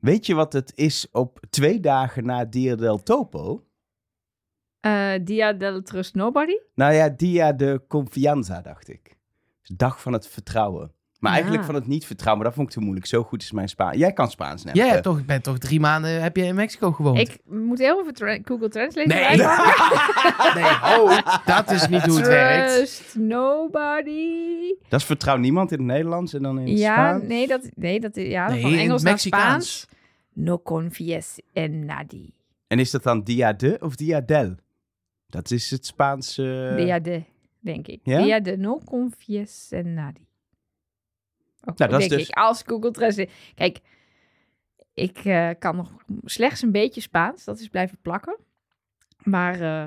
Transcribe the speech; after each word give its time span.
Weet 0.00 0.26
je 0.26 0.34
wat 0.34 0.52
het 0.52 0.72
is 0.74 1.10
op 1.12 1.40
twee 1.50 1.80
dagen 1.80 2.24
na 2.24 2.44
Dia 2.44 2.74
del 2.74 3.02
Topo? 3.02 3.66
Eh, 4.80 5.14
Dia 5.24 5.52
del 5.52 5.82
Trust 5.82 6.14
Nobody? 6.14 6.58
Nou 6.74 6.92
ja, 6.92 7.08
Dia 7.08 7.52
de 7.52 7.84
Confianza, 7.88 8.60
dacht 8.60 8.88
ik. 8.88 9.16
Dag 9.62 10.00
van 10.00 10.12
het 10.12 10.26
vertrouwen. 10.28 10.92
Maar 11.18 11.30
Ja. 11.30 11.36
eigenlijk 11.36 11.66
van 11.66 11.74
het 11.74 11.86
niet 11.86 12.06
vertrouwen, 12.06 12.44
dat 12.44 12.54
vond 12.54 12.66
ik 12.68 12.72
te 12.74 12.80
moeilijk. 12.80 13.06
Zo 13.06 13.22
goed 13.22 13.42
is 13.42 13.52
mijn 13.52 13.68
Spaans. 13.68 13.96
Jij 13.96 14.12
kan 14.12 14.30
Spaans 14.30 14.64
net. 14.64 14.76
Jij 14.76 14.88
hebt 14.88 15.02
toch, 15.02 15.24
bent 15.24 15.42
toch 15.42 15.58
drie 15.58 15.80
maanden 15.80 16.22
heb 16.22 16.36
je 16.36 16.44
in 16.44 16.54
Mexico 16.54 16.92
gewoond? 16.92 17.18
Ik 17.18 17.38
moet 17.44 17.78
heel 17.78 18.00
even 18.00 18.14
tra- 18.14 18.38
Google 18.44 18.68
Translate 18.68 19.08
Nee. 19.08 19.36
Nee, 20.62 20.98
oh, 21.00 21.18
dat 21.44 21.70
is 21.70 21.88
niet 21.88 22.02
hoe 22.06 22.16
het 22.16 22.26
werkt. 22.26 22.74
Trust 22.76 23.16
nobody. 23.16 24.74
Dat 24.88 25.00
is 25.00 25.06
vertrouw 25.06 25.36
niemand 25.36 25.72
in 25.72 25.78
het 25.78 25.86
Nederlands 25.86 26.34
en 26.34 26.42
dan 26.42 26.58
in 26.60 26.68
het 26.68 26.78
Ja, 26.78 26.92
Spaans. 26.94 27.24
nee, 27.28 27.46
dat, 27.46 27.68
nee, 27.74 28.00
dat, 28.00 28.16
ja, 28.16 28.48
Nee, 28.50 28.60
van 28.60 28.70
in 28.72 28.78
Engels 28.78 29.02
naar 29.02 29.18
Spaans. 29.18 29.86
No 30.32 30.58
confies 30.58 31.40
en 31.52 31.84
nadi. 31.84 32.32
En 32.66 32.78
is 32.78 32.90
dat 32.90 33.02
dan 33.02 33.22
Dia 33.22 33.52
de 33.52 33.76
of 33.80 33.96
Dia 33.96 34.20
del? 34.20 34.54
Dat 35.26 35.50
is 35.50 35.70
het 35.70 35.86
Spaanse... 35.86 36.72
Dia 36.76 36.98
de, 36.98 37.22
denk 37.60 37.86
ik. 37.86 38.00
Ja? 38.02 38.22
Dia 38.22 38.40
de 38.40 38.56
no 38.56 38.80
confies 38.84 39.66
en 39.70 39.94
nadi. 39.94 40.26
Nou, 41.60 41.90
dat 41.90 42.00
is 42.00 42.08
dus- 42.08 42.28
ik, 42.28 42.36
als 42.36 42.62
Google 42.66 42.90
Translate. 42.90 43.30
Kijk, 43.54 43.78
ik 44.94 45.18
eh, 45.18 45.50
kan 45.58 45.76
nog 45.76 45.90
slechts 46.24 46.62
een 46.62 46.72
beetje 46.72 47.00
Spaans. 47.00 47.44
Dat 47.44 47.58
is 47.60 47.68
blijven 47.68 47.98
plakken. 48.02 48.36
Maar 49.22 49.54
eh, 49.54 49.86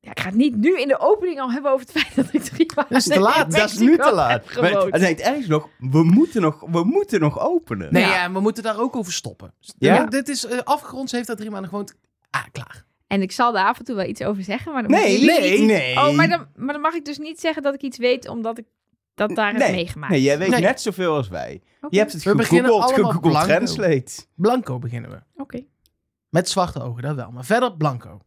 ja, 0.00 0.10
ik 0.10 0.20
ga 0.20 0.26
het 0.26 0.34
niet 0.34 0.56
nu 0.56 0.80
in 0.80 0.88
de 0.88 0.98
opening 0.98 1.40
al 1.40 1.52
hebben 1.52 1.70
over 1.72 1.86
het 1.86 1.96
feit 2.00 2.14
dat 2.16 2.34
ik 2.34 2.42
drie 2.42 2.70
maanden 2.74 2.96
is 2.96 3.04
te 3.04 3.20
laat, 3.20 3.52
Dat 3.52 3.70
is 3.70 3.78
nu 3.78 3.96
te 3.96 4.12
laat. 4.14 4.44
hij 4.90 4.98
denkt 4.98 5.20
ergens 5.20 5.46
nog, 5.46 5.68
we 5.78 6.04
moeten 6.04 6.42
nog, 6.42 6.60
we 6.60 6.84
moeten 6.84 7.20
nog 7.20 7.40
openen. 7.40 7.92
Nee, 7.92 8.02
Ja. 8.02 8.12
ja, 8.14 8.32
we 8.32 8.40
moeten 8.40 8.62
daar 8.62 8.78
ook 8.80 8.96
over 8.96 9.12
stoppen. 9.12 9.54
Ja? 9.78 9.94
Ja? 9.94 10.06
Dit 10.06 10.28
is 10.28 10.46
eh, 10.46 10.58
afgerond, 10.58 11.08
ze 11.10 11.16
heeft 11.16 11.28
daar 11.28 11.36
drie 11.36 11.50
maanden 11.50 11.70
gewoond. 11.70 11.94
Ah, 12.30 12.44
klaar. 12.52 12.84
En 13.06 13.22
ik 13.22 13.32
zal 13.32 13.52
daar 13.52 13.66
af 13.66 13.78
en 13.78 13.84
toe 13.84 13.94
wel 13.96 14.04
iets 14.06 14.22
over 14.22 14.42
zeggen. 14.42 14.72
Maar 14.72 14.82
dan 14.82 14.90
Nee, 14.90 15.24
nee, 15.24 15.58
niet- 15.58 15.66
nee. 15.68 15.96
Oh, 15.96 16.14
maar 16.16 16.28
dan, 16.28 16.46
maar 16.56 16.72
dan 16.72 16.82
mag 16.82 16.94
ik 16.94 17.04
dus 17.04 17.18
niet 17.18 17.40
zeggen 17.40 17.62
dat 17.62 17.74
ik 17.74 17.82
iets 17.82 17.98
weet 17.98 18.28
omdat 18.28 18.58
ik 18.58 18.64
dat 19.28 19.36
daar 19.36 19.50
heb 19.52 19.58
nee, 19.58 19.72
meegemaakt. 19.72 20.12
nee, 20.12 20.22
jij 20.22 20.38
weet 20.38 20.48
Nee. 20.50 20.60
net 20.60 20.80
zoveel 20.80 21.14
als 21.14 21.28
wij. 21.28 21.62
Je 21.88 21.98
hebt 21.98 22.12
het 22.12 22.22
We 22.22 22.30
gegoogeld, 22.30 22.66
allemaal 22.70 22.88
gegoogeld 22.88 23.20
blanco. 23.20 23.46
Translate. 23.46 24.12
Blanco 24.34 24.78
beginnen 24.78 25.10
we. 25.10 25.42
Oké. 25.42 25.64
Met 26.28 26.48
zwarte 26.48 26.82
ogen, 26.82 27.02
dat 27.02 27.14
wel. 27.16 27.30
Maar 27.30 27.44
verder 27.44 27.76
blanco. 27.76 28.20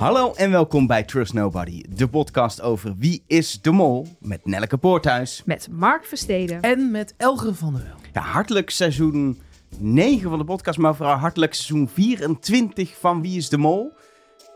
Hallo 0.00 0.32
en 0.34 0.50
welkom 0.50 0.86
bij 0.86 1.02
Trust 1.02 1.32
Nobody, 1.32 1.82
de 1.88 2.08
podcast 2.08 2.60
over 2.62 2.94
Wie 2.98 3.22
is 3.26 3.60
de 3.60 3.70
Mol 3.70 4.06
met 4.20 4.46
Nelleke 4.46 4.76
Poorthuis. 4.76 5.42
Met 5.44 5.68
Mark 5.70 6.04
Versteden. 6.04 6.60
En 6.60 6.90
met 6.90 7.14
Elger 7.16 7.54
van 7.54 7.72
der 7.72 7.82
Wel. 7.82 7.92
Ja, 8.12 8.20
hartelijk 8.20 8.70
seizoen 8.70 9.38
9 9.78 10.30
van 10.30 10.38
de 10.38 10.44
podcast, 10.44 10.78
maar 10.78 10.94
vooral 10.94 11.14
hartelijk 11.14 11.54
seizoen 11.54 11.88
24 11.88 12.96
van 12.98 13.22
Wie 13.22 13.36
is 13.36 13.48
de 13.48 13.58
Mol. 13.58 13.92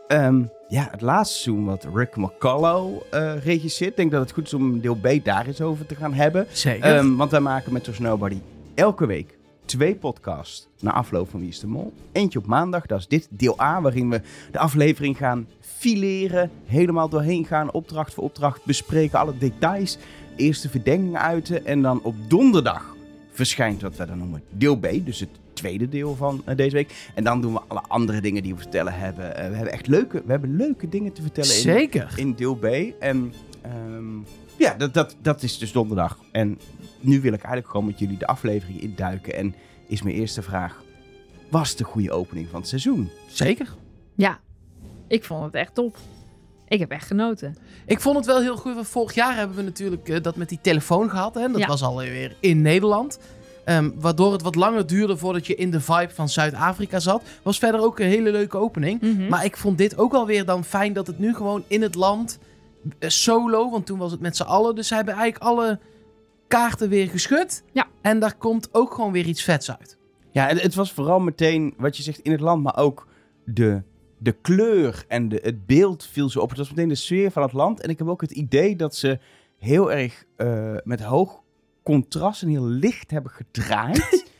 Ehm, 0.07 0.43
ja, 0.67 0.87
het 0.91 1.01
laatste 1.01 1.41
seizoen 1.41 1.65
wat 1.65 1.87
Rick 1.93 2.15
McCullough 2.15 3.05
eh 3.11 3.43
regisseert. 3.43 3.89
Ik 3.91 3.97
denk 3.97 4.11
dat 4.11 4.21
het 4.21 4.31
goed 4.31 4.45
is 4.45 4.53
om 4.53 4.81
deel 4.81 4.95
B 4.95 5.23
daar 5.23 5.47
eens 5.47 5.61
over 5.61 5.85
te 5.85 5.95
gaan 5.95 6.13
hebben. 6.13 6.47
Zeker. 6.51 6.95
Ehm, 6.95 7.15
want 7.15 7.31
wij 7.31 7.39
maken 7.39 7.73
met 7.73 7.83
Trust 7.83 7.99
Nobody 7.99 8.41
elke 8.75 9.05
week 9.05 9.34
twee 9.65 9.95
podcasts 9.95 10.67
na 10.79 10.93
afloop 10.93 11.29
van 11.29 11.39
Wie 11.39 11.49
is 11.49 11.59
de 11.59 11.67
Mol. 11.67 11.93
Eentje 12.11 12.39
op 12.39 12.45
maandag, 12.45 12.85
dat 12.85 12.99
is 12.99 13.07
dit 13.07 13.27
deel 13.29 13.61
A, 13.61 13.81
waarin 13.81 14.09
we 14.09 14.21
de 14.51 14.59
aflevering 14.59 15.17
gaan 15.17 15.47
fileren, 15.59 16.51
helemaal 16.65 17.09
doorheen 17.09 17.45
gaan, 17.45 17.71
opdracht 17.71 18.13
voor 18.13 18.23
opdracht, 18.23 18.65
bespreken 18.65 19.19
alle 19.19 19.37
details, 19.37 19.97
eerste 20.35 20.69
verdenkingen 20.69 21.21
uiten 21.21 21.65
en 21.65 21.81
dan 21.81 22.01
op 22.03 22.15
donderdag 22.27 22.95
verschijnt 23.31 23.81
wat 23.81 23.95
wij 23.95 24.05
dan 24.05 24.17
noemen 24.17 24.43
deel 24.49 24.77
B, 24.77 24.87
dus 25.03 25.19
het 25.19 25.29
tweede 25.53 25.89
deel 25.89 26.15
van 26.15 26.41
eh, 26.45 26.55
deze 26.55 26.75
week. 26.75 27.09
En 27.15 27.23
dan 27.23 27.41
doen 27.41 27.53
we 27.53 27.61
alle 27.67 27.81
andere 27.87 28.21
dingen 28.21 28.43
die 28.43 28.53
we 28.53 28.61
vertellen 28.61 28.93
hebben. 28.93 29.35
Eh, 29.37 29.49
we 29.49 29.55
hebben 29.55 29.73
echt 29.73 29.87
leuke, 29.87 30.21
we 30.25 30.31
hebben 30.31 30.55
leuke 30.55 30.89
dingen 30.89 31.13
te 31.13 31.21
vertellen 31.21 31.55
in, 31.55 31.61
Zeker. 31.61 32.13
in 32.15 32.33
deel 32.33 32.55
B. 32.55 32.65
En 32.99 33.33
ehm, 33.61 34.19
ja, 34.57 34.73
dat, 34.73 34.93
dat, 34.93 35.15
dat 35.21 35.43
is 35.43 35.57
dus 35.57 35.71
donderdag. 35.71 36.19
En 36.31 36.59
nu 36.99 37.21
wil 37.21 37.33
ik 37.33 37.39
eigenlijk 37.39 37.69
gewoon 37.69 37.85
met 37.85 37.99
jullie 37.99 38.17
de 38.17 38.27
aflevering 38.27 38.81
induiken. 38.81 39.35
En 39.35 39.55
is 39.87 40.01
mijn 40.01 40.15
eerste 40.15 40.41
vraag, 40.41 40.83
was 41.49 41.69
het 41.69 41.79
een 41.79 41.85
goede 41.85 42.11
opening 42.11 42.47
van 42.49 42.59
het 42.59 42.69
seizoen? 42.69 43.09
Zeker. 43.27 43.73
Ja, 44.15 44.39
ik 45.07 45.23
vond 45.23 45.43
het 45.43 45.53
echt 45.53 45.73
top. 45.75 45.97
Ik 46.67 46.79
heb 46.79 46.91
echt 46.91 47.07
genoten. 47.07 47.57
Ik 47.85 47.99
vond 48.01 48.15
het 48.15 48.25
wel 48.25 48.41
heel 48.41 48.57
goed. 48.57 48.73
want 48.75 48.87
Vorig 48.87 49.13
jaar 49.15 49.35
hebben 49.35 49.55
we 49.55 49.61
natuurlijk 49.61 50.09
eh, 50.09 50.21
dat 50.21 50.35
met 50.35 50.49
die 50.49 50.59
telefoon 50.61 51.09
gehad. 51.09 51.33
Hè? 51.33 51.47
Dat 51.47 51.57
Ja. 51.59 51.67
was 51.67 51.81
alweer 51.83 52.35
in 52.39 52.61
Nederland. 52.61 53.19
Ehm, 53.65 53.89
waardoor 53.95 54.31
het 54.31 54.41
wat 54.41 54.55
langer 54.55 54.87
duurde 54.87 55.17
voordat 55.17 55.47
je 55.47 55.55
in 55.55 55.71
de 55.71 55.79
vibe 55.81 56.09
van 56.13 56.29
Zuid-Afrika 56.29 56.99
zat. 56.99 57.23
Was 57.43 57.57
verder 57.57 57.81
ook 57.81 57.99
een 57.99 58.07
hele 58.07 58.31
leuke 58.31 58.57
opening. 58.57 59.01
Mhm. 59.01 59.27
Maar 59.27 59.45
ik 59.45 59.57
vond 59.57 59.77
dit 59.77 59.97
ook 59.97 60.11
wel 60.11 60.25
weer 60.25 60.45
dan 60.45 60.63
fijn 60.63 60.93
dat 60.93 61.07
het 61.07 61.19
nu 61.19 61.33
gewoon 61.35 61.63
in 61.67 61.81
het 61.81 61.95
land 61.95 62.39
solo. 62.99 63.69
Want 63.69 63.85
toen 63.85 63.99
was 63.99 64.11
het 64.11 64.21
met 64.21 64.35
z'n 64.35 64.43
allen. 64.43 64.75
Dus 64.75 64.87
ze 64.87 64.95
hebben 64.95 65.13
eigenlijk 65.13 65.43
alle 65.43 65.79
kaarten 66.47 66.89
weer 66.89 67.07
geschud. 67.07 67.63
Ja. 67.71 67.87
En 68.01 68.19
daar 68.19 68.35
komt 68.35 68.69
ook 68.71 68.93
gewoon 68.93 69.11
weer 69.11 69.25
iets 69.25 69.43
vets 69.43 69.71
uit. 69.71 69.97
Ja, 70.31 70.47
het, 70.47 70.61
het 70.61 70.75
was 70.75 70.91
vooral 70.91 71.19
meteen 71.19 71.73
wat 71.77 71.97
je 71.97 72.03
zegt 72.03 72.19
in 72.19 72.31
het 72.31 72.41
land, 72.41 72.63
maar 72.63 72.77
ook 72.77 73.07
de, 73.43 73.81
de 74.17 74.31
kleur 74.31 75.05
en 75.07 75.29
de, 75.29 75.39
het 75.41 75.65
beeld 75.65 76.05
viel 76.05 76.29
zo 76.29 76.39
op. 76.39 76.49
Het 76.49 76.57
was 76.57 76.69
meteen 76.69 76.89
de 76.89 76.95
sfeer 76.95 77.31
van 77.31 77.43
het 77.43 77.53
land. 77.53 77.81
En 77.81 77.89
ik 77.89 77.97
heb 77.97 78.07
ook 78.07 78.21
het 78.21 78.31
idee 78.31 78.75
dat 78.75 78.95
ze 78.95 79.19
heel 79.57 79.91
erg 79.91 80.23
eh, 80.35 80.75
met 80.83 81.01
hoog 81.01 81.41
contrast 81.83 82.41
en 82.41 82.47
heel 82.47 82.65
licht 82.65 83.11
hebben 83.11 83.31
gedraaid. 83.31 84.25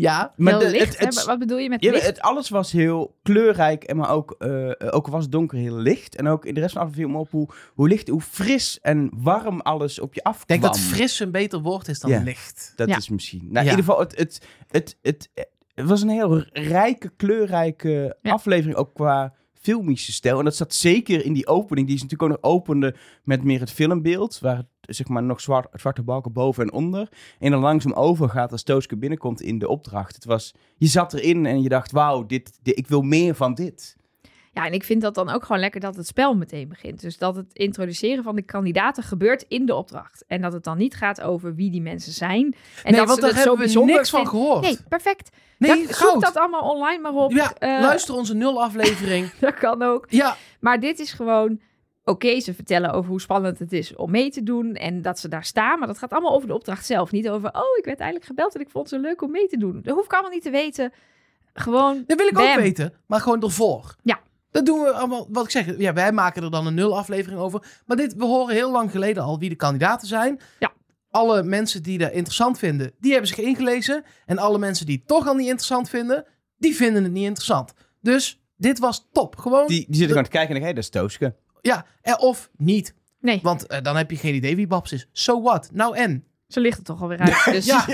Ja. 0.00 0.32
maar 0.36 0.52
Heel 0.52 0.62
de- 0.62 0.70
licht, 0.70 0.98
het, 0.98 1.14
het, 1.14 1.24
Wat 1.24 1.38
bedoel 1.38 1.58
je 1.58 1.68
met 1.68 1.82
Ja, 1.84 1.90
licht? 1.90 2.06
het, 2.06 2.20
alles 2.20 2.48
was 2.48 2.72
heel 2.72 3.16
kleurrijk, 3.22 3.84
en 3.84 3.96
maar 3.96 4.10
ook, 4.10 4.34
eh, 4.38 4.70
ook 4.90 5.06
was 5.06 5.22
het 5.22 5.32
donker 5.32 5.58
heel 5.58 5.76
licht. 5.76 6.16
En 6.16 6.28
ook 6.28 6.44
in 6.44 6.54
de 6.54 6.60
rest 6.60 6.72
van 6.72 6.80
de 6.82 6.86
aflevering 6.88 7.16
viel 7.16 7.22
me 7.40 7.42
op 7.44 7.48
hoe, 7.48 7.72
hoe 7.74 7.88
licht, 7.88 8.08
hoe 8.08 8.20
fris 8.20 8.78
en 8.80 9.10
warm 9.14 9.60
alles 9.60 10.00
op 10.00 10.14
je 10.14 10.20
Ik 10.20 10.26
afkwam. 10.26 10.46
denk 10.46 10.62
dat 10.62 10.78
fris 10.78 11.20
een 11.20 11.30
beter 11.30 11.60
woord 11.60 11.88
is 11.88 12.00
dan 12.00 12.10
Ja. 12.10 12.22
licht. 12.22 12.72
Dat 12.76 12.88
Ja. 12.88 12.96
is 12.96 13.08
misschien. 13.08 13.40
Nou, 13.42 13.52
Ja. 13.52 13.60
in 13.60 13.68
ieder 13.78 13.84
geval, 13.84 14.00
het, 14.00 14.16
het, 14.18 14.40
het, 14.68 14.96
het, 15.02 15.28
het 15.74 15.86
was 15.88 16.02
een 16.02 16.08
heel 16.08 16.38
rijke, 16.52 17.10
kleurrijke 17.16 18.16
Ja. 18.22 18.32
aflevering, 18.32 18.76
ook 18.76 18.94
qua 18.94 19.34
filmische 19.60 20.12
stijl. 20.12 20.38
En 20.38 20.44
dat 20.44 20.56
zat 20.56 20.74
zeker 20.74 21.24
in 21.24 21.32
die 21.32 21.46
opening. 21.46 21.86
Die 21.86 21.96
is 21.96 22.02
natuurlijk 22.02 22.32
ook 22.32 22.42
nog 22.42 22.52
opende 22.52 22.94
met 23.24 23.44
meer 23.44 23.60
het 23.60 23.70
filmbeeld, 23.70 24.38
waar 24.38 24.56
het, 24.56 24.66
zeg 24.94 25.08
maar 25.08 25.22
nog 25.22 25.40
zwart, 25.40 25.68
zwarte 25.72 26.02
balken 26.02 26.32
boven 26.32 26.62
en 26.62 26.72
onder. 26.72 27.08
En 27.38 27.50
dan 27.50 27.60
langzaam 27.60 27.92
overgaat 27.92 28.52
als 28.52 28.62
Tooske 28.62 28.96
binnenkomt 28.96 29.40
in 29.40 29.58
de 29.58 29.68
opdracht. 29.68 30.14
Het 30.14 30.24
was, 30.24 30.54
je 30.76 30.86
zat 30.86 31.12
erin 31.12 31.46
en 31.46 31.62
je 31.62 31.68
dacht, 31.68 31.90
wauw, 31.90 32.26
dit, 32.26 32.58
dit, 32.62 32.78
ik 32.78 32.86
wil 32.86 33.02
meer 33.02 33.34
van 33.34 33.54
dit. 33.54 33.96
Ja, 34.52 34.66
en 34.66 34.72
ik 34.72 34.84
vind 34.84 35.02
dat 35.02 35.14
dan 35.14 35.30
ook 35.30 35.44
gewoon 35.44 35.60
lekker 35.60 35.80
dat 35.80 35.96
het 35.96 36.06
spel 36.06 36.34
meteen 36.34 36.68
begint. 36.68 37.00
Dus 37.00 37.18
dat 37.18 37.36
het 37.36 37.52
introduceren 37.52 38.24
van 38.24 38.36
de 38.36 38.42
kandidaten 38.42 39.02
gebeurt 39.02 39.44
in 39.48 39.66
de 39.66 39.74
opdracht. 39.74 40.24
En 40.26 40.40
dat 40.40 40.52
het 40.52 40.64
dan 40.64 40.78
niet 40.78 40.94
gaat 40.94 41.20
over 41.20 41.54
wie 41.54 41.70
die 41.70 41.82
mensen 41.82 42.12
zijn. 42.12 42.42
En 42.44 42.92
nee, 42.92 43.00
dat 43.00 43.06
want 43.08 43.10
ze 43.10 43.20
daar 43.20 43.30
het 43.30 43.42
zo 43.42 43.48
hebben 43.48 43.52
we 43.52 43.56
bijzonder 43.56 43.94
niks 43.94 44.10
van 44.10 44.26
gehoord. 44.26 44.62
Nee, 44.62 44.78
perfect. 44.88 45.30
Nee, 45.58 45.86
dat, 45.86 45.96
zoek 45.96 46.20
dat 46.20 46.36
allemaal 46.36 46.70
online 46.70 47.02
maar 47.02 47.12
op. 47.12 47.32
Ja, 47.32 47.54
Eh, 47.54 47.80
luister 47.80 48.14
onze 48.14 48.34
nul 48.34 48.62
aflevering. 48.62 49.30
Dat 49.40 49.54
kan 49.54 49.82
ook. 49.82 50.06
ja, 50.08 50.36
Maar 50.60 50.80
dit 50.80 50.98
is 50.98 51.12
gewoon... 51.12 51.60
Oké, 52.10 52.40
ze 52.40 52.54
vertellen 52.54 52.92
over 52.92 53.10
hoe 53.10 53.20
spannend 53.20 53.58
het 53.58 53.72
is 53.72 53.94
om 53.94 54.10
mee 54.10 54.30
te 54.30 54.42
doen 54.42 54.74
en 54.74 55.02
dat 55.02 55.18
ze 55.18 55.28
daar 55.28 55.44
staan. 55.44 55.78
Maar 55.78 55.88
dat 55.88 55.98
gaat 55.98 56.10
allemaal 56.10 56.34
over 56.34 56.48
de 56.48 56.54
opdracht 56.54 56.86
zelf. 56.86 57.10
Niet 57.10 57.28
over, 57.28 57.48
oh, 57.52 57.78
ik 57.78 57.84
werd 57.84 57.98
eigenlijk 57.98 58.30
gebeld 58.30 58.54
en 58.54 58.60
ik 58.60 58.70
vond 58.70 58.90
het 58.90 59.00
zo 59.00 59.06
leuk 59.06 59.22
om 59.22 59.30
mee 59.30 59.48
te 59.48 59.56
doen. 59.56 59.80
Dat 59.82 59.94
hoef 59.94 60.04
ik 60.04 60.12
allemaal 60.12 60.30
niet 60.30 60.42
te 60.42 60.50
weten. 60.50 60.92
Gewoon, 61.52 62.04
dat 62.06 62.18
wil 62.18 62.26
ik 62.26 62.38
ook 62.38 62.54
weten. 62.54 62.92
Maar 63.06 63.20
gewoon 63.20 63.42
ervoor. 63.42 63.96
Ja. 64.02 64.20
Dat 64.50 64.66
doen 64.66 64.80
we 64.80 64.90
allemaal, 64.90 65.26
wat 65.30 65.44
ik 65.44 65.50
zeg. 65.50 65.78
Ja, 65.78 65.92
wij 65.92 66.12
maken 66.12 66.42
er 66.42 66.50
dan 66.50 66.66
een 66.66 66.74
nul 66.74 66.98
aflevering 66.98 67.40
over. 67.40 67.80
Maar 67.86 67.96
dit, 67.96 68.14
we 68.14 68.24
horen 68.24 68.54
heel 68.54 68.70
lang 68.70 68.90
geleden 68.90 69.22
al 69.22 69.38
wie 69.38 69.48
de 69.48 69.54
kandidaten 69.54 70.08
zijn. 70.08 70.40
Ja. 70.58 70.72
Alle 71.10 71.42
mensen 71.42 71.82
die 71.82 71.98
dat 71.98 72.12
interessant 72.12 72.58
vinden, 72.58 72.92
die 72.98 73.10
hebben 73.10 73.28
zich 73.28 73.38
ingelezen. 73.38 74.04
En 74.26 74.38
alle 74.38 74.58
mensen 74.58 74.86
die 74.86 74.96
het 74.96 75.06
toch 75.06 75.26
al 75.26 75.34
niet 75.34 75.46
interessant 75.46 75.88
vinden, 75.88 76.24
die 76.56 76.76
vinden 76.76 77.02
het 77.02 77.12
niet 77.12 77.24
interessant. 77.24 77.72
Dus 78.00 78.42
dit 78.56 78.78
was 78.78 79.08
top. 79.12 79.36
Gewoon, 79.36 79.66
Die, 79.66 79.76
die 79.76 79.86
zitten 79.88 80.08
gewoon 80.08 80.24
te 80.24 80.30
kijken 80.30 80.54
en 80.54 80.60
denken, 80.60 80.68
hé, 80.68 80.74
dat 80.74 80.84
is 80.84 81.00
Tooske. 81.00 81.36
Ja, 81.62 81.86
eh, 82.02 82.14
of 82.18 82.50
niet. 82.56 82.94
nee, 83.20 83.40
Want 83.42 83.66
eh, 83.66 83.82
dan 83.82 83.96
heb 83.96 84.10
je 84.10 84.16
geen 84.16 84.34
idee 84.34 84.56
wie 84.56 84.66
Babs 84.66 84.92
is. 84.92 85.08
So 85.12 85.42
what? 85.42 85.70
Nou 85.72 85.96
en? 85.96 86.24
zo 86.48 86.60
ligt 86.60 86.76
het 86.76 86.86
toch 86.86 87.02
alweer 87.02 87.18
uit. 87.18 87.44
Dus, 87.44 87.66
Ja. 87.72 87.84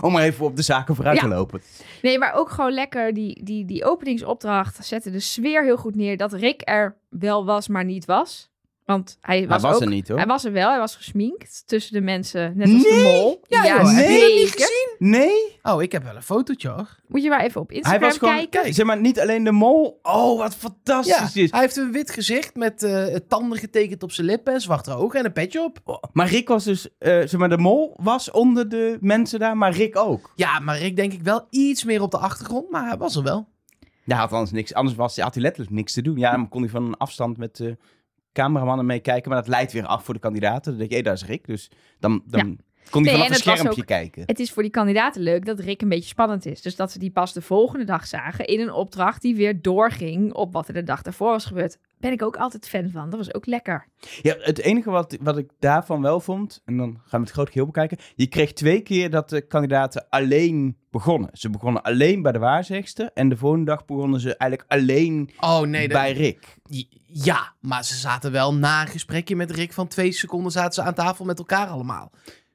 Om 0.00 0.12
maar 0.12 0.22
even 0.22 0.44
op 0.44 0.56
de 0.56 0.62
zaken 0.62 0.94
vooruit 0.94 1.16
Ja. 1.16 1.22
te 1.22 1.28
lopen. 1.28 1.62
Nee, 2.02 2.18
maar 2.18 2.32
ook 2.34 2.50
gewoon 2.50 2.72
lekker 2.72 3.14
die, 3.14 3.44
die, 3.44 3.64
die 3.64 3.84
openingsopdracht 3.84 4.84
zette 4.84 5.10
de 5.10 5.20
sfeer 5.20 5.64
heel 5.64 5.76
goed 5.76 5.94
neer. 5.94 6.16
Dat 6.16 6.32
Rick 6.32 6.60
er 6.64 6.96
wel 7.08 7.44
was, 7.44 7.68
maar 7.68 7.84
niet 7.84 8.04
was. 8.04 8.49
Want 8.90 9.18
hij 9.20 9.38
Hij 9.38 9.48
was, 9.48 9.62
was 9.62 9.74
ook, 9.74 9.80
er 9.80 9.88
niet 9.88 10.08
hoor. 10.08 10.16
Hij 10.16 10.26
was 10.26 10.44
er 10.44 10.52
wel, 10.52 10.70
hij 10.70 10.78
was 10.78 10.96
gesminkt 10.96 11.62
tussen 11.66 11.92
de 11.92 12.00
mensen, 12.00 12.52
net 12.56 12.68
als 12.72 12.82
de 12.82 12.88
Nee? 12.88 13.02
mol. 13.12 13.40
Ja, 13.48 13.66
joh, 13.66 13.76
heb 13.76 13.86
je 13.86 14.10
nee. 14.10 14.20
dat 14.20 14.28
niet 14.28 14.48
zeker. 14.48 14.60
gezien? 14.60 14.94
Nee, 14.98 15.58
Oh, 15.62 15.82
ik 15.82 15.92
heb 15.92 16.02
wel 16.02 16.16
een 16.16 16.22
fotootje 16.22 16.68
hoor. 16.68 16.98
Moet 17.08 17.22
je 17.22 17.28
maar 17.28 17.40
even 17.44 17.60
op 17.60 17.68
hij 17.68 17.76
Instagram 17.76 18.02
was 18.08 18.18
gewoon, 18.18 18.34
kijken. 18.48 18.74
zeg 18.74 18.86
maar, 18.86 19.00
niet 19.00 19.20
alleen 19.20 19.44
de 19.44 19.52
mol. 19.52 19.98
Oh, 20.02 20.38
wat 20.38 20.52
Ja, 20.52 20.58
fantastisch 20.58 21.36
is. 21.42 21.50
hij 21.50 21.60
heeft 21.60 21.76
een 21.76 21.92
wit 21.92 22.10
gezicht 22.10 22.54
met 22.56 22.82
eh, 22.82 23.04
tanden 23.28 23.58
getekend 23.58 24.02
op 24.02 24.12
zijn 24.12 24.26
lippen 24.26 24.52
en 24.54 24.60
zwarte 24.60 24.94
ogen 24.94 25.18
en 25.18 25.24
een 25.24 25.32
petje 25.32 25.62
op. 25.62 25.78
Oh, 25.84 26.02
Maar 26.12 26.28
Rick 26.28 26.48
was 26.48 26.64
dus, 26.64 26.88
eh, 26.98 27.10
zeg 27.18 27.36
maar, 27.36 27.48
de 27.48 27.58
mol 27.58 27.94
was 27.96 28.30
onder 28.30 28.68
de 28.68 28.98
mensen 29.00 29.38
daar, 29.38 29.56
maar 29.56 29.72
Rick 29.72 29.96
ook. 29.96 30.32
Ja, 30.34 30.58
maar 30.58 30.78
Rick 30.78 30.96
denk 30.96 31.12
ik 31.12 31.22
wel 31.22 31.46
iets 31.50 31.84
meer 31.84 32.02
op 32.02 32.10
de 32.10 32.18
achtergrond, 32.18 32.70
maar 32.70 32.86
hij 32.88 32.96
was 32.96 33.16
er 33.16 33.22
wel. 33.22 33.48
Ja, 34.04 34.16
had 34.16 34.32
anders 34.32 34.50
niks. 34.50 34.74
Anders 34.74 34.96
was, 34.96 35.16
had 35.18 35.34
hij 35.34 35.42
letterlijk 35.42 35.72
niks 35.74 35.92
te 35.92 36.02
doen. 36.02 36.18
Ja, 36.18 36.30
dan 36.30 36.48
kon 36.48 36.60
hij 36.62 36.70
van 36.70 36.84
een 36.84 36.96
afstand 36.96 37.36
met 37.36 37.56
de 37.56 37.76
cameramannen 38.32 38.86
meekijken. 38.86 39.30
Maar 39.30 39.38
dat 39.40 39.48
leidt 39.48 39.72
weer 39.72 39.86
af 39.86 40.04
voor 40.04 40.14
de 40.14 40.20
kandidaten. 40.20 40.70
Dan 40.70 40.78
denk 40.78 40.90
je, 40.90 40.96
hé, 40.96 41.02
daar 41.02 41.14
is 41.14 41.24
Rick. 41.26 41.46
Dus 41.46 41.70
dan, 41.98 42.22
dan 42.26 42.58
kon 42.90 43.02
hij 43.02 43.12
Nee, 43.12 43.12
vanaf 43.12 43.26
en 43.26 43.32
een 43.32 43.38
schermpje 43.40 43.80
ook- 43.80 43.86
kijken. 43.86 44.22
Het 44.26 44.38
is 44.40 44.50
voor 44.52 44.62
die 44.62 44.70
kandidaten 44.72 45.22
leuk 45.22 45.44
dat 45.44 45.58
Rick 45.58 45.82
een 45.82 45.88
beetje 45.88 46.08
spannend 46.08 46.46
is. 46.46 46.62
Dus 46.62 46.76
dat 46.76 46.92
ze 46.92 46.98
die 46.98 47.10
pas 47.10 47.32
de 47.32 47.42
volgende 47.42 47.84
dag 47.84 48.06
zagen 48.06 48.44
in 48.46 48.60
een 48.60 48.72
opdracht 48.72 49.22
die 49.22 49.36
weer 49.36 49.62
doorging 49.62 50.32
op 50.32 50.52
wat 50.52 50.68
er 50.68 50.74
de 50.74 50.82
dag 50.82 51.02
daarvoor 51.02 51.30
was 51.30 51.44
gebeurd. 51.44 51.78
Ben 52.00 52.12
ik 52.12 52.22
ook 52.22 52.36
altijd 52.36 52.68
fan 52.68 52.90
van. 52.90 53.10
Dat 53.10 53.18
was 53.18 53.34
ook 53.34 53.46
lekker. 53.46 53.86
Ja, 54.22 54.34
het 54.38 54.58
enige 54.58 54.90
wat, 54.90 55.16
wat 55.20 55.38
ik 55.38 55.50
daarvan 55.58 56.02
wel 56.02 56.20
vond, 56.20 56.62
en 56.64 56.76
dan 56.76 57.00
gaan 57.04 57.20
we 57.20 57.26
het 57.26 57.34
groot 57.34 57.46
geheel 57.50 57.66
bekijken. 57.66 57.98
Je 58.14 58.26
kreeg 58.26 58.52
twee 58.52 58.80
keer 58.80 59.10
dat 59.10 59.28
de 59.28 59.40
kandidaten 59.40 60.06
alleen 60.08 60.76
begonnen. 60.90 61.30
Ze 61.32 61.50
begonnen 61.50 61.82
alleen 61.82 62.22
bij 62.22 62.32
de 62.32 62.38
waarzegster. 62.38 63.10
En 63.14 63.28
de 63.28 63.36
volgende 63.36 63.64
dag 63.64 63.84
begonnen 63.84 64.20
ze 64.20 64.36
eigenlijk 64.36 64.70
alleen 64.72 65.30
Oh 65.40 65.60
nee, 65.60 65.88
bij 65.88 66.12
Rick. 66.12 66.56
ja, 67.06 67.52
maar 67.60 67.84
ze 67.84 67.94
zaten 67.94 68.32
wel 68.32 68.54
na 68.54 68.80
een 68.80 68.88
gesprekje 68.88 69.36
met 69.36 69.50
Rick 69.50 69.72
van 69.72 69.88
twee 69.88 70.12
seconden 70.12 70.52
zaten 70.52 70.72
ze 70.72 70.82
aan 70.82 70.94
tafel 70.94 71.24
met 71.24 71.38
elkaar 71.38 71.66
allemaal. 71.66 72.12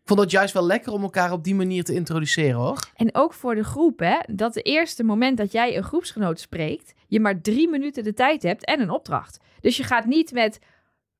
Vond 0.07 0.19
dat 0.19 0.31
juist 0.31 0.53
wel 0.53 0.65
lekker 0.65 0.91
om 0.91 1.03
elkaar 1.03 1.31
op 1.31 1.43
die 1.43 1.55
manier 1.55 1.83
te 1.83 1.93
introduceren 1.93 2.59
hoor. 2.59 2.79
En 2.95 3.15
ook 3.15 3.33
voor 3.33 3.55
de 3.55 3.63
groep, 3.63 3.99
hè. 3.99 4.17
Dat 4.31 4.53
de 4.53 4.61
eerste 4.61 5.03
moment 5.03 5.37
dat 5.37 5.51
jij 5.51 5.77
een 5.77 5.83
groepsgenoot 5.83 6.39
spreekt, 6.39 6.93
je 7.07 7.19
maar 7.19 7.41
drie 7.41 7.69
minuten 7.69 8.03
de 8.03 8.13
tijd 8.13 8.43
hebt 8.43 8.65
en 8.65 8.81
een 8.81 8.89
opdracht. 8.89 9.39
Dus 9.61 9.77
je 9.77 9.83
gaat 9.83 10.05
niet 10.05 10.31
met 10.31 10.59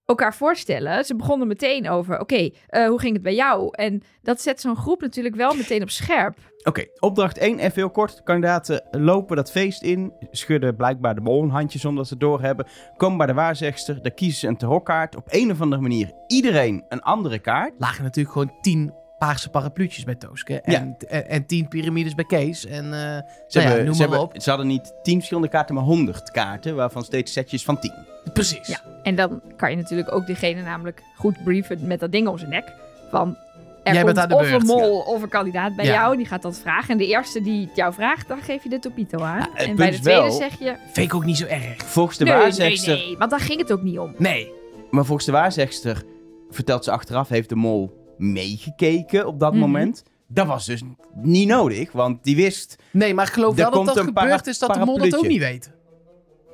elkaar 0.06 0.36
voorstellen. 0.36 1.06
Ze 1.06 1.16
begonnen 1.16 1.48
meteen 1.48 1.90
over, 1.90 2.20
oké, 2.20 2.50
eh, 2.68 2.88
hoe 2.88 3.00
ging 3.00 3.14
het 3.14 3.22
bij 3.22 3.36
jou? 3.36 3.70
En 3.72 4.02
dat 4.22 4.42
zet 4.42 4.62
zo'n 4.62 4.76
groep 4.76 5.02
natuurlijk 5.02 5.36
wel 5.36 5.54
meteen 5.56 5.82
op 5.82 5.90
scherp. 5.90 6.38
Oké, 6.64 6.86
opdracht 7.00 7.38
1, 7.38 7.60
even 7.60 7.74
heel 7.76 7.90
kort. 7.90 8.16
De 8.18 8.24
kandidaten 8.24 8.84
lopen 8.92 9.36
dat 9.36 9.52
feest 9.52 9.82
in, 9.84 10.14
schudden 10.32 10.76
blijkbaar 10.76 11.16
de 11.16 11.22
mol 11.22 11.44
een 11.44 11.50
handje 11.50 11.80
zonder 11.80 11.98
dat 12.00 12.08
ze 12.08 12.14
het 12.14 12.24
doorhebben. 12.24 12.66
Komen 12.98 13.18
bij 13.18 13.28
de 13.28 13.34
waarzegster, 13.34 14.02
daar 14.02 14.12
kiezen 14.14 14.40
ze 14.40 14.48
een 14.48 14.58
tarotkaart. 14.58 15.16
Op 15.16 15.26
een 15.30 15.52
of 15.52 15.62
andere 15.62 15.82
manier 15.82 16.12
iedereen 16.28 16.86
een 16.90 17.02
andere 17.02 17.40
kaart. 17.40 17.74
Lagen 17.78 18.04
natuurlijk 18.04 18.34
gewoon 18.34 18.54
tien 18.62 18.94
paarse 19.18 19.50
parapluutjes 19.50 20.04
bij 20.04 20.16
Tooske. 20.16 20.62
En, 20.62 20.96
en, 21.08 21.28
en 21.30 21.46
tien 21.46 21.68
piramides 21.68 22.16
bij 22.16 22.26
Kees. 22.26 22.66
En 22.66 22.84
eh, 22.86 22.90
Ze, 22.90 22.94
nou 23.00 23.24
ja, 23.48 23.60
hebben, 23.62 23.86
noem 23.86 23.94
ze, 23.94 24.02
maar 24.02 24.10
hebben- 24.18 24.36
op. 24.36 24.42
ze 24.42 24.50
hadden 24.50 24.68
niet 24.68 24.94
10 25.04 25.16
verschillende 25.16 25.50
kaarten, 25.50 25.76
maar 25.76 25.84
100 25.84 26.32
kaarten, 26.32 26.76
waarvan 26.76 27.04
steeds 27.04 27.32
setjes 27.34 27.64
van 27.64 27.80
10. 27.80 27.94
Precies. 28.34 28.68
Ja. 28.68 28.95
En 29.06 29.16
dan 29.16 29.42
kan 29.58 29.70
je 29.70 29.76
natuurlijk 29.76 30.12
ook 30.14 30.26
diegene 30.26 30.62
namelijk 30.62 31.02
goed 31.16 31.44
briefen 31.44 31.88
met 31.88 32.00
dat 32.00 32.12
ding 32.12 32.28
om 32.28 32.38
zijn 32.38 32.50
nek. 32.50 32.74
Van, 33.12 33.38
er 33.84 33.94
Jij 33.94 34.04
bent 34.04 34.06
komt 34.06 34.18
aan 34.18 34.28
de 34.30 34.36
of 34.36 34.42
beurt, 34.50 34.62
een 34.62 34.68
mol 34.68 35.00
of 35.00 35.22
een 35.22 35.30
kandidaat 35.30 35.76
bij 35.76 35.86
Ja. 35.86 35.92
jou. 35.94 36.18
Die 36.18 36.26
gaat 36.26 36.42
dat 36.42 36.58
vragen. 36.58 36.90
En 36.90 36.98
de 36.98 37.08
eerste 37.08 37.42
die 37.42 37.66
het 37.68 37.76
jou 37.76 37.94
vraagt, 37.94 38.28
dan 38.28 38.42
geef 38.42 38.64
je 38.64 38.70
de 38.70 38.80
topito 38.80 39.20
aan. 39.22 39.38
Ja, 39.40 39.50
en 39.56 39.76
bij 39.76 39.92
de 39.92 40.00
tweede 40.00 40.22
wel- 40.22 40.32
zeg 40.32 40.60
je... 40.60 40.76
Vind 40.92 41.08
ik 41.08 41.14
ook 41.16 41.26
niet 41.26 41.38
zo 41.38 41.46
erg. 41.46 41.76
Volgens 41.86 42.18
de 42.18 42.24
nee, 42.24 42.34
nee, 42.34 42.42
waarzegster, 42.42 42.96
nee, 42.98 43.18
want 43.18 43.32
daar 43.32 43.40
ging 43.40 43.60
het 43.60 43.72
ook 43.72 43.82
niet 43.82 44.00
om. 44.00 44.14
Nee. 44.18 44.52
maar 44.92 45.06
volgens 45.06 45.26
de 45.26 45.32
waarzegster 45.32 46.04
vertelt 46.50 46.84
ze 46.84 46.92
achteraf, 46.92 47.30
heeft 47.30 47.50
de 47.50 47.56
mol 47.56 48.04
meegekeken 48.18 49.28
op 49.28 49.40
dat 49.40 49.52
Mhm. 49.52 49.60
moment. 49.62 50.04
Dat 50.28 50.48
was 50.48 50.66
dus 50.66 50.82
niet 51.14 51.48
nodig, 51.48 51.92
want 51.92 52.24
die 52.24 52.36
wist, 52.36 52.76
Nee, 52.92 53.14
maar 53.14 53.28
ik 53.28 53.34
geloof 53.34 53.56
wel 53.56 53.66
dat 53.66 53.74
komt 53.74 53.86
dat 53.96 53.98
gebeurd 54.06 54.48
is 54.48 54.60
dat 54.60 54.74
de 54.74 54.80
mol 54.86 54.98
dat 54.98 55.16
ook 55.18 55.28
niet 55.28 55.40
weet. 55.40 55.72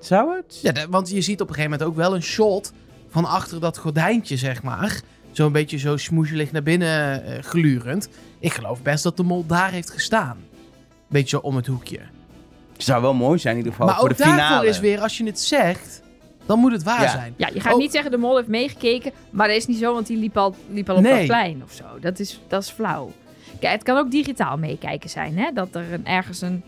Zou 0.05 0.35
het? 0.35 0.59
Ja, 0.61 0.71
de- 0.71 0.87
want 0.89 1.09
je 1.09 1.21
ziet 1.21 1.41
op 1.41 1.47
een 1.49 1.53
gegeven 1.55 1.71
moment 1.77 1.89
ook 1.89 1.95
wel 1.95 2.15
een 2.15 2.23
shot 2.23 2.71
van 3.09 3.25
achter 3.25 3.59
dat 3.59 3.77
gordijntje, 3.77 4.37
zeg 4.37 4.63
maar. 4.63 5.01
Zo'n 5.31 5.51
beetje 5.51 5.77
zo 5.77 5.97
smoezelig 5.97 6.51
naar 6.51 6.63
binnen 6.63 7.23
eh, 7.23 7.43
glurend. 7.43 8.09
Ik 8.39 8.53
geloof 8.53 8.81
best 8.81 9.03
dat 9.03 9.17
de 9.17 9.23
mol 9.23 9.45
daar 9.45 9.71
heeft 9.71 9.89
gestaan. 9.89 10.37
Beetje 11.07 11.27
zo 11.29 11.37
om 11.37 11.55
het 11.55 11.67
hoekje. 11.67 11.99
Zou 12.77 13.01
wel 13.01 13.13
mooi 13.13 13.39
zijn 13.39 13.53
in 13.53 13.57
ieder 13.59 13.71
geval 13.73 13.87
maar 13.87 13.99
voor 13.99 14.09
ook 14.09 14.17
de 14.17 14.23
daarvoor 14.23 14.43
finale. 14.45 14.67
is 14.67 14.79
weer, 14.79 14.99
als 15.01 15.17
je 15.17 15.25
het 15.25 15.39
zegt, 15.39 16.01
dan 16.45 16.59
moet 16.59 16.71
het 16.71 16.83
waar 16.83 17.01
Ja. 17.01 17.09
zijn. 17.09 17.33
Ja, 17.37 17.49
je 17.53 17.59
gaat 17.59 17.77
niet 17.77 17.91
zeggen 17.91 18.11
de 18.11 18.17
mol 18.17 18.35
heeft 18.35 18.47
meegekeken, 18.47 19.11
maar 19.29 19.47
dat 19.47 19.57
is 19.57 19.65
niet 19.67 19.77
zo, 19.77 19.93
want 19.93 20.07
die 20.07 20.17
liep 20.17 20.37
al, 20.37 20.55
liep 20.69 20.89
al 20.89 20.95
op 20.95 21.01
Nee. 21.01 21.13
dat 21.17 21.25
plein 21.25 21.61
of 21.63 21.71
zo. 21.73 21.83
Dat 22.01 22.19
is, 22.19 22.41
dat 22.47 22.61
is 22.63 22.69
flauw. 22.69 23.11
Kijk, 23.59 23.73
het 23.73 23.83
kan 23.83 23.97
ook 23.97 24.11
digitaal 24.11 24.57
meekijken 24.57 25.09
zijn, 25.09 25.37
hè? 25.37 25.51
Dat 25.53 25.75
er 25.75 25.93
een, 25.93 26.05
ergens 26.05 26.41
een, 26.41 26.63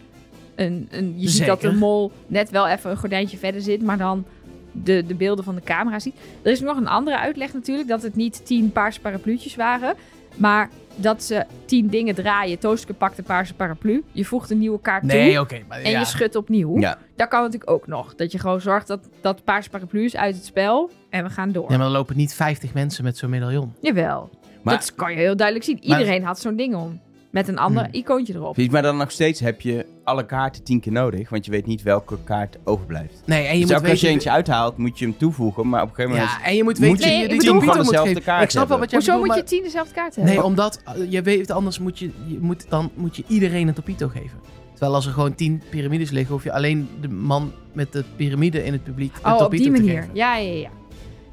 een, 0.55 0.87
een... 0.91 1.13
Je 1.17 1.29
ziet 1.29 1.45
dat 1.45 1.61
de 1.61 1.71
mol 1.73 2.11
net 2.27 2.49
wel 2.49 2.67
even 2.67 2.91
een 2.91 2.97
gordijntje 2.97 3.37
verder 3.37 3.61
zit, 3.61 3.81
maar 3.81 3.97
dan 3.97 4.25
de, 4.71 5.03
de 5.07 5.15
beelden 5.15 5.43
van 5.43 5.55
de 5.55 5.61
camera 5.61 5.99
ziet. 5.99 6.15
Er 6.41 6.51
is 6.51 6.59
nog 6.59 6.77
een 6.77 6.87
andere 6.87 7.19
uitleg 7.19 7.53
natuurlijk, 7.53 7.87
dat 7.89 8.01
het 8.01 8.15
niet 8.15 8.45
tien 8.45 8.71
paarse 8.71 8.99
parapluutjes 8.99 9.55
waren, 9.55 9.95
maar 10.35 10.69
dat 10.95 11.23
ze 11.23 11.45
tien 11.65 11.87
dingen 11.87 12.15
draaien. 12.15 12.59
Tooske 12.59 12.93
pakt 12.93 13.17
een 13.17 13.23
paarse 13.23 13.53
paraplu, 13.53 14.03
je 14.11 14.25
voegt 14.25 14.49
een 14.49 14.59
nieuwe 14.59 14.79
kaart 14.81 15.03
Nee, 15.03 15.35
toe 15.45 15.61
maar 15.67 15.81
en 15.81 15.91
ja. 15.91 15.99
je 15.99 16.05
schudt 16.05 16.35
opnieuw. 16.35 16.79
Ja, 16.79 16.97
Dat 17.15 17.27
kan 17.27 17.41
natuurlijk 17.41 17.71
ook 17.71 17.87
nog. 17.87 18.15
Dat 18.15 18.31
je 18.31 18.39
gewoon 18.39 18.61
zorgt 18.61 18.87
dat 18.87 19.09
dat 19.21 19.43
paarse 19.43 19.69
paraplu 19.69 20.03
is 20.03 20.15
uit 20.15 20.35
het 20.35 20.45
spel 20.45 20.89
en 21.09 21.23
we 21.23 21.29
gaan 21.29 21.51
door. 21.51 21.71
Ja, 21.71 21.77
maar 21.77 21.85
er 21.85 21.91
lopen 21.91 22.17
niet 22.17 22.33
50 22.33 22.73
mensen 22.73 23.03
met 23.03 23.17
zo'n 23.17 23.29
medaillon. 23.29 23.73
Jawel. 23.81 24.29
Maar- 24.61 24.73
dat 24.77 24.95
kan 24.95 25.11
je 25.11 25.17
heel 25.17 25.35
duidelijk 25.35 25.65
zien. 25.67 25.79
Maar- 25.87 25.99
Iedereen 25.99 26.23
had 26.23 26.39
zo'n 26.39 26.55
ding 26.55 26.75
om. 26.75 26.99
Met 27.33 27.47
een 27.47 27.57
ander 27.57 27.83
Hmm. 27.83 27.93
icoontje 27.93 28.33
erop. 28.33 28.53
Precies, 28.53 28.71
maar 28.71 28.81
dan 28.81 28.97
nog 28.97 29.11
steeds 29.11 29.39
heb 29.39 29.61
je 29.61 29.85
alle 30.03 30.25
kaarten 30.25 30.63
tien 30.63 30.79
keer 30.79 30.91
nodig, 30.91 31.29
want 31.29 31.45
je 31.45 31.51
weet 31.51 31.65
niet 31.65 31.81
welke 31.81 32.17
kaart 32.23 32.57
overblijft. 32.63 33.21
Nee, 33.25 33.45
en 33.45 33.45
je 33.45 33.49
dus 33.51 33.59
moet 33.59 33.69
elke 33.69 33.81
keer 33.81 33.91
als 33.91 33.99
je 33.99 34.05
weten... 34.05 34.19
eentje 34.19 34.31
uithaalt, 34.31 34.77
moet 34.77 34.99
je 34.99 35.05
hem 35.05 35.17
toevoegen, 35.17 35.69
maar 35.69 35.81
op 35.81 35.89
een 35.89 35.95
gegeven 35.95 36.15
moment... 36.17 36.37
Ja, 36.39 36.45
en 36.45 36.55
je 36.55 36.63
moet 36.63 36.79
Moet 36.79 36.87
weten 36.87 37.09
wie 37.09 37.17
je 37.17 37.27
die 37.27 37.37
computer 37.37 37.67
van 37.67 37.75
moet 37.77 37.85
dezelfde 37.85 38.07
geven. 38.09 38.23
kaart 38.23 38.43
Ik 38.43 38.49
snap 38.49 38.67
wel 38.67 38.79
wat 38.79 38.89
jij 38.89 38.99
Hoezo 38.99 39.13
bedoelt, 39.13 39.37
moet 39.37 39.49
je 39.49 39.55
tien 39.55 39.63
dezelfde 39.63 39.93
kaart 39.93 40.15
hebben? 40.15 40.33
Nee, 40.33 40.43
omdat 40.43 40.81
uh, 40.97 41.11
je 41.11 41.21
weet 41.21 41.51
anders 41.51 41.79
moet 41.79 41.99
je, 41.99 42.11
je 42.27 42.37
moet, 42.41 42.65
dan 42.69 42.91
moet 42.95 43.15
je 43.15 43.23
iedereen 43.27 43.67
een 43.67 43.73
topito 43.73 44.07
geven. 44.07 44.39
Terwijl 44.71 44.95
als 44.95 45.05
er 45.05 45.13
gewoon 45.13 45.35
tien 45.35 45.61
piramides 45.69 46.09
liggen, 46.09 46.33
hoef 46.33 46.43
je 46.43 46.51
alleen 46.51 46.89
de 47.01 47.09
man 47.09 47.51
met 47.73 47.91
de 47.91 48.03
piramide 48.15 48.65
in 48.65 48.71
het 48.73 48.83
publiek 48.83 49.15
een 49.15 49.25
oh, 49.25 49.33
op 49.33 49.39
topito 49.39 49.63
die 49.63 49.73
te 49.73 49.81
manier. 49.81 50.01
geven. 50.01 50.15
Ja, 50.15 50.37
ja, 50.37 50.53
ja. 50.53 50.69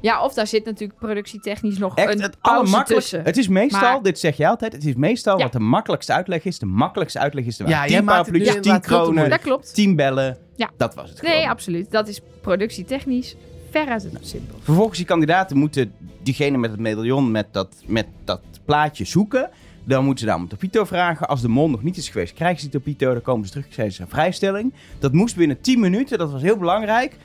Ja, 0.01 0.23
of 0.23 0.33
daar 0.33 0.47
zit 0.47 0.65
natuurlijk 0.65 0.99
productietechnisch 0.99 1.77
nog 1.77 1.95
Echt 1.95 2.13
een 2.13 2.21
het 2.21 2.39
pauze 2.41 2.83
tussen. 2.83 3.23
Het 3.23 3.37
is 3.37 3.47
meestal, 3.47 3.81
Maar- 3.81 4.01
dit 4.03 4.19
zeg 4.19 4.37
je 4.37 4.47
altijd, 4.47 4.73
het 4.73 4.85
is 4.85 4.95
meestal 4.95 5.37
Ja. 5.37 5.43
wat 5.43 5.51
de 5.51 5.59
makkelijkste 5.59 6.13
uitleg 6.13 6.43
is. 6.43 6.59
De 6.59 6.65
makkelijkste 6.65 7.19
uitleg 7.19 7.45
is 7.45 7.57
de 7.57 7.63
Ja, 7.63 7.69
waar. 7.69 7.87
tien 7.87 7.95
inderdaad 7.97 8.25
veel 8.29 8.61
te 8.61 8.79
kronen, 8.87 9.05
moeilijk. 9.05 9.29
Dat 9.29 9.41
klopt. 9.41 9.73
tien 9.73 9.95
bellen. 9.95 10.37
Ja. 10.55 10.69
Dat 10.77 10.95
was 10.95 11.09
het 11.09 11.21
Nee, 11.21 11.31
gewoon. 11.31 11.47
absoluut. 11.49 11.91
Dat 11.91 12.07
is 12.07 12.21
productietechnisch 12.41 13.35
veruit 13.71 14.03
het 14.03 14.27
simpel. 14.27 14.57
Vervolgens 14.61 14.97
die 14.97 15.05
kandidaten 15.07 15.57
moeten 15.57 15.93
diegene 16.23 16.57
met 16.57 16.71
het 16.71 16.79
medaillon 16.79 17.31
met 17.31 17.47
dat, 17.51 17.75
met 17.85 18.05
dat 18.23 18.41
plaatje 18.65 19.05
zoeken. 19.05 19.49
Dan 19.83 20.03
moeten 20.03 20.19
ze 20.19 20.25
daar 20.25 20.35
om 20.35 20.41
een 20.41 20.47
topito 20.47 20.85
vragen. 20.85 21.27
Als 21.27 21.41
de 21.41 21.47
mol 21.47 21.69
nog 21.69 21.83
niet 21.83 21.97
is 21.97 22.09
geweest, 22.09 22.33
krijgen 22.33 22.61
ze 22.61 22.69
die 22.69 22.79
topito. 22.79 23.11
Dan 23.13 23.21
komen 23.21 23.45
ze 23.45 23.51
terug, 23.51 23.67
krijgen 23.67 23.95
ze 23.95 24.01
een 24.01 24.07
vrijstelling. 24.09 24.73
Dat 24.99 25.13
moest 25.13 25.35
binnen 25.35 25.61
10 25.61 25.79
minuten, 25.79 26.17
dat 26.17 26.31
was 26.31 26.41
heel 26.41 26.57
belangrijk. 26.57 27.15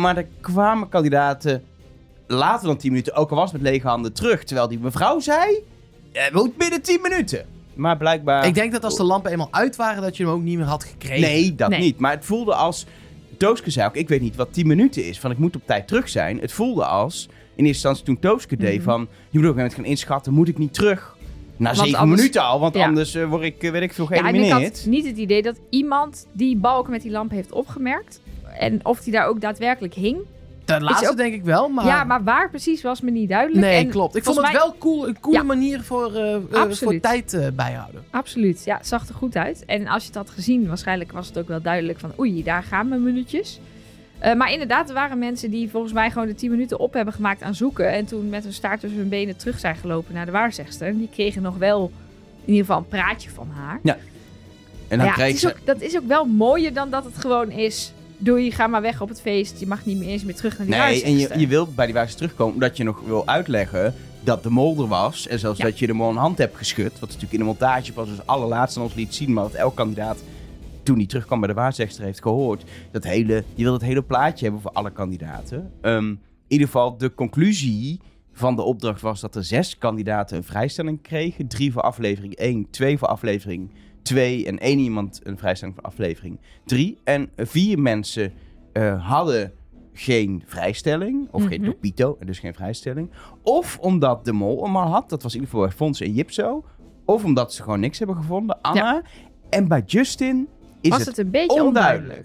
Maar 0.00 0.16
er 0.16 0.26
kwamen 0.40 0.88
kandidaten 0.88 1.62
later 2.26 2.66
dan 2.66 2.76
10 2.76 2.90
minuten, 2.90 3.14
ook 3.14 3.30
al 3.30 3.36
was 3.36 3.52
het 3.52 3.62
met 3.62 3.70
lege 3.70 3.86
handen, 3.88 4.12
terug. 4.12 4.44
Terwijl 4.44 4.68
die 4.68 4.78
mevrouw 4.78 5.20
zei, 5.20 5.58
het 6.12 6.32
moet 6.32 6.56
binnen 6.56 6.82
10 6.82 6.98
minuten. 7.02 7.46
Maar 7.74 7.96
blijkbaar... 7.96 8.46
Ik 8.46 8.54
denk 8.54 8.72
dat 8.72 8.84
als 8.84 8.96
de 8.96 9.02
lampen 9.04 9.30
eenmaal 9.30 9.48
uit 9.50 9.76
waren, 9.76 10.02
dat 10.02 10.16
je 10.16 10.24
hem 10.24 10.32
ook 10.32 10.42
niet 10.42 10.56
meer 10.56 10.66
had 10.66 10.84
gekregen. 10.84 11.20
Nee, 11.20 11.54
dat 11.54 11.68
Nee. 11.70 11.80
niet. 11.80 11.98
Maar 11.98 12.12
het 12.12 12.24
voelde 12.24 12.54
als... 12.54 12.86
Tooske 13.38 13.70
zei 13.70 13.86
ook, 13.88 13.96
ik 13.96 14.08
weet 14.08 14.20
niet 14.20 14.36
wat 14.36 14.52
10 14.52 14.66
minuten 14.66 15.04
is. 15.08 15.20
Van 15.20 15.30
ik 15.30 15.38
moet 15.38 15.56
op 15.56 15.62
tijd 15.66 15.88
terug 15.88 16.08
zijn. 16.08 16.38
Het 16.40 16.52
voelde 16.52 16.84
als, 16.84 17.24
in 17.28 17.34
eerste 17.64 17.66
instantie 17.66 18.04
toen 18.04 18.18
Tooske 18.18 18.56
deed, 18.56 18.74
Mhm. 18.76 18.84
van... 18.84 19.00
Je 19.00 19.06
moet 19.08 19.08
op 19.08 19.32
een 19.32 19.40
gegeven 19.40 19.54
moment 19.56 19.74
gaan 19.74 19.84
inschatten, 19.84 20.32
moet 20.32 20.48
ik 20.48 20.58
niet 20.58 20.74
terug? 20.74 21.16
Na 21.56 21.66
Want 21.66 21.78
7 21.78 21.98
anders- 21.98 22.20
minuten 22.20 22.42
al, 22.42 22.60
want 22.60 22.74
Ja. 22.74 22.84
anders 22.86 23.14
eh, 23.14 23.28
word 23.28 23.42
ik, 23.42 23.62
eh, 23.62 23.70
weet 23.70 23.82
ik 23.82 23.92
veel, 23.92 24.04
Ja, 24.10 24.10
en 24.10 24.16
ik 24.16 24.24
geëlimineerd. 24.34 24.76
had 24.76 24.86
niet 24.86 25.06
het 25.06 25.16
idee 25.16 25.42
dat 25.42 25.60
iemand 25.70 26.26
die 26.32 26.56
balk 26.56 26.88
met 26.88 27.02
die 27.02 27.10
lamp 27.10 27.30
heeft 27.30 27.52
opgemerkt. 27.52 28.20
En 28.58 28.80
of 28.84 29.00
die 29.00 29.12
daar 29.12 29.26
ook 29.26 29.40
daadwerkelijk 29.40 29.94
hing. 29.94 30.18
De 30.64 30.80
laatste 30.80 31.10
ook- 31.10 31.16
denk 31.16 31.34
ik 31.34 31.44
wel, 31.44 31.68
maar... 31.68 31.84
Ja, 31.86 32.04
maar 32.04 32.22
waar 32.24 32.50
precies 32.50 32.82
was 32.82 33.00
me 33.00 33.10
niet 33.10 33.28
duidelijk. 33.28 33.60
Nee, 33.66 33.84
En 33.84 33.90
klopt. 33.90 34.16
Ik 34.16 34.24
vond 34.24 34.36
het 34.36 34.46
mij- 34.46 34.54
wel 34.54 34.74
cool, 34.78 35.08
een 35.08 35.20
coole 35.20 35.36
Ja. 35.36 35.42
manier 35.42 35.80
voor, 35.82 36.14
eh, 36.14 36.34
eh, 36.34 36.70
voor 36.70 37.00
tijd 37.00 37.34
eh, 37.34 37.46
bijhouden. 37.54 38.04
Absoluut, 38.10 38.64
ja, 38.64 38.76
het 38.76 38.86
zag 38.86 39.08
er 39.08 39.14
goed 39.14 39.36
uit. 39.36 39.64
En 39.64 39.86
als 39.88 40.02
je 40.02 40.08
het 40.08 40.16
had 40.16 40.30
gezien, 40.30 40.66
waarschijnlijk 40.68 41.12
was 41.12 41.26
het 41.26 41.38
ook 41.38 41.48
wel 41.48 41.62
duidelijk 41.62 41.98
van... 42.00 42.12
oei, 42.18 42.42
daar 42.42 42.62
gaan 42.62 42.88
mijn 42.88 43.02
minuutjes. 43.02 43.60
Eh, 44.18 44.34
maar 44.34 44.52
inderdaad, 44.52 44.88
er 44.88 44.94
waren 44.94 45.18
mensen 45.18 45.50
die 45.50 45.70
volgens 45.70 45.92
mij 45.92 46.10
gewoon 46.10 46.26
de 46.28 46.34
10 46.34 46.50
minuten 46.50 46.78
op 46.78 46.92
hebben 46.92 47.14
gemaakt 47.14 47.42
aan 47.42 47.54
zoeken. 47.54 47.92
En 47.92 48.04
toen 48.04 48.28
met 48.28 48.42
hun 48.44 48.52
staart 48.52 48.80
tussen 48.80 48.98
hun 48.98 49.08
benen 49.08 49.36
terug 49.36 49.58
zijn 49.58 49.76
gelopen 49.76 50.14
naar 50.14 50.26
de 50.26 50.32
waarzegster. 50.32 50.86
En 50.88 50.98
die 50.98 51.08
kregen 51.12 51.42
nog 51.42 51.56
wel 51.56 51.90
in 52.44 52.52
ieder 52.52 52.64
geval 52.66 52.78
een 52.78 52.88
praatje 52.88 53.30
van 53.30 53.48
haar. 53.54 53.80
En 54.88 54.98
dan 54.98 55.06
ja, 55.16 55.34
ze... 55.36 55.48
ook, 55.48 55.66
dat 55.66 55.80
is 55.80 55.96
ook 55.96 56.06
wel 56.06 56.24
mooier 56.24 56.72
dan 56.72 56.90
dat 56.90 57.04
het 57.04 57.18
gewoon 57.18 57.50
is... 57.50 57.92
doei, 58.24 58.50
ga 58.50 58.66
maar 58.66 58.82
weg 58.82 59.00
op 59.00 59.08
het 59.08 59.20
feest. 59.20 59.60
Je 59.60 59.66
mag 59.66 59.84
niet 59.84 59.98
meer 59.98 60.08
eens 60.08 60.24
meer 60.24 60.34
terug 60.34 60.58
naar 60.58 60.66
die 60.66 60.76
Nee, 60.76 61.02
en 61.02 61.18
je, 61.18 61.38
je 61.38 61.46
wilt 61.46 61.74
bij 61.74 61.84
die 61.84 61.94
wijze 61.94 62.14
terugkomen 62.16 62.54
omdat 62.54 62.76
je 62.76 62.84
nog 62.84 63.00
wil 63.06 63.26
uitleggen 63.26 63.94
dat 64.24 64.42
de 64.42 64.50
mol 64.50 64.80
er 64.80 64.88
was. 64.88 65.26
En 65.26 65.38
zelfs 65.38 65.58
Ja. 65.58 65.64
dat 65.64 65.78
je 65.78 65.86
de 65.86 65.92
mol 65.92 66.10
een 66.10 66.16
hand 66.16 66.38
hebt 66.38 66.56
geschud. 66.56 66.92
Wat 66.92 67.00
natuurlijk 67.00 67.32
in 67.32 67.38
de 67.38 67.44
montage 67.44 67.92
pas 67.92 68.08
als 68.08 68.26
allerlaatste 68.26 68.80
ons 68.80 68.94
liet 68.94 69.14
zien. 69.14 69.32
Maar 69.32 69.44
wat 69.44 69.54
elk 69.54 69.74
kandidaat 69.76 70.22
toen 70.82 70.96
hij 70.96 71.06
terugkwam 71.06 71.38
bij 71.38 71.48
de 71.48 71.54
waarzegster 71.54 72.04
heeft 72.04 72.22
gehoord. 72.22 72.64
Dat 72.90 73.04
hele, 73.04 73.44
je 73.54 73.62
wil 73.62 73.72
het 73.72 73.82
hele 73.82 74.02
plaatje 74.02 74.44
hebben 74.44 74.62
voor 74.62 74.72
alle 74.72 74.90
kandidaten. 74.90 75.70
Ehm, 75.80 76.08
in 76.08 76.18
ieder 76.48 76.66
geval, 76.66 76.96
de 76.96 77.14
conclusie 77.14 78.00
van 78.32 78.56
de 78.56 78.62
opdracht 78.62 79.00
was 79.00 79.20
dat 79.20 79.34
er 79.34 79.44
zes 79.44 79.78
kandidaten 79.78 80.36
een 80.36 80.44
vrijstelling 80.44 81.02
kregen. 81.02 81.46
Drie 81.48 81.72
voor 81.72 81.82
aflevering 81.82 82.34
1, 82.34 82.66
twee 82.70 82.98
voor 82.98 83.08
aflevering 83.08 83.70
2 83.70 83.80
en 84.10 84.58
één 84.58 84.78
iemand 84.78 85.20
een 85.22 85.38
vrijstelling 85.38 85.76
voor 85.76 85.84
aflevering 85.86 86.40
3. 86.64 86.98
En 87.04 87.30
vier 87.36 87.78
mensen 87.78 88.32
eh, 88.72 89.08
hadden 89.08 89.52
geen 89.92 90.42
vrijstelling, 90.46 91.28
of 91.30 91.44
geen 91.44 91.60
Mhm. 91.60 91.70
topito, 91.70 92.16
en 92.20 92.26
dus 92.26 92.38
geen 92.38 92.54
vrijstelling. 92.54 93.10
Of 93.42 93.78
omdat 93.80 94.24
de 94.24 94.32
mol 94.32 94.64
hem 94.64 94.76
al 94.76 94.88
had, 94.88 95.08
dat 95.08 95.22
was 95.22 95.34
in 95.34 95.40
ieder 95.40 95.54
geval 95.54 95.68
bij 95.68 95.76
Fons 95.76 96.00
en 96.00 96.12
Jip 96.12 96.30
zo. 96.32 96.64
Of 97.04 97.24
omdat 97.24 97.52
ze 97.54 97.62
gewoon 97.62 97.80
niks 97.80 97.98
hebben 97.98 98.16
gevonden, 98.16 98.60
Anna. 98.60 99.02
En 99.50 99.68
bij 99.68 99.82
Justin 99.86 100.48
is 100.80 100.90
Was 100.90 100.98
het, 100.98 101.08
het 101.08 101.18
een 101.18 101.30
beetje 101.30 101.62
onduidelijk. 101.62 101.72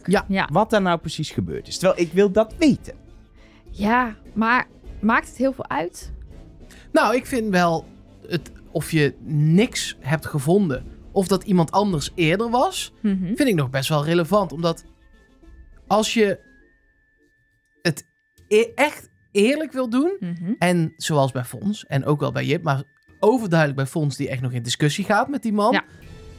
onduidelijk. 0.05 0.07
Ja. 0.07 0.25
ja. 0.27 0.49
wat 0.51 0.69
daar 0.69 0.81
nou 0.81 0.99
precies 0.99 1.31
gebeurd 1.31 1.67
is. 1.67 1.77
Terwijl 1.77 2.01
ik 2.01 2.11
wil 2.11 2.31
dat 2.31 2.53
weten. 2.57 2.93
Ja, 3.69 4.15
maar 4.33 4.67
maakt 4.99 5.27
het 5.27 5.37
heel 5.37 5.53
veel 5.53 5.69
uit? 5.69 6.11
Nou, 6.91 7.15
ik 7.15 7.25
vind 7.25 7.49
wel 7.49 7.85
het, 8.27 8.51
of 8.71 8.91
je 8.91 9.13
niks 9.25 9.97
hebt 9.99 10.25
gevonden 10.25 10.83
of 11.17 11.27
dat 11.27 11.43
iemand 11.43 11.71
anders 11.71 12.11
eerder 12.15 12.49
was, 12.49 12.93
Mhm. 13.01 13.25
vind 13.25 13.39
ik 13.49 13.55
nog 13.55 13.69
best 13.69 13.89
wel 13.89 14.05
relevant. 14.05 14.51
Omdat 14.51 14.83
als 15.87 16.13
je 16.13 16.39
het 17.81 18.05
e- 18.47 18.71
echt 18.75 19.09
eerlijk 19.31 19.71
wil 19.71 19.89
doen, 19.89 20.17
Mhm. 20.19 20.53
en 20.59 20.93
zoals 20.97 21.31
bij 21.31 21.43
Fons 21.43 21.85
en 21.85 22.05
ook 22.05 22.19
wel 22.19 22.31
bij 22.31 22.45
Jip, 22.45 22.63
maar 22.63 22.83
overduidelijk 23.19 23.77
bij 23.79 23.87
Fons 23.87 24.15
die 24.15 24.29
echt 24.29 24.41
nog 24.41 24.51
in 24.51 24.63
discussie 24.63 25.05
gaat 25.05 25.27
met 25.27 25.41
die 25.41 25.53
man. 25.53 25.71
Ja. 25.73 25.83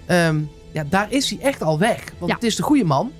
Ehm, 0.06 0.40
ja, 0.72 0.84
daar 0.84 1.12
is 1.12 1.30
hij 1.30 1.38
echt 1.40 1.62
al 1.62 1.78
weg. 1.78 2.04
Want 2.18 2.30
Ja. 2.30 2.34
het 2.36 2.44
is 2.44 2.56
de 2.56 2.62
goede 2.62 2.84
man. 2.84 3.12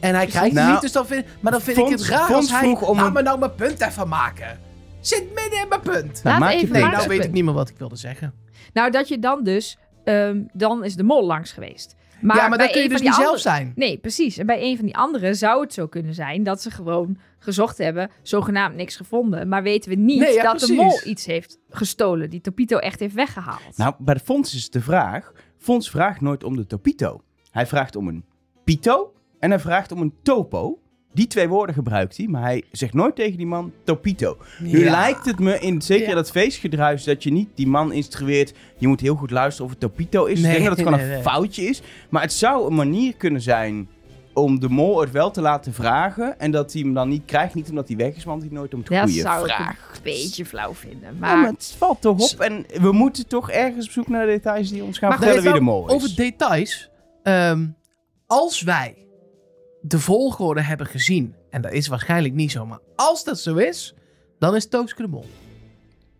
En 0.00 0.14
hij 0.14 0.26
krijgt 0.26 0.52
Nou, 0.54 0.64
het 0.64 0.72
niet, 0.72 0.82
dus 0.82 0.92
dan 0.92 1.06
vind, 1.06 1.26
maar 1.40 1.52
dan 1.52 1.60
vind 1.60 1.78
ik 1.78 1.88
het 1.88 2.02
raar 2.06 2.18
Fons 2.26 2.36
als 2.36 2.50
hij... 2.50 2.60
vroeg 2.60 2.82
om 2.88 2.96
Laat 2.96 3.06
een- 3.06 3.12
me 3.12 3.22
nou 3.22 3.38
mijn 3.38 3.54
punt 3.54 3.80
even 3.80 4.08
maken. 4.08 4.60
Zit 5.00 5.24
midden 5.34 5.60
in 5.62 5.68
mijn 5.68 5.80
punt. 5.80 6.22
Nou, 6.22 6.22
Laat 6.22 6.38
maak 6.38 6.52
je. 6.52 6.66
Nee, 6.68 6.82
nou 6.82 6.96
weet 6.96 7.06
punt. 7.08 7.24
ik 7.24 7.32
niet 7.32 7.44
meer 7.44 7.54
wat 7.54 7.68
ik 7.68 7.78
wilde 7.78 7.96
zeggen. 7.96 8.34
Nou, 8.72 8.90
dat 8.90 9.08
je 9.08 9.18
dan 9.18 9.44
dus... 9.44 9.78
ehm, 10.06 10.42
dan 10.52 10.84
is 10.84 10.96
de 10.96 11.02
mol 11.02 11.26
langs 11.26 11.52
geweest. 11.52 11.94
Maar 12.20 12.36
ja, 12.36 12.48
maar 12.48 12.58
dan 12.58 12.70
kun 12.70 12.82
je 12.82 12.88
dus 12.88 12.96
van 12.96 13.06
niet 13.06 13.14
zelf 13.14 13.26
andere- 13.26 13.42
zijn. 13.42 13.72
Nee, 13.74 13.98
precies. 13.98 14.38
En 14.38 14.46
bij 14.46 14.62
een 14.62 14.76
van 14.76 14.84
die 14.84 14.96
anderen 14.96 15.36
zou 15.36 15.60
het 15.60 15.72
zo 15.72 15.86
kunnen 15.86 16.14
zijn 16.14 16.42
dat 16.42 16.62
ze 16.62 16.70
gewoon 16.70 17.18
gezocht 17.38 17.78
hebben, 17.78 18.10
zogenaamd 18.22 18.76
niks 18.76 18.96
gevonden. 18.96 19.48
Maar 19.48 19.62
weten 19.62 19.90
we 19.90 19.96
niet 19.96 20.20
Nee, 20.20 20.32
ja, 20.32 20.42
dat 20.42 20.60
de 20.60 20.72
mol 20.72 21.00
iets 21.04 21.26
heeft 21.26 21.58
gestolen, 21.68 22.30
die 22.30 22.40
Topito 22.40 22.78
echt 22.78 23.00
heeft 23.00 23.14
weggehaald. 23.14 23.76
Nou, 23.76 23.94
bij 23.98 24.14
de 24.14 24.20
Fons 24.20 24.54
is 24.54 24.70
de 24.70 24.80
vraag. 24.80 25.32
Fons 25.58 25.90
vraagt 25.90 26.20
nooit 26.20 26.44
om 26.44 26.56
de 26.56 26.66
topito. 26.66 27.20
Hij 27.50 27.66
vraagt 27.66 27.96
om 27.96 28.08
een 28.08 28.24
pito 28.64 29.12
en 29.38 29.50
hij 29.50 29.60
vraagt 29.60 29.92
om 29.92 30.00
een 30.00 30.14
topo. 30.22 30.80
Die 31.16 31.26
twee 31.26 31.48
woorden 31.48 31.74
gebruikt 31.74 32.16
hij, 32.16 32.26
maar 32.26 32.42
hij 32.42 32.62
zegt 32.72 32.94
nooit 32.94 33.16
tegen 33.16 33.36
die 33.36 33.46
man 33.46 33.72
topito. 33.84 34.36
Nu 34.58 34.84
Ja. 34.84 34.90
lijkt 34.90 35.24
het 35.26 35.38
me, 35.38 35.58
in 35.58 35.82
zeker 35.82 36.08
Ja. 36.08 36.14
dat 36.14 36.30
feestgedruis, 36.30 37.04
dat 37.04 37.22
je 37.22 37.32
niet 37.32 37.48
die 37.54 37.66
man 37.66 37.92
instrueert. 37.92 38.52
Je 38.78 38.86
moet 38.88 39.00
heel 39.00 39.14
goed 39.14 39.30
luisteren 39.30 39.64
of 39.66 39.70
het 39.70 39.80
topito 39.80 40.24
is. 40.24 40.40
Nee, 40.40 40.46
ik 40.50 40.56
denk 40.56 40.68
dat 40.68 40.76
het 40.78 40.86
gewoon 40.86 40.98
nee, 41.00 41.08
een 41.08 41.14
nee. 41.22 41.32
foutje 41.32 41.62
is. 41.62 41.82
Maar 42.08 42.22
het 42.22 42.32
zou 42.32 42.66
een 42.66 42.74
manier 42.74 43.16
kunnen 43.16 43.40
zijn 43.40 43.88
om 44.34 44.60
de 44.60 44.68
mol 44.68 45.00
het 45.00 45.10
wel 45.10 45.30
te 45.30 45.40
laten 45.40 45.72
vragen. 45.74 46.38
En 46.40 46.50
dat 46.50 46.72
hij 46.72 46.82
hem 46.82 46.94
dan 46.94 47.08
niet 47.08 47.22
krijgt. 47.24 47.54
Niet 47.54 47.68
omdat 47.68 47.88
hij 47.88 47.96
weg 47.96 48.16
is, 48.16 48.24
want 48.24 48.42
hij 48.42 48.50
nooit 48.52 48.74
om 48.74 48.80
het 48.80 48.88
dat 48.88 48.98
goede 48.98 49.12
zou 49.20 49.46
ik 49.48 49.54
vraagt. 49.54 49.96
een 49.96 50.02
beetje 50.02 50.46
flauw 50.46 50.74
vinden. 50.74 51.00
Ja, 51.12 51.18
Maar, 51.18 51.36
maar 51.38 51.50
het 51.50 51.74
valt 51.78 52.00
toch 52.00 52.32
op. 52.32 52.40
En 52.40 52.64
we 52.80 52.92
moeten 52.92 53.26
toch 53.26 53.50
ergens 53.50 53.86
op 53.86 53.92
zoek 53.92 54.08
naar 54.08 54.26
de 54.26 54.32
details 54.32 54.70
die 54.70 54.84
ons 54.84 54.98
gaan 54.98 55.08
Maar 55.08 55.18
vertellen 55.18 55.42
wie 55.42 55.52
de 55.52 55.60
mol 55.60 55.86
is. 55.86 55.92
Over 55.92 56.14
details. 56.16 56.90
ehm, 57.22 57.66
als 58.26 58.62
wij 58.62 58.94
de 59.86 59.98
volgorde 60.00 60.60
hebben 60.60 60.86
gezien, 60.86 61.34
en 61.50 61.62
dat 61.62 61.72
is 61.72 61.86
waarschijnlijk 61.86 62.34
niet 62.34 62.50
zo, 62.50 62.66
maar 62.66 62.78
als 62.96 63.24
dat 63.24 63.40
zo 63.40 63.54
is, 63.56 63.94
dan 64.38 64.54
is 64.56 64.68
Tooske 64.68 65.02
de 65.02 65.08
mol. 65.08 65.26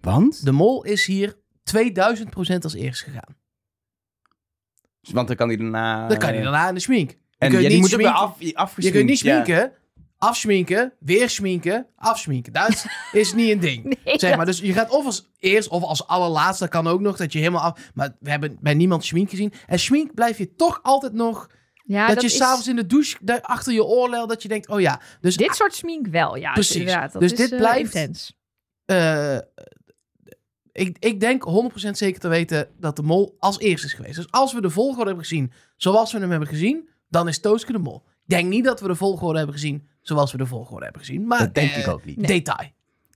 Want? 0.01 0.45
De 0.45 0.53
mol 0.53 0.85
is 0.85 1.07
hier 1.07 1.35
2000% 1.35 2.59
als 2.63 2.75
eerst 2.75 3.03
gegaan. 3.03 3.37
Want 5.13 5.27
dan 5.27 5.37
kan 5.37 5.49
hij 5.49 5.57
daarna... 5.57 6.09
Dan 6.09 6.19
kan 6.19 6.29
hij 6.29 6.43
daarna 6.43 6.69
in 6.69 6.75
de 6.75 6.81
schmink. 6.81 7.11
Je 7.11 7.17
En 7.39 7.51
kunt 7.51 7.63
ja, 7.63 7.69
die 7.69 7.81
niet 7.81 7.81
moet 7.81 7.95
ook 7.95 8.01
weer 8.01 8.09
schminken. 8.17 8.55
af, 8.57 8.65
afgesminkt. 8.65 8.85
Je 8.85 8.91
kunt 8.91 9.11
niet 9.11 9.21
ja. 9.21 9.43
schminken, 9.45 9.73
afschminken, 10.19 10.93
weer 11.01 11.31
schminken, 11.31 11.87
afschminken. 11.97 12.53
Dat 12.53 12.87
is 13.13 13.33
niet 13.39 13.51
een 13.51 13.61
ding. 13.61 13.85
nee, 13.85 13.97
Zeg 14.05 14.21
dat- 14.21 14.37
maar, 14.37 14.47
dus 14.47 14.59
je 14.59 14.73
gaat 14.73 14.91
of 14.91 15.05
als 15.05 15.31
eerst 15.39 15.69
of 15.69 15.83
als 15.83 16.07
allerlaatste, 16.07 16.69
kan 16.69 16.87
ook 16.87 17.01
nog, 17.01 17.17
dat 17.17 17.33
je 17.33 17.39
helemaal 17.39 17.63
af... 17.63 17.91
Maar 17.95 18.17
we 18.21 18.31
hebben 18.31 18.59
bij 18.61 18.75
niemand 18.75 19.05
schmink 19.05 19.31
gezien. 19.31 19.53
En 19.67 19.79
schmink 19.79 20.15
blijf 20.15 20.39
je 20.39 20.55
toch 20.55 20.81
altijd 20.83 21.13
nog... 21.13 21.51
ja, 21.87 22.07
dat, 22.09 22.21
je 22.21 22.27
is- 22.27 22.37
s'avonds 22.37 22.69
in 22.69 22.77
de 22.77 22.87
douche 22.87 23.17
daar 23.21 23.41
achter 23.41 23.73
je 23.73 23.85
oorlel, 23.85 24.27
dat 24.27 24.43
je 24.43 24.49
denkt, 24.49 24.69
oh 24.69 24.81
ja. 24.81 25.01
Dus 25.21 25.37
Dit 25.37 25.55
soort 25.55 25.75
smink 25.75 26.07
wel, 26.07 26.37
ja. 26.37 26.53
Precies. 26.53 26.93
Dat 26.93 27.13
Dus 27.21 27.33
is, 27.33 27.39
dit 27.39 27.53
eh, 27.53 27.59
blijft- 27.59 27.95
intens. 27.95 28.37
eh, 28.85 29.39
ik, 30.73 30.97
ik 30.99 31.21
denk 31.21 31.43
100% 31.45 31.97
zeker 31.97 32.21
te 32.21 32.29
weten 32.29 32.69
dat 32.79 32.97
de 32.97 33.03
mol 33.03 33.37
als 33.39 33.59
eerste 33.59 33.87
is 33.87 33.93
geweest. 33.93 34.17
Dus 34.17 34.31
als 34.31 34.53
we 34.53 34.61
de 34.61 34.71
volgorde 34.71 35.05
hebben 35.05 35.25
gezien 35.25 35.53
zoals 35.77 36.13
we 36.13 36.19
hem 36.19 36.31
hebben 36.31 36.49
gezien, 36.49 36.89
dan 37.09 37.29
is 37.29 37.41
Tooske 37.41 37.73
de 37.73 37.79
mol. 37.79 38.03
Ik 38.07 38.33
denk 38.35 38.49
niet 38.49 38.65
dat 38.65 38.81
we 38.81 38.89
de 38.89 38.95
volgorde 38.95 39.37
hebben 39.39 39.55
gezien 39.57 39.89
zoals 40.01 40.33
we 40.33 40.39
de 40.39 40.47
volgorde 40.47 40.85
hebben 40.85 41.03
gezien. 41.03 41.27
Maar 41.27 41.39
Dat 41.39 41.55
denk 41.55 41.71
eh, 41.71 41.79
ik 41.79 41.89
ook 41.89 42.05
niet. 42.05 42.27
Detail. 42.27 42.71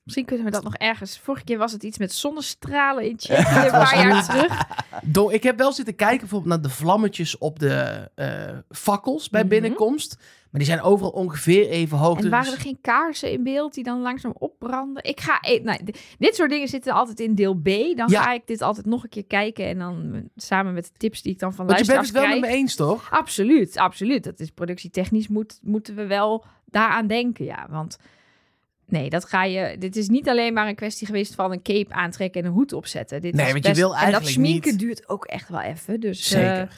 Misschien 0.05 0.25
kunnen 0.25 0.45
we 0.45 0.51
dat 0.51 0.63
nog 0.63 0.75
ergens... 0.75 1.19
Vorige 1.19 1.45
keer 1.45 1.59
was 1.59 1.73
het 1.73 1.83
iets 1.83 1.99
met 1.99 2.13
zonnestralen 2.13 3.05
in 3.09 3.17
Tsjechië, 3.17 3.59
een 3.65 3.71
paar 3.71 4.07
jaar 4.09 4.25
terug. 4.25 4.63
Do- 5.05 5.31
ik 5.31 5.43
heb 5.43 5.59
wel 5.59 5.73
zitten 5.73 5.95
kijken 5.95 6.19
bijvoorbeeld 6.21 6.51
naar 6.53 6.63
de 6.63 6.69
vlammetjes 6.77 7.39
op 7.39 7.59
de 7.59 8.11
eh, 8.15 8.59
fakkels 8.71 9.29
bij 9.29 9.41
Mhm. 9.41 9.49
binnenkomst. 9.51 10.17
Maar 10.19 10.61
die 10.61 10.71
zijn 10.71 10.83
overal 10.83 11.11
ongeveer 11.11 11.69
even 11.69 11.99
hoog. 11.99 12.17
En 12.17 12.23
Dus- 12.23 12.31
waren 12.31 12.53
er 12.53 12.59
geen 12.61 12.79
kaarsen 12.81 13.31
in 13.33 13.43
beeld 13.43 13.75
die 13.75 13.85
dan 13.85 14.01
langzaam 14.01 14.33
opbranden? 14.39 15.05
Ik 15.05 15.21
ga... 15.21 15.39
e- 15.41 15.61
Nou, 15.63 15.79
dit 16.19 16.35
soort 16.35 16.51
dingen 16.51 16.69
zitten 16.69 16.93
altijd 16.93 17.21
in 17.21 17.35
deel 17.35 17.55
B. 17.55 17.65
Dan 17.97 18.09
Ja. 18.09 18.23
ga 18.23 18.33
ik 18.33 18.47
dit 18.47 18.63
altijd 18.63 18.87
nog 18.87 19.03
een 19.03 19.09
keer 19.09 19.25
kijken. 19.27 19.67
En 19.67 19.79
dan 19.79 20.11
eh, 20.15 20.21
samen 20.37 20.75
met 20.75 20.85
de 20.85 20.91
tips 20.97 21.23
die 21.23 21.33
ik 21.33 21.39
dan 21.39 21.55
van 21.55 21.67
Want 21.67 21.79
je 21.79 21.85
bent 21.85 21.97
luisteraars 21.97 22.25
het 22.27 22.31
wel 22.33 22.41
met 22.41 22.49
krijg. 22.49 22.55
me 22.57 22.61
eens, 22.63 22.75
toch? 22.77 23.11
Absoluut, 23.11 23.77
absoluut. 23.77 24.25
Dat 24.25 24.41
is 24.41 24.51
productietechnisch 24.51 25.29
moet, 25.29 25.59
moeten 25.63 25.95
we 25.95 26.07
wel 26.07 26.45
daaraan 26.67 27.07
denken, 27.07 27.45
ja. 27.45 27.67
Want 27.71 27.99
nee, 28.91 29.11
dat 29.11 29.25
ga 29.25 29.45
je... 29.45 29.77
Dit 29.79 29.97
is 29.97 30.09
niet 30.09 30.29
alleen 30.29 30.53
maar 30.53 30.69
een 30.69 30.75
kwestie 30.75 31.07
geweest 31.07 31.35
van 31.35 31.53
een 31.53 31.63
cape 31.63 31.93
aantrekken 31.95 32.41
en 32.41 32.47
een 32.47 32.53
hoed 32.53 32.73
opzetten. 32.73 33.21
Dit 33.21 33.35
Nee, 33.35 33.47
is 33.47 33.53
want 33.53 33.65
je 33.65 33.71
best- 33.71 33.81
wil 33.83 33.91
En 33.91 33.95
dat 33.95 34.03
eigenlijk 34.05 34.33
schminken 34.35 34.71
niet- 34.71 34.81
duurt 34.81 35.09
ook 35.09 35.25
echt 35.25 35.49
wel 35.49 35.61
even. 35.61 36.01
Dus, 36.01 36.29
Zeker. 36.29 36.51
eh, 36.61 36.69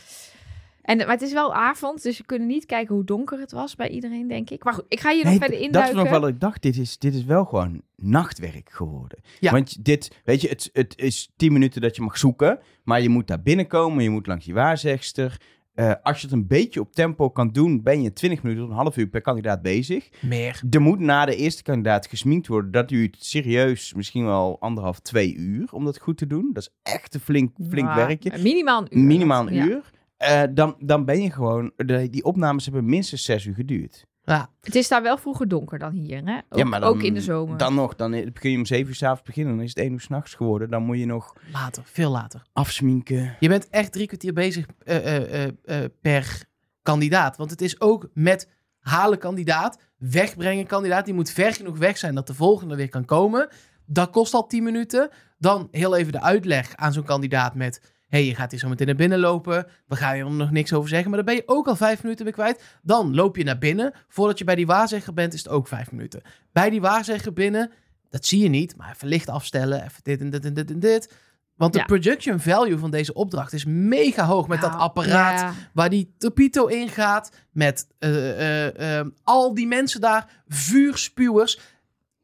en, 0.83 0.97
maar 0.97 1.07
het 1.09 1.23
is 1.23 1.33
wel 1.33 1.55
avond, 1.55 2.03
dus 2.03 2.19
we 2.19 2.25
kunnen 2.25 2.49
niet 2.49 2.67
kijken 2.67 2.95
hoe 2.95 3.05
donker 3.05 3.39
het 3.41 3.53
was 3.53 3.75
bij 3.77 3.89
iedereen, 3.89 4.29
denk 4.29 4.51
ik. 4.51 4.65
Maar 4.65 4.75
goed, 4.75 4.85
ik 4.89 5.01
ga 5.01 5.11
hier 5.13 5.25
nog 5.25 5.33
verder 5.33 5.51
dat 5.51 5.61
induiken. 5.61 5.95
was 5.95 6.03
nog 6.03 6.13
wel, 6.21 6.29
ik 6.29 6.41
dacht, 6.41 6.63
dit 6.63 6.77
is, 6.77 6.99
dit 6.99 7.15
is 7.15 7.25
wel 7.25 7.45
gewoon 7.45 7.83
nachtwerk 7.97 8.69
geworden. 8.73 9.19
Ja. 9.41 9.53
Want 9.53 9.85
dit, 9.85 10.21
weet 10.25 10.41
je, 10.41 10.49
het, 10.49 10.71
het 10.73 10.95
is 10.97 11.31
10 11.37 11.53
minuten 11.53 11.81
dat 11.81 11.97
je 11.97 12.03
mag 12.03 12.19
zoeken, 12.19 12.59
maar 12.85 13.01
je 13.03 13.09
moet 13.09 13.27
daar 13.27 13.43
binnenkomen, 13.43 14.03
je 14.03 14.11
moet 14.11 14.27
langs 14.27 14.45
je 14.45 14.53
waarzegster. 14.53 15.41
Eh, 15.75 15.93
als 16.03 16.21
je 16.21 16.27
het 16.27 16.37
een 16.37 16.47
beetje 16.47 16.81
op 16.81 16.93
tempo 16.93 17.31
kan 17.31 17.49
doen, 17.51 17.83
ben 17.83 18.03
je 18.03 18.13
20 18.13 18.43
minuten 18.43 18.65
tot 18.65 18.73
een 18.73 18.79
half 18.81 18.97
uur 18.97 19.07
per 19.07 19.21
kandidaat 19.21 19.63
bezig. 19.63 20.09
Meer. 20.21 20.63
Er 20.71 20.81
moet 20.81 20.99
na 20.99 21.25
de 21.25 21.37
eerste 21.37 21.63
kandidaat 21.63 22.07
gesminkt 22.07 22.47
worden. 22.47 22.71
Dat 22.71 22.89
duurt 22.89 23.17
serieus 23.21 23.95
misschien 23.95 24.25
wel 24.25 24.57
anderhalf, 24.61 25.01
twee 25.01 25.35
uur 25.35 25.69
om 25.73 25.85
dat 25.85 25.99
goed 25.99 26.17
te 26.19 26.27
doen. 26.27 26.51
Dat 26.53 26.63
is 26.63 26.93
echt 26.93 27.15
een 27.15 27.21
flink, 27.21 27.57
flink 27.69 27.95
werkje. 27.95 28.33
Minimaal 28.39 28.81
een 28.83 28.99
uur. 28.99 29.05
Minimaal 29.05 29.47
een 29.49 29.55
Ja. 29.55 29.65
uur. 29.67 29.91
Eh, 30.17 30.43
dan, 30.51 30.77
dan 30.79 31.05
ben 31.05 31.23
je 31.23 31.31
gewoon... 31.31 31.73
De, 31.77 32.11
die 32.11 32.25
opnames 32.25 32.65
hebben 32.65 32.85
minstens 32.85 33.25
zes 33.25 33.45
uur 33.45 33.55
geduurd. 33.55 34.07
Ja. 34.25 34.51
Het 34.61 34.75
is 34.75 34.89
daar 34.89 35.03
wel 35.03 35.17
vroeger 35.19 35.49
donker 35.49 35.79
dan 35.79 35.93
hier, 35.93 36.25
hè? 36.25 36.37
Ook, 36.49 36.59
ja, 36.59 36.65
maar 36.65 36.81
dan, 36.81 36.89
ook 36.89 37.03
in 37.03 37.15
de 37.15 37.21
zomer. 37.21 37.57
Dan 37.59 37.75
nog, 37.75 37.95
dan 37.97 38.33
kun 38.33 38.51
je 38.51 38.57
om 38.57 38.67
zeven 38.67 38.89
uur 38.89 38.95
s'avonds 38.95 39.23
beginnen. 39.23 39.55
Dan 39.55 39.63
is 39.65 39.69
het 39.69 39.79
één 39.79 39.93
uur 39.93 40.01
s'nachts 40.01 40.35
geworden. 40.35 40.71
Dan 40.71 40.83
moet 40.83 40.99
je 40.99 41.07
nog 41.07 41.37
Later, 41.53 41.83
veel 41.87 42.11
later. 42.11 42.43
afsminken. 42.53 43.37
Je 43.41 43.49
bent 43.49 43.69
echt 43.69 43.93
drie 43.93 44.07
kwartier 44.07 44.33
bezig 44.33 44.67
eh, 44.85 44.97
eh, 45.17 45.45
eh, 45.45 45.53
eh, 45.65 45.91
per 46.01 46.45
kandidaat. 46.83 47.37
Want 47.37 47.51
het 47.51 47.61
is 47.61 47.81
ook 47.81 48.09
met 48.15 48.49
halen 48.81 49.19
kandidaat, 49.19 49.79
wegbrengen 49.99 50.67
kandidaat. 50.67 51.05
Die 51.05 51.15
moet 51.15 51.31
ver 51.31 51.53
genoeg 51.53 51.79
weg 51.79 51.99
zijn 51.99 52.15
dat 52.15 52.27
de 52.27 52.35
volgende 52.35 52.77
weer 52.77 52.89
kan 52.89 53.05
komen. 53.05 53.49
Dat 53.87 54.11
kost 54.11 54.35
al 54.35 54.47
10 54.47 54.63
minuten. 54.63 55.11
Dan 55.39 55.69
heel 55.71 55.97
even 55.97 56.13
de 56.13 56.21
uitleg 56.23 56.77
aan 56.77 56.93
zo'n 56.93 57.05
kandidaat 57.05 57.55
met... 57.55 57.91
hey, 58.13 58.25
je 58.27 58.35
gaat 58.35 58.51
hier 58.51 58.61
zo 58.61 58.69
meteen 58.69 58.87
naar 58.87 58.97
binnen 58.97 59.19
lopen. 59.19 59.67
We 59.87 59.97
gaan 59.97 60.15
hier 60.15 60.31
nog 60.31 60.51
niks 60.51 60.73
over 60.73 60.89
zeggen. 60.89 61.09
Maar 61.09 61.17
dan 61.25 61.27
ben 61.27 61.35
je 61.35 61.43
ook 61.47 61.67
al 61.67 61.77
vijf 61.77 62.03
minuten 62.03 62.25
weer 62.25 62.35
kwijt. 62.35 62.63
Dan 62.83 63.15
loop 63.15 63.37
je 63.37 63.45
naar 63.45 63.59
binnen. 63.59 63.93
Voordat 64.09 64.39
je 64.39 64.45
bij 64.45 64.55
die 64.55 64.67
waarzegger 64.67 65.15
bent, 65.15 65.35
is 65.35 65.43
het 65.43 65.53
ook 65.53 65.69
vijf 65.69 65.91
minuten. 65.93 66.23
Bij 66.53 66.71
die 66.71 66.81
waarzegger 66.81 67.33
binnen, 67.33 67.71
dat 68.11 68.27
zie 68.27 68.43
je 68.43 68.49
niet. 68.49 68.77
Maar 68.77 68.91
even 68.95 69.09
licht 69.09 69.29
afstellen, 69.29 69.83
even 69.85 70.01
dit 70.03 70.21
en 70.21 70.31
dit 70.31 70.45
en 70.45 70.55
dit 70.55 70.71
en 70.71 70.81
dit. 70.81 71.13
Want 71.57 71.73
de 71.73 71.79
Ja. 71.79 71.85
production 71.85 72.41
value 72.41 72.79
van 72.79 72.91
deze 72.91 73.15
opdracht 73.15 73.53
is 73.53 73.65
mega 73.65 74.25
hoog. 74.25 74.49
Met 74.49 74.61
dat 74.61 74.71
Nou, 74.71 74.83
apparaat 74.83 75.41
ja. 75.41 75.53
waar 75.73 75.91
die 75.91 76.15
Topito 76.19 76.67
in 76.67 76.89
gaat. 76.89 77.33
Met 77.53 77.87
eh, 77.99 78.67
eh, 78.67 78.99
eh, 79.01 79.07
al 79.23 79.55
die 79.55 79.67
mensen 79.67 80.01
daar. 80.01 80.43
Vuurspuwers. 80.49 81.61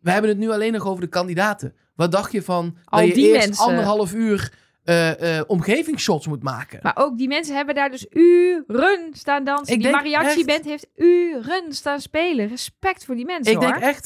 We 0.01 0.11
hebben 0.11 0.31
het 0.31 0.39
nu 0.39 0.51
alleen 0.51 0.73
nog 0.73 0.87
over 0.87 1.01
de 1.01 1.09
kandidaten. 1.09 1.75
Wat 1.95 2.13
dacht 2.13 2.33
je 2.33 2.43
van 2.43 2.77
Al 2.85 2.99
dat 2.99 3.09
je 3.09 3.15
die 3.15 3.27
eerst 3.35 3.47
mensen. 3.47 3.65
anderhalf 3.65 4.15
uur 4.15 4.53
eh, 4.89 5.39
eh, 5.39 5.45
omgevingsshots 5.47 6.27
moet 6.27 6.43
maken? 6.43 6.79
Maar 6.83 6.97
ook 6.97 7.19
die 7.19 7.29
mensen 7.29 7.57
hebben 7.57 7.75
daar 7.75 7.91
dus 7.91 8.07
uren 8.11 9.09
staan 9.13 9.45
dansen. 9.45 9.75
Ik 9.75 9.83
die 9.83 9.91
mariachi-band 9.91 10.65
heeft 10.65 10.87
uren 10.97 11.73
staan 11.73 12.01
spelen. 12.01 12.49
Respect 12.49 13.05
voor 13.05 13.15
die 13.15 13.25
mensen, 13.25 13.53
Ik 13.53 13.61
denk 13.61 13.77
echt, 13.77 14.05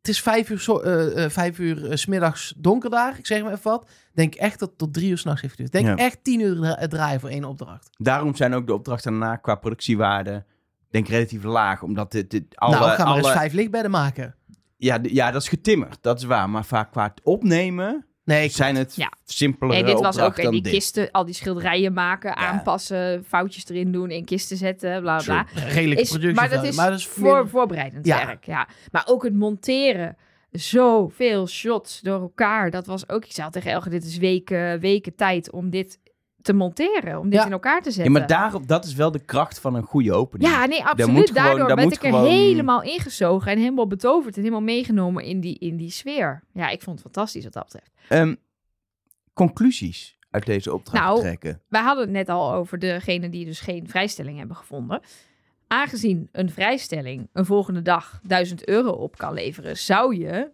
het 0.00 0.08
is 0.08 0.20
vijf 0.22 0.50
uur, 0.50 0.80
eh, 0.82 1.24
eh, 1.24 1.30
vijf 1.30 1.58
uur 1.58 1.90
eh, 1.90 1.96
's 1.96 2.06
middags 2.06 2.54
donker 2.56 2.90
daar. 2.90 3.18
Ik 3.18 3.26
zeg 3.26 3.42
maar 3.42 3.52
even 3.52 3.70
wat. 3.70 3.82
Ik 3.88 4.12
denk 4.14 4.34
echt 4.34 4.58
dat 4.58 4.68
het 4.68 4.78
tot 4.78 4.94
drie 4.94 5.10
uur 5.10 5.18
s'nachts 5.18 5.40
heeft 5.40 5.54
geduurd. 5.54 5.74
Ik 5.74 5.82
denk 5.84 5.98
Ja. 5.98 6.04
echt 6.04 6.18
tien 6.24 6.40
uur 6.40 6.56
dra- 6.56 6.86
draaien 6.86 7.20
voor 7.20 7.28
één 7.30 7.44
opdracht. 7.44 7.88
Daarom 7.98 8.34
zijn 8.34 8.54
ook 8.54 8.66
de 8.66 8.74
opdrachten 8.74 9.10
daarna 9.10 9.36
qua 9.36 9.54
productiewaarde 9.54 10.44
denk 10.90 11.08
relatief 11.08 11.42
laag. 11.42 11.82
Omdat 11.82 12.12
dit, 12.12 12.30
dit 12.30 12.44
alle, 12.54 12.74
nou, 12.78 12.90
ga 12.90 12.96
maar 12.96 13.06
alle, 13.12 13.18
eens 13.22 13.30
vijf 13.32 13.52
lichtbedden 13.52 13.90
maken. 13.90 14.34
ja, 14.76 14.98
ja, 15.02 15.30
dat 15.30 15.42
is 15.42 15.48
getimmerd. 15.48 15.98
Dat 16.00 16.18
is 16.18 16.24
waar. 16.24 16.50
Maar 16.50 16.64
vaak 16.64 16.90
qua 16.92 17.02
het 17.04 17.20
opnemen 17.22 18.06
Nee, 18.26 18.44
ik, 18.44 18.52
zijn 18.52 18.76
het 18.76 18.96
Ja. 18.96 19.12
simpelere 19.24 19.82
Nee, 19.82 19.94
dit 19.94 20.02
was 20.02 20.18
ook 20.18 20.36
en 20.38 20.50
die 20.50 20.62
dit. 20.62 20.72
kisten, 20.72 21.10
al 21.10 21.24
die 21.24 21.34
schilderijen 21.34 21.92
maken, 21.92 22.36
aanpassen, 22.36 23.24
foutjes 23.28 23.68
erin 23.68 23.92
doen, 23.92 24.10
in 24.10 24.24
kisten 24.24 24.56
zetten, 24.56 25.00
bla 25.00 25.22
bla. 25.24 25.46
redelijke 25.54 26.02
Is, 26.02 26.08
productie. 26.08 26.34
maar 26.40 26.48
dat 26.50 26.64
is, 26.64 26.76
maar 26.76 26.90
dat 26.90 26.98
is 26.98 27.06
voor, 27.06 27.34
meer- 27.34 27.48
voorbereidend 27.48 28.06
Ja. 28.06 28.26
werk, 28.26 28.44
ja. 28.44 28.68
Maar 28.92 29.02
ook 29.08 29.22
het 29.22 29.34
monteren. 29.34 30.16
Zoveel 30.50 31.46
shots 31.48 32.00
door 32.00 32.20
elkaar. 32.20 32.70
Dat 32.70 32.86
was 32.86 33.08
ook, 33.08 33.24
ik 33.24 33.32
zei 33.32 33.46
al 33.46 33.52
tegen 33.52 33.70
Elge, 33.70 33.88
dit 33.90 34.04
is 34.04 34.16
weken, 34.18 34.80
weken 34.80 35.14
tijd 35.14 35.50
om 35.50 35.70
dit 35.70 35.98
te 36.46 36.52
monteren. 36.52 37.18
Om 37.18 37.30
dit 37.30 37.38
Ja. 37.40 37.46
in 37.46 37.52
elkaar 37.52 37.82
te 37.82 37.88
Ja, 37.88 37.94
zetten. 37.94 38.12
maar 38.12 38.26
daarop, 38.26 38.68
dat 38.68 38.84
is 38.84 38.94
wel 38.94 39.10
de 39.10 39.24
kracht 39.24 39.58
van 39.58 39.74
een 39.74 39.82
goede 39.82 40.12
opening. 40.12 40.50
Ja, 40.50 40.66
nee, 40.66 40.84
absoluut. 40.84 41.16
moet 41.16 41.28
gewoon- 41.28 41.44
Daardoor 41.44 41.68
daar 41.68 41.84
moet 41.84 41.92
ik 41.96 42.02
er 42.02 42.10
gewoon- 42.10 42.26
helemaal 42.26 42.82
ingezogen 42.82 43.52
en 43.52 43.58
helemaal 43.58 43.86
betoverd 43.86 44.34
en 44.36 44.40
helemaal 44.40 44.62
meegenomen 44.62 45.24
in 45.24 45.40
die, 45.40 45.58
in 45.58 45.76
die 45.76 45.90
sfeer. 45.90 46.42
Ja, 46.52 46.68
ik 46.68 46.82
vond 46.82 47.02
het 47.02 47.12
fantastisch 47.12 47.44
wat 47.44 47.52
dat 47.52 47.64
betreft. 47.64 47.90
Ehm, 48.08 48.34
conclusies 49.32 50.18
uit 50.30 50.46
deze 50.46 50.72
opdracht 50.74 51.04
Nou, 51.04 51.20
trekken. 51.20 51.62
Wij 51.68 51.82
hadden 51.82 52.04
het 52.04 52.12
net 52.12 52.28
al 52.28 52.52
over 52.52 52.78
degene 52.78 53.28
die 53.28 53.44
dus 53.44 53.60
geen 53.60 53.88
vrijstelling 53.88 54.38
hebben 54.38 54.56
gevonden. 54.56 55.00
Aangezien 55.66 56.28
een 56.32 56.50
vrijstelling 56.50 57.28
een 57.32 57.44
volgende 57.46 57.82
dag 57.82 58.20
1000 58.22 58.68
euro 58.68 58.90
op 58.90 59.16
kan 59.18 59.32
leveren, 59.34 59.76
zou 59.76 60.16
je 60.16 60.50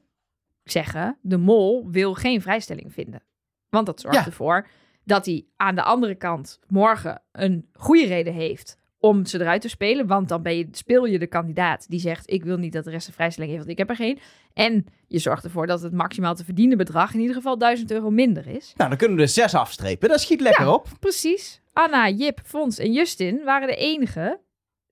zeggen: 0.65 1.19
de 1.21 1.37
mol 1.37 1.89
wil 1.91 2.15
geen 2.15 2.43
vrijstelling 2.43 2.93
vinden. 2.93 3.23
Want 3.69 3.87
dat 3.87 4.01
zorgt 4.01 4.19
Ja. 4.19 4.27
ervoor 4.27 4.67
dat 5.05 5.27
hij 5.27 5.45
aan 5.57 5.75
de 5.75 5.83
andere 5.83 6.15
kant 6.15 6.59
morgen 6.69 7.23
een 7.33 7.69
goede 7.73 8.07
reden 8.07 8.33
heeft 8.33 8.81
om 8.99 9.27
ze 9.27 9.41
eruit 9.41 9.61
te 9.61 9.69
spelen. 9.69 10.07
Want 10.07 10.29
dan 10.29 10.43
ben 10.43 10.57
je, 10.57 10.69
speel 10.71 11.05
je 11.05 11.19
de 11.19 11.27
kandidaat 11.27 11.89
die 11.89 12.01
zegt: 12.01 12.31
Ik 12.31 12.45
wil 12.45 12.57
niet 12.57 12.73
dat 12.73 12.85
de 12.85 12.91
rest 12.91 13.07
een 13.07 13.13
vrijstelling 13.13 13.53
heeft, 13.53 13.65
want 13.67 13.79
ik 13.79 13.87
heb 13.87 13.99
er 13.99 14.05
geen. 14.05 14.19
En 14.55 14.87
je 15.07 15.19
zorgt 15.19 15.45
ervoor 15.45 15.67
dat 15.67 15.83
het 15.83 15.93
maximaal 15.93 16.35
te 16.35 16.45
verdienen 16.45 16.77
bedrag 16.79 17.15
in 17.15 17.21
ieder 17.21 17.35
geval 17.37 17.59
1000 17.59 17.91
euro 17.91 18.11
minder 18.11 18.47
is. 18.47 18.73
Nou, 18.77 18.89
dan 18.89 18.99
kunnen 18.99 19.17
we 19.17 19.23
er 19.23 19.29
zes 19.29 19.55
afstrepen. 19.55 20.09
Dat 20.09 20.21
schiet 20.21 20.41
lekker 20.41 20.65
Ja. 20.65 20.73
op. 20.73 20.89
Precies. 21.01 21.61
Anna, 21.73 22.09
Jip, 22.11 22.41
Fons 22.45 22.79
en 22.79 22.93
Justin 22.93 23.45
waren 23.45 23.69
de 23.69 23.77
enigen 23.77 24.39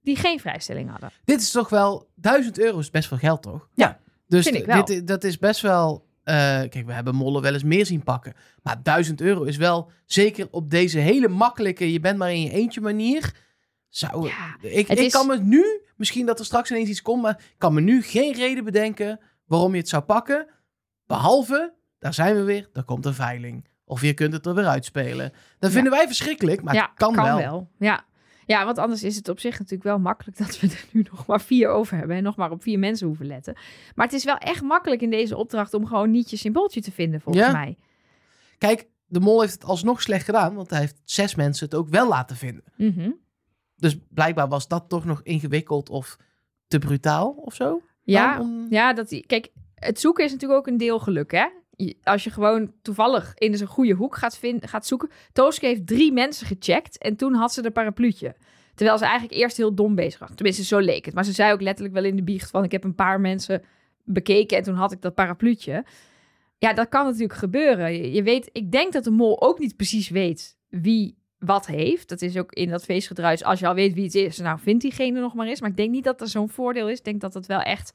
die 0.02 0.16
geen 0.16 0.40
vrijstelling 0.40 0.90
hadden. 0.90 1.10
Dit 1.24 1.40
is 1.40 1.50
toch 1.50 1.68
wel... 1.68 2.08
1000 2.14 2.58
euro 2.58 2.78
is 2.78 2.90
best 2.90 3.08
veel 3.08 3.16
geld, 3.16 3.42
toch? 3.42 3.68
Ja, 3.74 3.98
Dus 4.26 4.44
vind 4.44 4.56
ik 4.56 4.64
wel. 4.66 4.84
Dit, 4.84 5.06
dat 5.06 5.24
is 5.24 5.38
best 5.38 5.60
wel... 5.60 6.06
eh, 6.22 6.34
kijk, 6.68 6.86
we 6.86 6.92
hebben 6.92 7.14
mollen 7.14 7.42
wel 7.42 7.52
eens 7.52 7.62
meer 7.62 7.86
zien 7.86 8.02
pakken. 8.02 8.34
Maar 8.62 8.82
1000 8.82 9.20
euro 9.20 9.42
is 9.42 9.56
wel... 9.56 9.90
Zeker 10.04 10.48
op 10.50 10.70
deze 10.70 10.98
hele 10.98 11.28
makkelijke... 11.28 11.92
Je 11.92 12.00
bent 12.00 12.18
maar 12.18 12.30
in 12.32 12.40
je 12.42 12.50
eentje 12.50 12.80
manier... 12.80 13.34
Zou, 13.88 14.28
Ja, 14.28 14.56
ik 14.60 14.88
ik 14.88 14.98
is- 14.98 15.12
kan 15.12 15.26
me 15.26 15.38
nu... 15.38 15.64
Misschien 15.96 16.26
dat 16.26 16.38
er 16.38 16.44
straks 16.44 16.70
ineens 16.70 16.88
iets 16.88 17.02
komt... 17.02 17.22
Maar 17.22 17.38
ik 17.38 17.54
kan 17.58 17.74
me 17.74 17.80
nu 17.80 18.02
geen 18.02 18.32
reden 18.34 18.64
bedenken... 18.64 19.20
Waarom 19.46 19.72
je 19.72 19.78
het 19.78 19.88
zou 19.88 20.02
pakken. 20.02 20.46
Behalve... 21.06 21.74
Daar 21.98 22.14
zijn 22.14 22.34
we 22.36 22.42
weer. 22.42 22.68
Er 22.72 22.84
komt 22.84 23.06
een 23.06 23.14
veiling. 23.14 23.68
Of 23.84 24.02
je 24.02 24.14
kunt 24.14 24.32
het 24.32 24.46
er 24.46 24.54
weer 24.54 24.66
uitspelen. 24.66 25.32
Dat 25.58 25.70
vinden 25.70 25.92
wij 25.92 26.06
verschrikkelijk. 26.06 26.62
Maar 26.62 26.74
ja, 26.74 26.82
het 26.82 26.94
kan, 26.94 27.14
wel. 27.14 27.70
Ja. 27.78 28.04
Ja, 28.50 28.64
want 28.64 28.78
anders 28.78 29.02
is 29.02 29.16
het 29.16 29.28
op 29.28 29.40
zich 29.40 29.52
natuurlijk 29.52 29.82
wel 29.82 29.98
makkelijk 29.98 30.38
dat 30.38 30.60
we 30.60 30.66
er 30.66 30.84
nu 30.90 31.04
nog 31.10 31.26
maar 31.26 31.40
vier 31.40 31.68
over 31.68 31.96
hebben 31.96 32.16
en 32.16 32.22
nog 32.22 32.36
maar 32.36 32.50
op 32.50 32.62
vier 32.62 32.78
mensen 32.78 33.06
hoeven 33.06 33.26
letten. 33.26 33.54
Maar 33.94 34.06
het 34.06 34.14
is 34.14 34.24
wel 34.24 34.36
echt 34.36 34.62
makkelijk 34.62 35.00
in 35.02 35.10
deze 35.10 35.36
opdracht 35.36 35.74
om 35.74 35.86
gewoon 35.86 36.10
niet 36.10 36.30
je 36.30 36.36
symbooltje 36.36 36.80
te 36.80 36.92
vinden, 36.92 37.20
volgens 37.20 37.46
Ja. 37.46 37.52
mij. 37.52 37.76
Kijk, 38.58 38.86
de 39.06 39.20
mol 39.20 39.40
heeft 39.40 39.52
het 39.52 39.64
alsnog 39.64 40.02
slecht 40.02 40.24
gedaan. 40.24 40.54
Want 40.54 40.70
hij 40.70 40.78
heeft 40.80 41.00
zes 41.04 41.34
mensen 41.34 41.64
het 41.64 41.74
ook 41.74 41.88
wel 41.88 42.08
laten 42.08 42.36
vinden. 42.36 42.64
Mhm. 42.76 43.10
Dus 43.76 43.96
blijkbaar 44.08 44.48
was 44.48 44.68
dat 44.68 44.88
toch 44.88 45.04
nog 45.04 45.20
ingewikkeld 45.22 45.88
of 45.88 46.16
te 46.68 46.78
brutaal 46.78 47.30
of 47.30 47.54
zo. 47.54 47.82
Ja, 48.02 48.40
om- 48.40 48.66
ja 48.70 48.92
dat, 48.92 49.20
kijk, 49.26 49.48
het 49.74 50.00
zoeken 50.00 50.24
is 50.24 50.32
natuurlijk 50.32 50.60
ook 50.60 50.66
een 50.66 50.76
deel 50.78 50.98
geluk, 50.98 51.30
hè? 51.30 51.46
Als 52.02 52.24
je 52.24 52.30
gewoon 52.30 52.72
toevallig 52.82 53.34
in 53.34 53.52
een 53.52 53.66
goede 53.66 53.94
hoek 53.94 54.16
gaat, 54.16 54.38
vinden, 54.38 54.68
gaat 54.68 54.86
zoeken. 54.86 55.10
Tooske 55.32 55.66
heeft 55.66 55.86
drie 55.86 56.12
mensen 56.12 56.46
gecheckt 56.46 56.98
en 56.98 57.16
toen 57.16 57.34
had 57.34 57.52
ze 57.52 57.62
de 57.62 57.70
parapluutje. 57.70 58.34
Terwijl 58.74 58.98
ze 58.98 59.04
eigenlijk 59.04 59.40
eerst 59.40 59.56
heel 59.56 59.74
dom 59.74 59.94
bezig 59.94 60.18
was. 60.18 60.30
Tenminste, 60.34 60.64
zo 60.64 60.78
leek 60.78 61.04
het. 61.04 61.14
Maar 61.14 61.24
ze 61.24 61.32
zei 61.32 61.52
ook 61.52 61.60
letterlijk 61.60 61.94
wel 61.94 62.04
in 62.04 62.16
de 62.16 62.22
biecht 62.22 62.50
van... 62.50 62.64
ik 62.64 62.72
heb 62.72 62.84
een 62.84 62.94
paar 62.94 63.20
mensen 63.20 63.62
bekeken 64.04 64.56
en 64.56 64.62
toen 64.62 64.74
had 64.74 64.92
ik 64.92 65.02
dat 65.02 65.14
parapluutje. 65.14 65.84
Ja, 66.58 66.72
dat 66.72 66.88
kan 66.88 67.04
natuurlijk 67.04 67.38
gebeuren. 67.38 68.12
Je, 68.12 68.22
weet, 68.22 68.48
ik 68.52 68.72
denk 68.72 68.92
dat 68.92 69.04
de 69.04 69.10
mol 69.10 69.42
ook 69.42 69.58
niet 69.58 69.76
precies 69.76 70.08
weet 70.08 70.56
wie 70.68 71.18
wat 71.38 71.66
heeft. 71.66 72.08
Dat 72.08 72.22
is 72.22 72.36
ook 72.36 72.52
in 72.52 72.68
dat 72.68 72.84
feestgedruis. 72.84 73.44
Als 73.44 73.60
je 73.60 73.66
al 73.66 73.74
weet 73.74 73.94
wie 73.94 74.04
het 74.04 74.14
is, 74.14 74.38
nou 74.38 74.58
vindt 74.58 74.82
diegene 74.82 75.20
nog 75.20 75.34
maar 75.34 75.46
eens. 75.46 75.60
Maar 75.60 75.70
ik 75.70 75.76
denk 75.76 75.90
niet 75.90 76.04
dat 76.04 76.20
er 76.20 76.28
zo'n 76.28 76.48
voordeel 76.48 76.88
is. 76.88 76.98
Ik 76.98 77.04
denk 77.04 77.20
dat 77.20 77.34
het 77.34 77.46
wel 77.46 77.60
echt... 77.60 77.92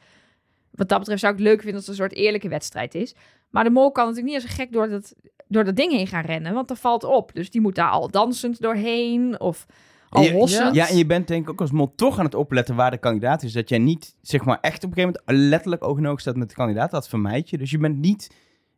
Wat 0.71 0.89
dat 0.89 0.99
betreft 0.99 1.21
zou 1.21 1.33
ik 1.33 1.39
het 1.39 1.47
leuk 1.47 1.61
vinden 1.61 1.75
als 1.75 1.87
het 1.87 1.97
een 1.97 2.03
soort 2.03 2.19
eerlijke 2.19 2.49
wedstrijd 2.49 2.95
is. 2.95 3.15
Maar 3.49 3.63
de 3.63 3.69
mol 3.69 3.91
kan 3.91 4.05
natuurlijk 4.07 4.33
niet 4.33 4.43
als 4.43 4.51
een 4.51 4.57
gek 4.57 4.71
door 4.71 4.89
dat, 4.89 5.13
door 5.47 5.63
dat 5.63 5.75
ding 5.75 5.91
heen 5.91 6.07
gaan 6.07 6.25
rennen. 6.25 6.53
Want 6.53 6.67
dat 6.67 6.79
valt 6.79 7.03
op. 7.03 7.31
Dus 7.33 7.49
die 7.49 7.61
moet 7.61 7.75
daar 7.75 7.89
al 7.89 8.09
dansend 8.11 8.61
doorheen. 8.61 9.39
Of 9.39 9.65
al 10.09 10.23
Ja, 10.23 10.31
hossend. 10.31 10.75
Ja, 10.75 10.87
en 10.89 10.97
je 10.97 11.05
bent 11.05 11.27
denk 11.27 11.43
ik 11.43 11.49
ook 11.49 11.61
als 11.61 11.71
mol 11.71 11.93
toch 11.95 12.19
aan 12.19 12.25
het 12.25 12.35
opletten 12.35 12.75
waar 12.75 12.91
de 12.91 12.97
kandidaat 12.97 13.43
is. 13.43 13.53
Dat 13.53 13.69
jij 13.69 13.77
niet, 13.79 14.15
zeg 14.21 14.45
maar, 14.45 14.57
echt 14.61 14.83
op 14.83 14.89
een 14.89 14.95
gegeven 14.95 15.21
moment 15.25 15.49
letterlijk 15.49 15.83
oog 15.83 15.97
in 15.97 16.07
oog 16.07 16.19
staat 16.19 16.35
met 16.35 16.49
de 16.49 16.55
kandidaat. 16.55 16.91
Dat 16.91 17.07
vermijd 17.09 17.49
je. 17.49 17.57
Dus 17.57 17.71
je 17.71 17.77
bent 17.77 17.97
niet, 17.97 18.35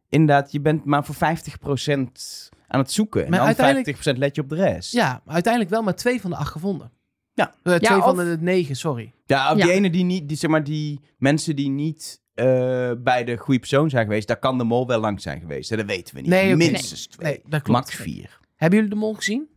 inderdaad, 0.10 0.51
je 0.51 0.60
bent 0.62 0.86
maar 0.86 1.06
voor 1.06 1.15
50% 1.15 2.49
aan 2.67 2.80
het 2.80 2.91
zoeken. 2.91 3.23
En 3.23 3.30
Maar 3.30 3.38
dan 3.39 3.47
uiteindelijk- 3.47 3.97
50% 3.97 4.17
let 4.17 4.36
je 4.36 4.41
op 4.41 4.49
de 4.49 4.56
rest. 4.56 4.91
Ja, 4.91 5.21
maar 5.25 5.34
uiteindelijk 5.34 5.73
wel 5.73 5.84
maar 5.84 5.95
twee 5.95 6.21
van 6.21 6.30
de 6.30 6.36
acht 6.36 6.51
gevonden. 6.51 6.91
Ja. 7.34 7.53
Eh, 7.63 7.73
twee 7.75 7.97
Ja, 7.97 8.03
van 8.03 8.19
of- 8.19 8.25
de 8.25 8.38
negen, 8.39 8.75
sorry. 8.75 9.13
Ja, 9.25 9.51
op 9.51 9.58
die 9.62 9.71
ene 9.71 9.89
die 9.89 10.03
niet, 10.03 10.27
die, 10.27 10.38
zeg 10.38 10.49
maar, 10.49 10.63
die 10.63 10.99
mensen 11.17 11.56
die 11.56 11.69
niet 11.69 12.21
eh, 12.38 12.91
bij 12.97 13.23
de 13.23 13.38
goede 13.38 13.60
persoon 13.60 13.89
zijn 13.89 14.06
geweest, 14.06 14.28
daar 14.28 14.39
kan 14.39 14.58
de 14.58 14.63
mol 14.63 14.88
wel 14.88 15.00
lang 15.00 15.21
zijn 15.21 15.39
geweest. 15.39 15.69
Dat 15.69 15.86
weten 15.86 16.15
we 16.15 16.21
niet. 16.21 16.30
Nee. 16.30 16.56
Minstens 16.56 17.08
twee. 17.08 17.32
Nee, 17.32 17.41
dat 17.41 17.62
klopt. 17.62 17.67
Max 17.80 17.95
vier. 17.95 18.39
Hebben 18.56 18.78
jullie 18.80 18.93
de 18.93 19.00
mol 19.00 19.13
gezien? 19.13 19.47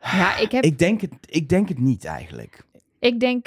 Ja, 0.00 0.36
ik 0.36 0.50
heb 0.52 0.64
Ik 0.64 0.78
denk, 0.78 1.00
het, 1.00 1.12
ik 1.26 1.48
denk 1.48 1.68
het 1.68 1.78
niet 1.78 2.04
eigenlijk. 2.04 2.62
Ik 2.98 3.20
denk, 3.20 3.46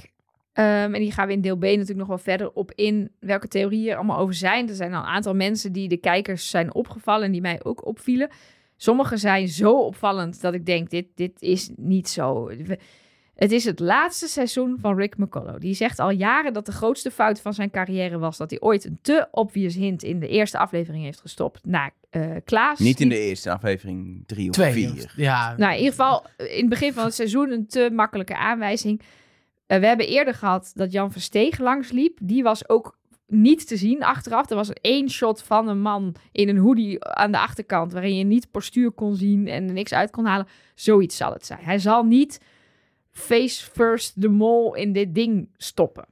ehm, 0.53 0.93
en 0.93 0.99
die 0.99 1.11
gaan 1.11 1.27
we 1.27 1.33
in 1.33 1.41
deel 1.41 1.57
B 1.57 1.61
natuurlijk 1.61 1.97
nog 1.97 2.07
wel 2.07 2.17
verder 2.17 2.51
op 2.51 2.71
in 2.75 3.11
welke 3.19 3.47
theorieën 3.47 3.89
er 3.91 3.95
allemaal 3.97 4.17
over 4.19 4.33
zijn. 4.33 4.69
Er 4.69 4.75
zijn 4.75 4.93
al 4.93 4.99
een 5.01 5.07
aantal 5.07 5.35
mensen 5.35 5.71
die 5.71 5.87
de 5.87 5.97
kijkers 5.97 6.49
zijn 6.49 6.73
opgevallen 6.73 7.25
en 7.25 7.31
die 7.31 7.41
mij 7.41 7.63
ook 7.63 7.85
opvielen. 7.85 8.29
Sommige 8.77 9.17
zijn 9.17 9.47
zo 9.47 9.71
opvallend 9.79 10.41
dat 10.41 10.53
ik 10.53 10.65
denk, 10.65 10.89
dit, 10.89 11.05
dit 11.15 11.41
is 11.41 11.69
niet 11.75 12.09
zo. 12.09 12.45
We- 12.45 12.79
Het 13.41 13.51
is 13.51 13.65
het 13.65 13.79
laatste 13.79 14.27
seizoen 14.27 14.77
van 14.79 14.95
Rick 14.95 15.17
McCullough. 15.17 15.59
Die 15.59 15.73
zegt 15.73 15.99
al 15.99 16.09
jaren 16.09 16.53
dat 16.53 16.65
de 16.65 16.71
grootste 16.71 17.11
fout 17.11 17.41
van 17.41 17.53
zijn 17.53 17.71
carrière 17.71 18.17
was 18.17 18.37
dat 18.37 18.49
hij 18.49 18.59
ooit 18.59 18.85
een 18.85 18.99
te 19.01 19.27
obvious 19.31 19.75
hint 19.75 20.03
in 20.03 20.19
de 20.19 20.27
eerste 20.27 20.57
aflevering 20.57 21.03
heeft 21.03 21.21
gestopt 21.21 21.65
naar 21.65 21.91
eh 22.09 22.35
Klaas. 22.45 22.79
Niet 22.79 22.99
in 22.99 23.09
de 23.09 23.19
eerste 23.19 23.51
aflevering 23.51 24.23
drie 24.25 24.49
of 24.49 24.55
Twee. 24.55 24.71
vier. 24.71 25.13
Ja. 25.15 25.55
nou, 25.57 25.71
in 25.71 25.77
ieder 25.77 25.93
geval 25.93 26.25
in 26.37 26.59
het 26.59 26.69
begin 26.69 26.93
van 26.93 27.03
het 27.03 27.13
seizoen 27.13 27.51
een 27.51 27.67
te 27.67 27.89
makkelijke 27.93 28.37
aanwijzing. 28.37 29.01
Eh, 29.65 29.79
we 29.79 29.85
hebben 29.85 30.07
eerder 30.07 30.33
gehad 30.33 30.71
dat 30.75 30.91
Jan 30.91 31.11
Versteeg 31.11 31.59
langsliep. 31.59 32.17
Die 32.21 32.43
was 32.43 32.69
ook 32.69 32.97
niet 33.27 33.67
te 33.67 33.77
zien 33.77 34.03
achteraf. 34.03 34.49
Er 34.49 34.55
was 34.55 34.67
een 34.67 34.79
één 34.81 35.09
shot 35.09 35.43
van 35.43 35.67
een 35.67 35.81
man 35.81 36.15
in 36.31 36.49
een 36.49 36.57
hoodie 36.57 37.05
aan 37.05 37.31
de 37.31 37.39
achterkant... 37.39 37.91
waarin 37.91 38.17
je 38.17 38.23
niet 38.23 38.51
postuur 38.51 38.91
kon 38.91 39.15
zien 39.15 39.47
en 39.47 39.67
er 39.67 39.73
niks 39.73 39.93
uit 39.93 40.11
kon 40.11 40.25
halen. 40.25 40.47
Zoiets 40.75 41.17
zal 41.17 41.33
het 41.33 41.45
zijn. 41.45 41.59
Hij 41.61 41.79
zal 41.79 42.03
niet 42.03 42.39
face 43.11 43.71
first 43.71 44.21
de 44.21 44.29
mol 44.29 44.75
in 44.75 44.93
dit 44.93 45.15
ding 45.15 45.49
stoppen. 45.57 46.05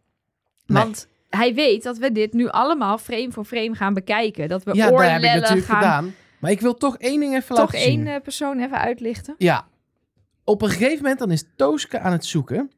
Nee. 0.66 0.84
Want 0.84 1.08
hij 1.30 1.54
weet 1.54 1.84
dat 1.84 1.98
we 1.98 2.12
dit 2.12 2.34
nu 2.34 2.48
allemaal 2.48 2.98
frame 2.98 3.32
voor 3.32 3.46
frame 3.46 3.76
gaan 3.76 3.94
bekijken. 3.94 4.50
Dat 4.50 4.64
we 4.64 4.76
ja, 4.76 4.76
dat 4.76 4.86
heb 4.86 4.94
ik 4.94 5.00
oorlellen 5.00 5.42
natuurlijk 5.42 5.68
gaan... 5.68 5.82
gedaan. 5.82 6.14
Maar 6.40 6.52
ik 6.52 6.62
wil 6.62 6.74
toch 6.74 6.98
één 6.98 7.20
ding 7.20 7.36
even 7.36 7.56
Toch 7.56 7.58
laten 7.58 7.80
zien. 7.80 8.08
één 8.08 8.16
eh, 8.16 8.22
persoon 8.22 8.60
even 8.60 8.80
uitlichten. 8.80 9.36
Ja. 9.38 9.68
Op 10.44 10.62
een 10.62 10.70
gegeven 10.70 11.02
moment 11.02 11.20
dan 11.20 11.32
is 11.32 11.44
Tooske 11.56 12.00
aan 12.00 12.12
het 12.12 12.26
zoeken. 12.26 12.72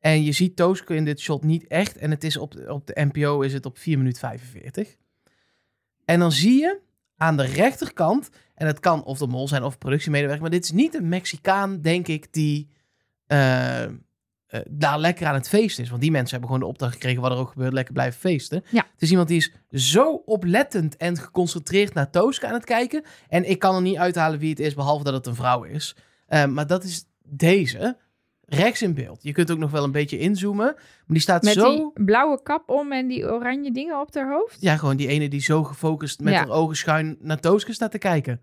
En 0.00 0.24
je 0.24 0.32
ziet 0.32 0.56
Tooske 0.56 0.94
in 0.94 1.04
dit 1.04 1.20
shot 1.20 1.44
niet 1.44 1.66
echt. 1.66 1.96
En 1.96 2.10
het 2.10 2.24
is 2.24 2.36
op, 2.36 2.54
op 2.68 2.86
de 2.86 3.08
NPO 3.12 3.40
is 3.40 3.52
het 3.52 3.66
op 3.66 3.78
4 3.78 3.98
minuten 3.98 4.20
45. 4.20 4.96
En 6.04 6.18
dan 6.18 6.32
zie 6.32 6.60
je 6.60 6.80
aan 7.16 7.36
de 7.36 7.44
rechterkant. 7.44 8.30
En 8.54 8.66
het 8.66 8.80
kan 8.80 9.04
of 9.04 9.18
de 9.18 9.26
mol 9.26 9.48
zijn 9.48 9.62
of 9.62 9.78
productiemedewerker. 9.78 10.42
Maar 10.42 10.50
dit 10.50 10.64
is 10.64 10.70
niet 10.70 10.94
een 10.94 11.08
Mexicaan, 11.08 11.80
denk 11.80 12.08
ik, 12.08 12.32
die 12.32 12.68
eh, 13.28 13.82
eh, 13.84 14.60
daar 14.68 14.98
lekker 14.98 15.26
aan 15.26 15.34
het 15.34 15.48
feesten 15.48 15.84
is. 15.84 15.90
Want 15.90 16.02
die 16.02 16.10
mensen 16.10 16.30
hebben 16.30 16.48
gewoon 16.48 16.64
de 16.66 16.72
opdracht 16.72 16.92
gekregen, 16.92 17.22
wat 17.22 17.30
er 17.30 17.36
ook 17.38 17.50
gebeurt, 17.50 17.72
lekker 17.72 17.94
blijven 17.94 18.20
feesten. 18.20 18.64
Ja. 18.70 18.86
Het 18.92 19.02
is 19.02 19.10
iemand 19.10 19.28
die 19.28 19.36
is 19.36 19.52
zo 19.94 20.22
oplettend 20.24 20.96
en 20.96 21.16
geconcentreerd 21.18 21.94
naar 21.94 22.10
Tooska 22.10 22.48
aan 22.48 22.54
het 22.54 22.64
kijken. 22.64 23.04
En 23.28 23.50
ik 23.50 23.58
kan 23.58 23.74
er 23.74 23.82
niet 23.82 23.96
uithalen 23.96 24.38
wie 24.38 24.50
het 24.50 24.60
is, 24.60 24.74
behalve 24.74 25.04
dat 25.04 25.12
het 25.14 25.26
een 25.26 25.34
vrouw 25.34 25.62
is. 25.62 25.96
Eh, 26.26 26.44
maar 26.44 26.66
dat 26.66 26.84
is 26.84 27.04
deze, 27.22 27.96
rechts 28.46 28.82
in 28.82 28.94
beeld. 28.94 29.22
Je 29.22 29.32
kunt 29.32 29.50
ook 29.50 29.58
nog 29.58 29.70
wel 29.70 29.84
een 29.84 29.92
beetje 29.92 30.18
inzoomen. 30.18 30.66
Maar 30.74 31.04
die 31.06 31.20
staat 31.20 31.42
Met 31.42 31.52
zo... 31.52 31.74
die 31.74 32.04
blauwe 32.04 32.42
kap 32.42 32.68
om 32.70 32.92
en 32.92 33.06
die 33.08 33.24
oranje 33.24 33.72
dingen 33.72 34.00
op 34.00 34.14
haar 34.14 34.30
hoofd. 34.32 34.56
Ja, 34.60 34.76
gewoon 34.76 34.96
die 34.96 35.08
ene 35.08 35.28
die 35.28 35.40
zo 35.40 35.64
gefocust 35.64 36.20
met 36.20 36.32
Ja. 36.32 36.38
haar 36.38 36.50
ogen 36.50 36.76
schuin 36.76 37.16
naar 37.20 37.40
Tooske 37.40 37.72
staat 37.72 37.90
te 37.90 37.98
kijken. 37.98 38.40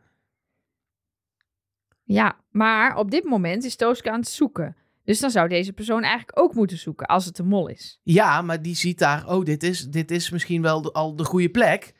Ja, 2.07 2.35
maar 2.51 2.97
op 2.97 3.11
dit 3.11 3.23
moment 3.23 3.63
is 3.63 3.75
Tooske 3.75 4.11
aan 4.11 4.19
het 4.19 4.27
zoeken. 4.29 4.75
Dus 5.03 5.19
dan 5.19 5.29
zou 5.31 5.47
deze 5.47 5.73
persoon 5.73 6.03
eigenlijk 6.03 6.39
ook 6.39 6.53
moeten 6.53 6.77
zoeken 6.77 7.07
als 7.07 7.25
het 7.25 7.37
een 7.37 7.47
mol 7.47 7.67
is. 7.67 7.99
Ja, 8.03 8.41
maar 8.41 8.61
die 8.61 8.75
ziet 8.75 8.99
daar, 8.99 9.27
oh, 9.27 9.43
dit 9.45 9.63
is, 9.63 9.87
dit 9.89 10.11
is 10.11 10.29
misschien 10.29 10.61
wel 10.61 10.81
de- 10.81 10.91
al 10.91 11.15
de 11.15 11.23
goede 11.23 11.49
plek. 11.49 11.93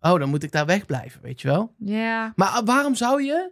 Oh, 0.00 0.18
dan 0.18 0.28
moet 0.28 0.42
ik 0.42 0.52
daar 0.52 0.66
wegblijven, 0.66 1.22
weet 1.22 1.40
je 1.40 1.48
wel. 1.48 1.74
Ja. 1.78 2.32
Maar 2.36 2.48
ah, 2.48 2.66
waarom 2.66 2.94
zou 2.94 3.22
je 3.22 3.50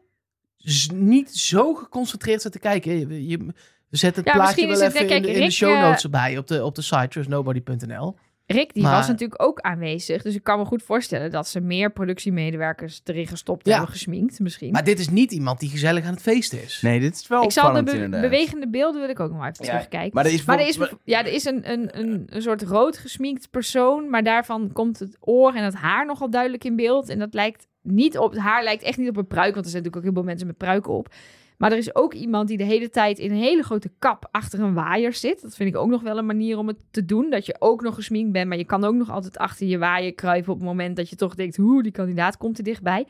niet 0.95 1.37
zo 1.37 1.75
geconcentreerd 1.75 2.43
zitten 2.43 2.61
kijken? 2.61 2.99
Je, 2.99 3.27
je- 3.29 3.55
we 3.89 3.97
zetten 3.97 4.23
het 4.25 4.33
Ja, 4.33 4.39
plaatje 4.41 4.67
wel 4.67 4.81
het- 4.81 4.95
even 4.95 5.01
in, 5.01 5.23
kijk, 5.23 5.23
de, 5.37 5.51
show 5.51 5.73
eh, 5.75 5.83
notes 5.83 6.03
erbij 6.05 6.39
op 6.39 6.47
de, 6.47 6.65
op 6.65 6.75
de 6.75 6.83
site, 6.83 7.09
trustnobody.nl. 7.09 8.17
Rick, 8.51 8.75
die 8.75 8.83
Maar- 8.83 8.93
was 8.97 9.07
natuurlijk 9.09 9.43
ook 9.43 9.61
aanwezig. 9.61 10.23
Dus 10.23 10.35
ik 10.35 10.43
kan 10.43 10.59
me 10.59 10.65
goed 10.65 10.83
voorstellen 10.83 11.31
dat 11.31 11.49
ze 11.49 11.61
meer 11.61 11.91
productiemedewerkers 11.93 13.01
erin 13.05 13.27
gestopt 13.27 13.67
Ja. 13.67 13.73
hebben, 13.73 13.91
gesminkt 13.91 14.41
misschien. 14.41 14.71
Maar 14.73 14.85
dit 14.85 14.99
is 14.99 15.09
niet 15.09 15.33
iemand 15.33 15.61
die 15.61 15.69
gezellig 15.69 16.05
aan 16.05 16.13
het 16.13 16.23
feesten 16.23 16.63
is. 16.63 16.81
Nee, 16.83 17.01
dit 17.01 17.15
is 17.15 17.27
wel 17.29 17.43
ik 17.43 17.51
zal 17.51 17.63
de 17.63 17.69
opvallend 17.69 17.99
be- 17.99 18.05
inderdaad. 18.05 18.31
bewegende 18.31 18.69
beelden 18.69 19.01
wil 19.01 19.11
ik 19.11 19.21
ook 19.21 19.33
nog 19.33 19.41
even 19.47 19.65
Ja, 19.65 19.71
terugkijken. 19.71 20.11
Maar 20.15 20.25
er 20.25 20.33
is, 20.33 20.45
Maar 20.45 20.59
er 20.61 20.67
is, 20.67 20.79
ja, 21.05 21.19
er 21.25 21.33
is 21.33 21.45
een, 21.45 21.71
een, 21.73 21.99
een, 21.99 22.23
een 22.27 22.43
soort 22.43 22.63
rood 22.63 22.99
gesminkt 22.99 23.51
persoon, 23.51 24.11
maar 24.11 24.23
daarvan 24.23 24.73
komt 24.73 24.99
het 24.99 25.17
oor 25.21 25.55
en 25.55 25.65
het 25.65 25.75
haar 25.75 26.07
nogal 26.07 26.31
duidelijk 26.31 26.65
in 26.65 26.77
beeld. 26.77 27.09
En 27.09 27.19
dat 27.19 27.35
lijkt 27.35 27.67
niet 27.83 28.19
op, 28.19 28.31
het 28.31 28.41
haar 28.41 28.63
lijkt 28.63 28.83
echt 28.83 28.99
niet 28.99 29.09
op 29.09 29.17
een 29.17 29.27
pruik, 29.27 29.53
want 29.55 29.65
er 29.65 29.71
zijn 29.71 29.83
natuurlijk 29.83 29.97
ook 29.97 30.03
heel 30.03 30.13
veel 30.23 30.31
mensen 30.31 30.47
met 30.47 30.57
pruiken 30.57 30.93
op. 30.93 31.15
Maar 31.59 31.73
er 31.73 31.79
is 31.79 31.95
ook 31.95 32.15
iemand 32.15 32.49
die 32.49 32.57
de 32.57 32.65
hele 32.65 32.91
tijd 32.91 33.19
in 33.19 33.31
een 33.31 33.37
hele 33.37 33.63
grote 33.63 33.91
kap 33.99 34.29
achter 34.31 34.61
een 34.61 34.75
waaier 34.75 35.15
zit. 35.15 35.43
Dat 35.43 35.55
vind 35.57 35.69
ik 35.69 35.77
ook 35.77 35.89
nog 35.89 36.03
wel 36.03 36.19
een 36.19 36.27
manier 36.27 36.59
om 36.59 36.67
het 36.69 36.77
te 36.91 37.05
doen. 37.05 37.31
Dat 37.31 37.47
je 37.47 37.57
ook 37.59 37.83
nog 37.83 37.95
gesminkt 37.95 38.33
bent, 38.33 38.49
maar 38.49 38.59
je 38.59 38.65
kan 38.65 38.85
ook 38.85 38.95
nog 38.95 39.11
altijd 39.11 39.39
achter 39.39 39.67
je 39.67 39.79
waaier 39.79 40.15
kruipen 40.15 40.53
op 40.53 40.59
het 40.59 40.67
moment 40.69 40.97
dat 40.97 41.11
je 41.11 41.17
toch 41.17 41.35
denkt, 41.35 41.57
hoe, 41.57 41.83
die 41.83 41.93
kandidaat 41.93 42.37
komt 42.37 42.59
er 42.59 42.65
dichtbij. 42.65 43.07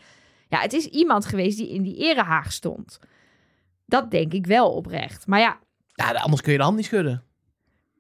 Ja, 0.49 0.61
het 0.61 0.73
is 0.73 0.87
iemand 0.87 1.27
geweest 1.27 1.57
die 1.59 1.69
in 1.69 1.83
die 1.83 1.97
erehaag 1.97 2.53
stond. 2.53 2.99
Dat 3.87 4.11
denk 4.11 4.33
ik 4.33 4.47
wel 4.47 4.73
oprecht. 4.75 5.27
Maar 5.27 5.41
ja, 5.41 5.59
Ja, 5.95 6.11
anders 6.13 6.43
kun 6.43 6.53
je 6.53 6.59
de 6.59 6.65
hand 6.65 6.77
niet 6.77 6.85
schudden. 6.85 7.23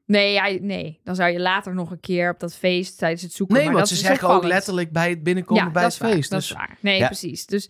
Nee, 0.06 0.32
ja, 0.32 0.58
nee, 0.60 1.00
dan 1.04 1.14
zou 1.14 1.30
je 1.30 1.40
later 1.40 1.74
nog 1.74 1.90
een 1.90 2.00
keer 2.00 2.30
op 2.30 2.40
dat 2.40 2.54
feest 2.54 2.98
tijdens 2.98 3.22
het 3.22 3.32
zoeken. 3.32 3.56
Nee, 3.56 3.64
maar 3.64 3.74
want 3.74 3.88
dat 3.88 3.98
ze 3.98 4.04
zeggen 4.04 4.28
ook 4.28 4.44
letterlijk 4.44 4.92
bij 4.92 5.10
het 5.10 5.22
binnenkomen 5.22 5.64
ja, 5.64 5.70
bij 5.70 5.82
dat 5.82 5.92
het 5.92 6.00
is 6.02 6.06
waar, 6.08 6.16
feest. 6.16 6.30
Dat 6.30 6.40
Dus 6.40 6.50
is 6.50 6.56
waar. 6.56 6.78
Nee, 6.80 6.98
Ja. 6.98 7.06
precies. 7.06 7.46
Dus 7.46 7.68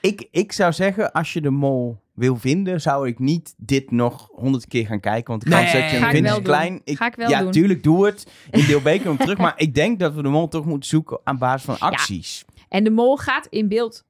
Ik, 0.00 0.28
ik 0.30 0.52
zou 0.52 0.72
zeggen, 0.72 1.12
als 1.12 1.32
je 1.32 1.40
de 1.40 1.50
mol 1.50 2.02
wil 2.14 2.36
vinden, 2.36 2.80
zou 2.80 3.08
ik 3.08 3.18
niet 3.18 3.54
dit 3.56 3.90
nog 3.90 4.28
honderd 4.32 4.66
keer 4.66 4.86
gaan 4.86 5.00
kijken. 5.00 5.30
Want 5.30 5.42
de 5.44 5.50
kans 5.50 5.72
Nee, 5.72 5.82
dat 5.82 5.90
je 5.90 5.96
hem 5.96 6.04
ik 6.04 6.10
vindt 6.10 6.28
wel 6.28 6.38
is 6.38 6.44
doen. 6.44 6.52
klein. 6.54 6.80
Ik, 6.84 6.96
Ga 6.96 7.06
ik 7.06 7.14
wel 7.14 7.28
ja, 7.28 7.40
doen. 7.40 7.50
tuurlijk, 7.50 7.82
doe 7.82 8.06
het. 8.06 8.26
Ik 8.50 8.66
deel 8.66 8.80
beker 8.80 9.06
hem 9.06 9.16
terug. 9.16 9.38
Maar 9.38 9.54
ik 9.56 9.74
denk 9.74 9.98
dat 9.98 10.14
we 10.14 10.22
de 10.22 10.28
mol 10.28 10.48
toch 10.48 10.64
moeten 10.64 10.88
zoeken 10.88 11.20
aan 11.24 11.38
basis 11.38 11.64
van 11.64 11.78
acties. 11.78 12.44
En 12.68 12.84
de 12.84 12.90
mol 12.90 13.16
gaat 13.16 13.46
in 13.46 13.68
beeld 13.68 14.04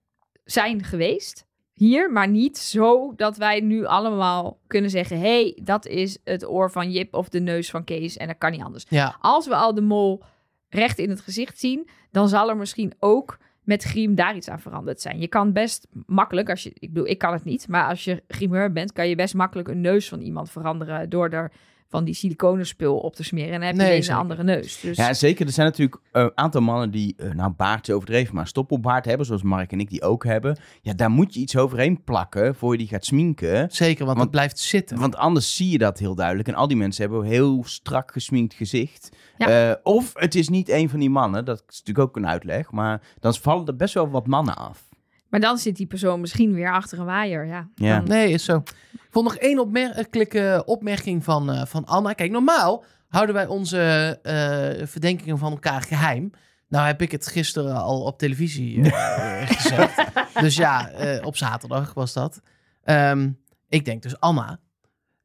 zijn 0.45 0.85
geweest 0.85 1.47
hier, 1.73 2.13
maar 2.13 2.29
niet 2.29 2.59
zo 2.59 3.13
dat 3.17 3.37
wij 3.37 3.61
nu 3.61 3.85
allemaal 3.87 4.59
kunnen 4.67 4.91
zeggen: 4.91 5.17
hé, 5.19 5.23
hey, 5.43 5.59
dat 5.63 5.87
is 5.87 6.19
het 6.25 6.49
oor 6.49 6.71
van 6.71 6.91
Jip 6.93 7.15
of 7.15 7.29
de 7.29 7.41
neus 7.41 7.71
van 7.71 7.85
Kees 7.85 8.17
en 8.17 8.27
dat 8.27 8.39
kan 8.39 8.51
niet 8.51 8.63
anders. 8.63 8.85
ja, 8.89 9.17
Als 9.21 9.47
we 9.47 9.55
al 9.55 9.75
de 9.75 9.81
mol 9.81 10.23
recht 10.69 10.99
in 10.99 11.11
het 11.11 11.21
gezicht 11.21 11.59
zien, 11.59 11.89
dan 12.11 12.29
zal 12.29 12.49
er 12.49 12.57
misschien 12.57 12.93
ook 12.99 13.39
met 13.65 13.83
griem 13.83 14.15
daar 14.15 14.37
iets 14.37 14.49
aan 14.49 14.61
veranderd 14.61 15.01
zijn. 15.01 15.21
Je 15.21 15.29
kan 15.29 15.53
best 15.53 15.87
makkelijk, 16.07 16.51
als 16.51 16.63
je, 16.63 16.73
ik 16.79 16.93
bedoel, 16.93 17.09
ik 17.09 17.19
kan 17.19 17.33
het 17.33 17.45
niet, 17.45 17.69
maar 17.69 17.89
als 17.89 18.05
je 18.05 18.23
grimeur 18.29 18.73
bent, 18.73 18.93
kan 18.93 19.09
je 19.09 19.15
best 19.15 19.35
makkelijk 19.35 19.69
een 19.69 19.81
neus 19.81 20.09
van 20.09 20.21
iemand 20.21 20.51
veranderen 20.51 21.11
door 21.11 21.29
er 21.29 21.53
van 21.89 22.05
die 22.05 22.15
siliconenspul 22.15 22.97
op 22.99 23.15
te 23.17 23.25
smeren. 23.25 23.53
En 23.53 23.59
dan 23.59 23.67
heb 23.69 23.77
je 23.77 23.83
Nee, 23.83 24.09
een 24.09 24.15
andere 24.15 24.43
neus. 24.43 24.81
Dus 24.81 24.97
Ja, 24.97 25.13
zeker. 25.15 25.47
Er 25.47 25.53
zijn 25.53 25.67
natuurlijk 25.67 26.01
een 26.13 26.31
aantal 26.35 26.61
mannen 26.61 26.91
die, 26.91 27.15
eh, 27.17 27.31
nou, 27.31 27.53
baardje 27.53 27.95
overdreven, 27.95 28.35
maar 28.35 28.47
stoppelbaard 28.47 29.05
hebben, 29.05 29.27
zoals 29.27 29.43
Mark 29.43 29.73
en 29.73 29.81
ik 29.81 29.89
die 29.91 30.03
ook 30.03 30.25
hebben. 30.25 30.57
Ja, 30.83 30.93
daar 30.95 31.11
moet 31.11 31.35
je 31.35 31.41
iets 31.41 31.57
overheen 31.57 32.03
plakken 32.05 32.55
voor 32.55 32.73
je 32.73 32.79
die 32.79 32.87
gaat 32.89 33.05
sminken. 33.05 33.69
zeker, 33.71 34.05
want, 34.05 34.07
Want- 34.19 34.21
het 34.21 34.31
blijft 34.31 34.59
zitten. 34.59 34.99
Want 34.99 35.17
anders 35.17 35.57
zie 35.57 35.71
je 35.71 35.79
dat 35.79 35.99
heel 35.99 36.15
duidelijk. 36.15 36.49
En 36.49 36.55
al 36.55 36.69
die 36.69 36.77
mensen 36.77 37.03
hebben 37.03 37.21
een 37.21 37.27
heel 37.33 37.65
strak 37.65 38.13
gesminkt 38.13 38.55
gezicht. 38.55 39.09
Ja. 39.39 39.69
Eh, 39.71 39.75
of 39.83 40.13
het 40.15 40.35
is 40.35 40.49
niet 40.49 40.69
een 40.69 40.89
van 40.91 40.99
die 40.99 41.11
mannen. 41.11 41.45
Dat 41.45 41.57
is 41.69 41.79
natuurlijk 41.79 42.09
ook 42.09 42.17
een 42.17 42.27
uitleg. 42.29 42.71
Maar 42.71 43.01
dan 43.21 43.35
vallen 43.35 43.67
er 43.67 43.77
best 43.77 43.95
wel 43.95 44.09
wat 44.11 44.27
mannen 44.27 44.57
af. 44.57 44.89
Maar 45.29 45.41
dan 45.41 45.59
zit 45.59 45.77
die 45.77 45.87
persoon 45.87 46.21
misschien 46.21 46.55
weer 46.55 46.73
achter 46.73 46.99
een 46.99 47.05
waaier. 47.05 47.47
Ja. 47.47 47.69
Ja. 47.75 47.97
Dan- 47.97 48.09
Nee, 48.09 48.31
is 48.33 48.45
zo. 48.45 48.57
Ik 48.93 49.09
vond 49.11 49.25
nog 49.25 49.37
één 49.37 49.59
opmerkelijke 49.59 50.63
opmerking 50.67 51.25
van, 51.25 51.51
eh, 51.53 51.65
van 51.67 51.85
Anna. 51.85 52.13
Kijk, 52.13 52.31
normaal 52.31 52.85
houden 53.09 53.35
wij 53.35 53.47
onze 53.47 53.79
eh, 54.23 54.87
verdenkingen 54.87 55.39
van 55.39 55.51
elkaar 55.51 55.83
geheim. 55.83 56.31
Nou 56.69 56.87
heb 56.87 57.03
ik 57.03 57.13
het 57.13 57.27
gisteren 57.27 57.77
al 57.77 58.03
op 58.03 58.19
televisie 58.19 58.91
eh, 58.91 59.41
eh, 59.43 59.49
gezegd. 59.51 60.05
Dus 60.41 60.57
ja, 60.57 60.91
eh, 60.91 61.27
op 61.27 61.37
zaterdag 61.37 61.95
was 61.95 62.13
dat. 62.13 62.41
Ehm, 62.83 63.31
ik 63.69 63.85
denk 63.85 64.03
dus 64.03 64.21
Anna. 64.21 64.59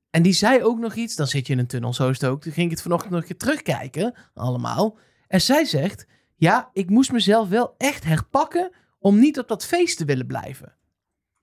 En 0.10 0.22
die 0.22 0.34
zei 0.34 0.64
ook 0.64 0.80
nog 0.80 0.96
iets. 0.96 1.16
Dan 1.16 1.28
zit 1.28 1.48
je 1.48 1.54
in 1.54 1.60
een 1.60 1.68
tunnel, 1.68 1.94
zo 1.94 2.10
is 2.10 2.20
het 2.22 2.30
ook. 2.30 2.42
Toen 2.42 2.52
ging 2.52 2.66
ik 2.66 2.72
het 2.72 2.82
vanochtend 2.82 3.12
nog 3.12 3.22
een 3.22 3.28
keer 3.28 3.38
terugkijken, 3.38 4.14
allemaal. 4.34 4.98
En 5.28 5.42
zij 5.42 5.66
zegt, 5.66 6.08
ja, 6.36 6.70
ik 6.74 6.90
moest 6.90 7.12
mezelf 7.12 7.50
wel 7.50 7.76
echt 7.78 8.04
herpakken 8.04 8.72
om 9.00 9.20
niet 9.20 9.40
op 9.40 9.48
dat 9.48 9.66
feest 9.66 9.98
te 9.98 10.06
willen 10.06 10.28
blijven. 10.28 10.76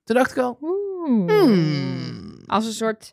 Toen 0.05 0.16
dacht 0.16 0.31
ik 0.31 0.38
al, 0.38 0.59
Oeh. 0.61 1.31
Hmm. 1.42 2.37
Als 2.46 2.66
een 2.66 2.72
soort 2.72 3.12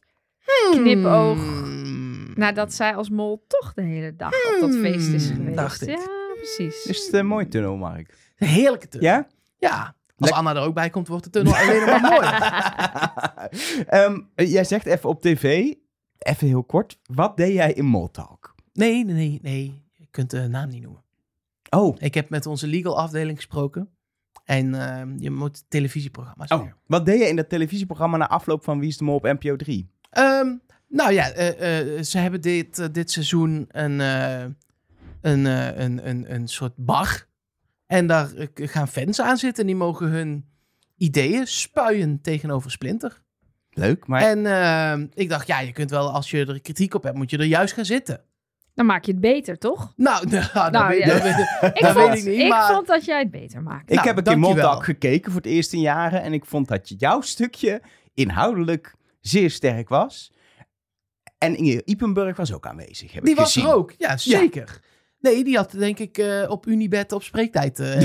knipoog. 0.71 1.37
Hmm. 1.37 2.33
nadat 2.35 2.73
zij 2.73 2.95
als 2.95 3.09
mol 3.09 3.45
toch 3.47 3.73
de 3.73 3.81
hele 3.81 4.15
dag 4.15 4.33
op 4.53 4.59
dat 4.59 4.75
feest 4.75 5.07
is 5.07 5.27
Hmm, 5.27 5.35
geweest. 5.35 5.57
dacht 5.57 5.81
ik. 5.81 5.89
Ja, 5.89 6.07
precies. 6.35 6.85
Is 6.85 7.05
het 7.05 7.13
een 7.13 7.25
mooi 7.27 7.47
tunnel, 7.47 7.75
Mark? 7.75 8.17
Een 8.37 8.47
heerlijke 8.47 8.87
tunnel. 8.87 9.09
Ja? 9.09 9.27
Ja. 9.57 9.95
Als 10.17 10.30
Lek- 10.30 10.39
Anna 10.39 10.56
er 10.56 10.62
ook 10.67 10.73
bij 10.73 10.89
komt, 10.89 11.08
wordt 11.08 11.23
de 11.23 11.30
tunnel 11.30 11.56
alleen 11.56 11.80
nog 11.80 12.02
maar 12.02 12.12
mooier. 12.12 12.41
Ehm, 13.88 14.19
jij 14.52 14.63
zegt 14.63 14.86
even 14.86 15.10
op 15.10 15.21
tv, 15.21 15.73
even 16.17 16.47
heel 16.47 16.63
kort, 16.63 16.99
wat 17.06 17.38
deed 17.38 17.54
jij 17.54 17.73
in 17.73 17.86
Moltalk? 17.86 18.56
Nee, 18.73 19.06
nee, 19.06 19.13
nee, 19.15 19.39
nee. 19.41 19.82
Je 19.93 20.08
kunt 20.12 20.30
de 20.30 20.47
naam 20.47 20.69
niet 20.69 20.82
noemen. 20.82 21.02
Oh, 21.69 21.95
Ik 21.99 22.13
heb 22.13 22.30
met 22.30 22.45
onze 22.45 22.67
legal 22.67 22.97
afdeling 22.99 23.38
gesproken. 23.38 23.89
En 24.45 24.76
ehm, 24.76 25.17
je 25.17 25.32
moet 25.32 25.63
televisieprogramma's 25.67 26.52
oh, 26.52 26.62
weer. 26.62 26.76
wat 26.88 27.06
deed 27.06 27.19
je 27.19 27.28
in 27.28 27.36
dat 27.36 27.49
televisieprogramma 27.49 28.17
na 28.17 28.30
afloop 28.30 28.63
van 28.63 28.80
Wie 28.80 28.89
is 28.89 28.97
de 28.97 29.04
Mol 29.04 29.15
op 29.15 29.23
NPO 29.23 29.56
3? 29.56 29.89
Ehm, 30.10 30.47
nou 30.88 31.12
ja, 31.13 31.30
eh, 31.32 31.97
eh, 31.97 32.04
ze 32.04 32.17
hebben 32.17 32.41
dit, 32.41 32.80
eh, 32.80 32.88
dit 32.91 33.12
seizoen 33.12 33.65
een, 33.71 34.02
eh, 34.02 34.41
een, 35.21 35.45
eh, 35.47 35.78
een, 35.78 36.10
een, 36.10 36.34
een 36.34 36.47
soort 36.47 36.73
bar. 36.76 37.28
En 37.93 38.08
daar 38.08 38.34
eh, 38.34 38.47
gaan 38.56 38.88
fans 38.88 39.21
aan 39.21 39.38
zitten. 39.38 39.62
En 39.63 39.67
die 39.67 39.75
mogen 39.75 40.08
hun 40.08 40.45
ideeën 40.97 41.47
spuien 41.47 42.21
tegenover 42.21 42.71
Splinter. 42.71 43.21
Leuk, 43.69 44.08
maar 44.08 44.21
En 44.21 44.45
ehm, 44.45 45.08
ik 45.13 45.29
dacht, 45.29 45.47
ja, 45.47 45.60
je 45.60 45.71
kunt 45.71 45.89
wel, 45.89 46.12
als 46.12 46.32
je 46.32 46.45
er 46.45 46.62
kritiek 46.62 46.93
op 46.93 47.03
hebt, 47.03 47.15
moet 47.17 47.29
je 47.29 47.38
er 47.38 47.43
juist 47.45 47.73
gaan 47.73 47.86
zitten. 47.86 48.21
Dan 48.75 48.86
maak 48.86 49.03
je 49.06 49.12
het 49.12 49.21
beter, 49.21 49.58
toch? 49.58 49.93
Nou, 49.95 50.27
nou, 50.29 50.45
dat 50.53 50.71
Nou, 50.71 50.88
weet, 50.88 50.99
ja. 51.03 51.13
dat 51.13 51.21
weet- 51.23 51.36
Ik, 51.75 51.82
dat 51.82 51.91
vond, 51.91 52.10
weet 52.10 52.25
ik 52.25 52.38
niet, 52.38 52.49
maar... 52.49 52.73
vond 52.73 52.88
dat 52.88 53.06
jij 53.06 53.19
het 53.19 53.32
beter 53.32 53.62
maakt. 53.63 53.89
ik 53.89 53.95
Nou, 53.95 54.08
heb 54.08 54.17
een 54.17 54.23
keer. 54.23 54.38
Moltalk 54.39 54.84
gekeken 54.84 55.32
voor 55.32 55.41
het 55.41 55.49
eerst 55.49 55.73
in 55.73 55.79
jaren 55.79 56.21
en 56.21 56.34
ik 56.34 56.45
vond 56.45 56.67
dat 56.67 56.93
jouw 56.99 57.21
stukje 57.21 57.82
inhoudelijk 58.13 58.95
zeer 59.19 59.51
sterk 59.51 59.89
was. 59.89 60.34
En 61.38 61.56
Inge 61.58 61.82
Ipenburg 61.86 62.38
was 62.38 62.53
ook 62.53 62.67
aanwezig, 62.67 63.12
heb 63.13 63.23
Die 63.23 63.34
ik 63.34 63.39
was 63.39 63.53
gezien. 63.53 63.69
er 63.69 63.75
ook, 63.75 63.93
ja, 63.97 64.17
zeker. 64.17 64.79
Nee, 65.23 65.43
die 65.43 65.55
had 65.57 65.71
denk 65.71 65.99
ik 65.99 66.17
eh, 66.17 66.49
op 66.49 66.65
Unibed 66.67 67.12
op 67.12 67.23
spreektijd 67.23 67.79
eh, 67.79 68.01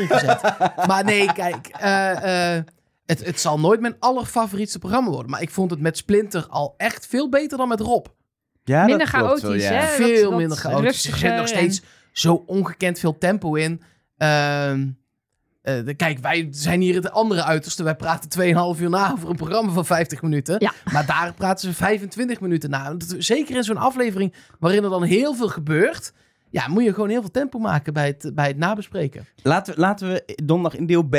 ingezet. 0.00 0.40
maar 0.88 1.04
nee, 1.04 1.32
kijk, 1.32 1.66
eh, 1.66 2.56
eh, 2.56 2.64
het, 3.06 3.24
het 3.24 3.40
zal 3.40 3.60
nooit 3.60 3.80
mijn 3.80 3.96
allerfavorietste 3.98 4.78
programma 4.78 5.10
worden. 5.10 5.30
Maar 5.30 5.42
ik 5.42 5.50
vond 5.50 5.70
het 5.70 5.80
met 5.80 5.96
Splinter 5.96 6.46
al 6.48 6.74
echt 6.76 7.06
veel 7.06 7.28
beter 7.28 7.58
dan 7.58 7.68
met 7.68 7.80
Rob. 7.80 8.06
Ja, 8.64 8.84
Minder 8.84 9.10
dat 9.10 9.20
klopt 9.20 9.40
wel, 9.40 9.50
chaotisch, 9.50 9.62
ja. 9.68 9.72
hè? 9.72 9.86
veel 9.86 10.30
dat 10.30 10.38
minder 10.38 10.56
chaotisch. 10.56 11.06
Er 11.06 11.16
zit 11.16 11.30
nog 11.30 11.40
en- 11.40 11.48
steeds 11.48 11.82
zo 12.12 12.42
ongekend 12.46 12.98
veel 12.98 13.18
tempo 13.18 13.54
in. 13.54 13.82
Ehm, 14.16 14.86
eh, 15.62 15.74
kijk, 15.96 16.18
wij 16.18 16.48
zijn 16.50 16.80
hier 16.80 16.94
het 16.94 17.10
andere 17.10 17.44
uiterste. 17.44 17.82
Wij 17.82 17.96
praten 17.96 18.28
2,5 18.76 18.80
uur 18.80 18.90
na 18.90 19.12
over 19.12 19.28
een 19.30 19.36
programma 19.36 19.72
van 19.72 19.86
50 19.86 20.22
minuten. 20.22 20.56
Ja. 20.58 20.72
Maar 20.92 21.06
daar 21.06 21.34
praten 21.34 21.68
ze 21.68 21.74
25 21.74 22.40
minuten 22.40 22.70
na. 22.70 22.94
Dat- 22.94 23.14
Zeker 23.18 23.56
in 23.56 23.62
zo'n 23.64 23.76
aflevering 23.76 24.34
waarin 24.58 24.84
er 24.84 24.90
dan 24.90 25.02
heel 25.02 25.34
veel 25.34 25.48
gebeurt. 25.48 26.12
Ja, 26.50 26.68
moet 26.68 26.84
je 26.84 26.94
gewoon 26.94 27.08
heel 27.08 27.20
veel 27.20 27.30
tempo 27.30 27.58
maken 27.58 27.92
bij 27.92 28.06
het, 28.06 28.30
bij 28.34 28.46
het 28.46 28.56
nabespreken. 28.56 29.26
Laten 29.42 29.74
we, 29.74 29.80
laten 29.80 30.08
we 30.08 30.40
donderdag 30.44 30.80
in 30.80 30.86
deel 30.86 31.02
B 31.02 31.16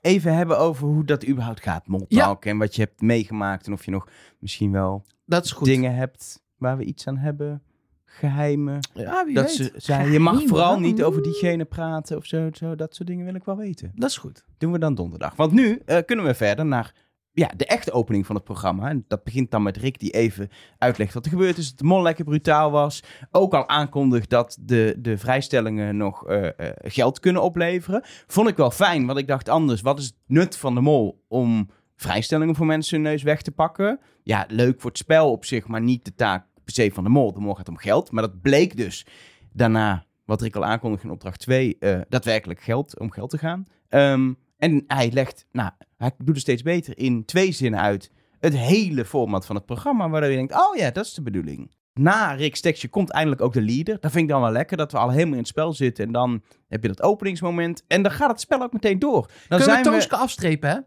even 0.00 0.34
hebben 0.34 0.58
over 0.58 0.86
hoe 0.88 1.04
dat 1.04 1.26
überhaupt 1.26 1.60
gaat, 1.62 1.86
Moltalk. 1.86 2.44
En 2.44 2.58
wat 2.58 2.74
je 2.74 2.82
hebt 2.82 3.00
meegemaakt 3.00 3.66
en 3.66 3.72
of 3.72 3.84
je 3.84 3.90
nog 3.90 4.08
misschien 4.38 4.72
wel 4.72 5.04
Dat 5.24 5.44
is 5.44 5.52
goed. 5.52 5.66
dingen 5.66 5.94
hebt 5.94 6.42
waar 6.56 6.76
we 6.76 6.84
iets 6.84 7.06
aan 7.06 7.16
hebben. 7.16 7.62
Geheimen. 8.04 8.78
Ja, 8.94 9.24
wie 9.24 9.34
dat 9.34 9.44
weet. 9.44 9.54
ze 9.54 9.72
zei, 9.76 10.10
je 10.12 10.18
mag 10.18 10.42
vooral 10.46 10.78
niet 10.80 11.02
over 11.02 11.22
diegene 11.22 11.64
praten 11.64 12.16
of 12.16 12.26
zo, 12.26 12.48
zo. 12.52 12.74
Dat 12.74 12.94
soort 12.94 13.08
dingen 13.08 13.24
wil 13.24 13.34
ik 13.34 13.44
wel 13.44 13.56
weten. 13.56 13.92
Dat 13.94 14.10
is 14.10 14.16
goed. 14.16 14.44
Doen 14.58 14.72
we 14.72 14.78
dan 14.78 14.94
donderdag. 14.94 15.36
Want 15.36 15.52
nu 15.52 15.82
eh, 15.86 15.98
kunnen 16.06 16.24
we 16.24 16.34
verder 16.34 16.66
naar 16.66 16.94
ja, 17.32 17.50
de 17.56 17.66
echte 17.66 17.92
opening 17.92 18.26
van 18.26 18.34
het 18.34 18.44
programma. 18.44 18.88
En 18.88 19.04
dat 19.08 19.24
begint 19.24 19.50
dan 19.50 19.62
met 19.62 19.76
Rick 19.76 19.98
die 19.98 20.10
even 20.10 20.48
uitlegt 20.78 21.14
wat 21.14 21.24
er 21.24 21.30
gebeurd 21.30 21.58
is. 21.58 21.68
Dat 21.68 21.78
de 21.78 21.84
mol 21.84 22.02
lekker 22.02 22.24
brutaal 22.24 22.70
was. 22.70 23.02
Ook 23.30 23.54
al 23.54 23.68
aankondigt 23.68 24.30
dat 24.30 24.58
de, 24.60 24.96
de 24.98 25.18
vrijstellingen 25.18 25.96
nog 25.96 26.26
eh, 26.26 26.46
eh, 26.46 26.52
geld 26.82 27.20
kunnen 27.20 27.42
opleveren. 27.42 28.02
Vond 28.26 28.48
ik 28.48 28.56
wel 28.56 28.70
fijn, 28.70 29.06
want 29.06 29.18
ik 29.18 29.26
dacht 29.26 29.48
anders. 29.48 29.80
Wat 29.80 29.98
is 29.98 30.04
het 30.04 30.14
nut 30.26 30.56
van 30.56 30.74
de 30.74 30.80
mol 30.80 31.24
om 31.28 31.70
vrijstellingen 31.96 32.54
voor 32.54 32.66
mensen 32.66 32.94
hun 32.94 33.10
neus 33.10 33.22
weg 33.22 33.42
te 33.42 33.52
pakken? 33.52 34.00
Ja, 34.22 34.44
leuk 34.48 34.80
voor 34.80 34.90
het 34.90 34.98
spel 34.98 35.30
op 35.30 35.44
zich, 35.44 35.66
maar 35.66 35.82
niet 35.82 36.04
de 36.04 36.14
taak 36.14 36.46
per 36.64 36.74
se 36.74 36.90
van 36.92 37.04
de 37.04 37.10
mol. 37.10 37.32
De 37.32 37.40
mol 37.40 37.54
gaat 37.54 37.68
om 37.68 37.76
geld. 37.76 38.10
Maar 38.10 38.22
dat 38.22 38.40
bleek 38.40 38.76
dus 38.76 39.06
daarna, 39.52 40.04
wat 40.24 40.42
Rick 40.42 40.56
al 40.56 40.64
aankondigde 40.64 41.06
in 41.06 41.12
opdracht 41.12 41.40
2, 41.40 41.76
eh, 41.78 42.00
daadwerkelijk 42.08 42.60
geld, 42.60 42.98
om 42.98 43.10
geld 43.10 43.30
te 43.30 43.38
gaan. 43.38 43.66
Ehm, 43.88 44.32
en 44.60 44.84
hij 44.86 45.10
legt, 45.12 45.46
nou, 45.52 45.70
hij 45.96 46.12
doet 46.18 46.28
het 46.28 46.40
steeds 46.40 46.62
beter 46.62 46.98
in 46.98 47.24
twee 47.24 47.52
zinnen 47.52 47.80
uit 47.80 48.10
het 48.38 48.56
hele 48.56 49.04
format 49.04 49.46
van 49.46 49.56
het 49.56 49.66
programma, 49.66 50.08
waardoor 50.08 50.30
je 50.30 50.36
denkt, 50.36 50.54
oh 50.54 50.76
ja, 50.76 50.90
dat 50.90 51.04
is 51.04 51.14
de 51.14 51.22
bedoeling. 51.22 51.70
Na 51.94 52.32
Rick's 52.32 52.60
tekstje 52.60 52.88
komt 52.88 53.10
eindelijk 53.10 53.40
ook 53.40 53.52
de 53.52 53.62
leader. 53.62 54.00
Dat 54.00 54.10
vind 54.10 54.24
ik 54.24 54.30
dan 54.30 54.40
wel 54.40 54.52
lekker, 54.52 54.76
dat 54.76 54.92
we 54.92 54.98
al 54.98 55.10
helemaal 55.10 55.32
in 55.32 55.38
het 55.38 55.48
spel 55.48 55.72
zitten. 55.72 56.04
En 56.06 56.12
dan 56.12 56.42
heb 56.68 56.82
je 56.82 56.88
dat 56.88 57.02
openingsmoment. 57.02 57.84
En 57.86 58.02
dan 58.02 58.12
gaat 58.12 58.30
het 58.30 58.40
spel 58.40 58.62
ook 58.62 58.72
meteen 58.72 58.98
door. 58.98 59.26
Dan 59.26 59.36
Kunnen 59.48 59.64
zijn 59.64 59.82
we 59.82 59.90
we... 59.90 59.96
Tooske 59.96 60.16
afstrepen, 60.16 60.70
hè? 60.70 60.78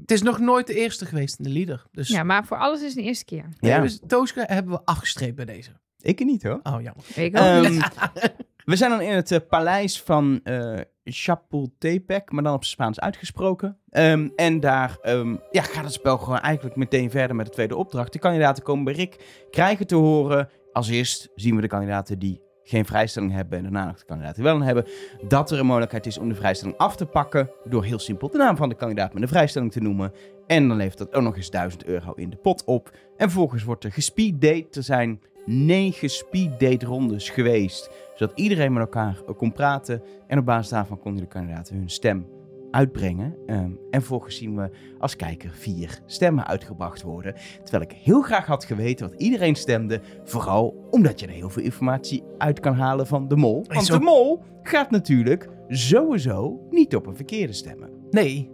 Het 0.00 0.10
is 0.10 0.22
nog 0.22 0.38
nooit 0.38 0.66
de 0.66 0.74
eerste 0.74 1.06
geweest 1.06 1.38
in 1.38 1.44
de 1.44 1.50
leader. 1.50 1.86
Dus 1.92 2.08
Ja, 2.08 2.22
maar 2.22 2.46
voor 2.46 2.56
alles 2.56 2.82
is 2.82 2.96
een 2.96 3.02
eerste 3.02 3.24
keer. 3.24 3.48
Ja, 3.60 3.80
dus 3.80 4.00
Tooske 4.06 4.44
hebben 4.46 4.72
we 4.72 4.80
afgestreept 4.84 5.36
bij 5.36 5.44
deze. 5.44 5.70
Ik 6.02 6.24
niet 6.24 6.42
hoor. 6.42 6.60
Oh, 6.62 6.82
jammer. 6.82 7.04
Ik 7.14 7.38
ook 7.38 7.68
niet. 7.68 7.88
Ehm, 7.94 8.28
we 8.70 8.76
zijn 8.76 8.90
dan 8.90 9.00
in 9.00 9.14
het 9.14 9.32
eh, 9.32 9.38
paleis 9.48 10.02
van 10.02 10.40
eh 10.44 10.80
Chapultepec, 11.12 12.32
maar 12.32 12.42
dan 12.42 12.54
op 12.54 12.64
Spaans 12.64 13.00
uitgesproken. 13.00 13.78
Ehm, 13.88 14.28
en 14.36 14.60
daar 14.60 14.98
ehm, 15.02 15.36
ja, 15.50 15.62
gaat 15.62 15.84
het 15.84 15.92
spel 15.92 16.18
gewoon 16.18 16.38
eigenlijk 16.38 16.76
meteen 16.76 17.10
verder 17.10 17.36
met 17.36 17.46
de 17.46 17.52
tweede 17.52 17.76
opdracht. 17.76 18.12
De 18.12 18.18
kandidaten 18.18 18.62
komen 18.62 18.84
bij 18.84 18.94
Rick, 18.94 19.46
krijgen 19.50 19.86
te 19.86 19.94
horen. 19.94 20.48
Als 20.72 20.88
eerst 20.88 21.28
zien 21.34 21.54
we 21.54 21.60
de 21.60 21.68
kandidaten 21.68 22.18
die 22.18 22.40
geen 22.62 22.86
vrijstelling 22.86 23.32
hebben 23.32 23.58
en 23.58 23.62
daarna 23.62 23.86
nog 23.86 23.98
de 23.98 24.04
kandidaten 24.04 24.42
die 24.42 24.44
wel 24.44 24.60
een 24.60 24.66
hebben. 24.66 24.86
Dat 25.28 25.50
er 25.50 25.58
een 25.58 25.66
mogelijkheid 25.66 26.06
is 26.06 26.18
om 26.18 26.28
de 26.28 26.34
vrijstelling 26.34 26.76
af 26.76 26.96
te 26.96 27.06
pakken 27.06 27.50
door 27.64 27.84
heel 27.84 27.98
simpel 27.98 28.30
de 28.30 28.38
naam 28.38 28.56
van 28.56 28.68
de 28.68 28.74
kandidaat 28.74 29.12
met 29.12 29.22
de 29.22 29.28
vrijstelling 29.28 29.72
te 29.72 29.80
noemen. 29.80 30.12
En 30.46 30.68
dan 30.68 30.76
levert 30.76 30.98
dat 30.98 31.14
ook 31.14 31.22
nog 31.22 31.36
eens 31.36 31.50
1000 31.50 31.84
euro 31.84 32.12
in 32.12 32.30
de 32.30 32.36
pot 32.36 32.64
op. 32.64 32.90
En 33.16 33.30
vervolgens 33.30 33.64
wordt 33.64 33.84
er 33.84 33.92
gespeeddate. 33.92 34.68
Er 34.70 34.82
zijn 34.82 35.20
negen 35.50 36.10
speeddate 36.10 36.86
rondes 36.86 37.30
geweest. 37.30 37.90
Zodat 38.14 38.38
iedereen 38.38 38.72
met 38.72 38.82
elkaar 38.82 39.22
kon 39.36 39.52
praten. 39.52 40.02
En 40.26 40.38
op 40.38 40.44
basis 40.44 40.68
daarvan 40.70 40.98
konden 40.98 41.22
de 41.22 41.28
kandidaten 41.28 41.76
hun 41.76 41.90
stem 41.90 42.26
uitbrengen. 42.70 43.34
Ehm, 43.46 43.58
en 43.90 44.00
vervolgens 44.00 44.36
zien 44.36 44.56
we 44.56 44.70
als 44.98 45.16
kijker 45.16 45.50
vier 45.50 46.00
stemmen 46.06 46.46
uitgebracht 46.46 47.02
worden. 47.02 47.34
Terwijl 47.64 47.82
ik 47.90 47.96
heel 48.02 48.22
graag 48.22 48.46
had 48.46 48.64
geweten 48.64 49.10
wat 49.10 49.20
iedereen 49.20 49.54
stemde. 49.54 50.00
Vooral 50.24 50.86
omdat 50.90 51.20
je 51.20 51.26
er 51.26 51.32
heel 51.32 51.50
veel 51.50 51.62
informatie 51.62 52.22
uit 52.38 52.60
kan 52.60 52.74
halen 52.74 53.06
van 53.06 53.28
de 53.28 53.36
mol. 53.36 53.64
Want 53.68 53.86
zo- 53.86 53.98
de 53.98 54.04
mol 54.04 54.42
gaat 54.62 54.90
natuurlijk 54.90 55.48
sowieso 55.68 56.60
niet 56.70 56.94
op 56.96 57.06
een 57.06 57.16
verkeerde 57.16 57.52
stemmen. 57.52 57.90
Nee. 58.10 58.50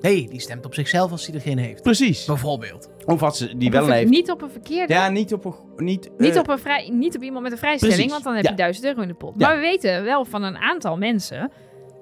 Nee, 0.00 0.28
die 0.28 0.40
stemt 0.40 0.64
op 0.66 0.74
zichzelf 0.74 1.10
als 1.10 1.26
hij 1.26 1.34
er 1.34 1.40
geen 1.40 1.58
heeft. 1.58 1.82
Precies. 1.82 2.24
Bijvoorbeeld. 2.24 2.90
Of 3.08 3.22
als 3.22 3.38
ze 3.38 3.56
die 3.56 3.66
Op 3.68 3.72
wel 3.74 3.84
een 3.86 3.92
heeft. 3.92 4.10
Niet 4.10 4.30
op 4.30 4.42
een 4.42 4.50
verkeerde. 4.50 4.92
Ja, 4.92 5.08
niet 5.08 5.32
op 5.32 5.44
een... 5.44 5.54
Niet, 5.76 6.10
Niet, 6.18 6.34
eh, 6.34 6.40
op 6.40 6.48
een 6.48 6.58
vrij, 6.58 6.88
niet 6.92 7.16
op 7.16 7.22
iemand 7.22 7.42
met 7.42 7.52
een 7.52 7.58
vrijstelling, 7.58 7.96
Precies, 7.96 8.12
want 8.12 8.24
dan 8.24 8.34
heb 8.34 8.44
ja. 8.44 8.50
je 8.50 8.56
1000 8.56 8.86
euro 8.86 9.00
in 9.00 9.08
de 9.08 9.14
pot. 9.14 9.34
Ja. 9.36 9.46
Maar 9.46 9.56
we 9.56 9.60
weten 9.62 10.04
wel 10.04 10.24
van 10.24 10.42
een 10.42 10.56
aantal 10.56 10.96
mensen, 10.96 11.50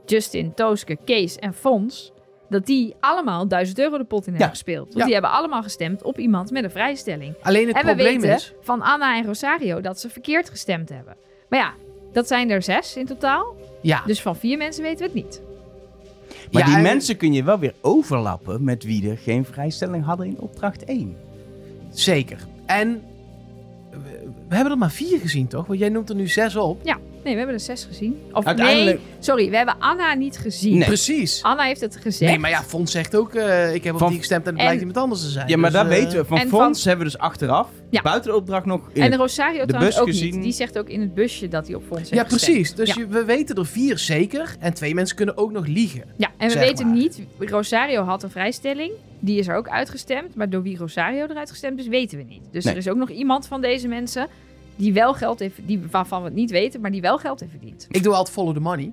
Justin, 0.06 0.54
Tooske, 0.54 0.98
Kees 1.04 1.36
en 1.36 1.54
Fons, 1.54 2.12
dat 2.48 2.66
die 2.66 2.94
allemaal 3.00 3.48
1000 3.48 3.78
euro 3.78 3.98
de 3.98 4.04
pot 4.04 4.20
in 4.20 4.24
hebben 4.28 4.46
Ja. 4.46 4.48
gespeeld. 4.52 4.92
Want 4.92 5.04
die 5.04 5.12
hebben 5.12 5.30
allemaal 5.30 5.62
gestemd 5.62 6.02
op 6.02 6.18
iemand 6.18 6.50
met 6.50 6.64
een 6.64 6.70
vrijstelling. 6.70 7.34
Alleen 7.42 7.66
het 7.66 7.76
en 7.76 7.80
we 7.82 7.86
probleem 7.88 8.20
weten 8.20 8.36
is... 8.36 8.54
van 8.60 8.82
Anna 8.82 9.16
en 9.16 9.24
Rosario 9.24 9.80
dat 9.80 10.00
ze 10.00 10.08
verkeerd 10.10 10.50
gestemd 10.50 10.88
hebben. 10.88 11.16
Maar 11.48 11.58
ja, 11.58 11.72
dat 12.12 12.26
zijn 12.26 12.50
er 12.50 12.62
zes 12.62 12.96
in 12.96 13.06
totaal. 13.06 13.54
Ja, 13.82 14.02
Dus 14.06 14.22
van 14.22 14.36
vier 14.36 14.56
mensen 14.58 14.82
weten 14.82 14.98
we 14.98 15.04
het 15.04 15.14
niet. 15.14 15.42
Maar 16.52 16.62
Ja, 16.62 16.66
die 16.68 16.76
en- 16.76 16.82
mensen 16.82 17.16
kun 17.16 17.32
je 17.32 17.42
wel 17.44 17.58
weer 17.58 17.74
overlappen 17.80 18.64
met 18.64 18.84
wie 18.84 19.10
er 19.10 19.18
geen 19.18 19.44
vrijstelling 19.44 20.04
hadden 20.04 20.26
in 20.26 20.38
opdracht 20.40 20.84
1. 20.84 21.16
zeker. 21.90 22.38
En 22.66 23.02
we, 23.90 24.28
we 24.48 24.54
hebben 24.54 24.72
er 24.72 24.78
maar 24.78 24.90
vier 24.90 25.18
gezien, 25.20 25.46
toch? 25.46 25.66
Want 25.66 25.78
jij 25.78 25.88
noemt 25.88 26.08
er 26.08 26.14
nu 26.16 26.28
zes 26.28 26.56
op. 26.56 26.80
Ja, 26.84 26.98
nee, 27.26 27.32
we 27.34 27.38
hebben 27.40 27.54
er 27.58 27.64
zes 27.64 27.84
gezien. 27.84 28.20
Of 28.32 28.44
Uiteindelijk- 28.44 28.98
nee, 28.98 29.06
sorry, 29.18 29.50
we 29.50 29.56
hebben 29.56 29.74
Anna 29.78 30.14
niet 30.14 30.38
gezien. 30.38 30.78
Nee. 30.78 30.86
Precies. 30.86 31.42
Anna 31.42 31.62
heeft 31.62 31.80
het 31.80 31.96
gezegd. 31.96 32.30
Nee, 32.30 32.40
maar 32.40 32.50
ja, 32.50 32.62
Fons 32.62 32.90
zegt 32.92 33.16
ook, 33.16 33.34
eh, 33.34 33.74
ik 33.74 33.84
heb 33.84 33.92
op 33.94 33.98
Van- 33.98 34.08
die 34.08 34.18
gestemd 34.18 34.42
en 34.46 34.48
het 34.50 34.58
En- 34.58 34.64
blijkt 34.64 34.80
iemand 34.80 34.98
anders 34.98 35.20
te 35.22 35.28
zijn. 35.28 35.48
Ja, 35.48 35.56
maar 35.56 35.70
Dus, 35.70 35.80
dat 35.80 35.90
eh, 35.90 35.96
weten 35.98 36.18
we. 36.18 36.24
Van 36.24 36.38
en 36.38 36.48
Fons 36.48 36.78
van- 36.82 36.88
hebben 36.88 37.06
we 37.06 37.12
dus 37.12 37.20
achteraf, 37.20 37.68
Ja. 37.90 38.02
buiten 38.02 38.30
de 38.30 38.36
opdracht 38.36 38.66
nog... 38.66 38.80
In 38.92 39.02
En 39.02 39.10
het- 39.10 39.20
Rosario 39.20 39.60
de 39.60 39.66
trouwens 39.66 39.94
bus 39.96 40.04
ook 40.04 40.10
gezien. 40.10 40.34
niet. 40.34 40.42
Die 40.42 40.52
zegt 40.52 40.78
ook 40.78 40.88
in 40.88 41.00
het 41.00 41.14
busje 41.14 41.48
dat 41.48 41.66
hij 41.66 41.74
op 41.76 41.82
Fons 41.86 41.98
heeft 41.98 42.10
Ja, 42.14 42.22
gestemd. 42.24 42.42
precies. 42.42 42.74
Dus 42.74 42.88
Ja. 42.88 42.94
je- 42.98 43.06
we 43.06 43.24
weten 43.24 43.56
er 43.56 43.66
vier 43.66 43.98
zeker. 43.98 44.56
En 44.60 44.74
twee 44.74 44.94
mensen 44.94 45.16
kunnen 45.16 45.36
ook 45.36 45.52
nog 45.52 45.66
liegen. 45.66 46.02
Ja, 46.16 46.30
en 46.36 46.48
we 46.48 46.58
weten 46.58 46.86
maar. 46.86 46.96
niet... 46.96 47.20
Rosario 47.38 48.02
had 48.02 48.22
een 48.22 48.30
vrijstelling. 48.30 48.92
Die 49.20 49.38
is 49.38 49.48
er 49.48 49.56
ook 49.56 49.68
uitgestemd. 49.68 50.34
Maar 50.34 50.50
door 50.50 50.62
wie 50.62 50.76
Rosario 50.78 51.26
eruit 51.26 51.50
gestemd 51.50 51.78
is, 51.78 51.86
weten 51.88 52.18
we 52.18 52.24
niet. 52.24 52.42
Dus 52.52 52.64
Nee. 52.64 52.72
er 52.72 52.78
is 52.78 52.88
ook 52.88 52.96
nog 52.96 53.10
iemand 53.10 53.46
van 53.46 53.60
deze 53.60 53.88
mensen... 53.88 54.26
die 54.76 54.92
wel 54.92 55.14
geld 55.14 55.38
heeft... 55.38 55.58
Die, 55.66 55.80
waarvan 55.90 56.20
we 56.20 56.26
het 56.26 56.34
niet 56.34 56.50
weten, 56.50 56.80
maar 56.80 56.90
die 56.90 57.00
wel 57.00 57.18
geld 57.18 57.40
heeft 57.40 57.52
verdiend. 57.52 57.86
Ik 57.90 58.02
doe 58.02 58.14
altijd 58.14 58.34
follow 58.34 58.54
the 58.54 58.60
money. 58.60 58.92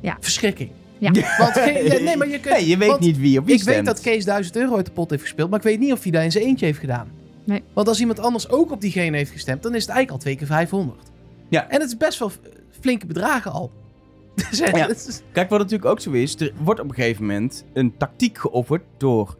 Ja. 0.00 0.16
Verschrikking. 0.20 0.70
Ja. 0.98 1.12
Want 1.38 1.54
nee, 1.54 2.16
maar 2.16 2.28
je, 2.28 2.40
kunt, 2.40 2.54
Nee, 2.54 2.66
je 2.68 2.76
weet 2.76 2.88
want 2.88 3.00
niet 3.00 3.18
wie 3.18 3.38
op 3.38 3.44
wie 3.44 3.54
Ik 3.54 3.60
stemt. 3.60 3.76
weet 3.76 3.84
dat 3.84 4.00
Kees 4.00 4.24
1000 4.24 4.56
euro 4.56 4.76
uit 4.76 4.86
de 4.86 4.92
pot 4.92 5.10
heeft 5.10 5.22
gespeeld, 5.22 5.50
maar 5.50 5.58
ik 5.58 5.64
weet 5.64 5.78
niet 5.78 5.92
of 5.92 6.02
hij 6.02 6.12
daar 6.12 6.24
in 6.24 6.32
zijn 6.32 6.44
eentje 6.44 6.66
heeft 6.66 6.78
gedaan. 6.78 7.08
Nee. 7.44 7.62
Want 7.72 7.88
als 7.88 8.00
iemand 8.00 8.18
anders 8.20 8.48
ook 8.50 8.70
op 8.70 8.80
diegene 8.80 9.16
heeft 9.16 9.30
gestemd, 9.30 9.62
dan 9.62 9.74
is 9.74 9.80
het 9.82 9.90
eigenlijk 9.90 10.10
al 10.18 10.24
twee 10.24 10.36
keer 10.36 10.46
500. 10.46 10.98
Ja. 11.48 11.68
En 11.68 11.80
het 11.80 11.88
is 11.90 11.96
best 11.96 12.18
wel 12.18 12.30
flinke 12.80 13.06
bedragen 13.06 13.52
al. 13.52 13.70
Dus, 14.50 14.58
Ja. 14.58 14.88
Kijk, 15.32 15.50
wat 15.50 15.58
natuurlijk 15.58 15.90
ook 15.90 16.00
zo 16.00 16.10
is, 16.10 16.40
er 16.40 16.52
wordt 16.62 16.80
op 16.80 16.88
een 16.88 16.94
gegeven 16.94 17.26
moment 17.26 17.64
een 17.72 17.96
tactiek 17.96 18.38
geofferd 18.38 18.82
door 18.96 19.36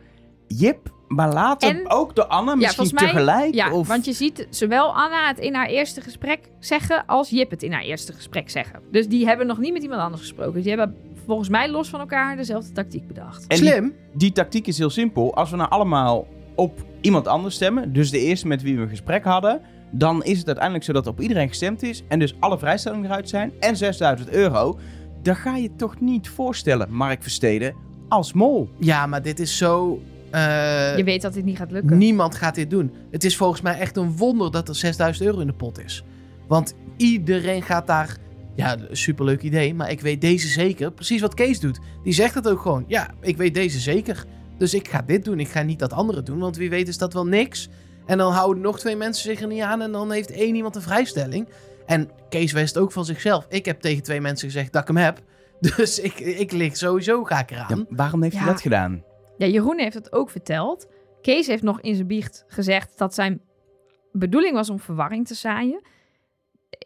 Jip, 0.47 0.93
maar 1.15 1.33
later 1.33 1.69
En- 1.69 1.91
ook 1.91 2.15
door 2.15 2.25
Anna, 2.25 2.55
misschien 2.55 2.91
mij- 2.95 3.05
tegelijk. 3.07 3.55
Ja, 3.55 3.73
of... 3.73 3.89
want 3.89 4.05
je 4.05 4.13
ziet 4.13 4.47
zowel 4.51 4.95
Anna 4.95 5.29
het 5.29 5.39
in 5.39 5.55
haar 5.55 5.67
eerste 5.67 6.01
gesprek 6.01 6.41
zeggen... 6.59 7.07
als 7.07 7.31
Jip 7.31 7.51
het 7.51 7.63
in 7.63 7.73
haar 7.73 7.83
eerste 7.83 8.13
gesprek 8.13 8.51
zeggen. 8.51 8.81
Dus 8.91 9.09
die 9.09 9.27
hebben 9.27 9.47
nog 9.47 9.59
niet 9.59 9.73
met 9.73 9.83
iemand 9.83 10.01
anders 10.01 10.21
gesproken. 10.23 10.61
Die 10.61 10.69
hebben 10.69 10.97
volgens 11.27 11.49
mij 11.49 11.71
los 11.71 11.89
van 11.89 12.01
elkaar 12.01 12.37
dezelfde 12.37 12.73
tactiek 12.73 13.07
bedacht. 13.07 13.47
En 13.47 13.57
die, 13.61 13.69
Slim. 13.69 13.95
die 14.15 14.33
tactiek 14.33 14.67
is 14.67 14.79
heel 14.79 14.91
simpel. 14.91 15.35
Als 15.35 15.51
we 15.51 15.57
nou 15.57 15.71
allemaal 15.71 16.27
op 16.55 16.85
iemand 17.01 17.27
anders 17.29 17.55
stemmen, 17.55 17.93
dus 17.93 18.11
de 18.11 18.19
eerste 18.19 18.47
met 18.47 18.63
wie 18.63 18.77
we 18.77 18.83
een 18.83 18.89
gesprek 18.89 19.25
hadden, 19.25 19.61
dan 19.91 20.25
is 20.25 20.39
het 20.39 20.47
uiteindelijk 20.47 20.85
zo 20.85 20.93
dat 20.93 21.07
op 21.07 21.21
iedereen 21.21 21.49
gestemd 21.49 21.83
is 21.83 22.03
en 22.09 22.19
dus 22.19 22.35
alle 22.41 22.59
vrijstellingen 22.59 23.05
eruit 23.05 23.29
zijn 23.29 23.53
en 23.61 23.77
6000 23.77 24.31
euro. 24.31 24.79
Dan 25.23 25.37
ga 25.37 25.57
je 25.57 25.77
toch 25.77 26.01
niet 26.01 26.29
voorstellen, 26.29 26.93
Mark 26.93 27.23
Versteden, 27.23 27.75
als 28.09 28.33
mol. 28.33 28.69
Ja, 28.79 29.07
maar 29.07 29.23
dit 29.23 29.39
is 29.41 29.57
zo... 29.57 30.01
eh, 30.31 30.97
Je 30.97 31.05
weet 31.05 31.23
dat 31.23 31.33
dit 31.33 31.45
niet 31.45 31.57
gaat 31.57 31.71
lukken. 31.71 31.99
Niemand 31.99 32.35
gaat 32.35 32.55
dit 32.55 32.71
doen. 32.71 32.93
Het 33.11 33.25
is 33.25 33.37
volgens 33.37 33.61
mij 33.61 33.79
echt 33.79 33.97
een 33.97 34.17
wonder 34.17 34.51
dat 34.51 34.69
er 34.69 34.75
6000 34.75 35.27
euro 35.27 35.41
in 35.41 35.47
de 35.47 35.53
pot 35.53 35.85
is. 35.85 36.05
Want 36.49 36.75
iedereen 36.97 37.63
gaat 37.63 37.87
daar... 37.87 38.17
Ja, 38.55 38.77
superleuk 38.91 39.43
idee, 39.43 39.75
maar 39.75 39.91
ik 39.91 40.01
weet 40.01 40.21
deze 40.21 40.49
zeker. 40.49 40.91
Precies 40.93 41.21
wat 41.21 41.35
Kees 41.35 41.61
doet. 41.61 41.79
Die 42.03 42.13
zegt 42.13 42.35
het 42.35 42.49
ook 42.49 42.61
gewoon. 42.61 42.85
Ja, 42.87 43.11
ik 43.21 43.37
weet 43.37 43.55
deze 43.55 43.79
zeker. 43.79 44.25
Dus 44.59 44.75
ik 44.75 44.89
ga 44.89 45.03
dit 45.07 45.25
doen. 45.25 45.41
Ik 45.41 45.49
ga 45.49 45.63
niet 45.63 45.79
dat 45.79 45.93
andere 45.93 46.23
doen, 46.23 46.39
want 46.39 46.57
wie 46.57 46.71
weet 46.71 46.89
is 46.89 46.99
dat 46.99 47.13
wel 47.13 47.27
niks. 47.27 47.69
En 48.07 48.19
dan 48.19 48.33
houden 48.33 48.63
nog 48.63 48.79
twee 48.79 48.97
mensen 48.97 49.23
zich 49.31 49.41
er 49.41 49.47
niet 49.47 49.61
aan 49.63 49.83
en 49.83 49.93
dan 49.93 50.13
heeft 50.13 50.31
één 50.31 50.55
iemand 50.55 50.77
een 50.77 50.83
vrijstelling. 50.83 51.49
En 51.87 52.11
Kees 52.29 52.53
wist 52.53 52.79
ook 52.79 52.93
van 52.93 53.05
zichzelf. 53.05 53.47
Ik 53.49 53.65
heb 53.65 53.81
tegen 53.81 54.03
twee 54.03 54.21
mensen 54.21 54.49
gezegd 54.49 54.73
dat 54.73 54.83
ik 54.83 54.89
hem 54.89 54.97
heb. 54.97 55.21
Dus 55.77 55.99
ik, 56.01 56.19
ik 56.19 56.53
lig 56.53 56.77
sowieso, 56.77 57.25
ga 57.25 57.39
ik 57.41 57.51
eraan. 57.51 57.67
Ja, 57.89 57.97
waarom 57.97 58.23
heeft 58.23 58.37
hij 58.37 58.45
Ja. 58.45 58.51
dat 58.53 58.61
gedaan? 58.61 59.03
Ja, 59.41 59.47
Jeroen 59.47 59.79
heeft 59.79 59.95
het 59.95 60.13
ook 60.13 60.31
verteld. 60.31 60.87
Kees 61.23 61.47
heeft 61.47 61.63
nog 61.63 61.81
in 61.81 61.95
zijn 61.95 62.07
biecht 62.07 62.45
gezegd 62.47 62.99
dat 62.99 63.15
zijn 63.15 63.41
bedoeling 64.13 64.55
was 64.55 64.71
om 64.71 64.79
verwarring 64.79 65.27
te 65.27 65.35
zaaien. 65.35 65.83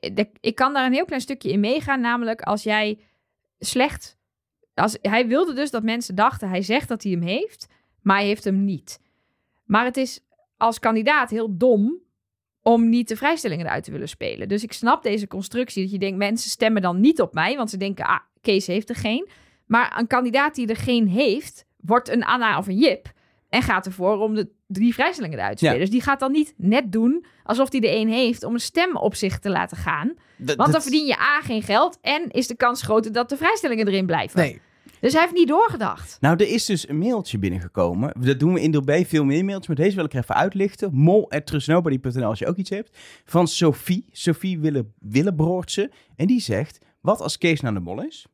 De- 0.01 0.31
Ik 0.41 0.55
kan 0.55 0.73
daar 0.73 0.87
een 0.87 0.93
heel 0.93 1.05
klein 1.05 1.21
stukje 1.21 1.51
in 1.51 1.61
meegaan, 1.61 2.01
namelijk 2.01 2.43
als 2.43 2.63
jij 2.63 2.99
slecht... 3.59 4.17
Als, 4.75 4.99
hij 5.03 5.27
wilde 5.27 5.53
dus 5.55 5.71
dat 5.71 5.83
mensen 5.83 6.15
dachten, 6.15 6.49
hij 6.49 6.63
zegt 6.63 6.89
dat 6.89 7.03
hij 7.03 7.13
hem 7.13 7.23
heeft, 7.23 7.67
maar 8.03 8.17
hij 8.17 8.27
heeft 8.27 8.45
hem 8.45 8.65
niet. 8.65 9.01
Maar 9.65 9.85
het 9.85 9.97
is 9.97 10.21
als 10.57 10.79
kandidaat 10.79 11.31
heel 11.31 11.57
dom 11.57 11.99
om 12.63 12.89
niet 12.89 13.09
de 13.09 13.17
vrijstellingen 13.17 13.67
eruit 13.67 13.85
te 13.85 13.91
willen 13.93 14.09
spelen. 14.09 14.49
Dus 14.49 14.63
ik 14.63 14.73
snap 14.73 15.03
deze 15.03 15.27
constructie 15.27 15.83
dat 15.83 15.93
je 15.93 15.99
denkt, 15.99 16.19
mensen 16.19 16.51
stemmen 16.51 16.83
dan 16.83 17.01
niet 17.01 17.21
op 17.21 17.35
mij, 17.35 17.57
want 17.57 17.71
ze 17.71 17.77
denken, 17.77 18.05
ah, 18.05 18.21
Kees 18.41 18.67
heeft 18.67 18.89
er 18.89 18.95
geen. 18.97 19.29
Maar 19.67 19.99
een 19.99 20.07
kandidaat 20.07 20.55
die 20.55 20.67
er 20.67 20.77
geen 20.77 21.09
heeft, 21.09 21.65
wordt 21.87 22.09
een 22.09 22.25
Anna 22.25 22.59
of 22.59 22.67
een 22.67 22.79
Jip 22.79 23.13
en 23.49 23.63
gaat 23.63 23.87
ervoor 23.87 24.19
om 24.19 24.35
de 24.35 24.49
drie 24.67 24.95
vrijstellingen 24.95 25.39
eruit 25.39 25.57
te 25.59 25.65
Ja. 25.65 25.71
spelen. 25.71 25.87
Dus 25.91 25.97
die 25.99 26.05
gaat 26.09 26.21
dan 26.21 26.33
niet 26.33 26.55
net 26.57 26.93
doen 26.93 27.25
alsof 27.43 27.73
hij 27.73 27.81
er 27.81 27.89
één 27.89 28.09
heeft 28.09 28.45
om 28.45 28.55
een 28.55 28.61
stem 28.61 28.97
op 28.97 29.15
zich 29.15 29.39
te 29.39 29.51
laten 29.51 29.77
gaan. 29.77 30.15
Want 30.39 30.73
dan 30.73 30.83
verdien 30.83 31.07
je 31.07 31.19
A 31.19 31.41
geen 31.41 31.63
geld 31.63 31.99
en 32.01 32.31
is 32.31 32.47
de 32.47 32.57
kans 32.57 32.83
groter 32.83 33.13
dat 33.13 33.29
de 33.29 33.37
vrijstellingen 33.37 33.89
erin 33.89 34.07
blijven. 34.07 34.41
Nee. 34.41 34.61
Dus 35.01 35.13
hij 35.13 35.23
heeft 35.23 35.35
niet 35.35 35.49
doorgedacht. 35.49 36.17
Nou, 36.21 36.37
er 36.37 36.49
is 36.49 36.65
dus 36.65 36.89
een 36.89 36.99
mailtje 36.99 37.39
binnengekomen. 37.39 38.13
Dat 38.21 38.39
doen 38.39 38.53
we 38.55 38.61
in 38.61 38.71
deel 38.71 38.83
B 38.83 38.93
veel 39.07 39.25
meer 39.25 39.45
mailtjes, 39.45 39.67
maar 39.77 39.85
deze 39.85 39.97
wil 39.97 40.05
ik 40.05 40.13
er 40.13 40.19
even 40.19 40.35
uitlichten. 40.35 40.95
mol.trustnobody.nl 40.95 42.25
als 42.25 42.39
je 42.39 42.47
ook 42.47 42.57
iets 42.57 42.71
hebt. 42.71 42.99
Van 43.25 43.49
Sophie, 43.49 44.09
Sophie 44.13 44.59
Wille, 44.61 44.87
Willebroortse. 44.99 45.91
En 46.17 46.27
die 46.27 46.41
zegt, 46.41 46.79
wat 47.01 47.21
als 47.21 47.39
Kees 47.39 47.61
naar 47.61 47.75
de 47.75 47.81
mol 47.81 48.03
is? 48.03 48.27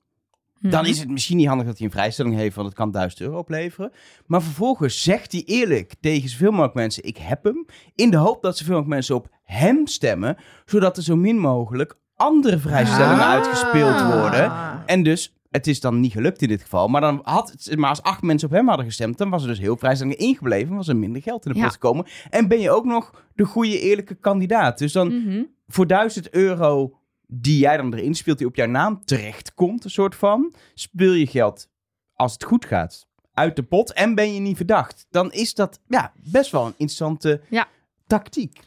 Dan 0.62 0.87
is 0.87 0.99
het 0.99 1.09
misschien 1.11 1.37
niet 1.37 1.46
handig 1.46 1.66
dat 1.66 1.77
hij 1.79 1.87
een 1.87 1.92
vrijstelling 1.92 2.35
heeft, 2.35 2.55
want 2.55 2.68
het 2.68 2.77
kan 2.77 2.90
1000 2.90 3.20
euro 3.20 3.38
opleveren. 3.38 3.92
Maar 4.27 4.42
vervolgens 4.42 5.03
zegt 5.03 5.33
hij 5.33 5.42
eerlijk 5.46 5.94
tegen 6.01 6.29
zoveel 6.29 6.51
mogelijk 6.51 6.75
mensen: 6.75 7.05
Ik 7.05 7.16
heb 7.16 7.44
hem. 7.44 7.66
In 7.94 8.11
de 8.11 8.16
hoop 8.16 8.42
dat 8.42 8.57
zoveel 8.57 8.73
mogelijk 8.75 8.94
mensen 8.94 9.14
op 9.14 9.29
hem 9.42 9.87
stemmen, 9.87 10.37
zodat 10.64 10.96
er 10.96 11.03
zo 11.03 11.16
min 11.16 11.38
mogelijk 11.38 11.99
andere 12.16 12.59
vrijstellingen 12.59 13.25
Ah. 13.25 13.31
uitgespeeld 13.31 14.03
worden. 14.03 14.53
En 14.87 15.03
dus, 15.03 15.35
het 15.51 15.66
is 15.66 15.81
dan 15.81 16.01
niet 16.01 16.12
gelukt 16.12 16.42
in 16.42 16.49
dit 16.49 16.62
geval. 16.62 16.88
Maar, 16.88 17.01
dan 17.01 17.20
had 17.23 17.70
maar 17.77 17.88
als 17.88 18.03
acht 18.03 18.23
mensen 18.23 18.49
op 18.49 18.55
hem 18.55 18.68
hadden 18.68 18.87
gestemd, 18.87 19.18
dan 19.18 19.31
was 19.31 19.42
er 19.42 19.49
dus 19.49 19.59
heel 19.59 19.77
vrijstellingen 19.77 20.18
ingebleven. 20.18 20.77
Was 20.77 20.88
er 20.88 20.96
minder 20.96 21.23
geld 21.23 21.46
in 21.46 21.53
de 21.53 21.61
pot 21.61 21.73
gekomen. 21.73 22.07
En 22.31 22.49
ben 22.49 22.61
je 22.61 22.70
ook 22.70 22.85
nog 22.85 23.25
de 23.35 23.44
goede, 23.44 23.81
eerlijke 23.81 24.14
kandidaat. 24.14 24.79
Dus 24.79 24.92
dan 24.92 25.23
Mhm. 25.25 25.42
voor 25.68 25.87
1000 25.87 26.31
euro 26.31 26.99
die 27.33 27.59
jij 27.59 27.77
dan 27.77 27.95
erin 27.95 28.14
speelt, 28.14 28.38
die 28.38 28.47
op 28.47 28.57
jouw 28.57 28.66
naam 28.66 29.05
terechtkomt, 29.05 29.85
een 29.85 29.90
soort 29.90 30.14
van, 30.14 30.55
speel 30.75 31.12
je 31.12 31.27
geld, 31.27 31.69
als 32.14 32.33
het 32.33 32.45
goed 32.45 32.64
gaat, 32.64 33.07
uit 33.35 33.57
de 33.57 33.62
pot 33.62 33.93
en 33.93 34.14
ben 34.14 34.35
je 34.35 34.40
niet 34.40 34.57
verdacht. 34.57 35.07
Dan 35.11 35.33
is 35.33 35.55
dat 35.55 35.81
ja, 35.88 36.12
best 36.31 36.51
wel 36.51 36.62
een 36.62 36.75
interessante 36.77 37.40
Ja. 37.51 37.69
tactiek. 38.07 38.59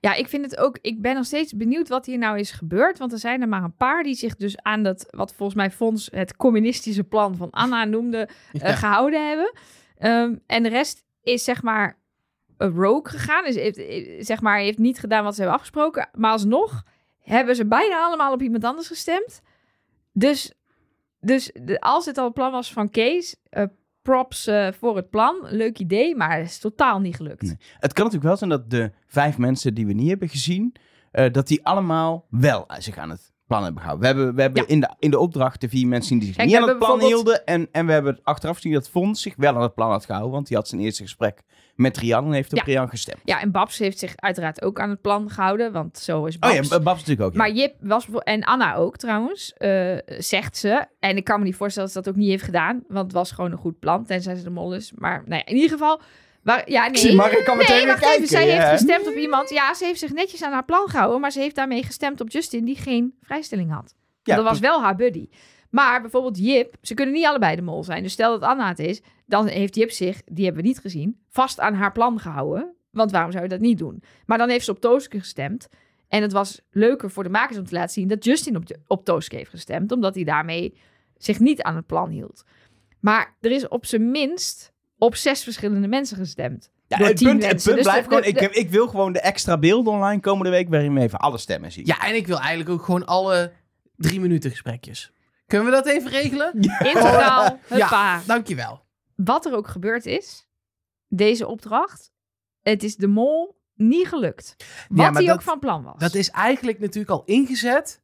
Ja, 0.00 0.14
ik 0.14 0.28
vind 0.28 0.44
het 0.44 0.56
ook. 0.56 0.78
Ik 0.80 1.02
ben 1.02 1.14
nog 1.14 1.24
steeds 1.24 1.56
benieuwd 1.56 1.88
wat 1.88 2.06
hier 2.06 2.18
nou 2.18 2.38
is 2.38 2.50
gebeurd. 2.50 2.98
Want 2.98 3.12
er 3.12 3.18
zijn 3.18 3.40
er 3.40 3.48
maar 3.48 3.62
een 3.62 3.76
paar 3.76 4.02
die 4.02 4.14
zich 4.14 4.36
dus 4.36 4.58
aan 4.62 4.82
dat, 4.82 5.06
wat 5.10 5.34
volgens 5.34 5.58
mij 5.58 5.70
Fons 5.70 6.08
het 6.12 6.36
communistische 6.36 7.04
plan 7.04 7.36
van 7.36 7.50
Anna 7.50 7.84
noemde, 7.94 8.28
eh, 8.52 8.76
gehouden 8.76 9.28
hebben. 9.28 9.52
Ehm, 9.96 10.34
en 10.46 10.62
de 10.62 10.68
rest 10.68 11.04
is 11.22 11.44
zeg 11.44 11.62
maar 11.62 11.98
een 12.56 12.74
rogue 12.74 13.10
gegaan. 13.10 13.44
Dus 13.44 13.54
heeft, 13.54 13.78
eh, 13.78 14.24
zeg 14.24 14.40
maar, 14.40 14.58
heeft 14.58 14.78
niet 14.78 14.98
gedaan 14.98 15.24
wat 15.24 15.32
ze 15.34 15.40
hebben 15.40 15.58
afgesproken. 15.58 16.08
Maar 16.12 16.32
alsnog 16.32 16.82
hebben 17.22 17.56
ze 17.56 17.66
bijna 17.66 18.04
allemaal 18.04 18.32
op 18.32 18.42
iemand 18.42 18.64
anders 18.64 18.86
gestemd. 18.86 19.42
Dus, 20.12 20.52
dus 21.20 21.52
als 21.78 22.06
het 22.06 22.18
al 22.18 22.24
het 22.24 22.34
plan 22.34 22.52
was 22.52 22.72
van 22.72 22.90
Kees, 22.90 23.36
eh, 23.50 23.64
props 24.02 24.46
eh, 24.46 24.68
voor 24.72 24.96
het 24.96 25.10
plan. 25.10 25.36
Leuk 25.42 25.78
idee, 25.78 26.16
maar 26.16 26.38
het 26.38 26.46
is 26.46 26.58
totaal 26.58 27.00
niet 27.00 27.16
gelukt. 27.16 27.54
Het 27.78 27.92
kan 27.92 28.04
natuurlijk 28.04 28.22
wel 28.22 28.36
zijn 28.36 28.50
dat 28.50 28.70
de 28.70 28.92
vijf 29.06 29.38
mensen 29.38 29.74
die 29.74 29.86
we 29.86 29.92
niet 29.92 30.08
hebben 30.08 30.28
gezien, 30.28 30.74
eh, 31.10 31.32
dat 31.32 31.46
die 31.48 31.66
allemaal 31.66 32.26
wel 32.30 32.64
zich 32.78 32.98
aan 32.98 33.10
het 33.10 33.29
plan 33.50 33.62
hebben 33.64 33.80
gehouden. 33.82 34.08
We 34.10 34.14
hebben, 34.16 34.34
we 34.34 34.42
hebben 34.42 34.62
Ja. 34.62 34.68
in, 34.68 34.80
de, 34.80 34.90
in 34.98 35.10
de 35.10 35.18
opdracht 35.18 35.60
de 35.60 35.68
vier 35.68 35.86
mensen 35.86 36.18
die 36.18 36.26
zich 36.26 36.36
Kijk, 36.36 36.48
niet 36.48 36.56
aan 36.56 36.68
het 36.68 36.78
plan 36.78 36.98
bijvoorbeeld- 36.98 37.22
hielden. 37.24 37.46
En, 37.46 37.68
en 37.72 37.86
we 37.86 37.92
hebben 37.92 38.20
achteraf 38.22 38.56
gezien 38.56 38.72
dat 38.72 38.88
Fons 38.90 39.22
zich 39.22 39.34
wel 39.36 39.54
aan 39.54 39.62
het 39.62 39.74
plan 39.74 39.90
had 39.90 40.04
gehouden, 40.04 40.32
want 40.32 40.46
die 40.46 40.56
had 40.56 40.68
zijn 40.68 40.80
eerste 40.80 41.02
gesprek 41.02 41.42
met 41.74 41.96
Rian 41.96 42.24
en 42.24 42.32
heeft 42.32 42.52
op 42.52 42.58
Ja. 42.58 42.64
Rian 42.64 42.88
gestemd. 42.88 43.18
Ja, 43.24 43.40
en 43.40 43.50
Babs 43.50 43.78
heeft 43.78 43.98
zich 43.98 44.12
uiteraard 44.16 44.62
ook 44.62 44.80
aan 44.80 44.90
het 44.90 45.00
plan 45.00 45.30
gehouden, 45.30 45.72
want 45.72 45.98
zo 45.98 46.24
is 46.24 46.34
Oh 46.34 46.40
Babs. 46.40 46.68
ja, 46.68 46.80
Babs 46.80 46.98
natuurlijk 46.98 47.26
ook. 47.26 47.32
ja. 47.32 47.38
Maar 47.38 47.50
Jip 47.52 47.74
was, 47.80 48.06
en 48.22 48.44
Anna 48.44 48.74
ook 48.74 48.96
trouwens, 48.96 49.52
eh, 49.56 49.96
zegt 50.18 50.56
ze. 50.56 50.86
En 50.98 51.16
ik 51.16 51.24
kan 51.24 51.38
me 51.38 51.44
niet 51.44 51.56
voorstellen 51.56 51.88
dat 51.92 51.96
ze 51.98 52.02
dat 52.04 52.14
ook 52.14 52.20
niet 52.20 52.30
heeft 52.30 52.44
gedaan, 52.44 52.84
want 52.88 53.04
het 53.04 53.12
was 53.12 53.30
gewoon 53.32 53.52
een 53.52 53.58
goed 53.58 53.78
plan, 53.78 54.04
tenzij 54.04 54.34
ze 54.34 54.42
de 54.44 54.50
mol 54.50 54.74
is. 54.74 54.92
Maar 54.96 55.22
nou 55.26 55.34
ja, 55.34 55.46
in 55.46 55.54
ieder 55.54 55.70
geval... 55.70 56.00
Maar, 56.42 56.70
ja, 56.70 56.88
nee. 56.88 57.12
ik 57.12 57.44
kan 57.44 57.56
meteen 57.56 57.76
Nee, 57.76 57.86
wacht 57.86 58.02
even. 58.02 58.10
kijken. 58.10 58.28
Zij 58.28 58.50
heeft 58.50 58.68
gestemd 58.68 59.06
op 59.06 59.14
iemand. 59.14 59.50
Ja, 59.50 59.74
ze 59.74 59.84
heeft 59.84 59.98
zich 59.98 60.12
netjes 60.12 60.42
aan 60.42 60.52
haar 60.52 60.64
plan 60.64 60.88
gehouden. 60.88 61.20
Maar 61.20 61.30
ze 61.30 61.40
heeft 61.40 61.54
daarmee 61.54 61.82
gestemd 61.82 62.20
op 62.20 62.30
Justin, 62.30 62.64
die 62.64 62.76
geen 62.76 63.14
vrijstelling 63.20 63.72
had. 63.72 63.94
Ja, 64.22 64.36
dat 64.36 64.44
was 64.44 64.58
wel 64.58 64.82
haar 64.82 64.96
buddy. 64.96 65.28
Maar 65.70 66.00
bijvoorbeeld 66.00 66.38
Jip, 66.38 66.76
ze 66.82 66.94
kunnen 66.94 67.14
niet 67.14 67.26
allebei 67.26 67.56
de 67.56 67.62
mol 67.62 67.84
zijn. 67.84 68.02
Dus 68.02 68.12
stel 68.12 68.38
dat 68.38 68.48
Anna 68.48 68.68
het 68.68 68.78
is, 68.78 69.00
dan 69.26 69.46
heeft 69.46 69.74
Jip 69.74 69.90
zich, 69.90 70.22
die 70.24 70.44
hebben 70.44 70.62
we 70.62 70.68
niet 70.68 70.78
gezien, 70.78 71.20
vast 71.28 71.60
aan 71.60 71.74
haar 71.74 71.92
plan 71.92 72.20
gehouden. 72.20 72.74
Want 72.90 73.10
waarom 73.10 73.30
zou 73.30 73.42
je 73.42 73.48
dat 73.48 73.60
niet 73.60 73.78
doen? 73.78 74.02
Maar 74.26 74.38
dan 74.38 74.48
heeft 74.48 74.64
ze 74.64 74.70
op 74.70 74.80
Tooske 74.80 75.18
gestemd. 75.18 75.68
En 76.08 76.22
het 76.22 76.32
was 76.32 76.60
leuker 76.70 77.10
voor 77.10 77.22
de 77.22 77.28
makers 77.28 77.58
om 77.58 77.64
te 77.64 77.74
laten 77.74 77.92
zien 77.92 78.08
dat 78.08 78.24
Justin 78.24 78.56
op, 78.56 78.64
op 78.86 79.04
Tooske 79.04 79.36
heeft 79.36 79.50
gestemd. 79.50 79.92
Omdat 79.92 80.14
hij 80.14 80.24
daarmee 80.24 80.74
zich 81.16 81.38
niet 81.38 81.62
aan 81.62 81.76
het 81.76 81.86
plan 81.86 82.08
hield. 82.08 82.44
Maar 83.00 83.36
er 83.40 83.50
is 83.50 83.68
op 83.68 83.86
zijn 83.86 84.10
minst 84.10 84.72
op 85.00 85.14
zes 85.16 85.42
verschillende 85.42 85.88
mensen 85.88 86.16
gestemd. 86.16 86.70
Ja, 86.86 86.96
door 86.96 87.06
het 87.06 87.22
punt, 87.22 87.42
het 87.42 87.50
mensen. 87.52 87.72
punt 87.72 87.76
Dus 87.76 87.92
blijft 87.92 88.06
gewoon, 88.08 88.22
de- 88.22 88.28
ik, 88.28 88.38
heb, 88.38 88.52
ik 88.52 88.70
wil 88.70 88.88
gewoon 88.88 89.12
de 89.12 89.20
extra 89.20 89.58
beelden 89.58 89.92
online 89.92 90.20
komende 90.20 90.50
week 90.50 90.68
waarin 90.68 90.94
we 90.94 91.00
even 91.00 91.18
alle 91.18 91.38
stemmen 91.38 91.72
zien. 91.72 91.86
Ja, 91.86 92.00
en 92.06 92.14
ik 92.14 92.26
wil 92.26 92.38
eigenlijk 92.38 92.70
ook 92.70 92.82
gewoon 92.84 93.06
alle 93.06 93.52
drie 93.96 94.20
minuten 94.20 94.50
gesprekjes. 94.50 95.12
Kunnen 95.46 95.66
we 95.68 95.72
dat 95.74 95.86
even 95.86 96.10
regelen? 96.10 96.52
Integraal, 96.78 97.44
huppa. 97.66 97.76
Ja, 97.76 98.22
dankjewel. 98.26 98.82
wat 99.14 99.46
er 99.46 99.54
ook 99.56 99.68
gebeurd 99.68 100.06
is, 100.06 100.46
deze 101.08 101.46
opdracht, 101.46 102.12
het 102.60 102.82
is 102.82 102.96
de 102.96 103.06
mol 103.06 103.58
niet 103.74 104.08
gelukt. 104.08 104.56
Wat 104.88 105.14
hij 105.14 105.24
dat- 105.24 105.34
ook 105.34 105.42
van 105.42 105.58
plan 105.58 105.82
was. 105.82 105.98
Dat 105.98 106.14
is 106.14 106.30
eigenlijk 106.30 106.78
natuurlijk 106.78 107.10
al 107.10 107.22
ingezet 107.24 108.00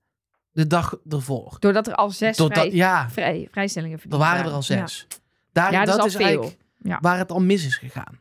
de 0.51 0.67
dag 0.67 0.99
ervoor. 1.09 1.57
Doordat 1.59 1.87
er 1.87 1.95
al 1.95 2.11
zes 2.11 2.37
vrij, 2.37 2.71
ja, 2.73 3.11
vrij- 3.11 3.49
vrijstellingen 3.51 3.95
er 3.95 4.01
verdiend 4.01 4.23
waren 4.23 4.45
er 4.45 4.51
al 4.53 4.63
zes. 4.63 5.07
Daar, 5.53 5.73
Ja, 5.73 5.85
dat 5.85 5.97
dat 5.97 6.07
is 6.07 6.15
is 6.15 6.21
al 6.21 6.27
veel. 6.27 6.53
Ja. 6.87 6.99
waar 7.01 7.19
het 7.19 7.33
al 7.33 7.41
mis 7.41 7.67
is 7.67 7.77
gegaan. 7.77 8.21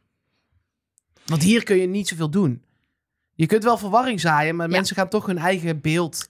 Want 1.25 1.43
hier 1.43 1.63
kun 1.63 1.77
je 1.77 1.87
niet 1.87 2.07
zoveel 2.07 2.29
doen. 2.29 2.63
Je 3.33 3.45
kunt 3.45 3.63
wel 3.63 3.77
verwarring 3.77 4.19
zaaien, 4.19 4.55
maar 4.55 4.67
Ja. 4.67 4.75
mensen 4.75 4.95
gaan 4.95 5.09
toch 5.09 5.25
hun 5.25 5.37
eigen 5.37 5.81
beeld. 5.81 6.27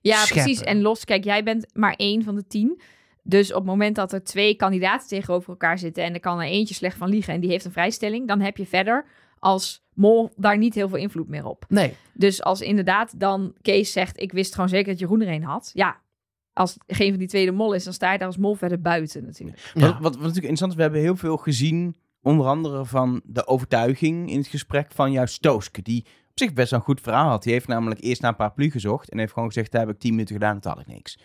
Ja, 0.00 0.16
scheppen. 0.24 0.42
precies. 0.44 0.60
En 0.64 0.80
los, 0.80 1.04
kijk, 1.04 1.24
jij 1.24 1.42
bent 1.44 1.66
maar 1.72 1.94
één 1.96 2.22
van 2.22 2.34
de 2.34 2.46
tien. 2.46 2.80
Dus 3.22 3.50
op 3.50 3.56
het 3.56 3.66
moment 3.66 3.96
dat 3.96 4.12
er 4.12 4.24
twee 4.24 4.54
kandidaten 4.54 5.08
tegenover 5.08 5.48
elkaar 5.50 5.78
zitten 5.78 6.04
en 6.04 6.14
er 6.14 6.20
kan 6.20 6.38
er 6.40 6.46
eentje 6.46 6.74
slecht 6.74 6.96
van 6.96 7.08
liegen 7.08 7.34
en 7.34 7.40
die 7.40 7.50
heeft 7.50 7.64
een 7.64 7.72
vrijstelling, 7.72 8.28
dan 8.28 8.40
heb 8.40 8.56
je 8.56 8.66
verder 8.66 9.06
als 9.38 9.82
mol 9.94 10.32
daar 10.36 10.58
niet 10.58 10.74
heel 10.74 10.88
veel 10.88 10.98
invloed 10.98 11.28
meer 11.28 11.44
op. 11.44 11.64
Nee. 11.68 11.96
Dus 12.14 12.42
als 12.42 12.60
inderdaad 12.60 13.20
dan 13.20 13.54
Kees 13.62 13.92
zegt, 13.92 14.20
ik 14.20 14.32
wist 14.32 14.54
gewoon 14.54 14.68
zeker 14.68 14.90
dat 14.90 14.98
Jeroen 14.98 15.20
er 15.20 15.28
een 15.34 15.42
had. 15.42 15.70
Ja, 15.74 16.00
als 16.52 16.76
geen 16.86 17.10
van 17.10 17.18
die 17.18 17.28
tweede 17.28 17.52
mol 17.52 17.72
is, 17.72 17.84
dan 17.84 17.92
sta 17.92 18.12
je 18.12 18.18
daar 18.18 18.26
als 18.26 18.36
mol 18.36 18.54
verder 18.54 18.80
buiten 18.80 19.24
natuurlijk. 19.24 19.70
Wat, 19.74 19.82
wat, 19.82 20.00
wat 20.00 20.12
natuurlijk 20.12 20.36
interessant 20.36 20.70
is, 20.70 20.76
we 20.76 20.82
hebben 20.82 21.00
heel 21.00 21.16
veel 21.16 21.36
gezien, 21.36 21.96
onder 22.22 22.46
andere 22.46 22.84
van 22.84 23.20
de 23.24 23.46
overtuiging 23.46 24.30
in 24.30 24.38
het 24.38 24.46
gesprek 24.46 24.92
van 24.92 25.12
juist 25.12 25.42
Tooske, 25.42 25.82
die 25.82 26.04
op 26.04 26.38
zich 26.38 26.52
best 26.52 26.70
wel 26.70 26.78
een 26.78 26.84
goed 26.84 27.00
verhaal 27.00 27.28
had. 27.28 27.42
Die 27.42 27.52
heeft 27.52 27.66
namelijk 27.66 28.00
eerst 28.02 28.20
naar 28.20 28.30
een 28.30 28.36
paraplu 28.36 28.70
gezocht 28.70 29.10
en 29.10 29.18
heeft 29.18 29.32
gewoon 29.32 29.48
gezegd, 29.48 29.72
daar 29.72 29.80
heb 29.80 29.90
ik 29.90 29.98
tien 29.98 30.10
minuten 30.10 30.34
gedaan 30.34 30.60
toen 30.60 30.72
had 30.72 30.80
ik 30.80 30.86
niks. 30.86 31.18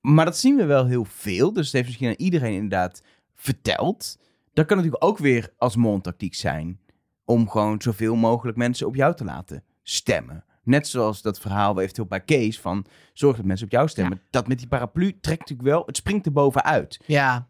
Maar 0.00 0.24
dat 0.24 0.38
zien 0.38 0.56
we 0.56 0.64
wel 0.64 0.86
heel 0.86 1.04
veel, 1.04 1.52
dus 1.52 1.64
het 1.64 1.74
heeft 1.74 1.86
misschien 1.86 2.08
aan 2.08 2.14
iedereen 2.16 2.52
inderdaad 2.52 3.02
verteld. 3.34 4.18
Dat 4.52 4.66
kan 4.66 4.76
natuurlijk 4.76 5.04
ook 5.04 5.18
weer 5.18 5.52
als 5.56 5.76
mondtactiek 5.76 6.34
zijn, 6.34 6.80
om 7.24 7.48
gewoon 7.48 7.82
zoveel 7.82 8.16
mogelijk 8.16 8.56
mensen 8.56 8.86
op 8.86 8.94
jou 8.94 9.14
te 9.14 9.24
laten 9.24 9.64
stemmen. 9.82 10.44
Net 10.68 10.88
zoals 10.88 11.22
dat 11.22 11.40
verhaal 11.40 11.80
eventueel 11.80 12.06
bij 12.06 12.20
Kees 12.20 12.60
van 12.60 12.84
zorg 13.12 13.36
dat 13.36 13.44
mensen 13.44 13.66
op 13.66 13.72
jou 13.72 13.88
stemmen. 13.88 14.20
Dat 14.30 14.48
met 14.48 14.58
die 14.58 14.68
paraplu 14.68 15.18
trekt 15.20 15.40
natuurlijk 15.40 15.68
wel, 15.68 15.82
het 15.86 15.96
springt 15.96 16.26
er 16.26 16.32
bovenuit. 16.32 17.00
Ja. 17.06 17.46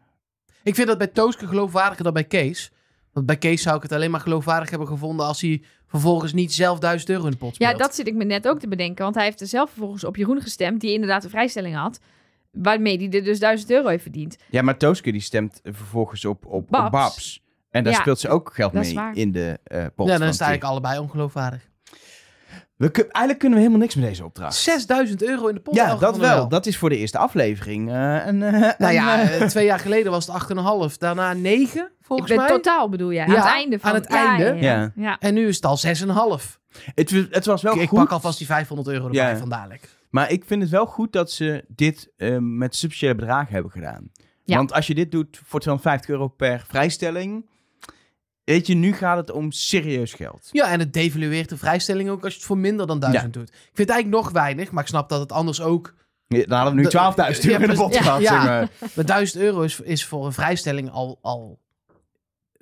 Ik 0.63 0.75
vind 0.75 0.87
dat 0.87 0.97
bij 0.97 1.07
Tooske 1.07 1.47
geloofwaardiger 1.47 2.03
dan 2.03 2.13
bij 2.13 2.23
Kees. 2.23 2.71
Want 3.13 3.25
bij 3.25 3.37
Kees 3.37 3.61
zou 3.61 3.75
ik 3.75 3.81
het 3.83 3.91
alleen 3.91 4.11
maar 4.11 4.19
geloofwaardig 4.19 4.69
hebben 4.69 4.87
gevonden 4.87 5.25
als 5.25 5.41
hij 5.41 5.63
vervolgens 5.87 6.33
niet 6.33 6.53
zelf 6.53 6.79
1000 6.79 7.09
euro 7.09 7.25
in 7.25 7.31
de 7.31 7.37
pot 7.37 7.55
speelt. 7.55 7.71
Ja, 7.71 7.77
dat 7.77 7.95
zit 7.95 8.07
ik 8.07 8.15
me 8.15 8.23
net 8.23 8.47
ook 8.47 8.59
te 8.59 8.67
bedenken. 8.67 9.03
Want 9.03 9.15
hij 9.15 9.23
heeft 9.23 9.41
er 9.41 9.47
zelf 9.47 9.69
vervolgens 9.69 10.03
op 10.03 10.15
Jeroen 10.15 10.41
gestemd, 10.41 10.81
die 10.81 10.93
inderdaad 10.93 11.23
een 11.23 11.29
vrijstelling 11.29 11.75
had. 11.75 11.99
Waarmee 12.51 12.97
hij 12.97 13.09
er 13.09 13.23
dus 13.23 13.39
1000 13.39 13.71
euro 13.71 13.87
heeft 13.87 14.01
verdiend. 14.01 14.37
Ja, 14.49 14.61
maar 14.61 14.77
Tooske 14.77 15.11
die 15.11 15.21
stemt 15.21 15.59
vervolgens 15.63 16.25
op, 16.25 16.45
op, 16.45 16.53
op 16.53 16.67
Babs. 16.67 16.89
Babs. 16.91 17.43
En 17.69 17.83
daar 17.83 17.93
Ja, 17.93 17.99
speelt 17.99 18.19
ze 18.19 18.29
ook 18.29 18.53
geld 18.53 18.73
is 18.73 18.93
mee 18.93 19.13
in 19.13 19.31
de 19.31 19.59
eh 19.63 19.85
pot. 19.95 20.07
Ja, 20.07 20.17
dan 20.17 20.33
sta 20.33 20.45
Tim. 20.45 20.55
ik 20.55 20.63
allebei 20.63 20.99
ongeloofwaardig. 20.99 21.68
We 22.79 22.89
kun- 22.91 23.03
eigenlijk 23.03 23.37
kunnen 23.39 23.57
we 23.57 23.63
helemaal 23.63 23.81
niks 23.85 23.95
met 23.95 24.05
deze 24.05 24.25
opdracht. 24.25 24.55
6000 24.55 25.23
euro 25.23 25.47
in 25.47 25.55
de 25.55 25.61
pot. 25.61 25.75
ja, 25.75 25.95
dat 25.95 26.17
wel. 26.17 26.47
Dat 26.47 26.65
is 26.65 26.77
voor 26.77 26.89
de 26.89 26.97
eerste 26.97 27.17
aflevering. 27.17 27.89
eh 27.91 28.25
een, 28.25 28.43
eh, 28.43 28.69
Nou 28.77 28.93
ja, 28.93 29.21
eh, 29.21 29.47
twee 29.47 29.65
jaar 29.65 29.79
geleden 29.79 30.11
was 30.11 30.25
het 30.27 30.35
8,5. 30.35 30.97
Daarna 30.97 31.33
9, 31.33 31.91
volgens 32.01 32.29
Ik 32.31 32.35
ben 32.37 32.45
mij. 32.45 32.55
totaal 32.55 32.89
bedoel 32.89 33.13
jij. 33.13 33.25
Aan 33.25 33.31
het 33.35 33.43
einde 33.45 33.79
van 33.79 33.89
aan 33.89 33.95
het 33.95 34.05
ja, 34.09 34.37
einde. 34.37 34.61
Ja, 34.65 34.91
ja. 34.95 35.17
En 35.19 35.33
nu 35.33 35.47
is 35.47 35.55
het 35.55 35.65
al 35.65 35.77
6,5. 35.77 36.59
het, 36.95 37.09
het 37.29 37.45
was 37.45 37.61
wel 37.61 37.73
Ik, 37.75 37.81
ik 37.81 37.89
goed. 37.89 37.97
pak 37.99 38.09
alvast 38.11 38.37
die 38.37 38.47
500 38.47 38.87
euro 38.89 39.05
erbij 39.05 39.31
Ja. 39.31 39.37
van 39.37 39.49
dadelijk. 39.49 39.89
Maar 40.09 40.31
ik 40.31 40.43
vind 40.45 40.61
het 40.61 40.71
wel 40.71 40.85
goed 40.85 41.13
dat 41.13 41.31
ze 41.31 41.65
dit 41.67 42.11
met 42.39 42.75
substantiële 42.75 43.15
bedragen 43.15 43.53
hebben 43.53 43.71
gedaan. 43.71 44.11
Ja. 44.43 44.55
Want 44.55 44.73
als 44.73 44.87
je 44.87 44.95
dit 44.95 45.11
doet 45.11 45.39
voor 45.45 45.59
250 45.59 46.09
euro 46.09 46.27
per 46.27 46.63
vrijstelling... 46.67 47.45
weet 48.53 48.67
je, 48.67 48.73
nu 48.75 48.93
gaat 48.93 49.17
het 49.17 49.31
om 49.31 49.51
serieus 49.51 50.13
geld. 50.13 50.49
Ja, 50.51 50.71
en 50.71 50.79
het 50.79 50.93
devalueert 50.93 51.49
de 51.49 51.57
vrijstelling 51.57 52.09
ook 52.09 52.23
als 52.23 52.31
je 52.33 52.37
het 52.39 52.47
voor 52.47 52.57
minder 52.57 52.87
dan 52.87 52.99
1000 52.99 53.33
doet. 53.33 53.49
Ik 53.49 53.55
vind 53.55 53.77
het 53.77 53.89
eigenlijk 53.89 54.23
nog 54.23 54.31
weinig, 54.31 54.71
maar 54.71 54.83
ik 54.83 54.89
snap 54.89 55.09
dat 55.09 55.19
het 55.19 55.31
anders 55.31 55.61
ook... 55.61 55.95
Ja, 56.27 56.45
Dan 56.45 56.57
hadden 56.57 56.75
we 56.75 56.81
nu 56.81 56.87
De- 56.89 57.35
12.000 57.35 57.49
euro 57.49 57.63
in 57.63 57.69
de 57.69 57.75
pot 57.75 57.97
gehad. 57.97 58.21
ja. 58.21 58.43
maar. 58.43 58.69
Maar 58.95 59.05
1000 59.05 59.43
euro 59.43 59.61
is, 59.61 59.79
is 59.79 60.05
voor 60.05 60.25
een 60.25 60.33
vrijstelling 60.33 60.89
al, 60.91 61.19
al 61.21 61.59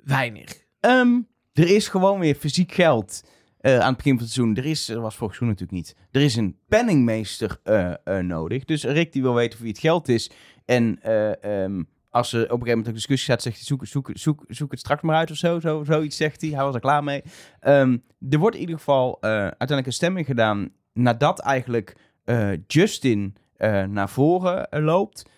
weinig. 0.04 0.64
Ehm, 0.80 1.20
er 1.52 1.68
is 1.68 1.88
gewoon 1.88 2.20
weer 2.20 2.34
fysiek 2.34 2.72
geld 2.72 3.22
eh, 3.60 3.78
aan 3.78 3.86
het 3.88 3.96
begin 3.96 4.14
van 4.14 4.22
het 4.24 4.32
seizoen. 4.32 4.56
Er, 4.56 4.66
is, 4.66 4.88
er 4.88 5.00
was 5.00 5.16
vorig 5.16 5.34
seizoen 5.34 5.56
natuurlijk 5.58 5.86
niet. 5.86 5.96
Er 6.10 6.20
is 6.20 6.36
een 6.36 6.56
penningmeester 6.68 7.60
eh, 7.62 7.90
eh, 8.04 8.24
nodig. 8.24 8.64
Dus 8.64 8.84
Rick 8.84 9.12
die 9.12 9.22
wil 9.22 9.34
weten 9.34 9.58
wie 9.60 9.68
het 9.70 9.78
geld 9.80 10.08
is. 10.08 10.30
En 10.64 10.98
eh, 11.02 11.62
ehm, 11.64 11.82
als 12.18 12.32
er 12.32 12.38
op 12.38 12.44
een 12.44 12.48
gegeven 12.48 12.68
moment 12.68 12.86
een 12.86 12.94
discussie 12.94 13.24
staat, 13.24 13.42
zegt 13.42 13.56
hij 13.56 13.64
zoek, 13.64 13.86
zoek, 13.86 14.10
zoek, 14.12 14.44
zoek 14.48 14.70
het 14.70 14.80
straks 14.80 15.02
maar 15.02 15.16
uit 15.16 15.30
of 15.30 15.36
zo. 15.36 15.60
zo 15.60 15.84
zoiets 15.84 16.16
zegt 16.16 16.40
hij. 16.40 16.50
Hij 16.50 16.64
was 16.64 16.74
er 16.74 16.80
klaar 16.80 17.04
mee. 17.04 17.22
Ehm, 17.60 17.96
er 18.30 18.38
wordt 18.38 18.54
in 18.54 18.60
ieder 18.60 18.78
geval 18.78 19.18
eh, 19.20 19.30
uiteindelijk 19.30 19.86
een 19.86 19.92
stemming 19.92 20.26
gedaan 20.26 20.68
nadat 20.92 21.40
eigenlijk 21.40 21.96
eh, 22.24 22.50
Justin 22.66 23.36
eh, 23.56 23.84
naar 23.84 24.08
voren 24.08 24.82
loopt. 24.82 25.28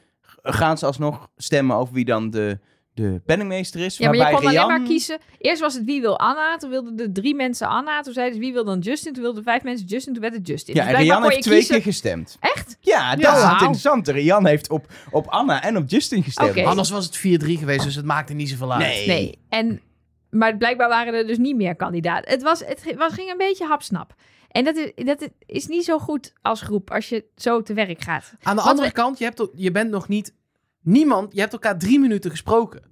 Gaan 0.42 0.78
ze 0.78 0.86
alsnog 0.86 1.30
stemmen 1.36 1.76
over 1.76 1.94
wie 1.94 2.04
dan 2.04 2.30
de, 2.30 2.58
de 3.00 3.20
penningmeester 3.26 3.80
is. 3.80 3.96
Ja, 3.96 4.08
maar 4.08 4.16
je 4.30 4.36
kon 4.36 4.46
alleen 4.46 4.66
maar 4.66 4.82
kiezen. 4.82 5.18
Eerst 5.38 5.60
was 5.60 5.74
het 5.74 5.84
wie 5.84 6.00
wil 6.00 6.18
Anna. 6.18 6.56
Toen 6.56 6.70
wilden 6.70 6.96
de 6.96 7.12
drie 7.12 7.34
mensen 7.34 7.68
Anna. 7.68 8.00
Toen 8.00 8.12
zeiden 8.12 8.34
ze 8.34 8.40
wie 8.40 8.52
wil 8.52 8.64
dan 8.64 8.78
Justin. 8.78 9.12
Toen 9.12 9.22
wilden 9.22 9.42
vijf 9.42 9.62
mensen 9.62 9.86
Justin. 9.86 10.12
Toen 10.12 10.22
werd 10.22 10.34
het 10.34 10.46
Justin. 10.46 10.74
Ja, 10.74 10.86
Dus 10.88 10.96
Rian 10.98 11.22
heeft 11.22 11.42
twee 11.42 11.56
kiezen- 11.58 11.74
keer 11.74 11.82
gestemd. 11.84 12.36
Echt? 12.40 12.76
Ja, 12.80 13.10
dat 13.14 13.20
Ja. 13.24 13.28
is 13.30 13.34
het 13.36 13.44
Wauw. 13.44 13.52
interessante. 13.60 14.12
Rian 14.12 14.46
heeft 14.46 14.70
op, 14.70 14.86
op 15.10 15.26
Anna 15.26 15.62
en 15.62 15.76
op 15.76 15.84
Justin 15.90 16.22
gestemd. 16.22 16.50
Oké. 16.50 16.64
Anders 16.64 16.90
was 16.90 17.04
het 17.04 17.16
4-3 17.16 17.58
geweest, 17.58 17.84
dus 17.84 17.94
het 17.94 18.04
maakte 18.04 18.32
niet 18.34 18.48
zoveel 18.48 18.72
uit. 18.72 18.80
Nee. 18.82 19.06
Nee. 19.06 19.38
En, 19.48 19.80
maar 20.30 20.56
blijkbaar 20.56 20.88
waren 20.88 21.14
er 21.14 21.26
dus 21.26 21.38
niet 21.38 21.56
meer 21.56 21.76
kandidaten. 21.76 22.30
Het, 22.32 22.42
was, 22.42 22.60
het 22.66 22.94
was, 22.96 23.12
ging 23.12 23.30
een 23.30 23.36
beetje 23.38 23.66
hapsnap. 23.66 24.14
En 24.50 24.64
dat 24.64 24.76
is, 24.76 25.04
dat 25.04 25.28
is 25.46 25.66
niet 25.66 25.84
zo 25.84 25.98
goed 25.98 26.32
als 26.42 26.60
groep 26.60 26.90
als 26.90 27.08
je 27.08 27.24
zo 27.36 27.62
te 27.62 27.74
werk 27.74 28.02
gaat. 28.02 28.32
Aan 28.42 28.56
de 28.56 28.62
Want 28.62 28.68
andere 28.68 28.86
we- 28.88 28.94
kant, 28.94 29.18
je, 29.18 29.24
hebt, 29.24 29.36
toch- 29.36 29.50
je 29.54 29.70
bent 29.70 29.90
nog 29.90 30.08
niet... 30.08 30.34
Niemand, 30.82 31.34
je 31.34 31.40
hebt 31.40 31.52
elkaar 31.52 31.78
drie 31.78 31.98
minuten 32.00 32.30
gesproken. 32.30 32.82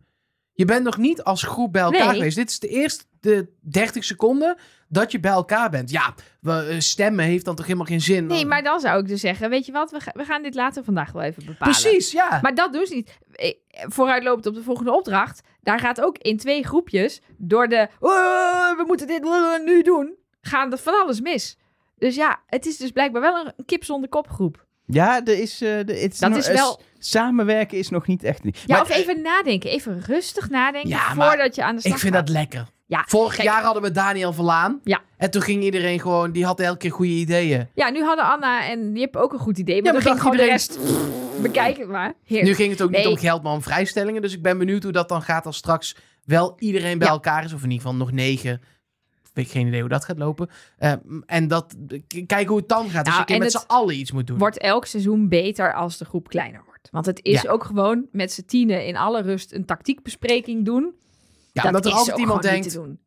Je 0.59 0.65
bent 0.65 0.85
nog 0.85 0.97
niet 0.97 1.23
als 1.23 1.43
groep 1.43 1.73
bij 1.73 1.83
elkaar 1.83 2.07
Nee. 2.07 2.15
geweest. 2.17 2.37
Dit 2.37 2.51
is 2.51 2.59
de 2.59 2.69
eerste 2.69 3.05
de 3.21 3.49
30 3.61 4.05
seconden 4.05 4.57
dat 4.89 5.13
je 5.13 5.21
bij 5.21 5.31
elkaar 5.31 5.71
bent. 5.71 5.91
Ja, 5.91 6.15
we, 6.41 6.53
eh, 6.53 6.79
stemmen 6.79 7.25
heeft 7.25 7.45
dan 7.45 7.55
toch 7.55 7.65
helemaal 7.67 7.87
geen 7.87 8.01
zin? 8.01 8.27
Nee, 8.27 8.47
maar 8.47 8.63
dan 8.63 8.81
zou 8.81 9.01
ik 9.01 9.09
dus 9.09 9.21
zeggen, 9.21 9.51
weet 9.51 9.67
je 9.67 9.73
wat, 9.73 9.91
we, 9.91 10.01
ga- 10.01 10.13
we 10.15 10.25
gaan 10.25 10.43
dit 10.43 10.55
later 10.55 10.85
vandaag 10.85 11.13
wel 11.13 11.23
even 11.23 11.45
bepalen. 11.47 11.75
Precies, 11.75 12.13
ja. 12.13 12.39
Maar 12.43 12.55
dat 12.55 12.73
doen 12.73 12.87
ze 12.87 12.95
niet. 12.95 13.19
Eh, 13.33 13.53
Vooruitlopend 13.71 14.47
op 14.47 14.55
de 14.55 14.63
volgende 14.63 14.93
opdracht. 14.93 15.41
Daar 15.63 15.79
gaat 15.79 16.01
ook 16.01 16.19
in 16.19 16.37
twee 16.37 16.65
groepjes 16.65 17.21
door 17.37 17.69
de... 17.69 17.89
"Oh, 18.01 18.77
we 18.77 18.85
moeten 18.87 19.07
dit 19.07 19.25
eh, 19.25 19.65
nu 19.65 19.83
doen. 19.83 20.15
Gaan 20.41 20.73
er 20.73 20.79
van 20.79 20.95
alles 21.03 21.21
mis. 21.21 21.57
Dus 21.99 22.15
ja, 22.15 22.43
het 22.47 22.67
is 22.67 22.77
dus 22.77 22.91
blijkbaar 22.91 23.21
wel 23.23 23.47
een 23.57 23.65
kip 23.65 23.85
zonder 23.85 24.09
kop 24.09 24.29
groep. 24.29 24.67
Ja, 24.87 25.25
er 25.25 25.39
is, 25.41 25.53
eh, 25.61 25.69
de, 25.85 25.93
het 25.95 26.13
is 26.13 26.19
Dat 26.19 26.37
is 26.37 26.49
wel- 26.49 26.81
Samenwerken 26.99 27.79
is 27.79 27.89
nog 27.89 28.07
niet 28.07 28.23
echt... 28.25 28.41
Ja, 28.43 28.51
Maar- 28.67 28.81
of 28.83 28.91
even 28.91 29.23
nadenken. 29.23 29.71
Even 29.71 30.03
rustig 30.07 30.51
nadenken 30.51 30.91
Ja, 30.91 31.15
voordat 31.15 31.55
je 31.55 31.65
aan 31.65 31.75
de 31.75 31.81
slag 31.81 31.93
Ik 31.95 31.99
vind 32.01 32.15
gaat. 32.15 32.27
dat 32.27 32.35
lekker. 32.37 32.67
Ja, 32.87 33.05
Vorig 33.07 33.35
kijk, 33.35 33.49
jaar 33.49 33.63
hadden 33.63 33.83
we 33.83 33.91
Daniel 33.91 34.33
Verlaan. 34.33 34.81
Ja. 34.85 35.01
En 35.17 35.31
toen 35.31 35.43
ging 35.43 35.63
iedereen 35.63 36.01
gewoon, 36.01 36.33
die 36.33 36.45
had 36.45 36.61
elke 36.61 36.79
keer 36.79 36.91
goede 36.93 37.11
ideeën. 37.13 37.69
Ja, 37.75 37.91
nu 37.91 38.03
hadden 38.05 38.25
Anna 38.25 38.69
en 38.69 38.97
hebben 38.97 39.21
ook 39.21 39.33
een 39.33 39.39
goed 39.39 39.59
idee. 39.59 39.83
Maar 39.83 39.93
Ja, 39.95 40.01
dan 40.01 40.03
maar 40.03 40.13
ging 40.13 40.21
gewoon 40.23 40.37
de 40.47 40.53
rest... 40.53 40.79
Bekijk 41.43 41.77
het 41.77 41.89
maar. 41.89 42.15
Heerlijk. 42.25 42.49
Nu 42.51 42.55
ging 42.57 42.71
het 42.71 42.83
ook 42.83 42.91
niet 42.91 43.07
om 43.07 43.17
geld, 43.17 43.43
maar 43.43 43.53
om 43.53 43.63
vrijstellingen. 43.63 44.23
Dus 44.23 44.33
ik 44.33 44.43
ben 44.43 44.59
benieuwd 44.59 44.83
hoe 44.83 44.93
dat 44.93 45.09
dan 45.09 45.23
gaat 45.23 45.47
als 45.47 45.57
straks 45.57 45.97
wel 46.25 46.55
iedereen 46.59 46.99
bij 46.99 47.07
Ja. 47.07 47.13
elkaar 47.13 47.45
is. 47.45 47.53
Of 47.53 47.63
in 47.63 47.71
ieder 47.71 47.87
geval 47.87 47.99
nog 47.99 48.13
negen. 48.13 48.53
Ik 49.35 49.45
heb 49.45 49.47
geen 49.53 49.67
idee 49.67 49.81
hoe 49.81 49.89
dat 49.89 50.05
gaat 50.05 50.19
lopen. 50.19 50.49
Eh, 50.79 50.93
en 51.27 51.49
dat, 51.49 51.75
k- 51.89 52.27
kijken 52.27 52.47
hoe 52.49 52.57
het 52.59 52.69
dan 52.69 52.91
gaat. 52.91 53.07
Nou, 53.07 53.23
je 53.27 53.39
met 53.39 53.53
z'n 53.53 53.65
allen 53.67 53.99
iets 53.99 54.13
moet 54.13 54.27
doen. 54.27 54.39
wordt 54.39 54.59
elk 54.59 54.87
seizoen 54.87 55.29
beter 55.29 55.75
als 55.75 55.99
de 55.99 56.05
groep 56.05 56.29
kleiner 56.29 56.63
wordt. 56.91 57.07
Want 57.07 57.07
het 57.19 57.27
is 57.27 57.43
Ja. 57.43 57.51
ook 57.51 57.65
gewoon 57.65 58.07
met 58.13 58.33
z'n 58.33 58.45
tienen 58.45 58.87
in 58.87 58.97
alle 58.97 59.23
rust 59.23 59.53
een 59.53 59.65
tactiekbespreking 59.65 60.65
doen. 60.65 60.95
ja, 61.53 61.63
dat 61.63 61.65
omdat 61.65 61.85
er 61.85 61.91
is 61.91 61.97
altijd 61.97 62.15
ook 62.17 62.21
iemand 62.23 62.43
denkt, 62.43 62.69
te 62.71 62.75
doen. 62.79 62.99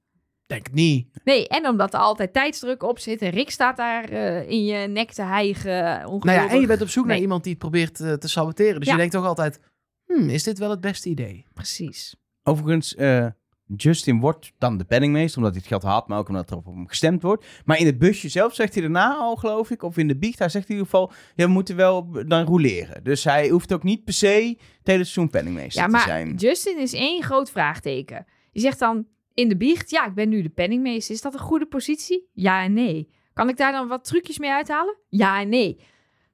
denk 0.45 0.65
het 0.65 0.75
niet. 0.75 1.07
Nee, 1.23 1.47
en 1.47 1.67
omdat 1.67 1.93
er 1.93 1.99
altijd 1.99 2.33
tijdsdruk 2.33 2.83
op 2.83 2.99
zit. 2.99 3.21
En 3.21 3.29
Rick 3.29 3.49
staat 3.51 3.77
daar 3.77 4.03
eh, 4.09 4.49
in 4.49 4.65
je 4.65 4.87
nek 4.87 5.11
te 5.11 5.21
hijgen. 5.21 5.73
Nou 5.73 6.21
ja, 6.31 6.49
en 6.49 6.59
je 6.61 6.67
bent 6.67 6.81
op 6.81 6.89
zoek 6.89 7.05
naar 7.05 7.17
iemand 7.17 7.43
die 7.43 7.51
het 7.51 7.61
probeert 7.61 7.99
eh, 7.99 8.13
te 8.13 8.27
saboteren. 8.27 8.75
Dus 8.79 8.85
Ja. 8.87 8.91
je 8.93 8.97
denkt 8.99 9.13
toch 9.13 9.25
altijd, 9.25 9.59
hmm, 10.05 10.29
is 10.29 10.43
dit 10.43 10.57
wel 10.57 10.69
het 10.69 10.81
beste 10.81 11.09
idee? 11.09 11.45
Precies. 11.53 12.15
Overigens, 12.43 12.95
eh, 12.95 13.27
Justin 13.75 14.19
wordt 14.19 14.53
dan 14.57 14.77
de 14.77 14.83
penningmeester, 14.83 15.37
omdat 15.37 15.51
hij 15.53 15.61
het 15.61 15.71
geld 15.71 15.93
had, 15.93 16.07
maar 16.07 16.17
ook 16.19 16.27
omdat 16.27 16.49
er 16.49 16.57
op 16.57 16.65
hem 16.65 16.87
gestemd 16.87 17.21
wordt. 17.21 17.45
Maar 17.65 17.79
in 17.79 17.85
het 17.85 17.97
busje 17.99 18.29
zelf 18.29 18.55
zegt 18.55 18.73
hij 18.73 18.81
daarna 18.81 19.15
al, 19.15 19.35
geloof 19.35 19.69
ik, 19.69 19.83
of 19.83 19.97
in 19.97 20.07
de 20.07 20.17
biecht, 20.17 20.39
hij 20.39 20.49
zegt 20.49 20.65
in 20.65 20.71
ieder 20.71 20.85
geval, 20.89 21.11
ja, 21.35 21.45
we 21.45 21.51
moeten 21.51 21.75
wel 21.75 22.11
dan 22.27 22.45
roleren. 22.45 23.03
Dus 23.03 23.23
hij 23.23 23.49
hoeft 23.49 23.73
ook 23.73 23.83
niet 23.83 24.03
per 24.03 24.13
se 24.13 24.55
het 24.57 24.87
hele 24.87 25.03
seizoen 25.03 25.29
penningmeester 25.29 25.81
Ja, 25.81 25.87
te 25.87 25.91
maar 25.91 26.01
zijn. 26.01 26.35
Justin 26.35 26.79
is 26.79 26.93
één 26.93 27.23
groot 27.23 27.51
vraagteken. 27.51 28.25
Je 28.51 28.59
zegt 28.59 28.79
dan 28.79 29.07
in 29.33 29.49
de 29.49 29.57
biecht, 29.57 29.89
ja, 29.89 30.05
ik 30.05 30.13
ben 30.13 30.29
nu 30.29 30.41
de 30.41 30.49
penningmeester. 30.49 31.15
Is 31.15 31.21
dat 31.21 31.33
een 31.33 31.39
goede 31.39 31.65
positie? 31.65 32.29
Ja 32.33 32.63
en 32.63 32.73
nee. 32.73 33.09
Kan 33.33 33.49
ik 33.49 33.57
daar 33.57 33.71
dan 33.71 33.87
wat 33.87 34.03
trucjes 34.03 34.39
mee 34.39 34.51
uithalen? 34.51 34.97
Ja 35.09 35.41
en 35.41 35.49
nee. 35.49 35.79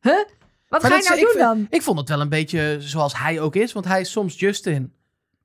Huh? 0.02 0.14
Wat 0.68 0.82
Maar 0.82 0.92
ga 0.92 0.98
je 0.98 1.04
nou 1.04 1.20
ik 1.20 1.28
doen 1.28 1.42
dan? 1.42 1.68
Ik 1.70 1.82
vond 1.82 2.00
het 2.00 2.10
wel 2.10 2.22
een 2.22 2.30
beetje 2.30 2.76
zoals 2.80 3.18
hij 3.18 3.42
ook 3.42 3.56
is. 3.56 3.74
Want 3.74 3.86
hij 3.86 4.02
is 4.02 4.12
soms 4.12 4.40
Justin. 4.40 4.94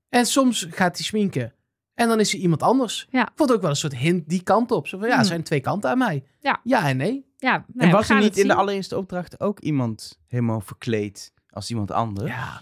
En 0.09 0.27
soms 0.27 0.67
gaat 0.71 0.97
hij 0.97 1.07
sminken. 1.07 1.53
En 1.95 2.09
dan 2.09 2.21
is 2.21 2.33
hij 2.33 2.41
iemand 2.41 2.63
anders. 2.63 3.07
Ja. 3.11 3.23
Ik 3.23 3.33
vond 3.35 3.53
ook 3.53 3.61
wel 3.61 3.71
een 3.71 3.77
soort 3.77 3.97
hint 3.97 4.29
die 4.29 4.43
kant 4.43 4.71
op. 4.71 4.87
Zo 4.89 4.99
van, 4.99 5.07
ja, 5.07 5.13
er 5.13 5.19
Hmm. 5.21 5.29
zijn 5.29 5.43
twee 5.43 5.61
kanten 5.61 5.91
aan 5.91 5.99
mij. 5.99 6.25
Ja. 6.41 6.61
Ja 6.65 6.89
en 6.89 6.97
nee. 6.97 7.27
Ja, 7.37 7.65
nou 7.73 7.89
en 7.89 7.97
was 7.97 8.09
er 8.09 8.19
niet 8.21 8.37
in 8.39 8.47
de 8.49 8.55
allereerste 8.55 8.97
opdracht 8.97 9.41
ook 9.41 9.61
iemand 9.61 10.19
helemaal 10.27 10.61
verkleed 10.61 11.33
als 11.51 11.71
iemand 11.71 11.91
anders? 11.91 12.31
Ja, 12.31 12.61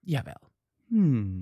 jawel. 0.00 0.50
Hmm. 0.88 1.40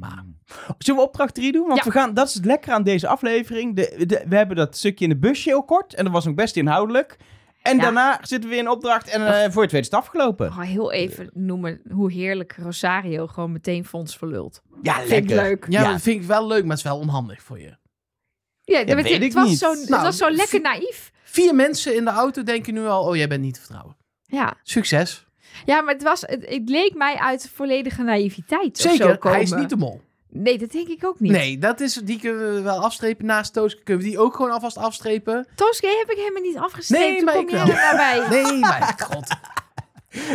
Zullen 0.78 1.00
we 1.00 1.06
opdracht 1.06 1.34
3 1.34 1.52
doen? 1.52 1.66
Want 1.66 1.78
Ja. 1.78 1.84
we 1.84 1.90
gaan, 1.90 2.14
dat 2.14 2.28
is 2.28 2.34
het 2.34 2.44
lekker 2.44 2.72
aan 2.72 2.82
deze 2.82 3.08
aflevering. 3.08 3.76
De, 3.76 4.04
de- 4.06 4.24
we 4.28 4.36
hebben 4.36 4.56
dat 4.56 4.76
stukje 4.76 5.04
in 5.04 5.10
de 5.10 5.18
busje 5.18 5.48
heel 5.48 5.64
kort. 5.64 5.94
En 5.94 6.04
dat 6.04 6.12
was 6.12 6.26
ook 6.26 6.34
best 6.36 6.56
inhoudelijk. 6.56 7.16
En 7.62 7.76
Ja. 7.76 7.82
daarna 7.82 8.18
zitten 8.22 8.40
we 8.48 8.54
weer 8.54 8.64
in 8.64 8.70
opdracht. 8.70 9.08
En 9.08 9.26
eh, 9.44 9.50
voor 9.50 9.62
het 9.62 9.72
weet 9.72 9.80
is 9.80 9.86
het 9.90 9.96
afgelopen. 10.00 10.46
Oh, 10.46 10.60
heel 10.60 10.92
even 10.92 11.30
noemen 11.34 11.80
hoe 11.90 12.12
heerlijk 12.12 12.56
Rosario 12.62 13.26
gewoon 13.26 13.52
meteen 13.52 13.84
fonds 13.84 14.16
verlult. 14.18 14.62
Ja, 14.82 14.94
Vind 14.98 15.08
lekker. 15.10 15.30
ik 15.36 15.42
leuk. 15.42 15.66
Ja, 15.68 15.82
Ja. 15.82 15.92
dat 15.92 16.00
vind 16.00 16.20
ik 16.22 16.26
wel 16.26 16.46
leuk, 16.46 16.60
maar 16.62 16.70
het 16.76 16.78
is 16.78 16.84
wel 16.90 16.98
onhandig 16.98 17.42
voor 17.42 17.58
je. 17.60 17.68
Ja, 17.68 18.78
Ja, 18.78 18.78
het, 18.78 18.94
weet 19.02 19.12
het 19.12 19.22
ik 19.22 19.32
was 19.32 19.48
niet. 19.48 19.58
zo, 19.58 19.70
het 19.70 19.88
Nou, 19.88 20.02
was 20.02 20.16
zo 20.16 20.30
lekker 20.30 20.60
naïef. 20.60 21.10
Vier 21.22 21.54
mensen 21.54 21.94
in 21.96 22.04
de 22.04 22.10
auto 22.10 22.42
denken 22.42 22.74
nu 22.74 22.86
al, 22.86 23.04
oh, 23.04 23.16
jij 23.16 23.28
bent 23.28 23.42
niet 23.42 23.54
te 23.54 23.60
vertrouwen. 23.60 23.96
Ja. 24.22 24.54
Succes. 24.62 25.26
ja, 25.64 25.80
maar 25.80 25.94
het, 25.94 26.02
was, 26.02 26.20
het, 26.20 26.46
het 26.48 26.68
leek 26.68 26.94
mij 26.94 27.16
uit 27.16 27.50
volledige 27.54 28.02
naïviteit 28.02 28.70
of 28.76 28.80
zo 28.82 28.88
Zeker, 28.88 29.18
komen. 29.18 29.36
hij 29.36 29.42
is 29.46 29.52
niet 29.52 29.68
de 29.68 29.76
mol. 29.76 30.00
Nee, 30.32 30.58
dat 30.58 30.70
denk 30.70 30.88
ik 30.88 31.04
ook 31.04 31.20
niet. 31.20 31.32
Nee, 31.32 31.58
dat 31.58 31.80
is, 31.80 31.94
die 31.94 32.20
kunnen 32.20 32.54
we 32.54 32.60
wel 32.60 32.82
afstrepen. 32.82 33.26
Naast 33.26 33.52
Tooske 33.52 33.82
kunnen 33.82 34.04
we 34.04 34.10
die 34.10 34.18
ook 34.18 34.34
gewoon 34.36 34.50
alvast 34.50 34.76
afstrepen. 34.76 35.46
Toske 35.54 35.86
heb 35.98 36.10
ik 36.10 36.16
helemaal 36.16 36.42
niet 36.42 36.56
afgestreept. 36.56 37.02
Nee, 37.04 37.24
maar 37.24 37.34
kom 37.34 37.44
ik 37.44 37.50
wel. 37.50 37.60
er 37.68 37.74
nou 37.74 37.96
bij? 37.96 38.42
Nee, 38.42 38.58
mijn 38.58 39.00
god. 39.00 39.28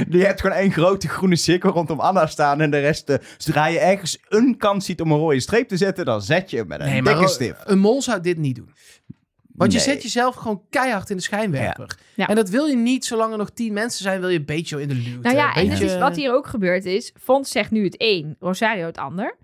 Je 0.10 0.26
hebt 0.26 0.42
gewoon 0.42 0.58
één 0.58 0.72
grote 0.72 1.08
groene 1.08 1.36
cirkel 1.36 1.72
rondom 1.72 2.00
Anna 2.00 2.28
staan. 2.28 2.62
En 2.62 2.72
de 2.72 2.80
rest, 2.80 3.10
eh, 3.10 3.18
zodra 3.38 3.68
je 3.68 3.80
ergens 3.80 4.18
een 4.30 4.58
kans 4.58 4.86
ziet 4.86 5.02
om 5.02 5.12
een 5.12 5.18
rode 5.18 5.40
streep 5.40 5.68
te 5.68 5.78
zetten, 5.78 6.06
dan 6.06 6.22
zet 6.22 6.50
je 6.50 6.58
hem 6.58 6.68
met 6.68 6.80
een 6.80 6.86
Nee, 6.86 7.02
dikke 7.02 7.56
een 7.64 7.80
mol 7.80 8.02
zou 8.02 8.22
dit 8.22 8.38
niet 8.38 8.56
doen. 8.56 8.70
Want 9.56 9.74
je 9.74 9.80
zet 9.80 10.04
jezelf 10.04 10.36
gewoon 10.36 10.62
keihard 10.70 11.10
in 11.10 11.16
de 11.16 11.22
schijnwerper. 11.22 11.98
Ja. 12.16 12.28
En 12.28 12.36
dat 12.36 12.50
wil 12.50 12.66
je 12.66 12.76
niet, 12.76 13.06
zolang 13.06 13.32
er 13.32 13.38
nog 13.38 13.50
tien 13.50 13.74
mensen 13.74 14.04
zijn, 14.04 14.20
wil 14.20 14.30
je 14.30 14.38
een 14.40 14.46
beetje 14.46 14.82
in 14.82 14.88
de 14.88 14.94
luwte. 14.94 15.20
Nou 15.22 15.36
ja, 15.36 15.54
en 15.54 15.72
is 15.72 15.98
wat 15.98 16.16
hier 16.16 16.34
ook 16.34 16.48
gebeurd 16.48 16.86
is. 16.86 17.14
Fons 17.22 17.52
zegt 17.52 17.72
nu 17.72 17.84
het 17.84 17.96
een, 17.98 18.36
Rosario 18.40 18.86
het 18.86 18.98
ander. 18.98 19.36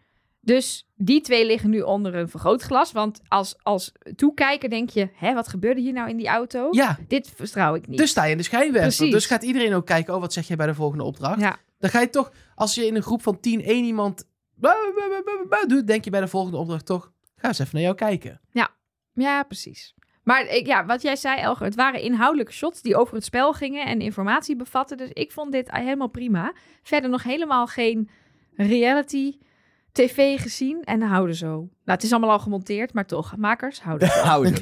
Dus 0.41 0.87
die 0.95 1.21
twee 1.21 1.45
liggen 1.45 1.69
nu 1.69 1.81
onder 1.81 2.15
een 2.15 2.29
vergrootglas. 2.29 2.91
Want 2.91 3.21
als, 3.27 3.55
als 3.63 3.91
toekijker 4.15 4.69
denk 4.69 4.89
je, 4.89 5.09
hè, 5.13 5.33
wat 5.33 5.47
gebeurde 5.47 5.81
hier 5.81 5.93
nou 5.93 6.09
in 6.09 6.17
die 6.17 6.27
auto? 6.27 6.67
Ja, 6.71 6.97
Dit 7.07 7.31
vertrouw 7.35 7.75
ik 7.75 7.87
niet. 7.87 7.97
dus 7.97 8.09
sta 8.09 8.23
je 8.23 8.31
in 8.31 8.37
de 8.37 8.43
schijnwerper. 8.43 9.09
Dus 9.11 9.25
gaat 9.25 9.43
iedereen 9.43 9.73
ook 9.73 9.85
kijken, 9.85 10.13
oh, 10.13 10.19
wat 10.19 10.33
zeg 10.33 10.47
jij 10.47 10.57
bij 10.57 10.67
de 10.67 10.73
volgende 10.73 11.03
opdracht? 11.03 11.39
ja. 11.41 11.57
Dan 11.79 11.89
ga 11.89 11.99
je 11.99 12.09
toch, 12.09 12.31
als 12.55 12.75
je 12.75 12.85
in 12.85 12.95
een 12.95 13.01
groep 13.01 13.21
van 13.21 13.39
tien 13.39 13.63
één 13.63 13.85
iemand 13.85 14.27
doet, 15.67 15.87
denk 15.87 16.03
je 16.03 16.09
bij 16.09 16.19
de 16.19 16.27
volgende 16.27 16.57
opdracht 16.57 16.85
toch, 16.85 17.11
ga 17.35 17.47
eens 17.47 17.59
even 17.59 17.73
naar 17.73 17.83
jou 17.83 17.95
kijken. 17.95 18.41
ja, 19.13 19.43
precies. 19.43 19.93
Maar 20.23 20.45
ik, 20.47 20.65
ja, 20.67 20.85
wat 20.85 21.01
jij 21.01 21.15
zei, 21.15 21.39
Elger, 21.39 21.65
het 21.65 21.75
waren 21.75 22.01
inhoudelijke 22.01 22.51
shots 22.51 22.81
die 22.81 22.95
over 22.95 23.15
het 23.15 23.23
spel 23.23 23.53
gingen 23.53 23.85
en 23.85 23.99
informatie 24.01 24.55
bevatten. 24.55 24.97
Dus 24.97 25.09
ik 25.13 25.31
vond 25.31 25.51
dit 25.51 25.71
helemaal 25.71 26.07
prima. 26.07 26.53
Verder 26.83 27.09
nog 27.09 27.23
helemaal 27.23 27.67
geen 27.67 28.09
reality 28.55 29.37
tv 29.91 30.39
gezien 30.41 30.83
en 30.83 31.01
houden 31.01 31.35
zo. 31.35 31.47
Nou, 31.47 31.69
het 31.85 32.03
is 32.03 32.11
allemaal 32.11 32.29
al 32.29 32.39
gemonteerd, 32.39 32.93
maar 32.93 33.05
toch, 33.05 33.35
makers 33.37 33.81
houden 33.81 34.07
zo. 34.07 34.19
Houden. 34.31 34.53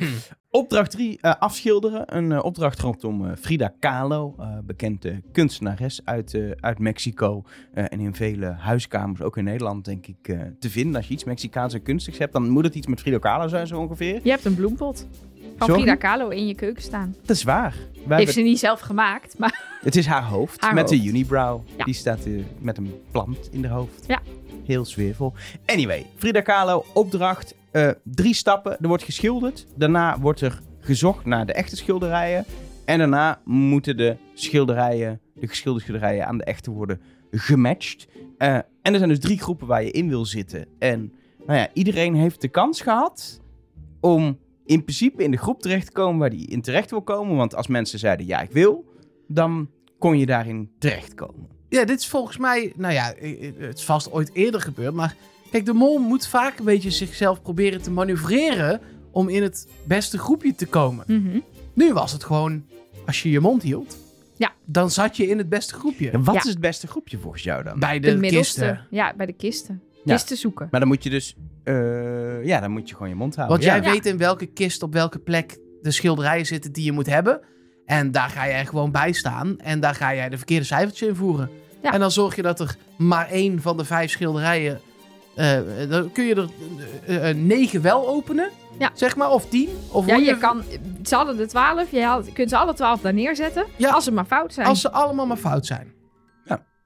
Opdracht 0.51 0.91
3, 0.91 1.23
afschilderen. 1.23 2.15
Een 2.17 2.32
eh, 2.32 2.43
opdracht 2.43 2.80
rondom 2.80 3.25
eh, 3.25 3.36
Frida 3.36 3.73
Kahlo, 3.80 4.36
eh, 4.39 4.57
bekende 4.63 5.21
kunstenares 5.32 6.01
uit, 6.05 6.34
eh, 6.34 6.51
uit 6.59 6.80
Mexico. 6.80 7.43
eh, 7.73 7.84
en 7.89 7.99
in 7.99 8.15
vele 8.15 8.45
huiskamers, 8.45 9.21
ook 9.21 9.38
in 9.38 9.43
Nederland, 9.43 9.86
denk 9.86 10.07
ik, 10.07 10.27
eh, 10.27 10.39
te 10.59 10.69
vinden. 10.69 10.95
Als 10.95 11.07
je 11.07 11.13
iets 11.13 11.23
Mexicaans 11.23 11.73
en 11.73 11.82
kunstigs 11.84 12.17
hebt, 12.17 12.34
dan 12.34 12.49
moet 12.49 12.63
het 12.63 12.75
iets 12.75 12.88
met 12.88 12.99
Frida 12.99 13.17
Kahlo 13.17 13.47
zijn, 13.47 13.67
zo 13.67 13.80
ongeveer. 13.80 14.19
Je 14.23 14.30
hebt 14.30 14.45
een 14.45 14.55
bloempot 14.55 15.07
van 15.57 15.67
Sorry? 15.67 15.73
Frida 15.82 15.95
Kahlo 15.95 16.30
in 16.30 16.47
je 16.47 16.55
keuken 16.55 16.82
staan. 16.84 17.15
Dat 17.21 17.36
is 17.36 17.43
waar. 17.43 17.71
Wij 17.71 17.84
Heeft 17.93 18.07
hebben- 18.07 18.34
ze 18.34 18.41
niet 18.41 18.59
zelf 18.59 18.80
gemaakt, 18.80 19.38
maar 19.38 19.77
Het 19.82 19.95
is 19.95 20.05
haar 20.05 20.23
hoofd, 20.23 20.61
Haar 20.61 20.73
met 20.73 20.88
de 20.88 21.03
unibrow. 21.03 21.61
Ja. 21.77 21.84
Die 21.84 21.93
staat 21.93 22.25
eh, 22.25 22.43
met 22.59 22.77
een 22.77 22.93
plant 23.11 23.49
in 23.51 23.61
de 23.61 23.67
hoofd. 23.67 24.03
Ja. 24.07 24.19
Heel 24.70 24.86
sfeervol. 24.86 25.34
Anyway, 25.65 26.05
Frida 26.15 26.41
Kahlo, 26.41 26.86
opdracht. 26.93 27.55
eh, 27.72 27.89
drie 28.03 28.34
stappen. 28.34 28.78
Er 28.82 28.88
wordt 28.88 29.03
geschilderd. 29.03 29.65
Daarna 29.76 30.20
wordt 30.20 30.41
er 30.41 30.61
gezocht 30.80 31.26
naar 31.26 31.45
de 31.45 31.53
echte 31.53 31.76
schilderijen. 31.76 32.45
En 32.86 32.97
daarna 32.97 33.41
moeten 33.45 33.97
de 33.97 34.17
schilderijen, 34.34 35.22
de 35.34 35.47
geschilderde 35.47 35.86
schilderijen 35.86 36.28
aan 36.28 36.38
de 36.38 36.43
echte 36.43 36.72
worden 36.72 37.01
gematcht. 37.32 38.07
Eh, 38.38 38.55
en 38.55 38.65
er 38.82 38.97
zijn 38.97 39.09
dus 39.09 39.20
drie 39.20 39.39
groepen 39.39 39.67
waar 39.67 39.84
je 39.84 39.91
in 39.91 40.09
wil 40.09 40.26
zitten. 40.26 40.65
En 40.80 41.13
nou 41.45 41.59
ja, 41.59 41.70
iedereen 41.74 42.15
heeft 42.15 42.41
de 42.41 42.47
kans 42.49 42.82
gehad 42.82 43.41
om 43.99 44.39
in 44.65 44.84
principe 44.84 45.24
in 45.24 45.32
de 45.32 45.38
groep 45.38 45.61
terecht 45.61 45.86
te 45.86 45.91
komen 45.91 46.20
waar 46.20 46.30
die 46.30 46.47
in 46.47 46.61
terecht 46.61 46.89
wil 46.89 47.01
komen. 47.01 47.36
Want 47.36 47.55
als 47.55 47.67
mensen 47.67 47.99
zeiden 47.99 48.26
ja, 48.26 48.41
ik 48.41 48.51
wil, 48.51 48.86
dan 49.28 49.70
kon 49.99 50.17
je 50.17 50.26
daarin 50.26 50.72
terechtkomen. 50.80 51.59
Ja, 51.70 51.86
dit 51.86 51.99
is 51.99 52.07
volgens 52.07 52.38
mij, 52.38 52.74
nou 52.76 52.93
ja, 52.93 53.13
het 53.57 53.78
is 53.78 53.84
vast 53.86 54.11
ooit 54.11 54.30
eerder 54.34 54.61
gebeurd, 54.61 54.93
maar 54.93 55.15
kijk, 55.51 55.65
de 55.65 55.74
mol 55.74 55.97
moet 55.99 56.28
vaak 56.28 56.59
een 56.59 56.65
beetje 56.65 56.89
zichzelf 56.91 57.41
proberen 57.41 57.82
te 57.82 57.91
manoeuvreren 57.91 58.82
om 59.11 59.30
in 59.30 59.43
het 59.43 59.67
beste 59.84 60.17
groepje 60.17 60.55
te 60.55 60.65
komen. 60.65 61.03
Mhm. 61.07 61.39
Nu 61.74 61.93
was 61.93 62.11
het 62.11 62.24
gewoon, 62.24 62.65
als 63.05 63.24
je 63.24 63.30
je 63.30 63.39
mond 63.39 63.63
hield, 63.63 63.97
Ja. 64.36 64.51
dan 64.65 64.91
zat 64.91 65.17
je 65.17 65.28
in 65.28 65.38
het 65.38 65.49
beste 65.49 65.74
groepje. 65.74 66.09
En 66.09 66.24
wat 66.24 66.36
Ja. 66.36 66.41
is 66.41 66.49
het 66.49 66.59
beste 66.59 66.88
groepje 66.88 67.17
volgens 67.17 67.43
jou 67.43 67.63
dan? 67.63 67.80
Bij 67.80 67.99
de, 67.99 68.20
kisten. 68.20 68.86
Ja, 68.89 69.13
bij 69.17 69.26
de 69.26 69.34
kisten. 69.34 69.82
Ja. 70.03 70.13
Kisten 70.15 70.38
zoeken. 70.38 70.67
Maar 70.72 70.80
dan 70.80 70.89
moet 70.89 71.03
je 71.03 71.09
dus, 71.09 71.36
eh, 71.63 72.45
ja, 72.45 72.59
dan 72.59 72.72
moet 72.72 72.89
je 72.89 72.95
gewoon 72.95 73.09
je 73.09 73.15
mond 73.15 73.36
houden. 73.36 73.57
Want 73.57 73.70
jij 73.70 73.82
Ja. 73.82 73.91
weet 73.91 74.05
in 74.05 74.17
welke 74.17 74.45
kist 74.45 74.84
op 74.84 74.93
welke 74.93 75.20
plek 75.20 75.57
de 75.82 75.91
schilderijen 75.91 76.45
zitten 76.45 76.72
die 76.72 76.84
je 76.84 76.91
moet 76.91 77.05
hebben. 77.07 77.39
En 77.90 78.12
daar 78.12 78.30
ga 78.30 78.48
jij 78.48 78.66
gewoon 78.66 78.92
bij 78.92 79.12
staan. 79.12 79.56
En 79.60 79.80
daar 79.80 79.96
ga 79.96 80.16
jij 80.16 80.30
de 80.30 80.38
verkeerde 80.38 80.66
cijfertjes 80.66 81.08
invoeren. 81.10 81.50
Ja. 81.84 81.94
En 81.94 82.00
dan 82.00 82.12
zorg 82.12 82.36
je 82.36 82.42
dat 82.42 82.60
er 82.60 82.76
maar 82.96 83.30
één 83.30 83.62
van 83.62 83.78
de 83.78 83.86
vijf 83.86 84.12
schilderijen. 84.12 84.80
eh, 85.36 85.58
dan 85.90 86.12
kun 86.12 86.24
je 86.26 86.36
er 86.36 86.50
eh, 87.06 87.30
eh, 87.30 87.38
negen 87.38 87.82
wel 87.82 88.08
openen. 88.08 88.50
Ja. 88.80 88.90
Zeg 88.94 89.16
maar. 89.16 89.30
Of 89.32 89.46
tien. 89.50 89.70
Of 89.92 90.06
Ja, 90.06 90.16
je 90.16 90.38
kan, 90.38 90.64
ze 91.04 91.16
hadden 91.16 91.38
de 91.38 91.46
twaalf, 91.46 91.92
je 91.92 92.04
had- 92.04 92.34
kunt 92.34 92.50
ze 92.50 92.58
alle 92.58 92.74
twaalf 92.74 93.02
daar 93.02 93.14
neerzetten. 93.14 93.66
Ja. 93.76 93.90
Als 93.92 94.04
ze 94.04 94.12
maar 94.12 94.26
fout 94.26 94.54
zijn. 94.54 94.68
Als 94.68 94.82
ze 94.82 94.92
allemaal 94.92 95.26
maar 95.26 95.38
fout 95.38 95.66
zijn. 95.66 95.94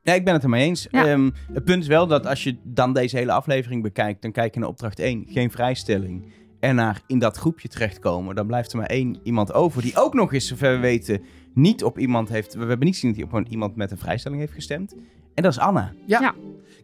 Ja, 0.06 0.14
ik 0.14 0.26
ben 0.26 0.34
het 0.34 0.44
ermee 0.44 0.66
eens. 0.68 0.88
Ja. 0.92 1.06
Ehm, 1.08 1.30
het 1.54 1.64
punt 1.64 1.82
is 1.82 1.88
wel 1.88 2.08
dat 2.08 2.26
als 2.28 2.44
je 2.44 2.58
dan 2.64 2.94
deze 2.94 3.18
hele 3.18 3.32
aflevering 3.32 3.82
bekijkt, 3.84 4.22
dan 4.22 4.32
kijk 4.32 4.54
je 4.54 4.60
naar 4.60 4.70
opdracht 4.70 5.00
1, 5.00 5.26
geen 5.30 5.52
vrijstelling. 5.52 6.34
En 6.64 6.76
naar 6.76 7.02
in 7.08 7.20
dat 7.20 7.38
groepje 7.38 7.68
terechtkomen, 7.68 8.36
dan 8.36 8.48
blijft 8.48 8.72
er 8.72 8.78
maar 8.78 8.88
één 8.88 9.18
iemand 9.24 9.54
over. 9.54 9.82
Die 9.82 9.96
ook 9.96 10.14
nog 10.14 10.34
eens, 10.34 10.48
zover 10.48 10.72
we 10.72 10.78
weten, 10.78 11.22
niet 11.54 11.84
op 11.84 12.00
iemand 12.00 12.30
heeft. 12.30 12.54
We 12.54 12.60
hebben 12.66 12.86
niet 12.86 12.94
gezien 12.94 13.10
dat 13.10 13.20
hij 13.20 13.30
op 13.30 13.34
een- 13.34 13.52
iemand 13.52 13.76
met 13.76 13.92
een 13.92 13.98
vrijstelling 13.98 14.42
heeft 14.42 14.54
gestemd. 14.54 14.96
En 15.34 15.44
dat 15.44 15.52
is 15.52 15.60
Anna. 15.60 15.94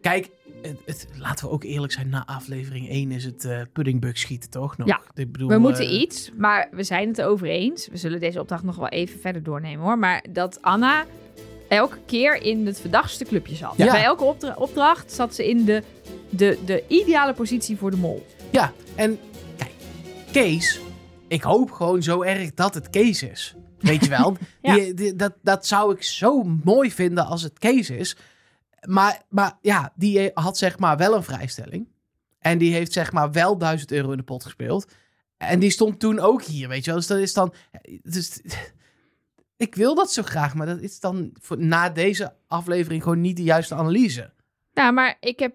Kijk, 0.00 0.30
het, 0.62 0.76
het- 0.86 1.08
laten 1.18 1.46
we 1.46 1.52
ook 1.52 1.64
eerlijk 1.64 1.92
zijn. 1.92 2.08
Na 2.08 2.26
aflevering 2.26 2.88
1 2.88 3.10
is 3.10 3.24
het 3.24 3.44
eh 3.44 3.60
puddingbug 3.72 4.18
schieten, 4.18 4.50
toch? 4.50 4.76
Nog? 4.76 4.88
Ja. 4.88 5.00
Ik 5.14 5.32
bedoel, 5.32 5.48
we 5.48 5.58
moeten 5.58 5.84
eh, 5.84 6.00
iets, 6.00 6.30
maar 6.36 6.68
we 6.72 6.82
zijn 6.82 7.08
het 7.08 7.22
over 7.22 7.46
eens. 7.48 7.88
We 7.88 7.96
zullen 7.96 8.20
deze 8.20 8.40
opdracht 8.40 8.62
nog 8.62 8.76
wel 8.76 8.88
even 8.88 9.20
verder 9.20 9.42
doornemen 9.42 9.84
hoor. 9.84 9.98
Maar 9.98 10.24
dat 10.30 10.62
Anna 10.62 11.04
elke 11.68 11.98
keer 12.06 12.42
in 12.42 12.66
het 12.66 12.80
verdachtste 12.80 13.24
clubje 13.24 13.54
zat. 13.54 13.74
Ja. 13.76 13.90
Bij 13.92 14.02
elke 14.04 14.24
opdra- 14.24 14.54
opdracht 14.58 15.12
zat 15.12 15.34
ze 15.34 15.48
in 15.48 15.64
de, 15.64 15.82
de, 16.30 16.58
de 16.64 16.84
ideale 16.88 17.32
positie 17.32 17.76
voor 17.76 17.90
de 17.90 17.96
mol. 17.96 18.26
Ja, 18.50 18.72
en 18.94 19.18
Kees, 20.32 20.80
ik 21.28 21.42
hoop 21.42 21.70
gewoon 21.70 22.02
zo 22.02 22.22
erg 22.22 22.54
dat 22.54 22.74
het 22.74 22.90
Kees 22.90 23.22
is. 23.22 23.54
Weet 23.78 24.04
je 24.04 24.10
wel? 24.10 24.36
Ja. 24.62 24.74
die, 24.74 24.94
die- 24.94 25.16
dat, 25.16 25.34
dat 25.42 25.66
zou 25.66 25.94
ik 25.94 26.02
zo 26.02 26.42
mooi 26.42 26.90
vinden 26.90 27.26
als 27.26 27.42
het 27.42 27.58
Kees 27.58 27.90
is. 27.90 28.16
Maar, 28.86 29.22
maar 29.28 29.58
ja, 29.60 29.92
die 29.96 30.30
had 30.34 30.58
zeg 30.58 30.78
maar 30.78 30.96
wel 30.96 31.14
een 31.14 31.22
vrijstelling. 31.22 31.88
En 32.38 32.58
die 32.58 32.72
heeft 32.72 32.92
zeg 32.92 33.12
maar 33.12 33.32
wel 33.32 33.58
1000 33.58 33.92
euro 33.92 34.10
in 34.10 34.16
de 34.16 34.22
pot 34.22 34.42
gespeeld. 34.42 34.92
En 35.36 35.58
die 35.58 35.70
stond 35.70 36.00
toen 36.00 36.18
ook 36.18 36.42
hier, 36.42 36.68
weet 36.68 36.84
je 36.84 36.90
wel. 36.90 36.98
Dus 36.98 37.08
dat 37.08 37.18
is 37.18 37.32
dan... 37.32 37.54
Dus, 38.02 38.40
ik 39.56 39.74
wil 39.74 39.94
dat 39.94 40.12
zo 40.12 40.22
graag, 40.22 40.54
maar 40.54 40.66
dat 40.66 40.80
is 40.80 41.00
dan 41.00 41.30
voor, 41.40 41.58
na 41.58 41.88
deze 41.90 42.34
aflevering 42.46 43.02
gewoon 43.02 43.20
niet 43.20 43.36
de 43.36 43.42
juiste 43.42 43.74
analyse. 43.74 44.32
Ja, 44.72 44.90
maar 44.90 45.16
ik 45.20 45.38
heb 45.38 45.54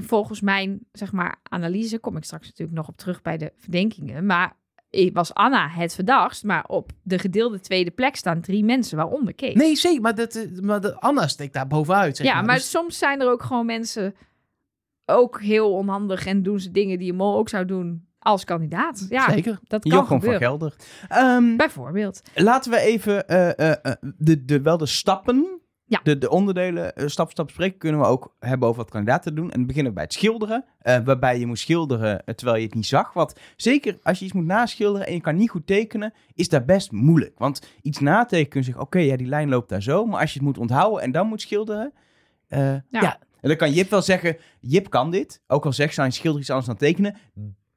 volgens 0.00 0.40
mijn 0.40 0.80
zeg 0.92 1.12
maar, 1.12 1.40
analyse, 1.42 1.98
kom 1.98 2.16
ik 2.16 2.24
straks 2.24 2.46
natuurlijk 2.46 2.76
nog 2.76 2.88
op 2.88 2.96
terug 2.96 3.22
bij 3.22 3.36
de 3.36 3.52
verdenkingen. 3.56 4.26
Maar 4.26 4.56
ik 4.90 5.14
was 5.14 5.34
Anna 5.34 5.68
het 5.68 5.94
verdachtst, 5.94 6.44
maar 6.44 6.64
op 6.66 6.90
de 7.02 7.18
gedeelde 7.18 7.60
tweede 7.60 7.90
plek 7.90 8.16
staan 8.16 8.40
drie 8.40 8.64
mensen, 8.64 8.96
waaronder 8.96 9.34
Kees. 9.34 9.54
Nee, 9.54 9.76
zeker, 9.76 10.00
maar, 10.00 10.14
dat, 10.14 10.34
eh, 10.34 10.60
maar 10.60 10.92
Anna 10.92 11.26
steekt 11.26 11.52
daar 11.52 11.66
bovenuit. 11.66 12.16
Zeg 12.16 12.26
ja, 12.26 12.34
maar, 12.34 12.44
maar 12.44 12.56
Dus- 12.56 12.70
soms 12.70 12.98
zijn 12.98 13.20
er 13.20 13.30
ook 13.30 13.42
gewoon 13.42 13.66
mensen 13.66 14.14
ook 15.06 15.40
heel 15.40 15.72
onhandig 15.72 16.26
en 16.26 16.42
doen 16.42 16.60
ze 16.60 16.70
dingen 16.70 16.98
die 16.98 17.10
een 17.10 17.16
mol 17.16 17.36
ook 17.36 17.48
zou 17.48 17.64
doen 17.64 18.08
als 18.18 18.44
kandidaat. 18.44 19.06
Ja, 19.08 19.30
Zeker. 19.30 19.58
dat 19.68 19.82
kan 19.82 19.92
Jochem 19.92 20.06
van 20.06 20.20
gebeuren. 20.20 20.48
Gelder. 20.48 20.74
Ehm, 21.08 21.56
Bijvoorbeeld. 21.56 22.22
laten 22.34 22.70
we 22.70 22.78
even 22.80 23.28
eh, 23.28 23.58
eh, 23.58 23.76
eh, 23.82 23.92
de, 24.16 24.44
de, 24.44 24.60
wel 24.62 24.78
de 24.78 24.86
stappen, 24.86 25.59
Ja. 25.90 26.00
de, 26.02 26.18
de 26.18 26.30
onderdelen, 26.30 26.94
eh, 26.96 27.06
stap 27.06 27.24
voor 27.24 27.30
stap 27.30 27.46
bespreken. 27.46 27.78
Kunnen 27.78 28.00
we 28.00 28.06
ook 28.06 28.34
hebben 28.38 28.68
over 28.68 28.82
wat 28.82 28.90
kandidaten 28.90 29.34
doen. 29.34 29.50
En 29.50 29.58
dan 29.58 29.66
beginnen 29.66 29.88
we 29.92 29.94
bij 29.98 30.04
het 30.04 30.12
schilderen. 30.12 30.64
eh, 30.78 30.98
waarbij 31.04 31.38
je 31.38 31.46
moet 31.46 31.58
schilderen 31.58 32.24
eh, 32.24 32.34
terwijl 32.34 32.58
je 32.58 32.64
het 32.64 32.74
niet 32.74 32.86
zag. 32.86 33.12
Want 33.12 33.34
zeker 33.56 33.98
als 34.02 34.18
je 34.18 34.24
iets 34.24 34.34
moet 34.34 34.44
naschilderen 34.44 35.06
en 35.06 35.12
je 35.14 35.20
kan 35.20 35.36
niet 35.36 35.50
goed 35.50 35.66
tekenen, 35.66 36.12
is 36.34 36.48
dat 36.48 36.66
best 36.66 36.92
moeilijk. 36.92 37.38
Want 37.38 37.66
iets 37.82 37.98
natekenen 37.98 38.48
kun 38.48 38.60
je 38.60 38.66
zeggen, 38.66 38.84
oké, 38.84 38.98
ja, 38.98 39.16
die 39.16 39.26
lijn 39.26 39.48
loopt 39.48 39.68
daar 39.68 39.82
zo. 39.82 40.04
Maar 40.06 40.20
als 40.20 40.32
je 40.32 40.38
het 40.38 40.46
moet 40.48 40.58
onthouden 40.58 41.02
en 41.02 41.12
dan 41.12 41.26
moet 41.26 41.40
schilderen... 41.40 41.92
eh, 42.48 42.74
ja. 42.90 43.18
En 43.40 43.48
dan 43.48 43.56
kan 43.56 43.72
Jip 43.72 43.90
wel 43.90 44.02
zeggen, 44.02 44.36
Jip 44.60 44.90
kan 44.90 45.10
dit. 45.10 45.40
Ook 45.46 45.64
al 45.64 45.72
zegt 45.72 45.94
ze, 45.94 46.02
je 46.02 46.10
schilder 46.10 46.40
iets 46.40 46.50
anders 46.50 46.68
dan 46.68 46.76
tekenen. 46.76 47.16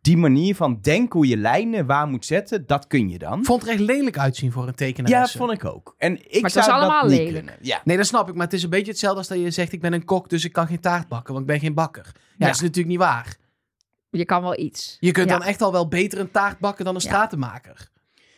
Die 0.03 0.17
manier 0.17 0.55
van 0.55 0.79
denken 0.81 1.19
hoe 1.19 1.27
je 1.27 1.37
lijnen 1.37 1.85
waar 1.85 2.07
moet 2.07 2.25
zetten, 2.25 2.67
dat 2.67 2.87
kun 2.87 3.09
je 3.09 3.17
dan. 3.17 3.43
vond 3.45 3.61
er 3.63 3.69
echt 3.69 3.79
lelijk 3.79 4.17
uitzien 4.17 4.51
voor 4.51 4.67
een 4.67 4.75
tekenaar. 4.75 5.11
Ja, 5.11 5.27
vond 5.27 5.51
ik 5.51 5.65
ook. 5.65 5.95
En 5.97 6.13
ik 6.35 6.43
het 6.43 6.51
zou 6.51 6.65
was 6.65 6.75
allemaal 6.75 7.01
dat 7.01 7.09
niet 7.09 7.19
lelijk. 7.19 7.35
kunnen. 7.35 7.55
Ja. 7.61 7.81
Nee, 7.83 7.97
dat 7.97 8.05
snap 8.05 8.29
ik. 8.29 8.35
Maar 8.35 8.45
het 8.45 8.53
is 8.53 8.63
een 8.63 8.69
beetje 8.69 8.91
hetzelfde 8.91 9.17
als 9.19 9.27
dat 9.27 9.39
je 9.39 9.51
zegt... 9.51 9.71
ik 9.71 9.81
ben 9.81 9.93
een 9.93 10.05
kok, 10.05 10.29
dus 10.29 10.45
ik 10.45 10.51
kan 10.53 10.67
geen 10.67 10.79
taart 10.79 11.07
bakken, 11.07 11.33
want 11.33 11.45
ik 11.45 11.51
ben 11.51 11.59
geen 11.61 11.73
bakker. 11.73 12.05
Ja, 12.13 12.19
Ja. 12.37 12.45
dat 12.45 12.55
is 12.55 12.61
natuurlijk 12.61 12.87
niet 12.87 12.97
waar. 12.97 13.35
Je 14.09 14.25
kan 14.25 14.41
wel 14.41 14.59
iets. 14.59 14.97
Je 14.99 15.11
kunt 15.11 15.29
Ja. 15.29 15.37
dan 15.37 15.47
echt 15.47 15.61
al 15.61 15.71
wel 15.71 15.87
beter 15.87 16.19
een 16.19 16.31
taart 16.31 16.59
bakken 16.59 16.85
dan 16.85 16.95
een 16.95 17.01
Ja. 17.03 17.07
stratenmaker. 17.09 17.89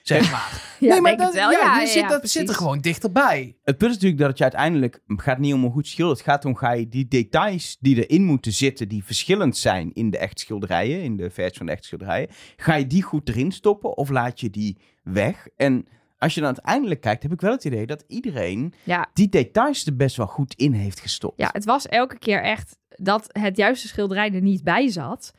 Zeg 0.07 0.31
maar. 0.31 0.63
Ja, 0.79 0.91
nee, 0.91 1.01
maar 1.01 1.17
denk 1.17 1.23
dat, 1.23 1.27
het 1.33 1.41
wel. 1.41 1.51
ja, 1.51 1.59
Ja, 1.59 1.79
je 1.79 1.85
ja, 1.85 1.91
zit, 1.91 2.09
dat 2.09 2.19
precies. 2.19 2.39
zit 2.39 2.49
er 2.49 2.55
gewoon 2.55 2.79
dichterbij. 2.79 3.57
Het 3.63 3.77
punt 3.77 3.89
is 3.91 3.95
natuurlijk 3.95 4.17
dat 4.21 4.27
het 4.29 4.37
je 4.37 4.43
uiteindelijk 4.43 4.99
gaat 5.07 5.37
niet 5.37 5.53
om 5.53 5.63
een 5.63 5.71
goed 5.71 5.87
schilder. 5.87 6.15
Het 6.15 6.25
gaat 6.25 6.45
om 6.45 6.55
ga 6.55 6.71
je 6.71 6.87
die 6.89 7.07
details 7.07 7.77
die 7.79 8.07
erin 8.07 8.23
moeten 8.25 8.51
zitten, 8.51 8.87
die 8.87 9.03
verschillend 9.03 9.57
zijn 9.57 9.93
in 9.93 10.09
de 10.09 10.17
echte 10.17 10.41
schilderijen, 10.41 11.01
in 11.03 11.17
de 11.17 11.29
versie 11.29 11.57
van 11.57 11.65
de 11.65 11.71
echte 11.71 11.87
schilderijen, 11.87 12.27
ga 12.55 12.75
je 12.75 12.87
die 12.87 13.01
goed 13.03 13.29
erin 13.29 13.51
stoppen 13.51 13.97
of 13.97 14.09
laat 14.09 14.39
je 14.39 14.49
die 14.49 14.77
weg? 15.03 15.47
En 15.55 15.87
als 16.17 16.33
je 16.33 16.39
dan 16.41 16.49
uiteindelijk 16.55 17.01
kijkt, 17.01 17.23
heb 17.23 17.31
ik 17.31 17.41
wel 17.41 17.51
het 17.51 17.65
idee 17.65 17.85
dat 17.85 18.03
iedereen 18.07 18.73
Ja, 18.83 19.09
die 19.13 19.29
details 19.29 19.85
er 19.85 19.95
best 19.95 20.15
wel 20.15 20.27
goed 20.27 20.53
in 20.53 20.73
heeft 20.73 20.99
gestopt. 20.99 21.39
Ja, 21.39 21.49
het 21.51 21.65
was 21.65 21.87
elke 21.87 22.17
keer 22.17 22.41
echt 22.41 22.77
dat 22.89 23.27
het 23.31 23.57
juiste 23.57 23.87
schilderij 23.87 24.31
er 24.33 24.41
niet 24.41 24.63
bij 24.63 24.89
zat. 24.89 25.33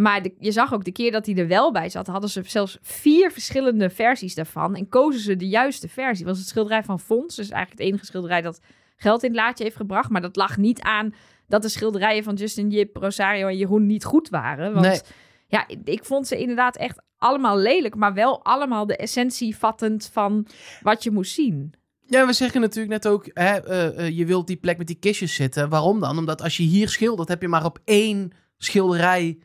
Maar 0.00 0.22
de- 0.22 0.34
je 0.38 0.52
zag 0.52 0.74
ook 0.74 0.84
de 0.84 0.92
keer 0.92 1.10
dat 1.12 1.26
hij 1.26 1.34
er 1.34 1.46
wel 1.48 1.72
bij 1.72 1.88
zat, 1.88 2.06
hadden 2.06 2.30
ze 2.30 2.42
zelfs 2.44 2.78
vier 2.82 3.30
verschillende 3.32 3.90
versies 3.90 4.34
daarvan. 4.34 4.76
En 4.76 4.88
kozen 4.88 5.20
ze 5.20 5.36
de 5.36 5.48
juiste 5.48 5.88
versie. 5.88 6.24
Was 6.24 6.38
het 6.38 6.48
schilderij 6.48 6.82
van 6.82 7.00
Fons, 7.00 7.36
dus 7.36 7.48
eigenlijk 7.50 7.80
het 7.80 7.88
enige 7.88 8.04
schilderij 8.06 8.40
dat 8.42 8.60
geld 8.96 9.22
in 9.22 9.28
het 9.30 9.38
laadje 9.38 9.64
heeft 9.64 9.76
gebracht. 9.76 10.10
Maar 10.10 10.20
dat 10.20 10.36
lag 10.36 10.56
niet 10.56 10.80
aan 10.80 11.14
dat 11.48 11.62
de 11.62 11.68
schilderijen 11.68 12.24
van 12.24 12.34
Justin 12.34 12.70
Jip, 12.70 12.96
Rosario 12.96 13.46
en 13.46 13.56
Jeroen 13.56 13.86
niet 13.86 14.04
goed 14.04 14.28
waren. 14.28 14.72
Want 14.72 14.86
Nee. 14.86 15.00
ja, 15.46 15.64
ik 15.84 16.04
vond 16.04 16.26
ze 16.26 16.38
inderdaad 16.38 16.76
echt 16.76 17.02
allemaal 17.18 17.58
lelijk, 17.58 17.94
maar 17.94 18.14
wel 18.14 18.44
allemaal 18.44 18.86
de 18.86 18.96
essentie 18.96 19.56
vattend 19.56 20.10
van 20.12 20.46
wat 20.82 21.02
je 21.02 21.10
moest 21.10 21.34
zien. 21.34 21.72
Ja, 22.06 22.26
we 22.26 22.32
zeggen 22.32 22.60
natuurlijk 22.60 22.92
net 22.92 23.08
ook... 23.12 23.24
Hè, 23.32 23.56
eh, 23.56 23.98
eh, 24.06 24.16
je 24.18 24.26
wilt 24.26 24.46
die 24.46 24.56
plek 24.56 24.78
met 24.78 24.86
die 24.86 24.98
kistjes 24.98 25.34
zitten. 25.34 25.68
Waarom 25.68 26.00
dan? 26.00 26.18
Omdat 26.18 26.42
als 26.42 26.56
je 26.56 26.62
hier 26.62 26.88
schildert... 26.88 27.28
heb 27.28 27.40
je 27.42 27.48
maar 27.48 27.64
op 27.64 27.78
één 27.84 28.30
schilderij... 28.58 29.38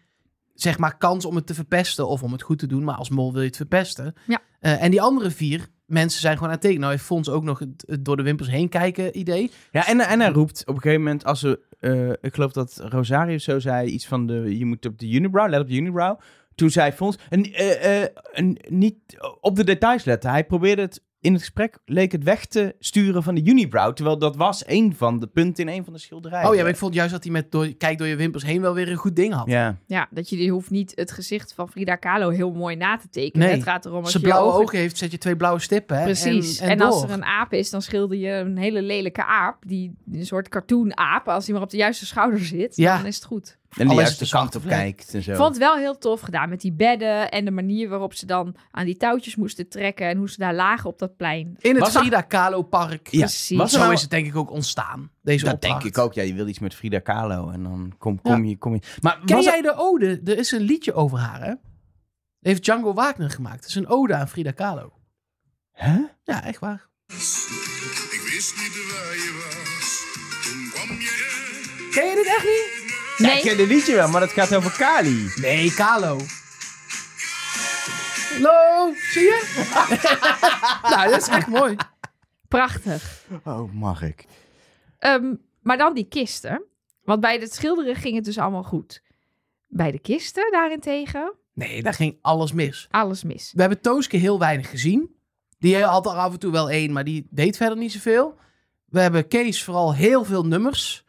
zeg 0.56 0.78
maar 0.78 0.98
kans 0.98 1.26
om 1.26 1.36
het 1.36 1.48
te 1.48 1.54
verpesten... 1.54 2.08
of 2.08 2.24
om 2.24 2.32
het 2.32 2.42
goed 2.42 2.60
te 2.60 2.68
doen. 2.68 2.84
Maar 2.84 2.96
als 2.96 3.10
mol 3.10 3.32
wil 3.32 3.42
je 3.42 3.48
het 3.48 3.56
verpesten. 3.56 4.14
Ja. 4.28 4.42
Eh, 4.60 4.84
en 4.84 4.92
die 4.92 5.02
andere 5.02 5.32
vier 5.32 5.70
mensen 5.86 6.22
zijn 6.22 6.34
gewoon 6.34 6.48
aan 6.48 6.54
het 6.54 6.62
tekenen. 6.62 6.82
Nou 6.82 6.94
heeft 6.94 7.06
Fons 7.06 7.30
ook 7.30 7.44
nog 7.44 7.60
het, 7.60 7.84
het 7.88 8.06
door 8.06 8.18
de 8.18 8.24
wimpers 8.24 8.50
heen 8.50 8.70
kijken 8.70 9.20
idee. 9.20 9.52
Ja, 9.72 9.88
en, 9.88 10.00
en 10.00 10.20
hij 10.20 10.30
roept 10.30 10.62
op 10.66 10.76
een 10.76 10.82
gegeven 10.82 11.04
moment, 11.04 11.26
als 11.26 11.40
ze, 11.40 11.60
eh, 11.80 12.10
ik 12.10 12.34
geloof 12.34 12.52
dat 12.52 12.82
Rosario 12.84 13.38
zo 13.38 13.60
zei, 13.60 13.90
iets 13.90 14.08
van 14.08 14.28
de, 14.28 14.58
je 14.58 14.66
moet 14.66 14.86
op 14.86 15.00
de 15.00 15.10
unibrow, 15.10 15.50
let 15.50 15.62
op 15.62 15.68
de 15.68 15.76
unibrow. 15.76 16.20
toen 16.56 16.70
zei 16.70 16.92
Fons, 16.92 17.18
en, 17.30 17.44
eh, 17.44 18.02
eh, 18.04 18.10
en 18.34 18.58
niet 18.70 18.96
op 19.42 19.56
de 19.56 19.64
details 19.64 20.04
letten. 20.04 20.30
Hij 20.30 20.46
probeerde 20.46 20.82
het 20.82 21.04
in 21.26 21.32
het 21.34 21.42
gesprek, 21.42 21.78
leek 21.86 22.12
het 22.12 22.24
weg 22.24 22.46
te 22.46 22.76
sturen 22.80 23.24
van 23.24 23.36
de 23.36 23.44
unibrow. 23.44 23.94
Terwijl 23.94 24.18
dat 24.18 24.36
was 24.36 24.64
een 24.68 24.96
van 24.96 25.20
de 25.20 25.28
punten 25.28 25.68
in 25.68 25.74
een 25.78 25.84
van 25.84 25.94
de 25.94 26.00
schilderijen. 26.00 26.50
Oh 26.50 26.56
ja, 26.56 26.62
maar 26.62 26.70
ik 26.72 26.78
vond 26.78 26.94
juist 26.94 27.12
dat 27.12 27.24
hij 27.24 27.32
met 27.32 27.52
door, 27.52 27.68
kijk 27.78 27.98
door 27.98 28.08
je 28.08 28.16
wimpers 28.16 28.44
heen 28.44 28.62
wel 28.62 28.74
weer 28.74 28.90
een 28.90 28.96
goed 28.96 29.16
ding 29.16 29.34
had. 29.34 29.48
Ja, 29.48 29.78
Ja, 29.88 30.08
dat 30.12 30.30
je, 30.30 30.44
je 30.44 30.50
hoeft 30.52 30.70
niet 30.70 30.92
het 30.96 31.12
gezicht 31.12 31.54
van 31.54 31.70
Frida 31.70 31.96
Kahlo 31.96 32.30
heel 32.30 32.52
mooi 32.52 32.76
na 32.76 32.98
te 32.98 33.10
tekenen. 33.10 33.48
Nee. 33.48 33.56
Het 33.56 33.66
gaat 33.66 33.86
erom 33.86 34.04
als 34.04 34.12
ze 34.12 34.18
je 34.20 34.24
blauwe 34.24 34.50
ogen- 34.52 34.62
ogen 34.62 34.78
heeft, 34.80 34.98
zet 34.98 35.12
je 35.12 35.18
twee 35.18 35.36
blauwe 35.36 35.60
stippen. 35.60 35.98
Hè? 35.98 36.04
Precies. 36.04 36.60
En, 36.60 36.70
En, 36.70 36.80
en, 36.80 36.86
als 36.86 37.04
er 37.04 37.10
een 37.12 37.26
aap 37.26 37.54
is, 37.54 37.70
dan 37.70 37.82
schilder 37.82 38.18
je 38.18 38.32
een 38.32 38.58
hele 38.58 38.82
lelijke 38.82 39.26
aap. 39.26 39.64
Die 39.68 39.96
een 40.12 40.26
soort 40.26 40.50
cartoon 40.50 40.98
aap. 40.98 41.28
Als 41.28 41.46
hij 41.46 41.54
maar 41.54 41.64
op 41.64 41.70
de 41.70 41.78
juiste 41.78 42.06
schouder 42.06 42.40
zit, 42.46 42.76
Ja. 42.76 42.98
dan 42.98 43.06
is 43.06 43.16
het 43.16 43.26
goed. 43.26 43.58
En 43.78 43.88
de 43.88 44.16
een 44.20 44.30
kant 44.30 44.56
op 44.56 44.66
kijkt 44.68 45.14
en 45.14 45.24
zo. 45.24 45.32
Ik 45.32 45.38
vond 45.38 45.50
het 45.50 45.58
wel 45.58 45.76
heel 45.78 45.98
tof 45.98 46.22
gedaan 46.22 46.50
met 46.50 46.62
die 46.62 46.74
bedden 46.74 47.32
en 47.32 47.46
de 47.46 47.52
manier 47.52 47.90
waarop 47.90 48.14
ze 48.14 48.26
dan 48.26 48.56
aan 48.72 48.86
die 48.86 48.98
touwtjes 48.98 49.36
moesten 49.36 49.70
trekken 49.70 50.08
en 50.08 50.18
hoe 50.18 50.30
ze 50.30 50.38
daar 50.38 50.54
lagen 50.54 50.90
op 50.90 51.00
dat 51.00 51.16
plein. 51.18 51.56
In 51.60 51.76
het 51.76 51.90
Frida 51.92 52.22
Kahlo 52.22 52.62
Park. 52.62 53.08
Ja, 53.08 53.20
Precies. 53.20 53.58
was 53.58 53.72
er 53.72 53.78
Zo 53.78 53.80
nou- 53.84 53.94
is 53.94 54.02
het 54.02 54.10
denk 54.10 54.28
ik 54.28 54.36
ook 54.36 54.52
ontstaan. 54.52 55.12
Deze 55.22 55.46
dat 55.46 55.54
opdracht. 55.54 55.82
denk 55.82 55.96
ik 55.96 56.02
ook. 56.04 56.14
Ja, 56.14 56.24
je 56.24 56.34
wil 56.34 56.48
iets 56.48 56.60
met 56.60 56.76
Frida 56.76 57.00
Kahlo 57.00 57.50
en 57.50 57.64
dan 57.64 57.94
kom, 57.98 58.22
kom 58.22 58.46
je... 58.46 58.58
Kom 58.58 58.74
je. 58.74 58.80
Maar 59.02 59.20
Ken 59.26 59.38
er- 59.38 59.44
jij 59.44 59.62
de 59.62 59.74
ode? 59.78 60.22
Er 60.26 60.38
is 60.38 60.52
een 60.52 60.62
liedje 60.62 60.94
over 60.94 61.18
haar, 61.18 61.44
hè? 61.46 61.54
Heeft 62.40 62.64
Django 62.64 62.94
Wagner 62.94 63.30
gemaakt. 63.30 63.60
Het 63.60 63.66
is 63.70 63.76
een 63.76 63.88
ode 63.88 64.16
aan 64.16 64.28
Frida 64.30 64.52
Kahlo. 64.52 64.94
Hè? 65.72 65.98
Ja, 66.24 66.44
echt 66.44 66.60
waar. 66.60 66.88
Ik 67.08 67.16
wist 68.34 68.56
niet 68.58 68.92
waar 68.92 69.16
je 69.16 69.32
was. 69.46 70.04
Toen 70.44 70.70
kwam 70.74 70.98
je. 71.00 71.90
Ken 71.92 72.06
je 72.06 72.16
dit 72.16 72.26
echt 72.26 72.44
niet? 72.44 72.75
Ja, 73.18 73.26
Nee, 73.28 73.36
ik 73.38 73.42
ken 73.44 73.58
het 73.58 73.68
liedje 73.68 73.96
wel, 73.96 74.08
maar 74.10 74.20
dat 74.22 74.32
gaat 74.32 74.56
over 74.56 74.72
Kali. 74.78 75.32
Nee, 75.36 75.74
Kahlo. 75.74 76.20
Hallo, 78.34 78.94
zie 79.12 79.22
je? 79.24 79.64
nou, 80.90 81.10
dat 81.10 81.22
is 81.22 81.28
echt 81.28 81.48
mooi. 81.48 81.76
prachtig. 82.48 83.22
Oh, 83.44 83.74
mag 83.74 84.02
ik? 84.02 84.26
Ehm, 85.00 85.34
maar 85.62 85.78
dan 85.78 85.94
die 85.94 86.08
kisten. 86.08 86.64
Want 87.04 87.20
bij 87.22 87.38
het 87.38 87.54
schilderen 87.54 87.96
ging 87.96 88.16
het 88.16 88.26
dus 88.26 88.38
allemaal 88.38 88.64
goed. 88.64 89.02
Bij 89.68 89.92
de 89.92 90.00
kisten 90.00 90.52
daarentegen, 90.52 91.34
Nee, 91.54 91.84
daar 91.84 91.94
ging 91.94 92.18
alles 92.22 92.52
mis. 92.54 92.88
alles 92.92 93.24
mis. 93.24 93.52
We 93.56 93.62
hebben 93.62 93.82
Tooske 93.82 94.18
heel 94.18 94.40
weinig 94.40 94.70
gezien. 94.70 95.16
Die 95.60 95.84
had 95.84 96.06
er 96.06 96.12
af 96.12 96.34
en 96.34 96.40
toe 96.40 96.52
wel 96.52 96.70
één, 96.70 96.92
maar 96.94 97.04
die 97.04 97.28
deed 97.30 97.58
verder 97.58 97.78
niet 97.78 97.92
zoveel. 97.92 98.38
We 98.90 99.00
hebben 99.00 99.28
Kees 99.28 99.64
vooral 99.64 99.94
heel 99.94 100.24
veel 100.24 100.44
nummers 100.46 101.05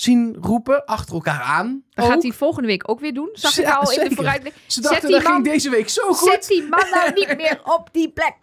zien 0.00 0.36
roepen, 0.40 0.84
achter 0.84 1.14
elkaar 1.14 1.40
aan. 1.40 1.82
Dat 1.90 2.04
ook. 2.04 2.10
gaat 2.10 2.22
hij 2.22 2.32
volgende 2.32 2.68
week 2.68 2.90
ook 2.90 3.00
weer 3.00 3.14
doen. 3.14 3.28
Zag 3.32 3.58
ik 3.58 3.68
al 3.68 3.92
in 3.92 4.08
de 4.08 4.14
vooruitblik. 4.14 4.54
Ze 4.54 4.60
Zet 4.66 4.82
dachten, 4.82 5.00
die 5.08 5.10
dat 5.10 5.20
ging 5.20 5.34
man- 5.34 5.42
deze 5.52 5.70
week 5.70 5.88
zo 5.88 6.12
goed. 6.12 6.28
Zet 6.32 6.46
die 6.46 6.62
man 6.68 6.84
nou 6.94 7.12
niet 7.12 7.36
meer 7.36 7.60
op 7.76 7.88
die 7.92 8.10
plek. 8.10 8.36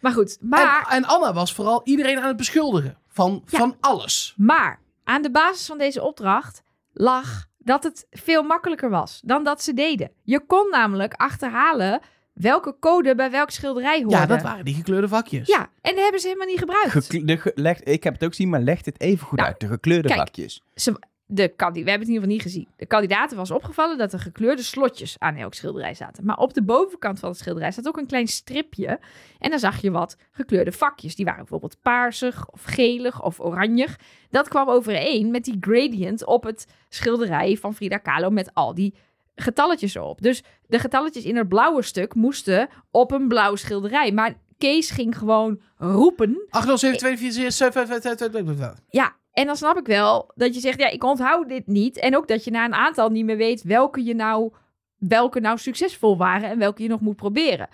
Maar 0.00 0.12
goed, 0.12 0.36
maar, 0.40 0.86
En, 0.90 0.96
en 0.96 1.04
Anna 1.04 1.32
was 1.32 1.54
vooral 1.54 1.80
iedereen 1.84 2.18
aan 2.18 2.28
het 2.28 2.36
beschuldigen 2.36 2.98
van, 3.08 3.42
Ja. 3.46 3.58
van 3.58 3.76
alles. 3.80 4.34
maar 4.36 4.80
aan 5.04 5.22
de 5.22 5.30
basis 5.30 5.66
van 5.66 5.78
deze 5.78 6.02
opdracht 6.02 6.62
lag 6.92 7.46
dat 7.58 7.82
het 7.82 8.06
veel 8.10 8.42
makkelijker 8.42 8.90
was 8.90 9.20
dan 9.24 9.44
dat 9.44 9.62
ze 9.62 9.74
deden. 9.74 10.10
Je 10.22 10.40
kon 10.46 10.68
namelijk 10.70 11.14
achterhalen 11.14 12.00
welke 12.42 12.76
code 12.80 13.14
bij 13.14 13.30
welk 13.30 13.50
schilderij 13.50 14.00
hoorde. 14.02 14.16
Ja, 14.16 14.26
dat 14.26 14.42
waren 14.42 14.64
die 14.64 14.74
gekleurde 14.74 15.08
vakjes. 15.08 15.48
Ja, 15.48 15.60
en 15.80 15.94
dat 15.94 16.02
hebben 16.02 16.20
ze 16.20 16.26
helemaal 16.26 16.46
niet 16.48 16.58
gebruikt. 16.58 16.90
Gekle- 16.90 17.24
de 17.24 17.36
ge- 17.36 17.52
leg- 17.54 17.82
ik 17.82 18.04
heb 18.04 18.12
het 18.14 18.22
ook 18.24 18.28
gezien, 18.30 18.48
maar 18.48 18.60
legt 18.60 18.86
het 18.86 19.00
even 19.00 19.26
goed 19.26 19.38
Nou, 19.38 19.50
uit. 19.50 19.60
De 19.60 19.66
gekleurde 19.66 20.08
kijk. 20.08 20.20
vakjes. 20.20 20.62
Ze, 20.74 20.98
de 21.26 21.48
kandi- 21.48 21.84
we 21.84 21.90
hebben 21.90 22.08
het 22.08 22.16
in 22.16 22.22
ieder 22.22 22.28
geval 22.30 22.34
niet 22.34 22.42
gezien. 22.42 22.68
De 22.76 22.86
kandidaten 22.86 23.36
was 23.36 23.50
opgevallen 23.50 23.98
dat 23.98 24.12
er 24.12 24.18
gekleurde 24.18 24.62
slotjes 24.62 25.16
aan 25.18 25.36
elk 25.36 25.54
schilderij 25.54 25.94
zaten. 25.94 26.24
Maar 26.24 26.36
op 26.36 26.54
de 26.54 26.62
bovenkant 26.62 27.18
van 27.18 27.28
het 27.28 27.38
schilderij 27.38 27.70
staat 27.72 27.88
ook 27.88 27.96
een 27.96 28.06
klein 28.06 28.26
stripje. 28.28 28.98
En 29.38 29.50
dan 29.50 29.58
zag 29.58 29.80
je 29.82 29.90
wat 29.90 30.16
gekleurde 30.30 30.72
vakjes. 30.72 31.14
Die 31.16 31.24
waren 31.24 31.40
bijvoorbeeld 31.40 31.76
paarsig 31.82 32.48
of 32.50 32.62
gelig 32.64 33.22
of 33.22 33.40
oranjig. 33.40 33.98
Dat 34.30 34.48
kwam 34.48 34.68
overeen 34.68 35.30
met 35.30 35.44
die 35.44 35.56
gradient 35.60 36.24
op 36.26 36.42
het 36.44 36.66
schilderij 36.88 37.56
van 37.56 37.74
Frida 37.74 37.96
Kahlo 37.96 38.30
met 38.30 38.50
al 38.54 38.74
die 38.74 38.94
getalletjes 39.34 39.94
erop. 39.94 40.22
Dus 40.22 40.42
de 40.72 40.78
getalletjes 40.78 41.24
in 41.24 41.36
het 41.36 41.48
blauwe 41.48 41.82
stuk 41.82 42.14
moesten 42.14 42.68
op 42.90 43.10
een 43.10 43.28
blauw 43.28 43.56
schilderij. 43.56 44.12
Maar 44.12 44.34
Kees 44.58 44.90
ging 44.90 45.18
gewoon 45.18 45.60
roepen 45.76 46.46
8, 46.50 46.66
0, 46.66 46.78
7, 46.78 46.98
2, 46.98 47.18
4, 47.18 47.32
6, 47.32 47.56
7, 47.56 47.86
5, 47.86 48.02
5, 48.02 48.18
5, 48.18 48.30
5, 48.32 48.58
5. 48.58 48.72
ja, 48.88 49.16
en 49.32 49.46
dan 49.46 49.56
snap 49.56 49.76
ik 49.76 49.86
wel 49.86 50.30
dat 50.34 50.54
je 50.54 50.60
zegt, 50.60 50.80
ja, 50.80 50.88
ik 50.88 51.04
onthoud 51.04 51.48
dit 51.48 51.66
niet. 51.66 51.98
En 51.98 52.16
ook 52.16 52.28
dat 52.28 52.44
je 52.44 52.50
na 52.50 52.64
een 52.64 52.74
aantal 52.74 53.08
niet 53.08 53.24
meer 53.24 53.36
weet 53.36 53.62
welke 53.62 54.04
je 54.04 54.14
nou, 54.14 54.52
welke 54.96 55.40
nou 55.40 55.58
succesvol 55.58 56.16
waren 56.16 56.50
en 56.50 56.58
welke 56.58 56.82
je 56.82 56.88
nog 56.88 57.00
moet 57.00 57.16
proberen. 57.16 57.68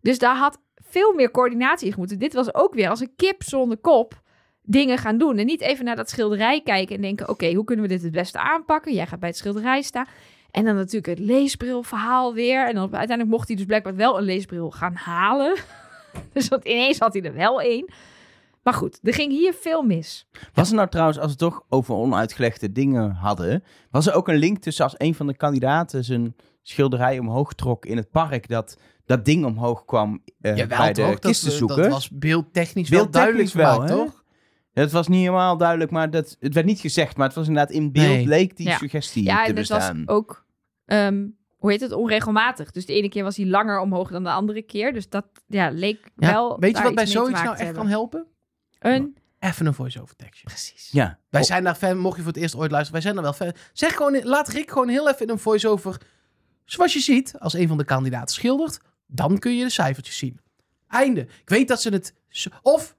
Dus 0.00 0.18
daar 0.18 0.36
had 0.36 0.58
veel 0.74 1.14
meer 1.14 1.30
coördinatie 1.30 1.88
in 1.88 1.94
moeten. 1.96 2.18
Dit 2.18 2.32
was 2.32 2.54
ook 2.54 2.74
weer 2.74 2.88
als 2.88 3.00
een 3.00 3.12
kip 3.16 3.42
zonder 3.42 3.78
kop 3.78 4.22
dingen 4.62 4.98
gaan 4.98 5.18
doen. 5.18 5.38
En 5.38 5.46
niet 5.46 5.60
even 5.60 5.84
naar 5.84 5.96
dat 5.96 6.10
schilderij 6.10 6.60
kijken 6.62 6.96
en 6.96 7.02
denken, 7.02 7.28
oké, 7.28 7.52
hoe 7.52 7.64
kunnen 7.64 7.84
we 7.84 7.90
dit 7.90 8.02
het 8.02 8.12
beste 8.12 8.38
aanpakken? 8.38 8.94
Jij 8.94 9.06
gaat 9.06 9.20
bij 9.20 9.28
het 9.28 9.38
schilderij 9.38 9.82
staan. 9.82 10.06
En 10.50 10.64
dan 10.64 10.74
natuurlijk 10.74 11.18
het 11.18 11.18
leesbrilverhaal 11.18 12.34
weer. 12.34 12.68
En 12.68 12.74
dan 12.74 12.82
uiteindelijk 12.82 13.36
mocht 13.36 13.48
hij 13.48 13.56
dus 13.56 13.66
blijkbaar 13.66 13.96
wel 13.96 14.18
een 14.18 14.24
leesbril 14.24 14.70
gaan 14.70 14.94
halen. 14.94 15.56
dus 16.32 16.48
want 16.48 16.64
ineens 16.64 16.98
had 16.98 17.12
hij 17.12 17.22
er 17.22 17.34
wel 17.34 17.60
één. 17.60 17.92
Maar 18.62 18.74
goed, 18.74 18.98
er 19.02 19.14
ging 19.14 19.32
hier 19.32 19.54
veel 19.54 19.82
mis. 19.82 20.26
Was 20.54 20.70
er 20.70 20.76
nou 20.76 20.88
trouwens, 20.88 21.18
als 21.18 21.26
we 21.26 21.32
het 21.32 21.52
toch 21.52 21.64
over 21.68 21.94
onuitgelegde 21.94 22.72
dingen 22.72 23.10
hadden, 23.10 23.64
was 23.90 24.06
er 24.06 24.14
ook 24.14 24.28
een 24.28 24.36
link 24.36 24.58
tussen 24.58 24.84
als 24.84 24.94
een 24.96 25.14
van 25.14 25.26
de 25.26 25.36
kandidaten 25.36 26.04
zijn 26.04 26.36
schilderij 26.62 27.18
omhoog 27.18 27.52
trok 27.52 27.86
in 27.86 27.96
het 27.96 28.10
park, 28.10 28.48
dat 28.48 28.76
dat 29.04 29.24
ding 29.24 29.44
omhoog 29.44 29.84
kwam 29.84 30.22
eh, 30.40 30.56
Jawel, 30.56 30.78
bij 30.78 30.92
de 30.92 31.00
toch? 31.00 31.10
Dat, 31.10 31.18
kistenzoeker? 31.18 31.76
dat 31.76 31.92
was 31.92 32.10
beeldtechnisch 32.10 32.88
wel 32.88 33.00
Beeldtechnisch 33.00 33.52
duidelijk 33.52 33.52
wel, 33.52 33.72
gemaakt, 33.72 33.90
hè? 33.90 33.96
toch? 33.96 34.19
Het 34.72 34.92
was 34.92 35.08
niet 35.08 35.20
helemaal 35.20 35.56
duidelijk, 35.56 35.90
maar 35.90 36.10
dat, 36.10 36.36
het 36.40 36.54
werd 36.54 36.66
niet 36.66 36.80
gezegd, 36.80 37.16
maar 37.16 37.26
het 37.26 37.36
was 37.36 37.46
inderdaad 37.48 37.72
in 37.74 37.92
beeld 37.92 38.06
Nee. 38.16 38.26
leek 38.26 38.56
die 38.56 38.66
Ja. 38.68 38.76
suggestie 38.76 39.24
Ja, 39.24 39.34
te 39.44 39.50
en 39.50 39.56
het 39.56 39.68
was 39.68 39.78
bestaan. 39.78 40.02
ook, 40.08 40.44
ehm, 40.84 41.26
hoe 41.56 41.70
heet 41.70 41.80
het, 41.80 41.92
onregelmatig. 41.92 42.70
Dus 42.70 42.86
de 42.86 42.92
ene 42.92 43.08
keer 43.08 43.24
was 43.24 43.36
hij 43.36 43.46
langer 43.46 43.80
omhoog 43.80 44.10
dan 44.10 44.22
de 44.22 44.30
andere 44.30 44.62
keer. 44.62 44.92
Dus 44.92 45.08
dat 45.08 45.26
ja, 45.46 45.70
leek 45.70 46.10
Ja. 46.16 46.30
wel 46.32 46.58
Weet 46.58 46.76
je 46.76 46.82
wat 46.82 46.94
bij 46.94 47.06
zoiets 47.06 47.42
nou 47.42 47.56
echt 47.56 47.72
kan 47.72 47.86
helpen? 47.88 48.26
Een, 48.78 49.16
Even 49.40 49.66
een 49.66 49.74
voice-over 49.74 50.16
tekstje. 50.16 50.46
precies. 50.46 50.88
Ja. 50.92 51.18
Wij 51.30 51.40
Oh, 51.40 51.46
zijn 51.46 51.64
daar 51.64 51.74
fan, 51.74 51.98
mocht 51.98 52.16
je 52.16 52.22
voor 52.22 52.32
het 52.32 52.40
eerst 52.42 52.56
ooit 52.56 52.70
luisteren, 52.70 52.92
wij 53.02 53.12
zijn 53.12 53.16
er 53.16 53.22
wel 53.22 53.32
fan. 53.32 53.52
Zeg 53.72 53.94
gewoon, 53.96 54.20
laat 54.24 54.48
Rick 54.48 54.70
gewoon 54.70 54.88
heel 54.88 55.08
even 55.08 55.26
in 55.26 55.28
een 55.32 55.38
voice-over. 55.38 56.00
Zoals 56.64 56.92
je 56.92 57.00
ziet, 57.00 57.34
als 57.38 57.52
een 57.54 57.68
van 57.68 57.78
de 57.78 57.84
kandidaten 57.84 58.34
schildert, 58.34 58.80
dan 59.06 59.38
kun 59.38 59.56
je 59.56 59.64
de 59.64 59.70
cijfertjes 59.70 60.16
zien. 60.18 60.40
Einde. 60.88 61.20
Ik 61.20 61.48
weet 61.48 61.68
dat 61.68 61.80
ze 61.80 61.88
het. 61.88 62.14
Of 62.62 62.96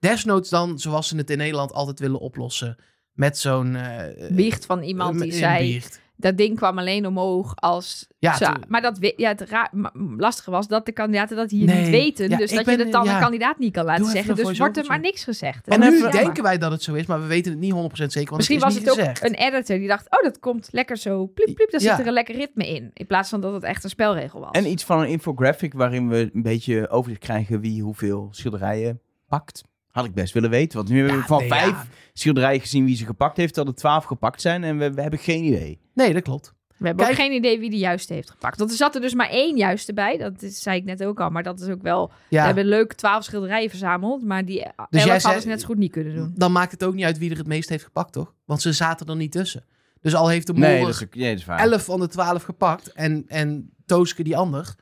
desnoods 0.00 0.50
dan, 0.50 0.78
zoals 0.78 1.08
ze 1.08 1.16
het 1.16 1.30
in 1.30 1.38
Nederland 1.38 1.72
altijd 1.72 1.98
willen 1.98 2.20
oplossen. 2.20 2.76
Met 3.12 3.38
zo'n. 3.38 3.76
eh, 3.76 4.30
Biecht 4.30 4.66
van 4.66 4.82
iemand 4.82 5.14
eh, 5.14 5.20
die 5.22 5.32
zei, 5.32 5.72
biecht. 5.72 6.00
dat 6.16 6.36
ding 6.36 6.56
kwam 6.56 6.78
alleen 6.78 7.06
omhoog 7.06 7.52
als... 7.56 8.06
Ja, 8.18 8.36
toen- 8.36 8.64
maar 8.68 8.82
dat, 8.82 9.12
ja, 9.16 9.28
het 9.28 9.40
ra- 9.40 9.68
ma- 9.72 9.92
lastige 10.16 10.50
was 10.50 10.68
dat 10.68 10.86
de 10.86 10.92
kandidaten 10.92 11.36
dat 11.36 11.50
hier 11.50 11.66
Nee. 11.66 11.80
niet 11.82 11.90
weten. 11.90 12.28
Ja, 12.30 12.36
dus 12.36 12.50
dat 12.52 12.64
ben- 12.64 12.76
je 12.78 12.82
het 12.82 12.92
dan 12.92 13.04
ja. 13.04 13.14
een 13.14 13.20
kandidaat 13.20 13.58
niet 13.58 13.72
kan 13.72 13.84
laten 13.84 14.04
zeggen. 14.04 14.36
Dus 14.36 14.58
wordt 14.58 14.76
er 14.76 14.86
maar 14.86 15.00
niks 15.00 15.24
gezegd. 15.24 15.68
En 15.68 15.80
nu 15.80 15.90
jammer. 15.92 16.10
denken 16.12 16.42
wij 16.42 16.58
dat 16.58 16.70
het 16.70 16.82
zo 16.82 16.94
is, 16.94 17.06
maar 17.06 17.20
we 17.20 17.26
weten 17.26 17.50
het 17.52 17.60
niet 17.60 17.72
100% 17.72 17.76
zeker. 18.12 18.14
Want 18.14 18.36
Misschien 18.36 18.58
het 18.58 18.68
is 18.68 18.74
was 18.74 18.84
niet 18.96 19.06
het 19.06 19.22
ook 19.22 19.30
een 19.30 19.34
editor 19.54 19.78
die 19.78 19.88
dacht, 19.88 20.06
oh, 20.18 20.22
dat 20.22 20.38
komt 20.38 20.68
lekker 20.70 20.96
zo 20.96 21.26
pliep, 21.26 21.54
pliep. 21.54 21.70
Daar 21.70 21.80
Ja. 21.82 21.90
zit 21.90 21.98
er 22.00 22.06
een 22.06 22.12
lekker 22.12 22.34
ritme 22.34 22.66
in. 22.68 22.90
In 22.94 23.06
plaats 23.06 23.28
van 23.28 23.40
dat 23.40 23.52
het 23.52 23.62
echt 23.62 23.84
een 23.84 23.90
spelregel 23.90 24.40
was. 24.40 24.50
En 24.50 24.66
iets 24.66 24.84
van 24.84 25.00
een 25.00 25.08
infographic 25.08 25.72
waarin 25.72 26.08
we 26.08 26.30
een 26.32 26.42
beetje 26.42 26.88
overzicht 26.88 27.22
krijgen 27.22 27.60
wie 27.60 27.82
hoeveel 27.82 28.28
schilderijen 28.30 29.00
pakt. 29.28 29.62
Had 29.90 30.04
ik 30.04 30.14
best 30.14 30.32
willen 30.32 30.50
weten. 30.50 30.76
Want 30.78 30.88
nu 30.90 30.96
hebben 30.96 31.14
we 31.14 31.20
Ja, 31.20 31.26
van 31.26 31.38
nee, 31.38 31.48
vijf 31.48 31.70
ja. 31.70 31.86
schilderijen 32.12 32.60
gezien 32.60 32.84
wie 32.84 32.96
ze 32.96 33.04
gepakt 33.06 33.36
heeft, 33.36 33.54
dat 33.54 33.66
er 33.66 33.74
twaalf 33.74 34.04
gepakt 34.04 34.40
zijn 34.40 34.64
en 34.64 34.78
we, 34.78 34.92
we 34.92 35.00
hebben 35.02 35.18
geen 35.18 35.44
idee. 35.44 35.80
Nee, 35.94 36.12
dat 36.12 36.22
klopt. 36.22 36.54
We 36.76 36.86
hebben 36.86 37.06
Kijk- 37.06 37.18
ook 37.18 37.24
geen 37.24 37.34
idee 37.36 37.58
wie 37.58 37.70
de 37.70 37.78
juiste 37.78 38.14
heeft 38.14 38.30
gepakt. 38.30 38.58
Want 38.58 38.70
er 38.70 38.76
zat 38.76 38.94
er 38.94 39.00
dus 39.00 39.14
maar 39.14 39.28
één 39.28 39.56
juiste 39.56 39.92
bij. 39.92 40.16
Dat 40.16 40.42
is, 40.42 40.60
zei 40.62 40.76
ik 40.76 40.84
net 40.84 41.04
ook 41.04 41.20
al. 41.20 41.30
Maar 41.30 41.42
dat 41.42 41.60
is 41.60 41.68
ook 41.68 41.82
wel... 41.82 42.10
Ja. 42.28 42.40
We 42.40 42.46
hebben 42.46 42.64
leuk 42.64 42.92
twaalf 42.92 43.24
schilderijen 43.24 43.70
verzameld. 43.70 44.22
Maar 44.24 44.44
die 44.44 44.62
elf 44.62 44.72
jij 44.90 45.00
hadden 45.02 45.20
zei- 45.20 45.40
ze 45.40 45.48
net 45.48 45.60
zo 45.60 45.66
goed 45.66 45.78
niet 45.78 45.92
kunnen 45.92 46.14
doen. 46.14 46.32
Dan 46.36 46.52
maakt 46.52 46.70
het 46.72 46.84
ook 46.84 46.94
niet 46.94 47.04
uit 47.04 47.18
wie 47.18 47.30
er 47.30 47.36
het 47.36 47.46
meest 47.46 47.68
heeft 47.68 47.84
gepakt, 47.84 48.12
toch? 48.12 48.34
Want 48.44 48.62
ze 48.62 48.72
zaten 48.72 49.06
er 49.06 49.16
niet 49.16 49.32
tussen. 49.32 49.64
Dus 50.00 50.14
al 50.14 50.28
heeft 50.28 50.46
de 50.46 50.52
Nee, 50.52 50.80
dat 50.80 50.88
is, 50.88 50.98
nee, 51.10 51.30
dat 51.30 51.38
is 51.38 51.44
waar. 51.44 51.58
11 51.58 51.84
van 51.84 52.00
de 52.00 52.06
12 52.08 52.42
gepakt 52.42 52.92
en, 52.92 53.24
en 53.28 53.70
Tooske 53.86 54.22
die 54.22 54.36
ander. 54.36 54.74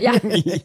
Ja, 0.00 0.14
Nee, 0.22 0.62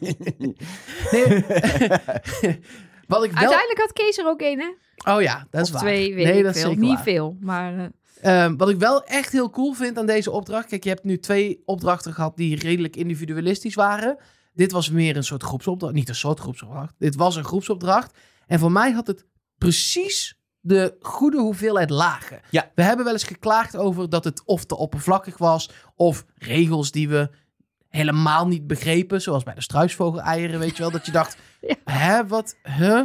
wat 3.06 3.24
ik 3.24 3.30
wel... 3.30 3.40
uiteindelijk 3.40 3.78
had 3.78 3.92
Kees 3.92 4.18
er 4.18 4.26
ook 4.26 4.40
één, 4.40 4.58
hè? 4.60 4.74
Oh 5.14 5.22
ja, 5.22 5.46
dat 5.50 5.60
is 5.62 5.66
of 5.66 5.72
waar. 5.72 5.82
twee, 5.82 6.14
weet 6.14 6.24
nee, 6.24 6.38
ik 6.38 6.44
dat 6.44 6.58
veel. 6.58 6.74
Niet 6.74 6.94
waar. 6.94 7.02
veel, 7.02 7.36
maar... 7.40 7.78
eh, 7.78 7.86
Ehm, 8.20 8.56
wat 8.56 8.68
ik 8.68 8.78
wel 8.78 9.04
echt 9.04 9.32
heel 9.32 9.50
cool 9.50 9.72
vind 9.72 9.98
aan 9.98 10.06
deze 10.06 10.30
opdracht. 10.30 10.66
Kijk, 10.66 10.82
je 10.84 10.88
hebt 10.88 11.04
nu 11.04 11.18
twee 11.18 11.62
opdrachten 11.64 12.14
gehad 12.14 12.36
die 12.36 12.56
redelijk 12.56 12.96
individualistisch 12.96 13.74
waren. 13.74 14.18
Dit 14.54 14.72
was 14.72 14.90
meer 14.90 15.16
een 15.16 15.24
soort 15.24 15.42
groepsopdracht. 15.42 15.94
Niet 15.94 16.08
een 16.08 16.14
soort 16.14 16.40
groepsopdracht. 16.40 16.94
Dit 16.98 17.14
was 17.14 17.36
een 17.36 17.44
groepsopdracht. 17.44 18.18
En 18.46 18.58
voor 18.58 18.72
mij 18.72 18.92
had 18.92 19.06
het 19.06 19.24
precies 19.58 20.38
de 20.60 20.96
goede 21.00 21.38
hoeveelheid 21.38 21.90
lagen. 21.90 22.40
Ja. 22.50 22.70
We 22.74 22.82
hebben 22.82 23.04
wel 23.04 23.14
eens 23.14 23.24
geklaagd 23.24 23.76
over 23.76 24.10
dat 24.10 24.24
het 24.24 24.42
of 24.44 24.64
te 24.64 24.76
oppervlakkig 24.76 25.38
was, 25.38 25.70
of 25.94 26.24
regels 26.34 26.90
die 26.90 27.08
we 27.08 27.30
helemaal 27.88 28.46
niet 28.46 28.66
begrepen, 28.66 29.22
zoals 29.22 29.42
bij 29.42 29.54
de 29.54 29.62
struisvogel-eieren, 29.62 30.58
weet 30.58 30.76
je 30.76 30.82
wel, 30.82 30.90
dat 30.90 31.06
je 31.06 31.12
dacht, 31.12 31.36
Ja. 31.86 31.92
hè, 31.92 32.26
wat, 32.26 32.56
huh? 32.62 33.02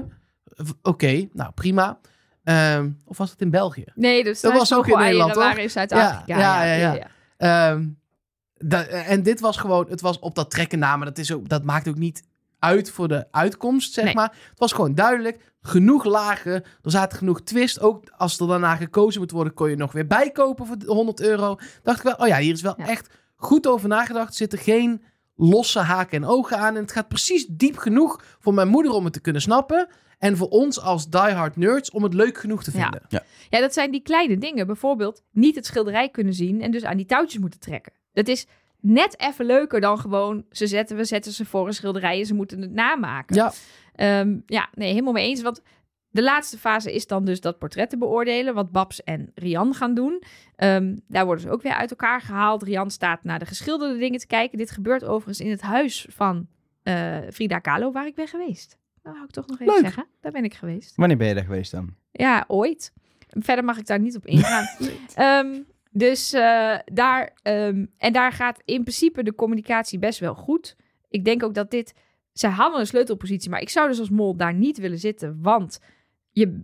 Oké, 0.81 1.27
nou 1.33 1.51
prima. 1.51 1.99
Ehm, 2.43 2.89
of 3.05 3.17
was 3.17 3.31
het 3.31 3.41
in 3.41 3.49
België? 3.49 3.85
Nee, 3.95 4.23
dus 4.23 4.41
Dat 4.41 4.53
was 4.53 4.73
ook 4.75 4.87
in 4.87 4.97
Nederland, 4.97 5.33
toch? 5.33 5.43
waren 5.43 5.63
in 5.63 5.69
Zuid-Afrika. 5.69 6.23
Ja, 6.25 6.63
ja, 6.63 6.73
ja, 6.93 7.07
Ehm, 7.37 7.87
da- 8.57 8.83
en 8.85 9.23
dit 9.23 9.39
was 9.39 9.57
gewoon, 9.57 9.85
het 9.89 10.01
was 10.01 10.19
op 10.19 10.35
dat 10.35 10.51
trekken 10.51 10.79
na, 10.79 10.95
maar 10.95 11.05
dat, 11.07 11.17
is 11.17 11.31
ook, 11.33 11.49
dat 11.49 11.63
maakt 11.63 11.87
ook 11.87 11.97
niet 11.97 12.23
uit 12.59 12.91
voor 12.91 13.07
de 13.07 13.27
uitkomst, 13.31 13.93
zeg 13.93 14.05
Nee. 14.05 14.13
maar. 14.13 14.29
Het 14.49 14.59
was 14.59 14.71
gewoon 14.73 14.95
duidelijk, 14.95 15.39
genoeg 15.61 16.03
lagen, 16.03 16.51
er 16.53 16.91
zaten 16.91 17.17
genoeg 17.17 17.41
twist. 17.41 17.79
Ook 17.79 18.03
als 18.17 18.39
er 18.39 18.47
daarna 18.47 18.75
gekozen 18.75 19.19
moet 19.21 19.31
worden, 19.31 19.53
kon 19.53 19.69
je 19.69 19.75
nog 19.75 19.91
weer 19.91 20.07
bijkopen 20.07 20.65
voor 20.65 20.75
100 20.85 21.21
euro. 21.21 21.57
Dacht 21.83 21.97
ik 21.97 22.03
wel, 22.03 22.13
oh 22.15 22.27
ja, 22.27 22.37
hier 22.37 22.53
is 22.53 22.61
wel 22.61 22.73
Ja. 22.77 22.87
echt 22.87 23.09
goed 23.35 23.67
over 23.67 23.87
nagedacht. 23.89 24.27
Er 24.29 24.35
zitten 24.35 24.59
geen 24.59 25.03
losse 25.49 25.79
haken 25.79 26.17
en 26.23 26.29
ogen 26.29 26.57
aan. 26.57 26.75
En 26.75 26.81
het 26.81 26.91
gaat 26.91 27.07
precies 27.07 27.45
diep 27.49 27.77
genoeg 27.77 28.23
voor 28.39 28.53
mijn 28.53 28.67
moeder 28.67 28.91
om 28.91 29.03
het 29.03 29.13
te 29.13 29.21
kunnen 29.21 29.41
snappen. 29.41 29.87
En 30.19 30.37
voor 30.37 30.47
ons 30.47 30.81
als 30.81 31.09
diehard 31.09 31.55
nerds 31.55 31.91
om 31.91 32.03
het 32.03 32.13
leuk 32.13 32.37
genoeg 32.37 32.63
te 32.63 32.71
Ja. 32.73 32.81
vinden. 32.81 33.01
Ja, 33.49 33.59
dat 33.59 33.73
zijn 33.73 33.91
die 33.91 34.01
kleine 34.01 34.37
dingen. 34.37 34.67
Bijvoorbeeld 34.67 35.23
niet 35.31 35.55
het 35.55 35.65
schilderij 35.65 36.09
kunnen 36.09 36.33
zien 36.33 36.61
en 36.61 36.71
dus 36.71 36.83
aan 36.83 36.97
die 36.97 37.05
touwtjes 37.05 37.41
moeten 37.41 37.59
trekken. 37.59 37.93
Dat 38.13 38.27
is 38.27 38.45
net 38.79 39.19
even 39.19 39.45
leuker 39.45 39.81
dan 39.81 39.99
gewoon 39.99 40.45
ze 40.51 40.67
zetten, 40.67 40.97
we 40.97 41.05
zetten 41.05 41.31
ze 41.31 41.45
voor 41.45 41.67
een 41.67 41.73
schilderij 41.73 42.19
en 42.19 42.25
ze 42.25 42.33
moeten 42.33 42.61
het 42.61 42.71
namaken. 42.71 43.35
Ja. 43.35 43.53
Ehm, 43.95 44.37
ja, 44.45 44.69
nee, 44.73 44.89
helemaal 44.89 45.13
mee 45.13 45.27
eens. 45.27 45.41
Want 45.41 45.61
de 46.11 46.23
laatste 46.23 46.57
fase 46.57 46.93
is 46.93 47.07
dan 47.07 47.25
dus 47.25 47.41
dat 47.41 47.57
portretten 47.57 47.99
beoordelen, 47.99 48.53
wat 48.53 48.71
Babs 48.71 49.03
en 49.03 49.31
Rian 49.35 49.73
gaan 49.73 49.93
doen. 49.93 50.23
Ehm, 50.55 50.97
daar 51.07 51.25
worden 51.25 51.43
ze 51.43 51.49
ook 51.49 51.61
weer 51.61 51.73
uit 51.73 51.89
elkaar 51.89 52.21
gehaald. 52.21 52.63
Rian 52.63 52.91
staat 52.91 53.23
naar 53.23 53.39
de 53.39 53.45
geschilderde 53.45 53.97
dingen 53.97 54.19
te 54.19 54.27
kijken. 54.27 54.57
Dit 54.57 54.71
gebeurt 54.71 55.03
overigens 55.03 55.39
in 55.39 55.49
het 55.49 55.61
huis 55.61 56.05
van 56.09 56.47
eh, 56.83 57.17
Frida 57.33 57.59
Kahlo, 57.59 57.91
waar 57.91 58.07
ik 58.07 58.15
ben 58.15 58.27
geweest. 58.27 58.77
Nou, 59.03 59.15
wou 59.15 59.27
ik 59.27 59.33
toch 59.33 59.47
nog 59.47 59.59
even 59.59 59.73
Leuk. 59.73 59.83
zeggen. 59.83 60.05
Daar 60.21 60.31
ben 60.31 60.43
ik 60.43 60.53
geweest. 60.53 60.95
Wanneer 60.95 61.17
ben 61.17 61.27
je 61.27 61.33
daar 61.33 61.43
geweest 61.43 61.71
dan? 61.71 61.95
Ja, 62.11 62.45
ooit. 62.47 62.93
Verder 63.29 63.65
mag 63.65 63.77
ik 63.77 63.85
daar 63.85 63.99
niet 63.99 64.15
op 64.15 64.25
ingaan. 64.25 64.67
Ehm, 65.15 65.61
dus 65.91 66.33
eh, 66.33 66.77
daar, 66.85 67.33
ehm, 67.41 67.85
en 67.97 68.13
daar 68.13 68.31
gaat 68.31 68.61
in 68.65 68.81
principe 68.81 69.23
de 69.23 69.35
communicatie 69.35 69.99
best 69.99 70.19
wel 70.19 70.35
goed. 70.35 70.75
Ik 71.09 71.25
denk 71.25 71.43
ook 71.43 71.53
dat 71.53 71.71
dit, 71.71 71.93
zij 72.33 72.49
hadden 72.49 72.79
een 72.79 72.87
sleutelpositie, 72.87 73.49
maar 73.49 73.61
ik 73.61 73.69
zou 73.69 73.87
dus 73.87 73.99
als 73.99 74.09
mol 74.09 74.35
daar 74.35 74.53
niet 74.53 74.77
willen 74.77 74.99
zitten, 74.99 75.37
want 75.41 75.79
je, 76.31 76.59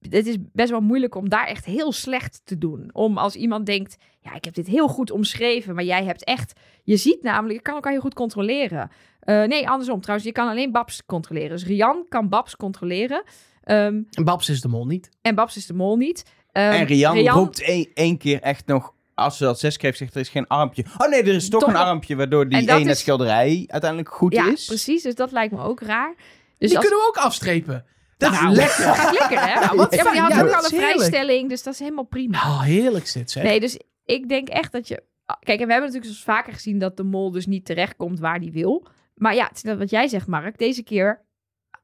het 0.00 0.26
is 0.26 0.36
best 0.52 0.70
wel 0.70 0.80
moeilijk 0.80 1.14
om 1.14 1.28
daar 1.28 1.46
echt 1.46 1.64
heel 1.64 1.92
slecht 1.92 2.40
te 2.44 2.58
doen. 2.58 2.90
Om 2.92 3.18
als 3.18 3.34
iemand 3.36 3.66
denkt, 3.66 3.96
ja, 4.20 4.34
ik 4.34 4.44
heb 4.44 4.54
dit 4.54 4.66
heel 4.66 4.88
goed 4.88 5.10
omschreven, 5.10 5.74
maar 5.74 5.84
jij 5.84 6.04
hebt 6.04 6.24
echt, 6.24 6.52
je 6.82 6.96
ziet 6.96 7.22
namelijk, 7.22 7.54
je 7.58 7.62
kan 7.62 7.74
elkaar 7.74 7.92
heel 7.92 8.00
goed 8.00 8.14
controleren. 8.14 8.90
Eh, 9.20 9.42
nee, 9.44 9.68
andersom 9.68 10.00
trouwens, 10.00 10.28
je 10.28 10.34
kan 10.34 10.48
alleen 10.48 10.72
Babs 10.72 11.02
controleren. 11.06 11.50
Dus 11.50 11.66
Rian 11.66 12.06
kan 12.08 12.28
Babs 12.28 12.56
controleren. 12.56 13.22
Ehm, 13.62 14.02
En 14.10 14.24
Babs 14.24 14.48
is 14.48 14.60
de 14.60 14.68
mol 14.68 14.86
niet. 14.86 15.08
en 15.22 15.34
Babs 15.34 15.56
is 15.56 15.66
de 15.66 15.74
mol 15.74 15.96
niet. 15.96 16.24
Ehm, 16.52 16.70
en 16.72 16.84
Rian, 16.86 17.18
roept 17.28 17.62
één, 17.62 17.88
één 17.94 18.18
keer 18.18 18.40
echt 18.40 18.66
nog... 18.66 18.92
Als 19.14 19.36
ze 19.36 19.44
dat 19.44 19.58
zes 19.60 19.76
kreeg, 19.76 19.96
zegt 19.96 20.14
er 20.14 20.20
is 20.20 20.28
geen 20.28 20.46
armpje. 20.46 20.84
Oh 20.98 21.08
nee, 21.08 21.20
er 21.22 21.34
is 21.34 21.48
toch, 21.48 21.60
Toch 21.60 21.68
een 21.70 21.76
armpje, 21.76 22.16
waardoor 22.16 22.48
die 22.48 22.70
ene 22.70 22.90
is- 22.90 22.98
schilderij 22.98 23.64
uiteindelijk 23.68 24.10
goed 24.10 24.32
Ja, 24.32 24.52
is. 24.52 24.64
precies. 24.66 25.02
Dus 25.02 25.14
dat 25.14 25.32
lijkt 25.32 25.54
me 25.54 25.60
ook 25.62 25.80
raar. 25.80 26.14
Dus 26.58 26.68
Die 26.68 26.78
als... 26.78 26.86
kunnen 26.86 27.04
we 27.04 27.08
ook 27.08 27.16
afstrepen. 27.24 27.84
Dat 28.30 28.40
Nou, 28.40 28.50
is 28.52 28.56
lekker. 28.56 28.84
Dat 28.86 29.12
lekker, 29.18 29.40
hè? 29.40 29.60
Ja, 29.60 29.74
maar 29.74 30.12
die 30.12 30.20
had 30.20 30.32
ook 30.32 30.52
al 30.52 30.64
een 30.64 30.70
heerlijk. 30.70 30.92
vrijstelling, 30.92 31.48
dus 31.48 31.62
dat 31.62 31.72
is 31.72 31.78
helemaal 31.78 32.04
prima. 32.04 32.38
Oh, 32.38 32.62
heerlijk 32.62 33.06
zit 33.06 33.30
zeg. 33.30 33.42
Nee, 33.42 33.60
dus 33.60 33.78
ik 34.04 34.28
denk 34.28 34.48
echt 34.48 34.72
dat 34.72 34.88
je... 34.88 35.02
Kijk, 35.26 35.60
en 35.60 35.66
we 35.66 35.72
hebben 35.72 35.90
natuurlijk 35.90 36.04
dus 36.04 36.22
vaker 36.22 36.52
gezien 36.52 36.78
dat 36.78 36.96
de 36.96 37.02
mol 37.04 37.30
dus 37.30 37.46
niet 37.46 37.64
terechtkomt 37.64 38.18
waar 38.20 38.40
die 38.40 38.52
wil. 38.52 38.86
Maar 39.14 39.34
ja, 39.34 39.46
het 39.52 39.64
is 39.64 39.74
wat 39.76 39.90
jij 39.90 40.08
zegt, 40.08 40.26
Mark. 40.26 40.58
Deze 40.58 40.82
keer 40.82 41.20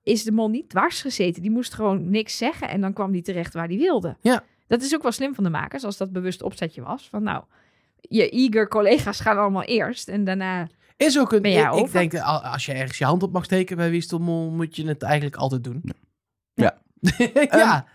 is 0.02 0.24
de 0.24 0.32
mol 0.32 0.48
niet 0.48 0.68
dwars 0.68 1.00
gezeten. 1.00 1.42
Die 1.42 1.50
moest 1.50 1.74
gewoon 1.74 2.10
niks 2.10 2.36
zeggen 2.36 2.68
en 2.68 2.80
dan 2.80 2.92
kwam 2.92 3.12
die 3.12 3.22
terecht 3.22 3.54
waar 3.54 3.68
die 3.68 3.78
wilde. 3.78 4.16
Ja. 4.20 4.42
Dat 4.68 4.82
is 4.82 4.94
ook 4.94 5.02
wel 5.02 5.12
slim 5.12 5.34
van 5.34 5.44
de 5.44 5.50
makers, 5.50 5.84
als 5.84 5.96
dat 5.96 6.12
bewust 6.12 6.42
opzetje 6.42 6.82
was. 6.82 7.08
Van 7.10 7.22
nou, 7.22 7.44
je 8.00 8.30
eager 8.30 8.68
collega's 8.68 9.20
gaan 9.20 9.38
allemaal 9.38 9.62
eerst 9.64 10.08
en 10.08 10.24
daarna... 10.24 10.68
Is 10.96 11.18
ook 11.18 11.32
een. 11.32 11.44
Ik, 11.44 11.72
ik 11.74 11.92
denk, 11.92 12.14
al- 12.14 12.44
als 12.44 12.66
je 12.66 12.72
ergens 12.72 12.98
je 12.98 13.04
hand 13.04 13.22
op 13.22 13.32
mag 13.32 13.44
steken 13.44 13.76
bij 13.76 13.90
Wie 13.90 13.98
is 13.98 14.08
de 14.08 14.18
Mol, 14.18 14.50
moet 14.50 14.76
je 14.76 14.86
het 14.86 15.02
eigenlijk 15.02 15.36
altijd 15.36 15.64
doen. 15.64 15.82
Ja. 16.60 16.78
ja. 17.58 17.86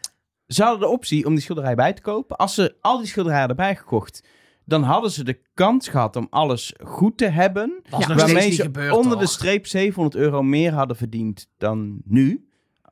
Ze 0.47 0.63
hadden 0.63 0.79
de 0.79 0.87
optie 0.87 1.25
om 1.25 1.33
die 1.33 1.43
schilderij 1.43 1.75
bij 1.75 1.93
te 1.93 2.01
kopen. 2.01 2.37
Als 2.37 2.53
ze 2.53 2.75
al 2.81 2.97
die 2.97 3.07
schilderijen 3.07 3.49
erbij 3.49 3.75
gekocht, 3.75 4.23
dan 4.65 4.83
hadden 4.83 5.11
ze 5.11 5.23
de 5.23 5.39
kans 5.53 5.87
gehad 5.87 6.15
om 6.15 6.27
alles 6.29 6.73
goed 6.83 7.17
te 7.17 7.27
hebben. 7.27 7.81
Ja. 7.97 8.15
waarmee 8.15 8.51
ze 8.51 8.61
gebeurd, 8.61 8.93
onder 8.93 9.19
de 9.19 9.27
streep 9.27 9.67
700 9.67 10.15
euro 10.15 10.43
meer 10.43 10.73
hadden 10.73 10.97
verdiend 10.97 11.49
dan 11.57 12.01
nu. 12.05 12.49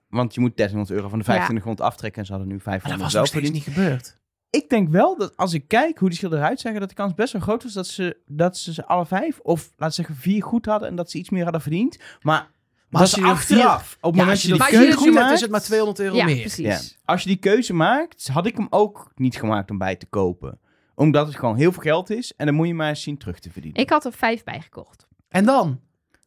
Want 0.07 0.33
je 0.33 0.39
moet 0.39 0.57
1300 0.57 0.91
euro 0.91 1.09
van 1.09 1.17
de 1.19 1.23
2500 1.23 1.87
aftrekken 1.87 2.19
en 2.19 2.25
ze 2.25 2.33
hadden 2.33 2.51
nu 2.51 2.61
Maar 2.65 2.73
dat 2.73 2.81
500 2.81 3.13
was 3.13 3.33
nog 3.33 3.51
niet 3.51 3.63
gebeurd. 3.63 4.21
Ik 4.49 4.69
denk 4.69 4.89
wel 4.89 5.17
dat 5.17 5.37
als 5.37 5.53
ik 5.53 5.67
kijk 5.67 5.97
hoe 5.97 6.09
die 6.09 6.17
schilderijen 6.17 6.49
uitzeggen, 6.49 6.79
dat 6.79 6.89
de 6.89 6.95
kans 6.95 7.13
best 7.13 7.33
wel 7.33 7.41
groot 7.41 7.63
was 7.63 7.73
dat 7.73 7.87
ze, 7.87 8.17
dat 8.25 8.57
ze 8.57 8.73
ze 8.73 8.85
alle 8.85 9.05
vijf, 9.05 9.39
of 9.39 9.61
laten 9.69 9.87
we 9.87 9.91
zeggen 9.91 10.15
vier 10.15 10.43
goed 10.43 10.65
hadden 10.65 10.89
en 10.89 10.95
dat 10.95 11.11
ze 11.11 11.17
iets 11.17 11.29
meer 11.29 11.43
hadden 11.43 11.61
verdiend. 11.61 11.97
Maar, 12.21 12.51
Maar 12.93 13.01
als 13.01 13.11
je 13.11 13.21
er 13.21 13.27
achteraf. 13.27 13.97
Op 14.01 14.11
het 14.11 14.19
Ja, 14.19 14.25
moment 14.25 14.29
als 14.29 14.41
je 14.41 14.47
dat 14.47 14.67
die 14.67 14.79
je 14.79 14.85
je 14.85 14.95
keuze 14.95 15.11
maakt, 15.11 15.31
is 15.33 15.41
het 15.41 15.51
maar 15.51 15.61
200 15.61 15.99
euro 15.99 16.15
ja, 16.15 16.25
meer. 16.25 16.39
precies. 16.39 16.65
ja. 16.65 16.79
Als 17.05 17.21
je 17.23 17.27
die 17.29 17.37
keuze 17.37 17.73
maakt, 17.73 18.27
had 18.27 18.45
ik 18.45 18.57
hem 18.57 18.67
ook 18.69 19.11
niet 19.15 19.35
gemaakt 19.35 19.71
om 19.71 19.77
bij 19.77 19.95
te 19.95 20.05
kopen. 20.05 20.59
Omdat 20.95 21.27
het 21.27 21.35
gewoon 21.35 21.55
heel 21.55 21.71
veel 21.71 21.81
geld 21.81 22.09
is 22.09 22.33
en 22.35 22.45
dan 22.45 22.55
moet 22.55 22.67
je 22.67 22.73
maar 22.73 22.89
eens 22.89 23.01
zien 23.01 23.17
terug 23.17 23.39
te 23.39 23.51
verdienen. 23.51 23.81
Ik 23.81 23.89
had 23.89 24.05
er 24.05 24.13
vijf 24.13 24.43
bij 24.43 24.61
gekocht. 24.61 25.07
En 25.29 25.45
dan? 25.45 25.79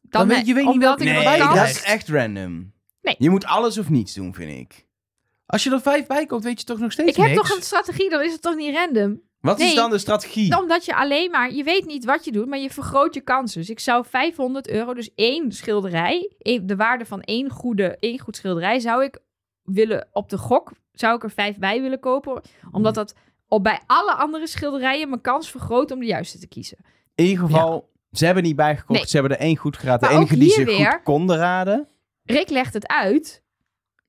Dan 0.03 0.29
weet 0.29 0.47
je 0.47 0.55
weet 0.55 0.65
niet 0.65 0.73
omdat 0.73 1.01
welke 1.03 1.39
kans- 1.39 1.55
dat 1.55 1.69
is 1.69 1.83
echt 1.83 2.09
random. 2.09 2.73
Nee. 3.03 3.15
Je 3.19 3.31
moet 3.31 3.45
alles 3.45 3.79
of 3.79 3.89
niets 3.91 4.15
doen, 4.15 4.35
vind 4.35 4.51
ik. 4.51 4.87
Als 5.47 5.65
je 5.65 5.71
er 5.71 5.81
vijf 5.81 6.07
bij 6.07 6.27
koopt, 6.27 6.45
weet 6.45 6.61
je 6.61 6.67
toch 6.67 6.79
nog 6.79 6.93
steeds 6.93 7.11
Ik 7.11 7.25
heb 7.25 7.35
toch 7.35 7.57
een 7.57 7.63
strategie, 7.63 8.11
dan 8.11 8.23
is 8.23 8.33
het 8.33 8.43
toch 8.43 8.55
niet 8.57 8.75
random? 8.75 9.21
Wat 9.41 9.61
is 9.61 9.75
dan 9.75 9.91
de 9.91 9.99
strategie? 9.99 10.59
Omdat 10.59 10.85
je 10.85 10.95
alleen 10.97 11.31
maar, 11.31 11.53
je 11.53 11.63
weet 11.65 11.87
niet 11.87 12.05
wat 12.05 12.25
je 12.25 12.33
doet, 12.33 12.47
maar 12.47 12.59
je 12.59 12.71
vergroot 12.71 13.15
je 13.15 13.21
kansen. 13.21 13.61
Dus 13.61 13.71
ik 13.71 13.81
zou 13.81 14.05
500 14.09 14.69
euro, 14.69 14.95
dus 14.95 15.15
één 15.15 15.53
schilderij, 15.53 16.33
de 16.63 16.77
waarde 16.77 17.05
van 17.07 17.21
één, 17.21 17.51
goede, 17.51 17.97
één 18.01 18.19
goed 18.19 18.37
schilderij, 18.37 18.79
zou 18.81 19.05
ik 19.05 19.19
willen, 19.63 20.09
op 20.13 20.29
de 20.29 20.39
gok, 20.39 20.73
zou 20.93 21.17
ik 21.17 21.23
er 21.23 21.31
vijf 21.31 21.59
bij 21.59 21.81
willen 21.81 22.01
kopen. 22.01 22.43
Omdat 22.73 22.95
dat 22.95 23.15
op 23.49 23.63
bij 23.63 23.81
alle 23.87 24.13
andere 24.15 24.47
schilderijen 24.47 25.09
mijn 25.09 25.21
kans 25.21 25.51
vergroot 25.51 25.91
om 25.91 25.99
de 26.01 26.07
juiste 26.07 26.39
te 26.39 26.47
kiezen. 26.49 26.79
In 27.15 27.25
ieder 27.25 27.45
geval, 27.45 27.91
ze 28.13 28.25
hebben 28.25 28.43
niet 28.43 28.57
bijgekocht. 28.57 28.99
Nee. 28.99 29.09
Ze 29.09 29.17
hebben 29.19 29.37
er 29.37 29.43
één 29.45 29.57
goed 29.57 29.77
geraden. 29.77 30.09
De 30.09 30.15
enige 30.15 30.37
die 30.37 30.51
ze 30.51 30.65
weer- 30.65 30.91
goed 30.93 31.03
konden 31.03 31.37
raden. 31.37 31.89
Rick 32.23 32.49
legt 32.51 32.75
het 32.75 32.87
uit. 32.87 33.43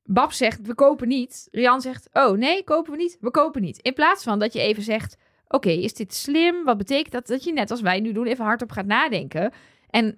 Bab 0.10 0.32
zegt, 0.32 0.62
we 0.62 0.76
kopen 0.76 1.08
niet. 1.08 1.48
Rian 1.52 1.82
zegt, 1.82 2.10
oh 2.14 2.38
nee, 2.38 2.64
kopen 2.64 2.92
we 2.92 2.98
niet? 2.98 3.18
We 3.20 3.32
kopen 3.32 3.62
niet. 3.62 3.78
In 3.78 3.94
plaats 3.94 4.24
van 4.24 4.40
dat 4.40 4.54
je 4.54 4.60
even 4.60 4.84
zegt, 4.84 5.18
oké, 5.48 5.70
is 5.70 5.94
dit 5.94 6.14
slim? 6.14 6.64
Wat 6.64 6.78
betekent 6.78 7.12
dat? 7.12 7.28
Dat 7.28 7.44
je 7.44 7.54
net 7.54 7.72
als 7.72 7.82
wij 7.82 8.00
nu 8.00 8.12
doen 8.12 8.26
even 8.26 8.46
hardop 8.46 8.72
gaat 8.72 8.86
nadenken. 8.86 9.52
En 9.90 10.18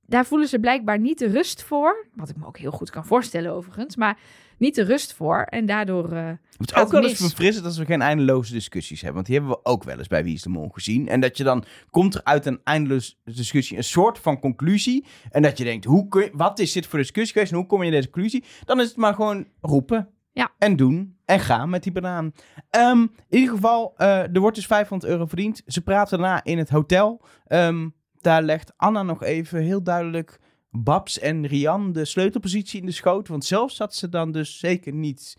daar 0.00 0.26
voelen 0.26 0.48
ze 0.48 0.58
blijkbaar 0.58 0.98
niet 0.98 1.18
de 1.18 1.26
rust 1.26 1.62
voor. 1.62 2.06
Wat 2.14 2.28
ik 2.28 2.36
me 2.36 2.46
ook 2.46 2.58
heel 2.58 2.70
goed 2.70 2.90
kan 2.90 3.06
voorstellen 3.06 3.52
overigens. 3.52 3.96
Maar 3.96 4.18
niet 4.58 4.74
de 4.74 4.82
rust 4.82 5.12
voor. 5.14 5.42
En 5.42 5.66
daardoor... 5.66 6.12
eh, 6.12 6.26
Het 6.56 6.70
is 6.70 6.74
ook 6.76 6.90
wel 6.90 7.02
eens 7.02 7.20
mis. 7.20 7.28
verfrissend 7.28 7.64
als 7.66 7.78
we 7.78 7.84
geen 7.84 8.02
eindeloze 8.02 8.52
discussies 8.52 8.96
hebben. 9.00 9.14
Want 9.14 9.26
die 9.26 9.36
hebben 9.36 9.54
we 9.54 9.64
ook 9.64 9.84
wel 9.84 9.98
eens 9.98 10.08
bij 10.08 10.24
Wie 10.24 10.34
is 10.34 10.42
de 10.42 10.48
Mol 10.48 10.68
gezien. 10.68 11.08
En 11.08 11.20
dat 11.20 11.36
je 11.36 11.44
dan 11.44 11.64
komt 11.90 12.14
er 12.14 12.20
uit 12.24 12.46
een 12.46 12.60
eindeloze 12.64 13.14
discussie 13.24 13.76
een 13.76 13.84
soort 13.84 14.18
van 14.18 14.40
conclusie. 14.40 15.04
En 15.30 15.42
dat 15.42 15.58
je 15.58 15.64
denkt, 15.64 15.84
hoe 15.84 16.08
kun 16.08 16.22
je, 16.22 16.30
wat 16.32 16.58
is 16.58 16.72
dit 16.72 16.86
voor 16.86 16.98
discussie 16.98 17.32
geweest 17.32 17.52
en 17.52 17.58
hoe 17.58 17.66
kom 17.66 17.80
je 17.80 17.86
in 17.86 17.92
deze 17.92 18.10
conclusie? 18.10 18.44
Dan 18.64 18.80
is 18.80 18.88
het 18.88 18.96
maar 18.96 19.14
gewoon 19.14 19.46
roepen. 19.60 20.08
Ja. 20.32 20.50
En 20.58 20.76
doen. 20.76 21.16
En 21.24 21.40
gaan 21.40 21.70
met 21.70 21.82
die 21.82 21.92
banaan. 21.92 22.32
Ehm, 22.70 23.00
in 23.28 23.38
ieder 23.38 23.54
geval, 23.54 23.94
eh, 23.96 24.34
er 24.34 24.40
wordt 24.40 24.56
dus 24.56 24.66
500 24.66 25.12
euro 25.12 25.26
verdiend. 25.26 25.62
Ze 25.66 25.80
praten 25.80 26.18
daarna 26.18 26.44
in 26.44 26.58
het 26.58 26.68
hotel. 26.68 27.22
Ehm, 27.46 27.88
daar 28.20 28.42
legt 28.42 28.72
Anna 28.76 29.02
nog 29.02 29.22
even 29.22 29.60
heel 29.62 29.82
duidelijk 29.82 30.38
Babs 30.82 31.18
en 31.18 31.46
Rian 31.46 31.92
de 31.92 32.04
sleutelpositie 32.04 32.80
in 32.80 32.86
de 32.86 32.92
schoot. 32.92 33.28
Want 33.28 33.44
zelf 33.44 33.72
zat 33.72 33.94
ze 33.94 34.08
dan 34.08 34.32
dus 34.32 34.58
zeker 34.58 34.92
niet 34.92 35.36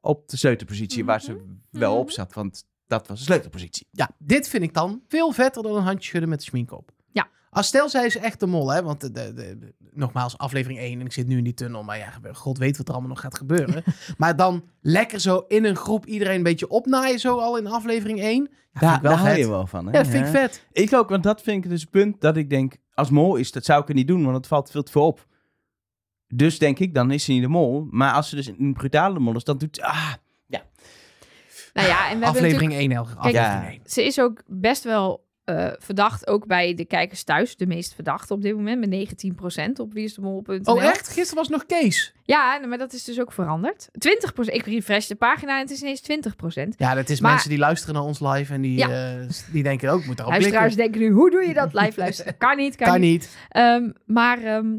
op 0.00 0.28
de 0.28 0.36
sleutelpositie 0.36 1.04
waar 1.04 1.20
ze 1.20 1.56
wel 1.70 1.98
op 1.98 2.10
zat. 2.10 2.34
Want 2.34 2.64
dat 2.86 3.06
was 3.06 3.18
de 3.18 3.24
sleutelpositie. 3.24 3.86
Ja, 3.90 4.10
dit 4.18 4.48
vind 4.48 4.62
ik 4.62 4.74
dan 4.74 5.02
veel 5.08 5.32
vetter 5.32 5.62
dan 5.62 5.76
een 5.76 5.82
handje 5.82 6.08
schudden 6.08 6.28
met 6.28 6.38
de 6.38 6.44
schmink 6.44 6.72
op. 6.72 6.92
Ja. 7.12 7.28
Als 7.50 7.66
stel 7.66 7.88
zij 7.88 8.06
is 8.06 8.16
echt 8.16 8.40
de 8.40 8.46
mol, 8.46 8.72
hè? 8.72 8.82
Want 8.82 9.00
de, 9.00 9.10
de, 9.10 9.32
de- 9.34 9.74
nogmaals, 9.92 10.38
aflevering 10.38 10.78
1 10.80 11.00
en 11.00 11.06
ik 11.06 11.12
zit 11.12 11.26
nu 11.26 11.36
in 11.38 11.44
die 11.44 11.54
tunnel, 11.54 11.82
maar 11.82 11.98
ja, 11.98 12.12
god 12.32 12.58
weet 12.58 12.76
wat 12.76 12.86
er 12.86 12.92
allemaal 12.92 13.10
nog 13.10 13.20
gaat 13.20 13.36
gebeuren. 13.38 13.82
maar 14.18 14.36
dan 14.36 14.64
lekker 14.80 15.20
zo 15.20 15.44
in 15.48 15.64
een 15.64 15.76
groep 15.76 16.06
iedereen 16.06 16.36
een 16.36 16.42
beetje 16.42 16.68
opnaaien, 16.68 17.18
zo 17.18 17.38
al 17.38 17.58
in 17.58 17.66
aflevering 17.66 18.20
1. 18.20 18.42
Ja, 18.42 18.48
vind 18.48 18.80
Daar, 18.80 19.02
daar 19.02 19.18
hou 19.18 19.38
je 19.38 19.48
wel 19.48 19.66
van. 19.66 19.86
Hè? 19.86 19.92
Ja, 19.92 20.02
dat 20.02 20.06
vind 20.12 20.26
ik 20.26 20.32
vet. 20.32 20.66
Ik 20.72 20.94
ook, 20.94 21.08
want 21.08 21.22
dat 21.22 21.42
vind 21.42 21.64
ik 21.64 21.70
dus 21.70 21.80
het 21.80 21.90
punt 21.90 22.20
dat 22.20 22.36
ik 22.36 22.50
denk, 22.50 22.76
als 22.94 23.10
mol 23.10 23.36
is, 23.36 23.52
dat 23.52 23.64
zou 23.64 23.82
ik 23.82 23.88
er 23.88 23.94
niet 23.94 24.08
doen, 24.08 24.24
want 24.24 24.36
het 24.36 24.46
valt 24.46 24.70
veel 24.70 24.82
te 24.82 24.92
veel 24.92 25.06
op. 25.06 25.26
Dus 26.26 26.58
denk 26.58 26.78
ik, 26.78 26.94
dan 26.94 27.10
is 27.10 27.24
ze 27.24 27.32
niet 27.32 27.42
de 27.42 27.48
mol. 27.48 27.86
Maar 27.90 28.12
als 28.12 28.28
ze 28.28 28.36
dus 28.36 28.46
een 28.46 28.72
brutale 28.72 29.18
mol 29.18 29.34
is, 29.36 29.44
dan 29.44 29.58
doet 29.58 29.76
ze, 29.76 29.84
ah, 29.84 30.12
Nou 31.72 31.88
ja, 31.88 32.10
en 32.10 32.18
we 32.18 32.24
hebben 32.24 32.42
Aflevering 32.42 32.72
1, 32.72 32.92
Elger. 32.92 33.16
Kijk, 33.16 33.36
Aflevering 33.36 33.64
Ja. 33.64 33.70
1. 33.70 33.80
Ze 33.84 34.04
is 34.04 34.20
ook 34.20 34.42
best 34.46 34.84
wel 34.84 35.24
eh, 35.56 35.72
verdacht, 35.78 36.26
ook 36.26 36.46
bij 36.46 36.74
de 36.74 36.84
kijkers 36.84 37.22
thuis. 37.22 37.56
De 37.56 37.66
meest 37.66 37.94
verdachte 37.94 38.34
op 38.34 38.42
dit 38.42 38.54
moment, 38.54 38.88
met 38.88 38.90
19% 39.68 39.80
op 39.80 39.92
wieisdemol.nl. 39.92 40.74
Oh, 40.74 40.82
echt? 40.84 41.08
Gisteren 41.08 41.34
was 41.36 41.48
nog 41.48 41.66
Kees. 41.66 42.14
Ja, 42.24 42.56
nou, 42.56 42.68
maar 42.68 42.78
dat 42.78 42.92
is 42.92 43.04
dus 43.04 43.20
ook 43.20 43.32
veranderd. 43.32 43.88
20%. 43.92 44.54
Ik 44.54 44.64
refresh 44.66 45.06
de 45.06 45.14
pagina 45.14 45.54
en 45.54 45.60
het 45.60 45.70
is 45.70 45.82
ineens 45.82 46.00
20%. 46.00 46.76
Ja, 46.76 46.94
dat 46.94 47.08
is 47.08 47.20
Maar- 47.20 47.30
mensen 47.30 47.50
die 47.50 47.58
luisteren 47.58 47.94
naar 47.94 48.04
ons 48.04 48.20
live 48.20 48.52
en 48.52 48.60
die, 48.60 48.78
Ja. 48.78 48.88
eh, 49.20 49.28
die 49.52 49.62
denken 49.62 49.90
ook, 49.90 50.04
moet 50.04 50.18
erop 50.18 50.30
Luisteraars 50.30 50.74
denken 50.76 51.00
nu, 51.00 51.10
hoe 51.10 51.30
doe 51.30 51.46
je 51.46 51.54
dat 51.54 51.74
live 51.74 52.00
luisteren? 52.00 52.36
Kan 52.36 52.56
niet, 52.56 52.76
kan, 52.76 52.86
Kan 52.86 53.00
niet. 53.00 53.10
niet. 53.10 53.36
Ehm, 53.48 53.90
maar 54.06 54.42
ehm, 54.42 54.78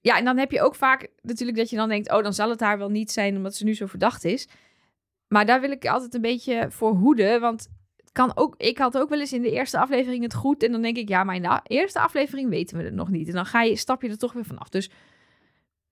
ja, 0.00 0.18
en 0.18 0.24
dan 0.24 0.38
heb 0.38 0.50
je 0.50 0.62
ook 0.62 0.74
vaak 0.74 1.08
natuurlijk 1.22 1.58
dat 1.58 1.70
je 1.70 1.76
dan 1.76 1.88
denkt... 1.88 2.12
oh, 2.12 2.22
dan 2.22 2.34
zal 2.34 2.50
het 2.50 2.60
haar 2.60 2.78
wel 2.78 2.90
niet 2.90 3.10
zijn 3.12 3.36
omdat 3.36 3.54
ze 3.54 3.64
nu 3.64 3.74
zo 3.74 3.86
verdacht 3.86 4.24
is. 4.24 4.48
Maar 5.28 5.46
daar 5.46 5.60
wil 5.60 5.70
ik 5.70 5.86
altijd 5.86 6.14
een 6.14 6.20
beetje 6.20 6.66
voor 6.70 6.94
hoeden. 6.94 7.40
Want 7.40 7.68
kan 8.12 8.32
ook, 8.34 8.54
ik 8.58 8.78
had 8.78 8.98
ook 8.98 9.08
wel 9.08 9.20
eens 9.20 9.32
in 9.32 9.42
de 9.42 9.50
eerste 9.50 9.78
aflevering 9.78 10.22
het 10.22 10.34
goed... 10.34 10.62
en 10.62 10.72
dan 10.72 10.82
denk 10.82 10.96
ik, 10.96 11.08
ja, 11.08 11.24
maar 11.24 11.34
in 11.36 11.42
de 11.42 11.60
eerste 11.66 12.00
aflevering 12.00 12.48
weten 12.48 12.76
we 12.76 12.82
het 12.84 12.94
nog 12.94 13.08
niet. 13.10 13.28
En 13.28 13.34
dan 13.34 13.46
ga 13.46 13.62
je, 13.62 13.76
stap 13.76 14.02
je 14.02 14.08
er 14.08 14.18
toch 14.18 14.32
weer 14.32 14.44
vanaf. 14.44 14.68
Dus 14.68 14.90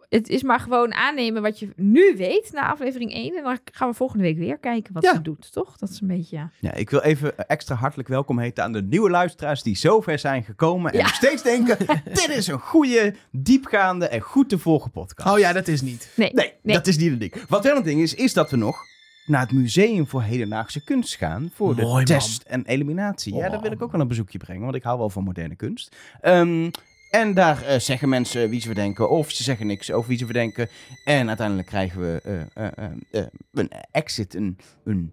het 0.08 0.28
is 0.28 0.42
maar 0.42 0.60
gewoon 0.60 0.94
aannemen 0.94 1.42
wat 1.42 1.58
je 1.58 1.68
nu 1.76 2.14
weet 2.16 2.50
na 2.52 2.70
aflevering 2.70 3.12
1... 3.12 3.36
en 3.36 3.42
dan 3.42 3.58
gaan 3.72 3.88
we 3.88 3.94
volgende 3.94 4.24
week 4.24 4.36
weer 4.38 4.58
kijken 4.58 4.92
wat 4.94 5.02
Ja. 5.02 5.14
ze 5.14 5.22
doet, 5.22 5.52
toch? 5.52 5.76
Dat 5.76 5.88
is 5.90 6.00
een 6.00 6.06
beetje... 6.08 6.36
ja. 6.36 6.50
Ja, 6.60 6.74
ik 6.74 6.90
wil 6.90 7.00
even 7.00 7.48
extra 7.48 7.74
hartelijk 7.74 8.08
welkom 8.08 8.38
heten 8.38 8.64
aan 8.64 8.72
de 8.72 8.82
nieuwe 8.82 9.10
luisteraars 9.10 9.62
die 9.62 9.76
zover 9.76 10.18
zijn 10.18 10.42
gekomen 10.44 10.92
en 10.92 10.98
Ja. 10.98 11.04
nog 11.04 11.14
steeds 11.14 11.42
denken, 11.42 11.76
dit 12.04 12.28
is 12.28 12.46
een 12.46 12.60
goede, 12.60 13.14
diepgaande 13.32 14.08
en 14.08 14.20
goed 14.20 14.48
te 14.48 14.58
volgen 14.58 14.90
podcast. 14.90 15.30
Oh 15.30 15.38
ja, 15.38 15.52
dat 15.52 15.68
is 15.68 15.80
niet. 15.82 16.12
Nee, 16.16 16.30
Nee, 16.32 16.52
nee. 16.62 16.74
dat 16.76 16.86
is 16.86 16.96
niet 16.98 17.12
een 17.12 17.18
ding. 17.18 17.34
Wat 17.48 17.64
wel 17.64 17.76
een 17.76 17.82
ding 17.82 18.00
is, 18.00 18.14
is 18.14 18.32
dat 18.32 18.50
we 18.50 18.56
nog 18.56 18.84
naar 19.28 19.40
het 19.40 19.52
Museum 19.52 20.06
voor 20.06 20.22
Hedendaagse 20.22 20.84
Kunst 20.84 21.16
gaan. 21.16 21.50
Voor 21.54 21.76
de 21.76 21.82
man. 21.82 22.04
test 22.04 22.42
en 22.42 22.64
eliminatie. 22.66 23.34
Ja, 23.34 23.44
Oh. 23.44 23.50
daar 23.52 23.60
wil 23.60 23.72
ik 23.72 23.82
ook 23.82 23.92
wel 23.92 24.00
een 24.00 24.08
bezoekje 24.08 24.38
brengen, 24.38 24.62
want 24.62 24.74
ik 24.74 24.82
hou 24.82 24.98
wel 24.98 25.10
van 25.10 25.24
moderne 25.24 25.56
kunst. 25.56 25.96
Ehm, 26.20 26.70
en 27.10 27.34
daar 27.34 27.62
eh, 27.62 27.78
zeggen 27.78 28.08
mensen 28.08 28.50
wie 28.50 28.60
ze 28.60 28.66
verdenken, 28.66 29.10
of 29.10 29.30
ze 29.30 29.42
zeggen 29.42 29.66
niks 29.66 29.92
over 29.92 30.08
wie 30.08 30.18
ze 30.18 30.24
verdenken. 30.24 30.68
En 31.04 31.28
uiteindelijk 31.28 31.68
krijgen 31.68 32.00
we 32.00 32.20
eh, 32.54 32.66
eh, 33.10 33.26
een 33.52 33.70
exit, 33.90 34.34
een, 34.34 34.56
een, 34.84 35.12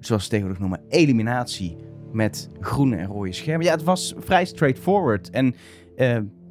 zoals 0.00 0.22
ze 0.22 0.28
tegenwoordig 0.28 0.60
noemen, 0.62 0.80
eliminatie 0.88 1.76
met 2.12 2.48
groene 2.60 2.96
en 2.96 3.06
rode 3.06 3.32
schermen. 3.32 3.66
Ja, 3.66 3.72
het 3.72 3.82
was 3.82 4.14
vrij 4.18 4.44
straightforward. 4.44 5.30
En 5.30 5.54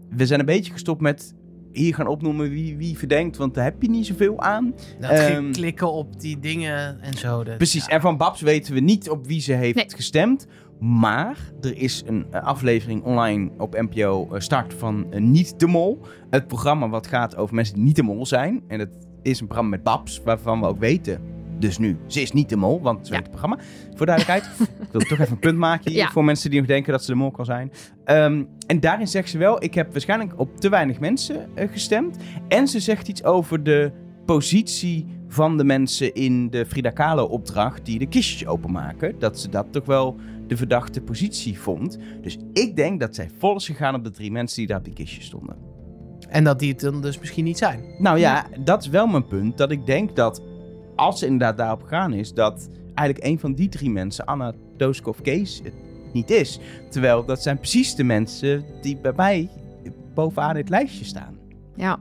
we 0.09 0.25
zijn 0.25 0.39
een 0.39 0.45
beetje 0.45 0.71
gestopt 0.71 1.01
met 1.01 1.33
hier 1.71 1.95
gaan 1.95 2.07
opnoemen 2.07 2.49
wie, 2.49 2.77
wie 2.77 2.97
verdenkt, 2.97 3.37
want 3.37 3.53
daar 3.53 3.63
heb 3.63 3.81
je 3.81 3.89
niet 3.89 4.05
zoveel 4.05 4.39
aan. 4.39 4.73
Dat 4.99 5.09
Ehm, 5.11 5.51
klikken 5.51 5.91
op 5.91 6.19
die 6.19 6.39
dingen 6.39 7.01
en 7.01 7.13
zo. 7.17 7.43
Dat, 7.43 7.57
Precies, 7.57 7.85
ja. 7.85 7.91
en 7.91 8.01
van 8.01 8.17
Babs 8.17 8.41
weten 8.41 8.73
we 8.73 8.79
niet 8.79 9.09
op 9.09 9.27
wie 9.27 9.41
ze 9.41 9.53
heeft 9.53 9.75
Nee. 9.75 9.85
gestemd. 9.89 10.47
Maar 10.79 11.37
er 11.61 11.77
is 11.77 12.03
een 12.05 12.25
eh, 12.31 12.43
aflevering 12.43 13.03
online 13.03 13.49
op 13.57 13.75
NPO 13.81 14.27
eh, 14.31 14.39
start 14.39 14.73
van 14.73 15.05
eh, 15.11 15.21
Niet 15.21 15.59
de 15.59 15.67
Mol. 15.67 15.99
Het 16.29 16.47
programma 16.47 16.89
wat 16.89 17.07
gaat 17.07 17.35
over 17.35 17.55
mensen 17.55 17.75
die 17.75 17.83
niet 17.83 17.95
de 17.95 18.03
mol 18.03 18.25
zijn. 18.25 18.63
En 18.67 18.79
het 18.79 19.07
is 19.21 19.39
een 19.39 19.45
programma 19.45 19.69
met 19.75 19.83
Babs, 19.83 20.21
waarvan 20.23 20.59
we 20.59 20.65
ook 20.67 20.79
weten. 20.79 21.21
Dus 21.59 21.77
nu, 21.77 21.97
ze 22.07 22.21
is 22.21 22.31
niet 22.31 22.49
de 22.49 22.55
mol, 22.55 22.81
want 22.81 23.07
ze 23.07 23.13
Ja. 23.13 23.19
weet 23.19 23.27
het 23.31 23.37
programma. 23.39 23.63
Voor 23.95 24.05
duidelijkheid. 24.05 24.51
ik 24.85 24.91
wil 24.91 25.01
toch 25.01 25.19
even 25.19 25.31
een 25.31 25.39
punt 25.39 25.57
maken 25.57 25.91
hier 25.91 25.99
Ja. 25.99 26.09
voor 26.11 26.23
mensen 26.23 26.49
die 26.49 26.59
nog 26.59 26.67
denken 26.67 26.91
dat 26.91 27.03
ze 27.03 27.11
de 27.11 27.17
mol 27.17 27.31
kan 27.31 27.45
zijn. 27.45 27.71
Ehm, 28.05 28.43
en 28.67 28.79
daarin 28.79 29.07
zegt 29.07 29.29
ze 29.29 29.37
wel, 29.37 29.63
ik 29.63 29.73
heb 29.73 29.91
waarschijnlijk 29.91 30.39
op 30.39 30.57
te 30.59 30.69
weinig 30.69 30.99
mensen 30.99 31.49
eh, 31.55 31.71
gestemd. 31.71 32.17
En 32.47 32.67
ze 32.67 32.79
zegt 32.79 33.07
iets 33.07 33.23
over 33.23 33.63
de 33.63 33.91
positie 34.25 35.05
van 35.27 35.57
de 35.57 35.63
mensen 35.63 36.13
in 36.13 36.49
de 36.49 36.65
Frida 36.65 36.89
Kahlo 36.89 37.23
opdracht 37.25 37.85
die 37.85 37.99
de 37.99 38.05
kistjes 38.07 38.45
openmaken. 38.47 39.19
Dat 39.19 39.39
ze 39.39 39.49
dat 39.49 39.65
toch 39.71 39.85
wel 39.85 40.15
de 40.47 40.57
verdachte 40.57 41.01
positie 41.01 41.59
vond. 41.59 41.97
Dus 42.21 42.37
ik 42.53 42.75
denk 42.75 42.99
dat 42.99 43.15
zij 43.15 43.29
vol 43.37 43.55
is 43.55 43.65
gegaan 43.65 43.95
op 43.95 44.03
de 44.03 44.11
drie 44.11 44.31
mensen 44.31 44.57
die 44.57 44.67
daar 44.67 44.77
op 44.77 44.83
die 44.85 44.93
kistjes 44.93 45.25
stonden. 45.25 45.55
En 46.29 46.43
dat 46.43 46.59
die 46.59 46.71
het 46.71 46.79
dan 46.79 47.01
dus 47.01 47.19
misschien 47.19 47.43
niet 47.43 47.57
zijn. 47.57 47.83
Nou 47.97 48.19
ja, 48.19 48.45
dat 48.59 48.81
is 48.81 48.89
wel 48.89 49.07
mijn 49.07 49.27
punt. 49.27 49.57
Dat 49.57 49.71
ik 49.71 49.85
denk 49.85 50.15
dat 50.15 50.41
als 50.99 51.19
ze 51.19 51.25
inderdaad 51.25 51.57
daarop 51.57 51.81
gegaan 51.81 52.13
is, 52.13 52.33
dat 52.33 52.69
eigenlijk 52.93 53.27
een 53.27 53.39
van 53.39 53.53
die 53.53 53.69
drie 53.69 53.89
mensen, 53.89 54.25
Anna, 54.25 54.53
Dooskov, 54.77 55.21
Kees, 55.21 55.61
het 55.63 55.73
niet 56.13 56.29
is. 56.29 56.59
Terwijl 56.89 57.25
dat 57.25 57.41
zijn 57.41 57.57
precies 57.57 57.95
de 57.95 58.03
mensen 58.03 58.65
die 58.81 58.97
bij 58.97 59.13
mij 59.15 59.49
bovenaan 60.13 60.53
dit 60.53 60.69
lijstje 60.69 61.05
staan. 61.05 61.37
Ja. 61.75 61.99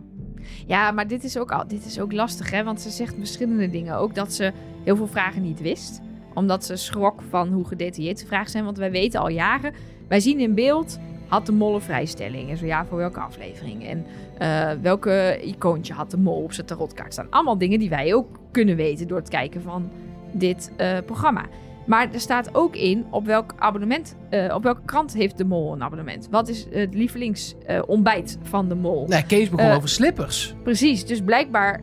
Ja, 0.66 0.90
maar 0.90 1.08
dit 1.08 1.24
is, 1.24 1.38
ook 1.38 1.52
al, 1.52 1.68
dit 1.68 1.84
is 1.84 2.00
ook 2.00 2.12
lastig, 2.12 2.50
hè? 2.50 2.64
Want 2.64 2.80
ze 2.80 2.90
zegt 2.90 3.14
verschillende 3.14 3.70
dingen. 3.70 3.96
Ook 3.96 4.14
dat 4.14 4.32
ze 4.32 4.52
heel 4.84 4.96
veel 4.96 5.06
vragen 5.06 5.42
niet 5.42 5.60
wist. 5.60 6.00
Omdat 6.34 6.64
ze 6.64 6.76
schrok 6.76 7.22
van 7.28 7.48
hoe 7.48 7.66
gedetailleerd 7.66 8.20
de 8.20 8.26
vragen 8.26 8.50
zijn. 8.50 8.64
Want 8.64 8.78
wij 8.78 8.90
weten 8.90 9.20
al 9.20 9.28
jaren, 9.28 9.72
wij 10.08 10.20
zien 10.20 10.40
in 10.40 10.54
beeld, 10.54 10.98
had 11.28 11.46
de 11.46 11.52
mol 11.52 11.74
een 11.74 11.80
vrijstelling? 11.80 12.50
En 12.50 12.56
zo 12.56 12.66
ja, 12.66 12.86
voor 12.86 12.98
welke 12.98 13.20
aflevering? 13.20 13.86
En 13.86 14.06
eh, 14.38 14.70
welke 14.82 15.40
icoontje 15.42 15.92
had 15.92 16.10
de 16.10 16.18
mol 16.18 16.42
op 16.42 16.52
zijn 16.52 16.66
tarotkaart 16.66 17.12
staan? 17.12 17.26
Allemaal 17.30 17.58
dingen 17.58 17.78
die 17.78 17.88
wij 17.88 18.14
ook 18.14 18.38
kunnen 18.50 18.76
weten 18.76 19.08
door 19.08 19.18
het 19.18 19.28
kijken 19.28 19.62
van 19.62 19.90
dit 20.32 20.72
eh, 20.76 20.96
programma. 21.06 21.44
Maar 21.86 22.08
er 22.12 22.20
staat 22.20 22.54
ook 22.54 22.76
in 22.76 23.06
op 23.10 23.26
welk 23.26 23.54
abonnement, 23.58 24.16
eh, 24.30 24.54
op 24.54 24.62
welke 24.62 24.80
krant 24.84 25.14
heeft 25.14 25.38
de 25.38 25.44
mol 25.44 25.72
een 25.72 25.82
abonnement? 25.82 26.28
Wat 26.30 26.48
is 26.48 26.66
het 26.70 26.94
lievelingsontbijt 26.94 28.38
van 28.42 28.68
de 28.68 28.74
mol? 28.74 29.06
Nee, 29.06 29.26
Kees 29.26 29.50
begon 29.50 29.70
over 29.70 29.88
slippers. 29.88 30.54
Precies, 30.62 31.06
dus 31.06 31.20
blijkbaar 31.20 31.80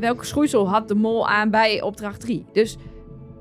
welke 0.00 0.24
schoeisel 0.24 0.68
had 0.68 0.88
de 0.88 0.94
mol 0.94 1.28
aan 1.28 1.50
bij 1.50 1.82
opdracht 1.82 2.20
3. 2.20 2.44
Dus 2.52 2.76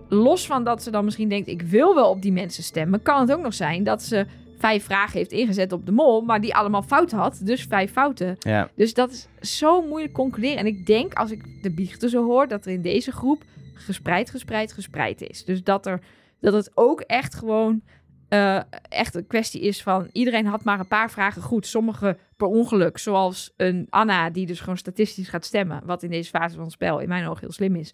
los 0.09 0.47
van 0.47 0.63
dat 0.63 0.83
ze 0.83 0.91
dan 0.91 1.05
misschien 1.05 1.29
denkt, 1.29 1.47
ik 1.47 1.61
wil 1.61 1.95
wel 1.95 2.09
op 2.09 2.21
die 2.21 2.31
mensen 2.31 2.63
stemmen, 2.63 3.01
kan 3.01 3.19
het 3.19 3.31
ook 3.31 3.41
nog 3.41 3.53
zijn 3.53 3.83
dat 3.83 4.03
ze 4.03 4.25
vijf 4.59 4.83
vragen 4.83 5.17
heeft 5.17 5.31
ingezet 5.31 5.71
op 5.71 5.85
de 5.85 5.91
mol, 5.91 6.21
maar 6.21 6.41
die 6.41 6.55
allemaal 6.55 6.81
fout 6.81 7.11
had, 7.11 7.39
dus 7.43 7.63
vijf 7.63 7.91
fouten. 7.91 8.35
Ja, 8.39 8.69
Dus 8.75 8.93
dat 8.93 9.11
is 9.11 9.57
zo 9.57 9.81
moeilijk 9.81 10.13
concluderen. 10.13 10.57
En 10.57 10.65
ik 10.65 10.85
denk, 10.85 11.13
als 11.13 11.31
ik 11.31 11.63
de 11.63 11.71
biechten 11.71 12.09
zo 12.09 12.25
hoor, 12.25 12.47
dat 12.47 12.65
er 12.65 12.71
in 12.71 12.81
deze 12.81 13.11
groep 13.11 13.43
gespreid, 13.73 14.29
gespreid, 14.29 14.73
gespreid 14.73 15.21
is. 15.21 15.45
Dus 15.45 15.63
dat, 15.63 15.85
er, 15.85 16.01
dat 16.39 16.53
het 16.53 16.71
ook 16.73 17.01
echt 17.01 17.35
gewoon 17.35 17.81
eh, 18.29 18.59
echt 18.89 19.15
een 19.15 19.27
kwestie 19.27 19.61
is 19.61 19.83
van... 19.83 20.09
iedereen 20.11 20.45
had 20.45 20.63
maar 20.63 20.79
een 20.79 20.87
paar 20.87 21.11
vragen 21.11 21.41
goed. 21.41 21.65
Sommige 21.65 22.17
per 22.37 22.47
ongeluk, 22.47 22.97
zoals 22.97 23.53
een 23.57 23.87
Anna... 23.89 24.29
die 24.29 24.45
dus 24.45 24.59
gewoon 24.59 24.77
statistisch 24.77 25.29
gaat 25.29 25.45
stemmen. 25.45 25.81
Wat 25.85 26.03
in 26.03 26.09
deze 26.09 26.29
fase 26.29 26.55
van 26.55 26.63
het 26.63 26.73
spel 26.73 26.99
in 26.99 27.07
mijn 27.07 27.27
ogen 27.27 27.39
heel 27.39 27.51
slim 27.51 27.75
is. 27.75 27.93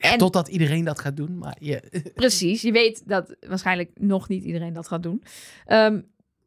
En 0.00 0.18
Totdat 0.18 0.48
iedereen 0.48 0.84
dat 0.84 1.00
gaat 1.00 1.16
doen. 1.16 1.38
Maar 1.38 1.56
je, 1.58 1.82
precies, 2.14 2.62
je 2.62 2.72
weet 2.72 3.08
dat 3.08 3.36
waarschijnlijk 3.48 3.90
nog 3.94 4.28
niet 4.28 4.44
iedereen 4.44 4.72
dat 4.72 4.88
gaat 4.88 5.02
doen. 5.02 5.22
Ehm, 5.66 6.00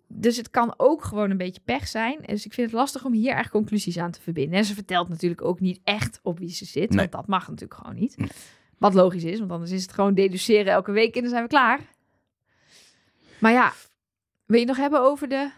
dus 0.07 0.37
het 0.37 0.49
kan 0.49 0.73
ook 0.77 1.03
gewoon 1.03 1.31
een 1.31 1.37
beetje 1.37 1.61
pech 1.65 1.87
zijn. 1.87 2.19
Dus 2.25 2.45
ik 2.45 2.53
vind 2.53 2.71
het 2.71 2.79
lastig 2.79 3.05
om 3.05 3.13
hier 3.13 3.33
echt 3.33 3.49
conclusies 3.49 3.97
aan 3.97 4.11
te 4.11 4.21
verbinden. 4.21 4.57
En 4.57 4.65
ze 4.65 4.73
vertelt 4.73 5.09
natuurlijk 5.09 5.41
ook 5.41 5.59
niet 5.59 5.79
echt 5.83 6.19
op 6.23 6.39
wie 6.39 6.49
ze 6.49 6.65
zit. 6.65 6.89
Nee. 6.89 6.97
Want 6.97 7.11
dat 7.11 7.27
mag 7.27 7.47
natuurlijk 7.47 7.73
gewoon 7.73 7.95
niet. 7.95 8.17
Nee. 8.17 8.29
Wat 8.77 8.93
logisch 8.93 9.23
is, 9.23 9.39
want 9.39 9.51
anders 9.51 9.71
is 9.71 9.81
het 9.81 9.93
gewoon 9.93 10.13
deduceren 10.13 10.73
elke 10.73 10.91
week 10.91 11.15
en 11.15 11.21
dan 11.21 11.29
zijn 11.29 11.43
we 11.43 11.49
klaar. 11.49 11.79
Maar 13.39 13.51
ja, 13.51 13.73
wil 14.45 14.59
je 14.59 14.65
nog 14.65 14.77
hebben 14.77 15.01
over 15.01 15.29
de 15.29 15.49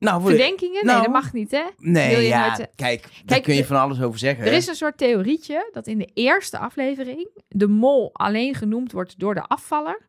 nou, 0.00 0.22
verdenkingen? 0.22 0.72
Nee, 0.74 0.82
nou, 0.94 1.02
dat 1.02 1.12
mag 1.12 1.32
niet, 1.32 1.50
hè? 1.50 1.62
wil 1.76 1.92
Nee, 1.92 2.16
je 2.16 2.22
ja, 2.22 2.46
nooit, 2.46 2.58
eh, 2.60 2.66
kijk, 2.74 3.02
daar 3.02 3.22
Kijk, 3.26 3.42
kun 3.42 3.54
je 3.54 3.60
de- 3.60 3.66
van 3.66 3.76
alles 3.80 4.00
over 4.00 4.18
zeggen. 4.18 4.44
Er 4.46 4.52
is 4.52 4.66
een 4.66 4.74
soort 4.74 4.98
theorietje 4.98 5.68
dat 5.72 5.86
in 5.86 5.98
de 5.98 6.10
eerste 6.14 6.58
aflevering 6.58 7.28
de 7.48 7.68
mol 7.68 8.10
alleen 8.12 8.54
genoemd 8.54 8.92
wordt 8.92 9.18
door 9.18 9.34
de 9.34 9.42
afvaller. 9.42 10.08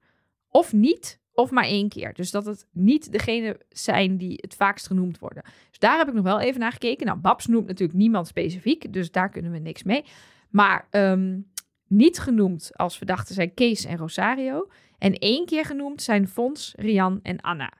Of 0.49 0.73
niet, 0.73 1.19
of 1.33 1.51
maar 1.51 1.63
één 1.63 1.89
keer. 1.89 2.13
Dus 2.13 2.31
dat 2.31 2.45
het 2.45 2.67
niet 2.71 3.11
degene 3.11 3.59
zijn 3.69 4.17
die 4.17 4.33
het 4.41 4.55
vaakst 4.55 4.87
genoemd 4.87 5.19
worden. 5.19 5.43
Dus 5.69 5.79
daar 5.79 5.97
heb 5.97 6.07
ik 6.07 6.13
nog 6.13 6.23
wel 6.23 6.39
even 6.39 6.59
naar 6.59 6.71
gekeken. 6.71 7.05
Nou, 7.05 7.17
Babs 7.19 7.45
noemt 7.45 7.67
natuurlijk 7.67 7.97
niemand 7.99 8.27
specifiek, 8.27 8.93
dus 8.93 9.11
daar 9.11 9.29
kunnen 9.29 9.51
we 9.51 9.57
niks 9.59 9.83
mee. 9.83 10.03
Maar 10.49 10.87
ehm, 10.89 11.39
niet 11.87 12.19
genoemd 12.19 12.71
als 12.73 12.97
verdachten 12.97 13.35
zijn 13.35 13.53
Kees 13.53 13.85
en 13.85 13.97
Rosario. 13.97 14.67
En 14.97 15.13
één 15.13 15.45
keer 15.45 15.65
genoemd 15.65 16.01
zijn 16.01 16.27
Fons, 16.27 16.73
Rian 16.77 17.19
en 17.23 17.41
Anna. 17.41 17.73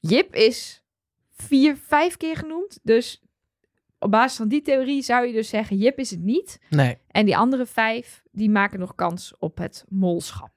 Jip 0.00 0.34
is 0.34 0.82
vier, 1.46 1.76
vijf 1.86 2.16
keer 2.16 2.36
genoemd. 2.36 2.78
Dus 2.82 3.22
op 3.98 4.10
basis 4.10 4.36
van 4.36 4.48
die 4.48 4.62
theorie 4.62 5.02
zou 5.02 5.26
je 5.26 5.32
dus 5.32 5.48
zeggen: 5.48 5.76
Jip 5.76 5.98
is 5.98 6.10
het 6.10 6.20
niet. 6.20 6.58
nee. 6.70 6.98
En 7.08 7.24
die 7.24 7.36
andere 7.36 7.66
vijf, 7.66 8.22
die 8.32 8.50
maken 8.50 8.78
nog 8.78 8.94
kans 8.94 9.34
op 9.38 9.58
het 9.58 9.84
molschap. 9.88 10.50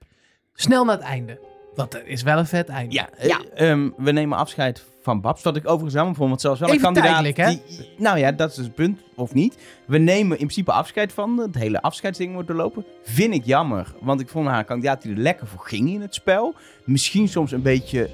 Snel 0.53 0.85
naar 0.85 0.95
het 0.95 1.05
einde. 1.05 1.39
Want 1.75 1.91
dat 1.91 2.01
is 2.05 2.21
wel 2.23 2.37
een 2.37 2.45
vet 2.45 2.69
einde. 2.69 2.93
Ja, 2.93 3.09
Ja. 3.21 3.41
eh, 3.53 3.69
ehm, 3.71 3.89
we 3.97 4.11
nemen 4.11 4.37
afscheid 4.37 4.85
van 5.01 5.21
Babs. 5.21 5.43
Wat 5.43 5.55
ik 5.55 5.63
overigens 5.65 5.93
jammer 5.93 6.15
vond, 6.15 6.29
want 6.29 6.41
zelfs 6.41 6.59
wel 6.59 6.69
een 6.69 6.75
Even 6.75 6.85
kandidaat... 6.93 7.23
tijdelijk, 7.23 7.37
hè? 7.37 7.75
Die, 7.77 7.89
nou 7.97 8.17
ja, 8.17 8.31
dat 8.31 8.49
is 8.49 8.55
dus 8.55 8.65
het 8.65 8.75
punt, 8.75 8.99
of 9.15 9.33
niet. 9.33 9.57
We 9.87 9.97
nemen 9.97 10.31
in 10.31 10.45
principe 10.45 10.71
afscheid 10.71 11.13
van. 11.13 11.37
Het 11.37 11.55
hele 11.55 11.81
afscheidsding 11.81 12.33
wordt 12.33 12.47
doorlopen. 12.47 12.85
Vind 13.03 13.33
ik 13.33 13.45
jammer, 13.45 13.93
want 14.01 14.21
ik 14.21 14.29
vond 14.29 14.47
haar 14.47 14.59
een 14.59 14.65
kandidaat 14.65 15.01
die 15.01 15.11
er 15.11 15.17
lekker 15.17 15.47
voor 15.47 15.59
ging 15.65 15.89
in 15.89 16.01
het 16.01 16.13
spel. 16.13 16.55
Misschien 16.85 17.27
soms 17.27 17.51
een 17.51 17.61
beetje 17.61 18.09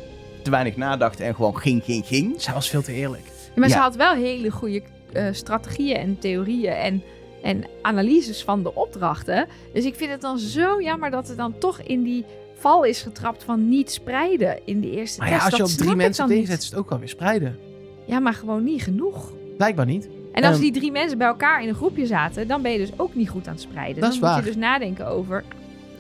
te 0.48 0.54
weinig 0.54 0.76
nadacht 0.78 1.20
en 1.20 1.36
gewoon 1.36 1.58
ging, 1.58 1.84
ging, 1.84 2.06
ging. 2.06 2.42
Zij 2.42 2.54
was 2.54 2.70
veel 2.70 2.82
te 2.82 2.94
eerlijk. 2.94 3.24
Ja, 3.26 3.52
maar 3.62 3.70
ze 3.70 3.78
had 3.78 3.96
wel 3.96 4.14
hele 4.14 4.50
goede 4.50 4.82
eh, 5.14 5.26
strategieën 5.32 5.98
en 5.98 6.20
theorieën. 6.20 6.74
En, 6.74 7.04
en 7.44 7.64
analyses 7.82 8.44
van 8.44 8.64
de 8.64 8.76
opdrachten. 8.76 9.48
Dus 9.74 9.86
ik 9.86 9.96
vind 9.96 10.12
het 10.12 10.22
dan 10.22 10.40
zo 10.40 10.82
jammer 10.82 11.12
dat 11.12 11.30
er 11.30 11.36
dan 11.36 11.58
toch 11.58 11.80
in 11.82 12.04
die 12.04 12.26
val 12.56 12.84
is 12.84 13.02
getrapt 13.02 13.44
van 13.44 13.70
niet 13.70 13.92
spreiden 13.92 14.60
in 14.66 14.82
de 14.82 14.92
eerste 14.92 15.20
Maar 15.20 15.30
ja, 15.30 15.34
test. 15.40 15.46
als 15.46 15.58
je 15.58 15.64
op 15.64 15.86
drie 15.86 15.96
mensen 15.96 16.28
tegenzet, 16.28 16.62
is 16.62 16.66
het 16.66 16.76
ook 16.76 16.92
alweer 16.92 17.10
spreiden. 17.10 17.58
Ja, 18.06 18.20
maar 18.20 18.34
gewoon 18.34 18.64
niet 18.64 18.82
genoeg. 18.82 19.34
Blijkbaar 19.58 19.86
niet. 19.86 20.08
En 20.32 20.44
als 20.44 20.54
Ehm, 20.54 20.62
die 20.62 20.72
drie 20.72 20.92
mensen 20.92 21.18
bij 21.18 21.28
elkaar 21.28 21.62
in 21.64 21.70
een 21.70 21.76
groepje 21.76 22.06
zaten, 22.06 22.48
dan 22.48 22.62
ben 22.62 22.72
je 22.72 22.78
dus 22.78 22.92
ook 22.98 23.16
niet 23.16 23.30
goed 23.30 23.48
aan 23.48 23.54
het 23.54 23.62
spreiden. 23.62 23.94
Dat 23.94 24.04
dan 24.04 24.12
is 24.12 24.20
moet 24.20 24.30
waar. 24.30 24.40
je 24.40 24.46
dus 24.46 24.56
nadenken 24.56 25.08
over. 25.08 25.44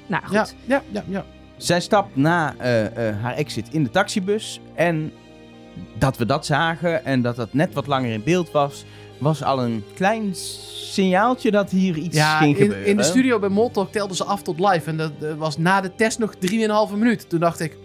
Nou 0.08 0.24
goed. 0.24 0.34
Ja, 0.34 0.48
ja, 0.66 0.84
ja, 0.91 1.04
ja. 1.08 1.26
Zij 1.58 1.80
stapt 1.82 2.16
na 2.16 2.55
eh, 2.58 3.10
eh, 3.10 3.22
haar 3.22 3.34
exit 3.36 3.68
in 3.72 3.84
de 3.84 3.89
taxibus. 3.89 4.60
En 4.76 5.12
dat 5.97 6.18
we 6.18 6.26
dat 6.26 6.45
zagen 6.45 7.05
en 7.05 7.22
dat 7.22 7.36
dat 7.36 7.53
net 7.53 7.74
wat 7.74 7.88
langer 7.88 8.12
in 8.12 8.24
beeld 8.24 8.51
was, 8.51 8.86
was 9.18 9.43
al 9.43 9.64
een 9.64 9.84
klein 9.95 10.36
signaaltje 10.36 11.51
dat 11.51 11.70
hier 11.70 11.97
iets 11.97 12.16
Ja, 12.18 12.38
ging 12.38 12.58
in, 12.58 12.62
gebeuren. 12.64 12.86
in 12.88 12.97
de 12.97 13.03
studio 13.03 13.39
bij 13.39 13.49
Moltalk 13.49 13.91
telden 13.91 14.16
ze 14.16 14.24
af 14.24 14.41
tot 14.41 14.60
live. 14.60 14.89
En 14.89 14.97
dat 14.97 15.12
eh, 15.22 15.34
was 15.34 15.58
na 15.58 15.82
de 15.82 15.95
test 15.95 16.20
nog 16.20 16.34
3,5 16.36 16.93
minuut. 16.97 17.30
Toen 17.30 17.39
dacht 17.39 17.60
ik, 17.60 17.78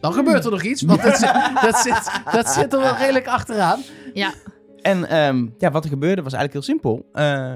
dan 0.00 0.12
gebeurt 0.12 0.44
er 0.44 0.50
nog 0.50 0.62
iets. 0.62 0.82
Want 0.82 1.02
dat, 1.02 1.16
zit, 1.18 1.32
dat, 1.62 1.76
zit, 1.76 2.10
dat 2.32 2.48
zit 2.48 2.72
er 2.72 2.80
wel 2.80 2.96
redelijk 2.96 3.26
achteraan. 3.26 3.80
Nou, 4.14 4.32
En 4.82 5.08
ehm, 5.08 5.46
ja, 5.58 5.70
wat 5.70 5.84
er 5.84 5.90
gebeurde 5.90 6.22
was 6.22 6.32
eigenlijk 6.32 6.52
heel 6.52 6.74
simpel. 6.74 7.06
Eh, 7.12 7.52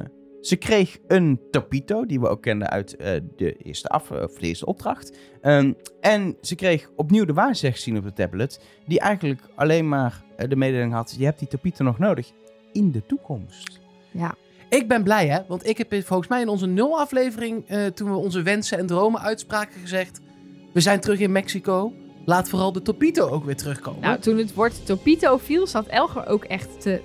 ze 0.47 0.57
kreeg 0.57 0.99
een 1.07 1.40
Topito, 1.51 2.07
die 2.07 2.20
we 2.20 2.28
ook 2.28 2.42
kenden 2.42 2.70
uit 2.70 2.97
eh, 2.97 3.20
de, 3.36 3.57
eerste 3.57 3.88
af, 3.88 4.11
of 4.11 4.34
de 4.38 4.47
eerste 4.47 4.66
opdracht. 4.66 5.16
Ehm, 5.40 5.72
en 6.01 6.36
ze 6.40 6.55
kreeg 6.55 6.90
opnieuw 6.97 7.24
de 7.24 7.32
waarzegger 7.32 7.80
zien 7.80 7.97
op 7.97 8.05
de 8.05 8.12
tablet, 8.12 8.61
die 8.86 9.01
eigenlijk 9.01 9.40
alleen 9.55 9.88
maar 9.88 10.24
eh, 10.36 10.49
de 10.49 10.57
mededeling 10.57 10.92
had, 10.92 11.14
je 11.18 11.24
hebt 11.24 11.38
die 11.38 11.49
Topito 11.49 11.84
nog 11.84 11.99
nodig 11.99 12.32
in 12.72 12.90
de 12.90 13.07
toekomst. 13.07 13.80
Ik 14.68 14.88
ben 14.88 15.03
blij, 15.03 15.26
hè? 15.26 15.38
Want 15.49 15.66
ik 15.66 15.78
heb 15.78 16.05
volgens 16.05 16.28
mij 16.28 16.40
in 16.40 16.49
onze 16.49 16.66
nul 16.66 16.99
aflevering, 16.99 17.64
eh, 17.66 17.86
toen 17.86 18.11
we 18.11 18.16
onze 18.16 18.42
wensen 18.42 18.78
en 18.78 18.86
dromen 18.86 19.20
uitspraken, 19.20 19.80
gezegd: 19.80 20.20
We 20.72 20.80
zijn 20.80 21.01
terug 21.01 21.18
in 21.18 21.32
Mexico. 21.32 21.92
Laat 22.24 22.49
vooral 22.49 22.72
de 22.72 22.82
Topito 22.82 23.28
ook 23.28 23.45
weer 23.45 23.57
terugkomen. 23.57 24.01
nou, 24.01 24.18
toen 24.18 24.38
het 24.38 24.55
woord 24.55 24.86
Topito 24.86 25.38
viel, 25.38 25.66
zat 25.66 25.86
Elger 25.86 26.26
ook 26.26 26.45
echt 26.45 26.80
te. 26.80 27.01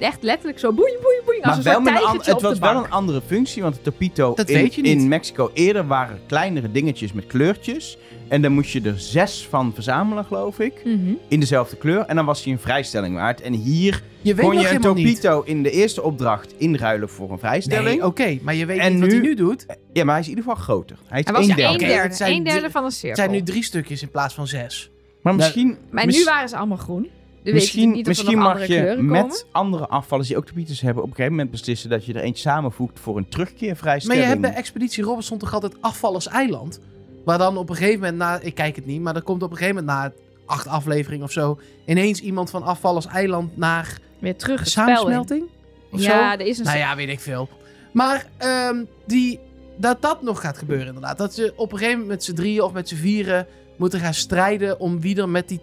Echt 0.00 0.22
letterlijk 0.22 0.58
zo 0.58 0.72
boeien, 0.72 0.98
boeien. 1.00 1.42
Als 1.42 1.46
Maar 1.46 1.56
een 1.56 1.62
wel 1.62 1.72
soort 1.72 1.84
met 1.84 2.26
een 2.26 2.32
het 2.34 2.42
was 2.42 2.58
wel 2.58 2.84
een 2.84 2.90
andere 2.90 3.20
functie, 3.26 3.62
want 3.62 3.74
de 3.74 3.80
Topito 3.82 4.34
Dat 4.34 4.48
in, 4.48 4.84
in 4.84 5.08
Mexico 5.08 5.50
eerder 5.54 5.86
waren 5.86 6.20
kleinere 6.26 6.70
dingetjes 6.70 7.12
met 7.12 7.26
kleurtjes. 7.26 7.98
En 8.28 8.42
dan 8.42 8.52
moest 8.52 8.70
je 8.70 8.80
er 8.80 9.00
zes 9.00 9.46
van 9.50 9.74
verzamelen, 9.74 10.24
geloof 10.24 10.58
ik. 10.58 10.84
Mhm. 10.84 11.12
In 11.28 11.40
dezelfde 11.40 11.76
kleur. 11.76 12.00
En 12.00 12.16
dan 12.16 12.24
was 12.24 12.44
hij 12.44 12.52
een 12.52 12.58
vrijstelling 12.58 13.14
waard. 13.14 13.40
En 13.40 13.52
hier 13.52 14.02
je 14.20 14.34
kon 14.34 14.58
je 14.58 14.68
een 14.68 14.72
niet. 14.74 14.82
Topito 14.82 15.42
in 15.42 15.62
de 15.62 15.70
eerste 15.70 16.02
opdracht 16.02 16.54
inruilen 16.58 17.08
voor 17.08 17.30
een 17.30 17.38
vrijstelling. 17.38 17.84
Nee, 17.98 18.06
oké, 18.06 18.38
maar 18.42 18.54
je 18.54 18.66
weet 18.66 18.78
En 18.78 18.92
niet 18.92 19.00
wat 19.00 19.10
hij 19.10 19.20
nu 19.20 19.34
doet. 19.34 19.66
Ja, 19.92 20.04
maar 20.04 20.12
hij 20.14 20.20
is 20.22 20.28
in 20.28 20.36
ieder 20.36 20.50
geval 20.50 20.64
groter. 20.64 20.98
Hij 21.06 21.18
is 21.18 21.24
Hij 21.24 21.34
was 21.34 21.48
een 21.48 21.54
derde. 21.56 21.74
oké, 21.74 21.86
derde, 21.86 22.02
het 22.08 22.16
zijn 22.16 22.32
een 22.36 22.44
derde 22.44 22.70
van 22.70 22.80
een 22.82 22.88
Het 22.88 22.96
cirkel. 22.96 23.16
zijn 23.16 23.30
nu 23.30 23.42
drie 23.42 23.64
stukjes 23.64 24.02
in 24.02 24.10
plaats 24.10 24.34
van 24.34 24.46
zes. 24.46 24.90
Maar 25.22 25.34
misschien, 25.34 25.76
Maar 25.90 26.06
nu 26.06 26.24
waren 26.24 26.48
ze 26.48 26.56
allemaal 26.56 26.76
groen. 26.76 27.08
Misschien, 27.44 27.80
weten 27.80 27.96
niet 27.96 28.00
of 28.00 28.02
er 28.02 28.08
misschien 28.08 28.38
nog 28.38 28.54
mag 28.54 28.66
je 28.66 28.96
met 28.98 29.20
komen. 29.22 29.36
andere 29.52 29.86
afvallers 29.88 30.28
die 30.28 30.36
ook 30.36 30.46
Topitos 30.46 30.80
hebben... 30.80 31.02
op 31.02 31.08
een 31.08 31.14
gegeven 31.14 31.36
moment 31.36 31.50
beslissen 31.50 31.90
dat 31.90 32.04
je 32.04 32.12
er 32.12 32.20
eentje 32.20 32.42
samenvoegt 32.48 33.00
voor 33.00 33.16
een 33.16 33.22
Maar 33.22 33.30
terugkeervrijstelling. 33.30 34.22
je 34.22 34.28
hebt 34.28 34.40
bij 34.40 34.54
Expeditie 34.54 35.04
Robinson 35.04 35.38
toch 35.38 35.54
altijd 35.54 35.74
Afvallers 35.80 36.26
Eiland? 36.28 36.80
Waar 37.24 37.38
dan 37.38 37.56
op 37.56 37.68
een 37.70 37.76
gegeven 37.76 38.00
moment 38.00 38.16
na... 38.18 38.40
Ik 38.40 38.54
kijk 38.54 38.76
het 38.76 38.86
niet, 38.86 39.00
maar 39.00 39.16
er 39.16 39.22
komt 39.22 39.42
op 39.42 39.50
een 39.50 39.56
gegeven 39.56 39.84
moment 39.84 39.96
na 39.98 40.12
acht 40.46 40.66
afleveringen 40.66 41.24
of 41.24 41.32
zo... 41.32 41.58
ineens 41.86 42.20
iemand 42.20 42.50
van 42.50 42.62
Afvallers 42.62 43.06
Eiland 43.06 43.56
naar 43.56 43.98
Weer 44.18 44.36
terug 44.36 44.68
samensmelting? 44.68 45.44
Of 45.90 46.00
Ja, 46.00 46.32
zo? 46.32 46.38
er 46.38 46.46
is 46.46 46.58
een 46.58 46.64
Nou 46.64 46.78
ja, 46.78 46.96
weet 46.96 47.08
ik 47.08 47.20
veel. 47.20 47.48
Maar 47.92 48.26
ehm, 48.36 48.84
die, 49.06 49.38
dat 49.76 50.02
dat 50.02 50.22
nog 50.22 50.40
gaat 50.40 50.58
gebeuren 50.58 50.86
inderdaad. 50.86 51.18
Dat 51.18 51.34
ze 51.34 51.52
op 51.56 51.72
een 51.72 51.78
gegeven 51.78 52.00
moment 52.00 52.16
met 52.18 52.24
z'n 52.24 52.34
drieën 52.34 52.62
of 52.62 52.72
met 52.72 52.88
z'n 52.88 52.96
vieren... 52.96 53.46
moeten 53.76 54.00
gaan 54.00 54.14
strijden 54.14 54.80
om 54.80 55.00
wie 55.00 55.16
er 55.16 55.28
met 55.28 55.48
die 55.48 55.60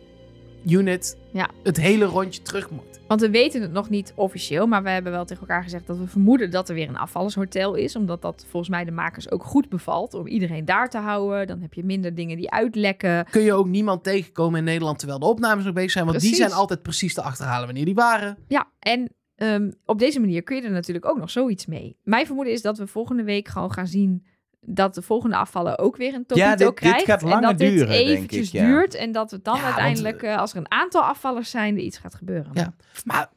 unit... 0.66 1.18
Ja. 1.32 1.50
het 1.64 1.78
hele 1.78 2.06
rondje 2.06 2.42
terug 2.42 2.70
moet. 2.70 2.98
Want 3.08 3.22
we 3.22 3.30
weten 3.30 3.62
het 3.62 3.72
nog 3.72 3.90
niet 3.90 4.14
officieel, 4.16 4.68
maar 4.68 4.84
we 4.84 4.90
hebben 4.90 5.12
wel 5.12 5.26
tegen 5.26 5.42
elkaar 5.42 5.64
gezegd 5.64 5.88
dat 5.88 5.98
we 5.98 6.08
vermoeden 6.08 6.52
dat 6.52 6.70
er 6.70 6.76
weer 6.76 6.90
een 6.90 6.98
afvallershotel 6.98 7.76
is. 7.76 7.96
Omdat 7.96 8.22
dat 8.22 8.46
volgens 8.50 8.72
mij 8.72 8.86
de 8.86 8.92
makers 8.92 9.32
ook 9.32 9.44
goed 9.44 9.70
bevalt 9.70 10.14
om 10.14 10.28
iedereen 10.28 10.66
daar 10.66 10.90
te 10.90 10.98
houden. 10.98 11.48
Dan 11.48 11.62
heb 11.62 11.74
je 11.74 11.84
minder 11.84 12.16
dingen 12.16 12.38
die 12.38 12.52
uitlekken. 12.52 13.26
Kun 13.30 13.42
je 13.42 13.54
ook 13.54 13.68
niemand 13.68 14.04
tegenkomen 14.04 14.60
in 14.60 14.66
Nederland 14.66 15.00
terwijl 15.00 15.20
de 15.20 15.26
opnames 15.26 15.66
nog 15.66 15.74
bezig 15.74 15.92
zijn. 15.92 16.06
Want 16.06 16.20
die 16.20 16.36
zijn 16.36 16.52
altijd 16.52 16.82
precies 16.82 17.14
te 17.14 17.22
achterhalen 17.22 17.66
wanneer 17.66 17.86
die 17.86 17.96
waren. 17.96 18.38
Ja, 18.48 18.72
en 18.80 19.16
ehm, 19.36 19.72
op 19.86 20.00
deze 20.00 20.20
manier 20.20 20.44
kun 20.44 20.56
je 20.56 20.62
er 20.62 20.72
natuurlijk 20.72 21.06
ook 21.06 21.18
nog 21.18 21.30
zoiets 21.30 21.66
mee. 21.66 21.98
Mijn 22.04 22.26
vermoeden 22.26 22.54
is 22.54 22.62
dat 22.62 22.78
we 22.78 22.88
volgende 22.88 23.24
week 23.24 23.48
gewoon 23.48 23.74
gaan 23.74 23.88
zien 23.88 24.26
dat 24.62 24.94
de 24.96 25.02
volgende 25.02 25.36
afvallen 25.36 25.78
ook 25.80 25.96
weer 25.98 26.14
een 26.14 26.26
topito 26.26 26.48
Ja, 26.48 26.56
dit- 26.56 26.68
dit 26.68 26.74
krijgt. 26.76 27.06
gaat 27.06 27.22
en 27.22 27.28
langer 27.28 27.50
dat 27.50 27.58
dit 27.58 27.72
duren, 27.72 27.90
eventjes 27.90 28.48
ik, 28.48 28.54
ja. 28.54 28.66
duurt 28.66 28.94
en 28.94 29.12
dat 29.12 29.32
het 29.32 29.44
dan 29.44 29.56
Ja, 29.56 29.62
want, 29.62 29.74
uiteindelijk, 29.74 30.24
eh, 30.24 30.38
als 30.38 30.52
er 30.52 30.58
een 30.58 30.72
aantal 30.72 31.02
afvallers 31.02 31.50
zijn, 31.50 31.76
er 31.76 31.82
iets 31.82 31.98
gaat 31.98 32.16
gebeuren. 32.16 32.52
Ja. 32.54 32.74
Maar 33.04 33.30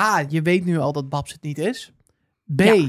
A, 0.00 0.24
je 0.28 0.42
weet 0.42 0.64
nu 0.64 0.78
al 0.78 0.92
dat 0.92 1.08
Babs 1.08 1.32
het 1.32 1.42
niet 1.42 1.58
is. 1.58 1.92
B, 2.56 2.60
Ja. 2.60 2.88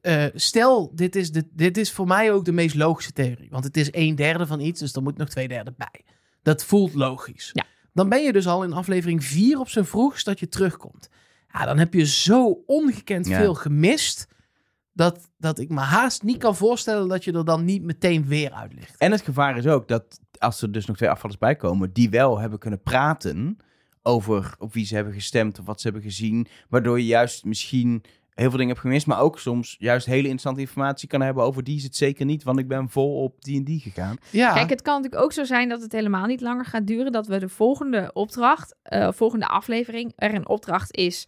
eh, 0.00 0.24
stel, 0.34 0.90
dit 0.94 1.16
is, 1.16 1.32
de, 1.32 1.48
dit 1.52 1.76
is 1.76 1.92
voor 1.92 2.06
mij 2.06 2.32
ook 2.32 2.44
de 2.44 2.52
meest 2.52 2.74
logische 2.74 3.12
theorie. 3.12 3.50
Want 3.50 3.64
het 3.64 3.76
is 3.76 3.88
een 3.90 4.14
derde 4.14 4.46
van 4.46 4.60
iets, 4.60 4.80
dus 4.80 4.92
er 4.92 5.02
moet 5.02 5.16
nog 5.16 5.28
twee 5.28 5.48
derde 5.48 5.74
bij. 5.76 6.04
Dat 6.42 6.64
voelt 6.64 6.94
logisch. 6.94 7.50
Ja. 7.52 7.64
Dan 7.92 8.08
ben 8.08 8.22
je 8.22 8.32
dus 8.32 8.46
al 8.46 8.64
in 8.64 8.72
aflevering 8.72 9.24
4 9.24 9.58
op 9.60 9.68
zijn 9.68 9.84
vroegst 9.86 10.24
dat 10.24 10.38
je 10.40 10.48
terugkomt. 10.48 11.08
Ja, 11.52 11.64
dan 11.64 11.78
heb 11.78 11.94
je 11.94 12.06
zo 12.06 12.62
ongekend 12.66 13.26
Ja. 13.26 13.38
veel 13.38 13.54
gemist. 13.54 14.26
Dat, 14.98 15.30
dat 15.36 15.58
ik 15.58 15.68
me 15.68 15.80
haast 15.80 16.22
niet 16.22 16.38
kan 16.38 16.56
voorstellen 16.56 17.08
dat 17.08 17.24
je 17.24 17.32
er 17.32 17.44
dan 17.44 17.64
niet 17.64 17.82
meteen 17.82 18.26
weer 18.26 18.52
uit 18.52 18.74
ligt. 18.74 18.96
En 18.96 19.12
het 19.12 19.20
gevaar 19.20 19.56
is 19.56 19.66
ook 19.66 19.88
dat 19.88 20.20
als 20.38 20.62
er 20.62 20.72
dus 20.72 20.86
nog 20.86 20.96
twee 20.96 21.10
afvallers 21.10 21.38
bij 21.38 21.56
komen, 21.56 21.92
die 21.92 22.10
wel 22.10 22.38
hebben 22.38 22.58
kunnen 22.58 22.82
praten 22.82 23.58
over 24.02 24.54
op 24.58 24.72
wie 24.72 24.86
ze 24.86 24.94
hebben 24.94 25.12
gestemd 25.12 25.58
of 25.58 25.66
wat 25.66 25.80
ze 25.80 25.88
hebben 25.88 26.06
gezien, 26.06 26.46
waardoor 26.68 26.98
je 26.98 27.06
juist 27.06 27.44
misschien 27.44 28.02
heel 28.34 28.48
veel 28.48 28.58
dingen 28.58 28.68
hebt 28.68 28.80
gemist, 28.80 29.06
maar 29.06 29.20
ook 29.20 29.38
soms 29.38 29.76
juist 29.78 30.06
hele 30.06 30.22
interessante 30.22 30.60
informatie 30.60 31.08
kan 31.08 31.20
hebben 31.20 31.44
over 31.44 31.64
die 31.64 31.76
is 31.76 31.82
het 31.82 31.96
zeker 31.96 32.24
niet, 32.24 32.42
want 32.42 32.58
ik 32.58 32.68
ben 32.68 32.88
vol 32.88 33.22
op 33.22 33.44
die 33.44 33.56
en 33.56 33.64
die 33.64 33.80
gegaan. 33.80 34.16
Ja, 34.30 34.52
Kijk, 34.52 34.70
het 34.70 34.82
kan 34.82 34.94
natuurlijk 34.94 35.22
ook 35.22 35.32
zo 35.32 35.44
zijn 35.44 35.68
dat 35.68 35.80
het 35.80 35.92
helemaal 35.92 36.26
niet 36.26 36.40
langer 36.40 36.64
gaat 36.64 36.86
duren. 36.86 37.12
Dat 37.12 37.26
we 37.26 37.38
de 37.38 37.48
volgende 37.48 38.10
opdracht, 38.12 38.74
eh, 38.82 39.12
volgende 39.12 39.46
aflevering, 39.46 40.12
er 40.16 40.34
een 40.34 40.48
opdracht 40.48 40.96
is 40.96 41.26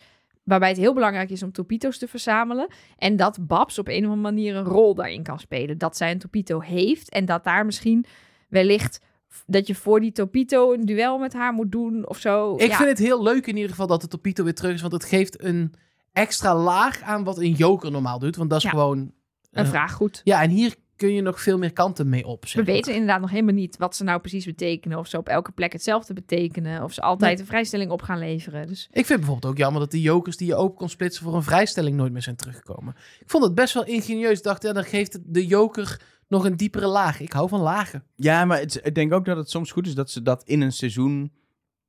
waarbij 0.50 0.68
het 0.68 0.78
heel 0.78 0.94
belangrijk 0.94 1.30
is 1.30 1.42
om 1.42 1.52
topito's 1.52 1.98
te 1.98 2.08
verzamelen. 2.08 2.68
En 2.98 3.16
dat 3.16 3.46
Babs 3.46 3.78
op 3.78 3.88
een 3.88 4.04
of 4.04 4.10
andere 4.10 4.20
manier 4.32 4.56
een 4.56 4.64
rol 4.64 4.94
daarin 4.94 5.22
kan 5.22 5.38
spelen. 5.38 5.78
Dat 5.78 5.96
zij 5.96 6.10
een 6.10 6.18
topito 6.18 6.60
heeft 6.60 7.10
en 7.10 7.24
dat 7.24 7.44
daar 7.44 7.64
misschien 7.66 8.04
wellicht 8.48 9.00
dat 9.46 9.66
je 9.66 9.74
voor 9.74 10.00
die 10.00 10.12
topito 10.12 10.72
een 10.72 10.84
duel 10.84 11.18
met 11.18 11.32
haar 11.32 11.52
moet 11.52 11.72
doen 11.72 12.08
of 12.08 12.18
zo. 12.18 12.54
Ik 12.56 12.68
Ja, 12.70 12.76
vind 12.76 12.88
het 12.88 12.98
heel 12.98 13.22
leuk 13.22 13.46
in 13.46 13.54
ieder 13.54 13.70
geval 13.70 13.86
dat 13.86 14.00
de 14.00 14.08
Topito 14.08 14.44
weer 14.44 14.54
terug 14.54 14.74
is. 14.74 14.80
Want 14.80 14.92
het 14.92 15.04
geeft 15.04 15.44
een 15.44 15.74
extra 16.12 16.54
laag 16.56 17.02
aan 17.02 17.24
wat 17.24 17.38
een 17.38 17.52
joker 17.52 17.90
normaal 17.90 18.18
doet. 18.18 18.36
Want 18.36 18.50
dat 18.50 18.58
is 18.58 18.64
Ja. 18.64 18.70
gewoon... 18.70 18.98
een 18.98 19.64
eh, 19.64 19.70
vraag 19.70 19.92
goed. 19.92 20.20
Ja, 20.24 20.42
en 20.42 20.50
hier 20.50 20.74
kun 21.00 21.12
je 21.12 21.20
nog 21.22 21.40
veel 21.40 21.58
meer 21.58 21.72
kanten 21.72 22.08
mee 22.08 22.26
op. 22.26 22.46
zeg 22.46 22.54
We 22.54 22.62
maar. 22.62 22.72
weten 22.74 22.92
inderdaad 22.92 23.20
nog 23.20 23.30
helemaal 23.30 23.54
niet 23.54 23.76
wat 23.76 23.96
ze 23.96 24.04
nou 24.04 24.20
precies 24.20 24.44
betekenen. 24.44 24.98
Of 24.98 25.06
ze 25.06 25.16
op 25.18 25.28
elke 25.28 25.52
plek 25.52 25.72
hetzelfde 25.72 26.12
betekenen. 26.14 26.82
Of 26.82 26.92
ze 26.92 27.00
altijd 27.00 27.30
Nee. 27.32 27.40
een 27.40 27.46
vrijstelling 27.46 27.90
op 27.90 28.02
gaan 28.02 28.18
leveren. 28.18 28.66
Dus 28.66 28.88
Ik 28.92 29.06
vind 29.06 29.18
bijvoorbeeld 29.20 29.52
ook 29.52 29.58
jammer 29.58 29.80
dat 29.80 29.90
die 29.90 30.00
jokers 30.02 30.36
die 30.36 30.46
je 30.46 30.54
open 30.54 30.76
kon 30.76 30.88
splitsen 30.88 31.24
voor 31.24 31.34
een 31.34 31.42
vrijstelling 31.42 31.96
nooit 31.96 32.12
meer 32.12 32.22
zijn 32.22 32.36
teruggekomen. 32.36 32.94
Ik 33.20 33.30
vond 33.30 33.44
het 33.44 33.54
best 33.54 33.74
wel 33.74 33.84
ingenieus. 33.84 34.38
Ik 34.38 34.44
dacht, 34.44 34.62
ja, 34.62 34.72
dan 34.72 34.84
geeft 34.84 35.12
het 35.12 35.22
de 35.26 35.46
joker 35.46 36.00
nog 36.28 36.44
een 36.44 36.56
diepere 36.56 36.86
laag. 36.86 37.20
Ik 37.20 37.32
hou 37.32 37.48
van 37.48 37.60
lagen. 37.60 38.04
Ja, 38.16 38.44
maar 38.44 38.58
het, 38.58 38.80
ik 38.82 38.94
denk 38.94 39.12
ook 39.12 39.24
dat 39.24 39.36
het 39.36 39.50
soms 39.50 39.72
goed 39.72 39.86
is 39.86 39.94
dat 39.94 40.10
ze 40.10 40.22
dat 40.22 40.42
in 40.44 40.60
een 40.60 40.72
seizoen 40.72 41.32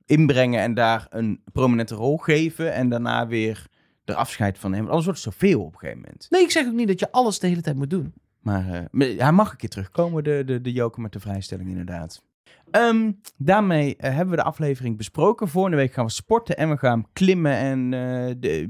inbrengen 0.06 0.60
en 0.60 0.74
daar 0.74 1.06
een 1.10 1.42
prominente 1.52 1.94
rol 1.94 2.16
geven 2.16 2.72
en 2.74 2.88
daarna 2.88 3.26
weer 3.26 3.66
er 4.04 4.14
afscheid 4.14 4.58
van 4.58 4.70
nemen. 4.70 4.86
Anders 4.88 5.04
wordt 5.06 5.24
het 5.24 5.32
zoveel 5.32 5.60
op 5.60 5.72
een 5.72 5.78
gegeven 5.78 6.00
moment. 6.00 6.26
Nee, 6.30 6.42
ik 6.42 6.50
zeg 6.50 6.66
ook 6.66 6.72
niet 6.72 6.88
dat 6.88 7.00
je 7.00 7.12
alles 7.12 7.38
de 7.38 7.46
hele 7.46 7.60
tijd 7.60 7.76
moet 7.76 7.90
doen. 7.90 8.12
Maar 8.42 8.88
eh, 8.98 9.18
hij 9.18 9.32
mag 9.32 9.50
een 9.50 9.56
keer 9.56 9.68
terugkomen, 9.68 10.24
de, 10.24 10.42
de, 10.46 10.60
de 10.60 10.72
joker 10.72 11.02
met 11.02 11.12
de 11.12 11.20
vrijstelling 11.20 11.68
inderdaad. 11.68 12.22
Ehm, 12.70 13.12
daarmee 13.36 13.96
eh, 13.96 14.10
hebben 14.14 14.30
we 14.30 14.36
de 14.42 14.46
aflevering 14.48 14.96
besproken. 14.96 15.48
Volgende 15.48 15.76
week 15.76 15.92
gaan 15.92 16.04
we 16.04 16.10
sporten 16.10 16.56
en 16.56 16.70
we 16.70 16.76
gaan 16.76 17.06
klimmen 17.12 17.52
en 17.52 17.78
eh, 17.94 18.34
de, 18.38 18.68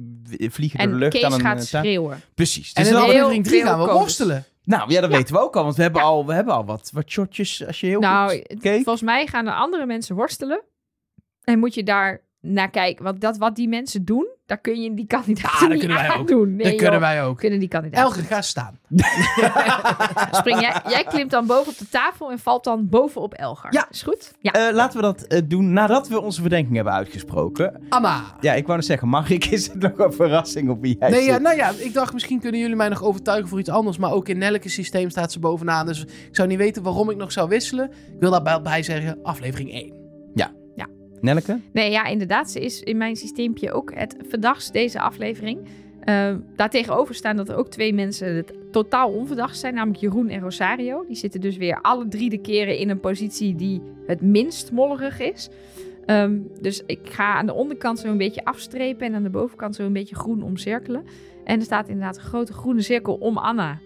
vliegen 0.51 0.79
door 0.79 0.89
de 0.89 0.93
en 0.95 0.99
lucht. 0.99 1.13
Kees 1.13 1.25
aan 1.25 1.33
een, 1.33 1.41
gaat 1.41 1.71
taak. 1.71 1.83
schreeuwen. 1.85 2.21
Precies. 2.35 2.73
En 2.73 2.83
Dus 2.83 2.93
in 2.93 2.99
dan- 2.99 3.03
heel 3.05 3.13
aflevering 3.13 3.45
3 3.45 3.61
veel 3.61 3.69
gaan 3.69 3.79
we 3.79 3.85
kokers. 3.85 4.01
worstelen. 4.05 4.45
nou 4.65 4.91
ja, 4.91 5.01
dat 5.01 5.11
Ja. 5.11 5.17
weten 5.17 5.35
we 5.35 5.41
ook 5.41 5.57
al, 5.57 5.63
want 5.65 5.77
we 5.77 5.83
hebben, 5.83 6.01
Ja. 6.01 6.07
al, 6.07 6.27
we 6.27 6.33
hebben 6.35 6.55
al 6.55 6.65
wat, 6.65 6.91
wat 6.93 7.11
shotjes 7.11 7.67
als 7.67 7.81
je 7.81 7.87
heel 7.87 8.01
Nou, 8.01 8.31
goed 8.31 8.61
keek. 8.61 8.75
volgens 8.85 9.03
mij 9.05 9.27
gaan 9.27 9.47
er 9.47 9.55
andere 9.55 9.87
mensen 9.87 10.17
worstelen. 10.17 10.63
En 11.45 11.59
moet 11.59 11.75
je 11.75 11.83
daar 11.83 12.21
naar 12.43 12.71
kijken. 12.71 13.05
Want 13.05 13.21
dat 13.21 13.37
wat 13.39 13.57
die 13.57 13.69
mensen 13.69 14.05
doen, 14.05 14.27
daar 14.47 14.59
kun 14.61 14.83
je 14.83 14.95
die 14.95 15.07
kandidaten 15.07 15.51
Ja, 15.53 15.59
dat 15.61 15.69
niet 15.69 15.79
kunnen 15.79 15.97
wij 15.97 16.09
aan 16.09 16.21
ook. 16.21 16.29
doen. 16.29 16.49
Nee, 16.57 16.65
dat 16.67 16.75
kunnen 16.75 16.93
joh. 16.93 17.01
wij 17.01 17.25
ook. 17.25 17.39
Kunnen 17.39 17.59
die 17.59 17.69
kandidaten 17.69 18.05
Elke 18.05 18.19
niet. 18.19 18.27
ga 18.27 18.43
staan. 18.43 18.79
Spring 20.41 20.61
jij, 20.61 20.81
jij 20.89 21.05
klimt 21.05 21.31
dan 21.31 21.47
boven 21.47 21.73
op 21.73 21.79
de 21.79 21.89
tafel 21.89 22.31
en 22.31 22.39
valt 22.39 22.65
dan 22.65 22.89
bovenop 22.89 23.35
Elgar. 23.35 23.73
Ja. 23.73 23.87
Is 23.91 24.03
goed? 24.03 24.33
Ja. 24.41 24.53
Eh, 24.53 24.75
laten 24.75 24.97
we 24.97 25.03
dat 25.03 25.23
eh, 25.23 25.41
doen 25.45 25.73
nadat 25.73 26.09
we 26.09 26.21
onze 26.21 26.41
verdenking 26.41 26.75
hebben 26.75 26.93
uitgesproken. 26.93 27.81
Anna. 27.89 28.23
Ja, 28.41 28.53
ik 28.55 28.65
wou 28.67 28.79
net 28.79 28.87
zeggen, 28.87 29.09
mag 29.09 29.31
ik? 29.31 29.45
Is 29.45 29.67
het 29.67 29.79
nog 29.79 29.99
een 29.99 30.13
verrassing 30.13 30.71
op 30.71 30.81
wie 30.81 30.97
jij 30.99 31.11
Nee, 31.11 31.21
zit? 31.21 31.29
ja, 31.31 31.39
nou 31.39 31.57
ja, 31.57 31.71
ik 31.79 31.95
dacht 31.95 32.13
misschien 32.13 32.41
kunnen 32.41 32.61
jullie 32.61 32.77
mij 32.77 32.89
nog 32.89 33.03
overtuigen 33.03 33.49
voor 33.49 33.59
iets 33.59 33.69
anders. 33.71 33.99
Maar 33.99 34.13
ook 34.13 34.29
in 34.29 34.39
Nelke's 34.39 34.73
systeem 34.75 35.11
staat 35.11 35.33
ze 35.33 35.39
bovenaan. 35.39 35.87
Dus 35.87 36.01
ik 36.05 36.29
zou 36.37 36.49
niet 36.49 36.59
weten 36.59 36.83
waarom 36.83 37.11
ik 37.11 37.17
nog 37.17 37.33
zou 37.33 37.49
wisselen. 37.49 37.91
Ik 37.91 38.21
wil 38.21 38.31
daarbij 38.31 38.63
bij 38.63 38.83
zeggen, 38.83 39.19
aflevering 39.23 39.73
1. 39.73 40.02
Nelke? 41.23 41.61
Nee, 41.73 41.91
ja, 41.91 42.05
inderdaad. 42.05 42.51
Ze 42.51 42.61
is 42.61 42.81
in 42.81 42.97
mijn 42.97 43.17
systeempje 43.17 43.73
ook 43.73 43.95
het 43.95 44.17
verdachtst 44.29 44.73
deze 44.73 45.01
aflevering. 45.01 45.59
Uh, 46.05 46.35
daartegenover 46.57 47.15
staan 47.15 47.37
dat 47.37 47.49
er 47.49 47.57
ook 47.57 47.69
twee 47.69 47.95
mensen 47.95 48.37
het 48.37 48.53
totaal 48.71 49.11
onverdacht 49.11 49.59
zijn, 49.59 49.75
namelijk 49.75 50.01
Jeroen 50.01 50.29
en 50.29 50.41
Rosario. 50.41 51.05
Die 51.07 51.17
zitten 51.17 51.41
dus 51.41 51.57
weer 51.57 51.81
alle 51.81 52.09
drie 52.09 52.31
de 52.31 52.39
keren 52.39 52.79
in 52.79 52.91
een 52.91 53.01
positie 53.01 53.55
die 53.55 53.81
het 54.07 54.21
minst 54.21 54.73
mollerig 54.73 55.21
is. 55.21 55.49
Um, 56.07 56.51
dus 56.61 56.83
ik 56.87 57.01
ga 57.03 57.35
aan 57.35 57.47
de 57.47 57.55
onderkant 57.55 57.99
zo 57.99 58.09
een 58.09 58.19
beetje 58.19 58.45
afstrepen 58.45 59.07
en 59.07 59.15
aan 59.15 59.23
de 59.23 59.31
bovenkant 59.31 59.75
zo 59.75 59.83
een 59.83 59.93
beetje 59.93 60.15
groen 60.15 60.43
omcirkelen. 60.43 61.05
En 61.45 61.59
er 61.59 61.65
staat 61.65 61.89
inderdaad 61.89 62.17
een 62.17 62.23
grote 62.23 62.53
groene 62.53 62.83
cirkel 62.83 63.15
om 63.15 63.37
Anna. 63.39 63.79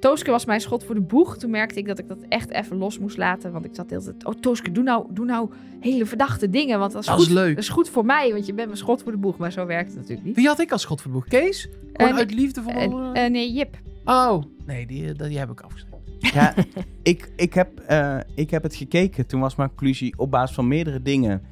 Tooske 0.00 0.30
was 0.30 0.44
mijn 0.44 0.60
schot 0.60 0.84
voor 0.84 0.94
de 0.94 1.00
boeg. 1.00 1.36
Toen 1.36 1.50
merkte 1.50 1.78
ik 1.78 1.86
dat 1.86 1.98
ik 1.98 2.08
dat 2.08 2.18
echt 2.28 2.50
even 2.50 2.76
los 2.76 2.98
moest 2.98 3.16
laten. 3.16 3.52
Want 3.52 3.64
ik 3.64 3.70
zat 3.74 3.88
de 3.88 3.94
hele 3.94 4.06
tijd... 4.06 4.24
Oh, 4.24 4.34
Tooske, 4.40 4.72
doe 4.72 4.82
nou, 4.84 5.06
doe 5.10 5.24
nou 5.24 5.50
hele 5.80 6.06
verdachte 6.06 6.50
dingen. 6.50 6.78
Want 6.78 6.92
dat 6.92 7.00
is, 7.00 7.06
Dat 7.06 7.16
goed, 7.18 7.26
is 7.26 7.32
leuk. 7.32 7.54
Dat 7.54 7.64
is 7.64 7.68
goed 7.68 7.88
voor 7.88 8.04
mij, 8.04 8.32
want 8.32 8.46
je 8.46 8.52
bent 8.54 8.66
mijn 8.66 8.78
schot 8.78 9.02
voor 9.02 9.12
de 9.12 9.18
boeg. 9.18 9.36
Maar 9.36 9.52
zo 9.52 9.66
werkt 9.66 9.88
het 9.88 9.96
natuurlijk 9.98 10.26
niet. 10.26 10.36
Wie 10.36 10.46
had 10.46 10.60
ik 10.60 10.72
als 10.72 10.82
schot 10.82 11.00
voor 11.02 11.10
de 11.10 11.16
boeg? 11.16 11.28
Kees? 11.28 11.68
Gewoon 11.92 12.12
Eh, 12.12 12.18
uit 12.18 12.34
liefde 12.34 12.62
voor... 12.62 12.72
Eh, 12.72 13.24
eh, 13.24 13.32
nee, 13.32 13.52
Jip. 13.52 13.76
oh, 14.04 14.42
nee, 14.66 14.86
die, 14.86 15.12
die 15.12 15.38
heb 15.38 15.50
ik 15.50 15.60
afgeschreven. 15.60 15.98
Ja, 16.34 16.54
ik, 17.02 17.30
ik, 17.36 17.54
heb, 17.54 17.80
eh, 17.80 18.16
ik 18.34 18.50
heb 18.50 18.62
het 18.62 18.74
gekeken. 18.76 19.26
Toen 19.26 19.40
was 19.40 19.54
mijn 19.56 19.68
conclusie 19.68 20.14
op 20.18 20.30
basis 20.30 20.54
van 20.54 20.68
meerdere 20.68 21.02
dingen 21.02 21.42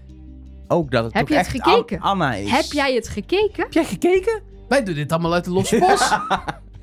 ook 0.69 0.91
dat 0.91 1.05
het 1.05 1.13
Heb 1.13 1.23
toch 1.27 1.37
je 1.37 1.43
het 1.43 1.47
echt 1.55 1.65
gekeken? 1.65 2.01
An- 2.01 2.11
Anna 2.11 2.35
is. 2.35 2.51
Heb 2.51 2.65
jij 2.65 2.95
het 2.95 3.09
gekeken? 3.09 3.63
Heb 3.63 3.73
jij 3.73 3.85
gekeken? 3.85 4.43
Wij 4.69 4.85
doen 4.85 4.95
dit 4.95 5.13
allemaal 5.13 5.35
uit 5.35 5.45
de 5.45 5.51
losse 5.51 5.79
bos. 5.79 6.11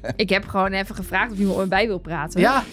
Ik 0.16 0.30
heb 0.30 0.45
gewoon 0.47 0.72
even 0.72 0.95
gevraagd 0.95 1.32
of 1.32 1.38
iemand 1.38 1.58
met 1.58 1.70
mij 1.70 1.88
wil 1.88 1.97
praten. 1.99 2.39
ja, 2.39 2.64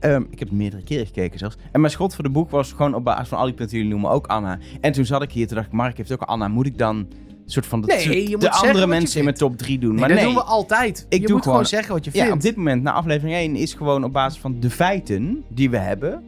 Ehm, 0.00 0.22
ik 0.30 0.38
heb 0.38 0.48
het 0.48 0.56
meerdere 0.58 0.82
keren 0.82 1.06
gekeken 1.06 1.38
zelfs. 1.38 1.56
En 1.72 1.80
mijn 1.80 1.92
schot 1.92 2.14
voor 2.14 2.24
de 2.24 2.30
boek 2.30 2.50
was 2.50 2.72
gewoon 2.72 2.94
op 2.94 3.04
basis 3.04 3.28
van 3.28 3.38
al 3.38 3.44
die 3.44 3.54
punten 3.54 3.74
die 3.76 3.84
jullie 3.84 3.92
noemen 4.00 4.16
ook 4.16 4.26
Anna. 4.26 4.58
En 4.80 4.92
toen 4.92 5.04
zat 5.04 5.22
ik 5.22 5.32
hier, 5.32 5.46
toen 5.46 5.56
dacht 5.56 5.66
ik, 5.68 5.72
Mark 5.72 5.96
heeft 5.96 6.12
ook 6.12 6.20
Anna. 6.22 6.48
Moet 6.48 6.66
ik 6.66 6.78
dan 6.78 6.96
een 6.96 7.06
soort 7.46 7.66
van 7.66 7.80
de, 7.80 7.86
Nee, 7.86 8.28
soort- 8.28 8.40
de 8.40 8.50
andere 8.50 8.86
mensen 8.86 9.18
in 9.18 9.24
mijn 9.24 9.36
top 9.36 9.56
3 9.56 9.78
doen? 9.78 9.90
nee, 9.90 9.98
maar 9.98 10.08
dat 10.08 10.16
nee, 10.16 10.26
doen 10.26 10.34
we 10.34 10.42
altijd. 10.42 11.06
Ik 11.08 11.20
je 11.20 11.26
doe 11.26 11.34
moet 11.36 11.42
gewoon 11.42 11.42
gewoon- 11.42 11.66
zeggen 11.66 11.92
wat 11.94 12.04
je 12.04 12.10
ja, 12.12 12.18
vindt. 12.18 12.34
op 12.34 12.40
dit 12.40 12.56
moment, 12.56 12.82
na 12.82 12.92
aflevering 12.92 13.36
1, 13.36 13.56
is 13.56 13.74
gewoon 13.74 14.04
op 14.04 14.12
basis 14.12 14.40
van 14.40 14.60
de 14.60 14.70
feiten 14.70 15.44
die 15.48 15.70
we 15.70 15.76
hebben, 15.78 16.24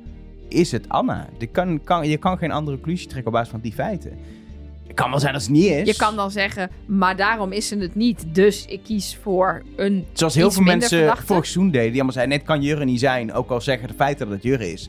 is 0.49 0.73
het 0.73 0.89
Anna. 0.89 1.27
Je 1.39 1.47
kan, 1.47 1.81
kan, 1.85 2.09
je 2.09 2.17
kan 2.17 2.39
geen 2.39 2.51
andere 2.51 2.77
conclusie 2.77 3.07
trekken 3.09 3.27
op 3.27 3.33
basis 3.37 3.51
van 3.51 3.61
die 3.61 3.73
feiten. 3.73 4.13
Het 4.95 5.03
kan 5.03 5.11
wel 5.11 5.21
zijn 5.21 5.33
dat 5.33 5.43
het 5.43 5.51
niet 5.51 5.65
is. 5.71 5.87
Je 5.87 5.97
kan 5.97 6.17
dan 6.17 6.31
zeggen, 6.31 6.71
maar 6.87 7.17
daarom 7.17 7.53
is 7.53 7.69
ze 7.69 7.77
het 7.77 7.95
niet. 7.95 8.25
Dus 8.35 8.65
ik 8.67 8.81
kies 8.85 9.19
voor 9.23 9.63
een 9.77 10.07
Zoals 10.13 10.35
heel 10.35 10.47
iets 10.47 10.55
veel 10.55 10.65
mensen 10.65 10.99
verdachte. 10.99 11.27
vorig 11.27 11.47
seizoen 11.47 11.71
deden, 11.71 11.87
die 11.87 11.95
allemaal 11.95 12.13
zeiden, 12.13 12.37
net 12.37 12.47
kan 12.47 12.63
Jurre 12.63 12.85
niet 12.85 13.01
zijn, 13.01 13.33
ook 13.33 13.51
al 13.51 13.61
zeggen 13.61 13.89
de 13.89 13.95
feiten 13.95 14.27
dat 14.27 14.35
het 14.35 14.45
Jurre 14.45 14.73
is. 14.73 14.89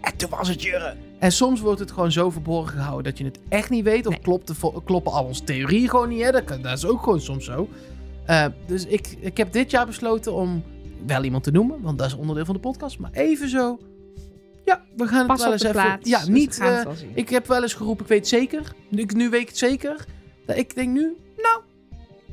En 0.00 0.16
toen 0.16 0.30
was 0.30 0.48
het 0.48 0.62
Jurre. 0.62 0.94
En 1.18 1.32
soms 1.32 1.60
wordt 1.60 1.80
het 1.80 1.90
gewoon 1.92 2.12
zo 2.12 2.30
verborgen 2.30 2.72
gehouden 2.78 3.04
dat 3.04 3.18
je 3.18 3.24
het 3.24 3.38
echt 3.48 3.70
niet 3.70 3.84
weet. 3.84 4.06
Of 4.06 4.12
Nee. 4.12 4.22
klopt 4.22 4.46
de 4.46 4.54
kloppen 4.84 5.12
al 5.12 5.24
onze 5.24 5.44
theorieën 5.44 5.88
gewoon 5.88 6.08
niet. 6.08 6.22
Hè? 6.22 6.30
Dat, 6.30 6.44
kan- 6.44 6.62
dat 6.62 6.76
is 6.76 6.84
ook 6.86 7.02
gewoon 7.02 7.20
soms 7.20 7.44
zo. 7.44 7.68
Eh, 8.26 8.44
dus 8.66 8.86
ik, 8.86 9.16
ik 9.20 9.36
heb 9.36 9.52
dit 9.52 9.70
jaar 9.70 9.86
besloten 9.86 10.32
om 10.32 10.62
wel 11.06 11.24
iemand 11.24 11.42
te 11.44 11.50
noemen. 11.50 11.80
Want 11.82 11.98
dat 11.98 12.06
is 12.06 12.14
onderdeel 12.16 12.44
van 12.44 12.54
de 12.54 12.60
podcast. 12.60 12.98
Maar 12.98 13.10
even 13.12 13.48
zo. 13.48 13.78
Ja, 14.72 14.82
we 14.96 15.06
gaan 15.06 15.28
het 15.28 15.38
wel 15.38 15.46
op 15.46 15.52
eens 15.52 15.62
de 15.62 15.68
even... 15.68 15.80
plaats. 15.82 16.08
Ja, 16.08 16.18
Dus 16.18 16.28
niet... 16.28 16.58
eh, 16.58 16.80
ik 17.14 17.28
heb 17.28 17.46
wel 17.46 17.62
eens 17.62 17.74
geroepen, 17.74 18.02
ik 18.04 18.08
weet 18.10 18.18
het 18.18 18.28
zeker. 18.28 18.72
Nu, 18.88 19.04
nu 19.16 19.30
weet 19.30 19.40
ik 19.40 19.48
het 19.48 19.58
zeker. 19.58 20.04
Ik 20.46 20.74
denk 20.74 20.88
nu, 20.92 21.16
nou, 21.36 21.60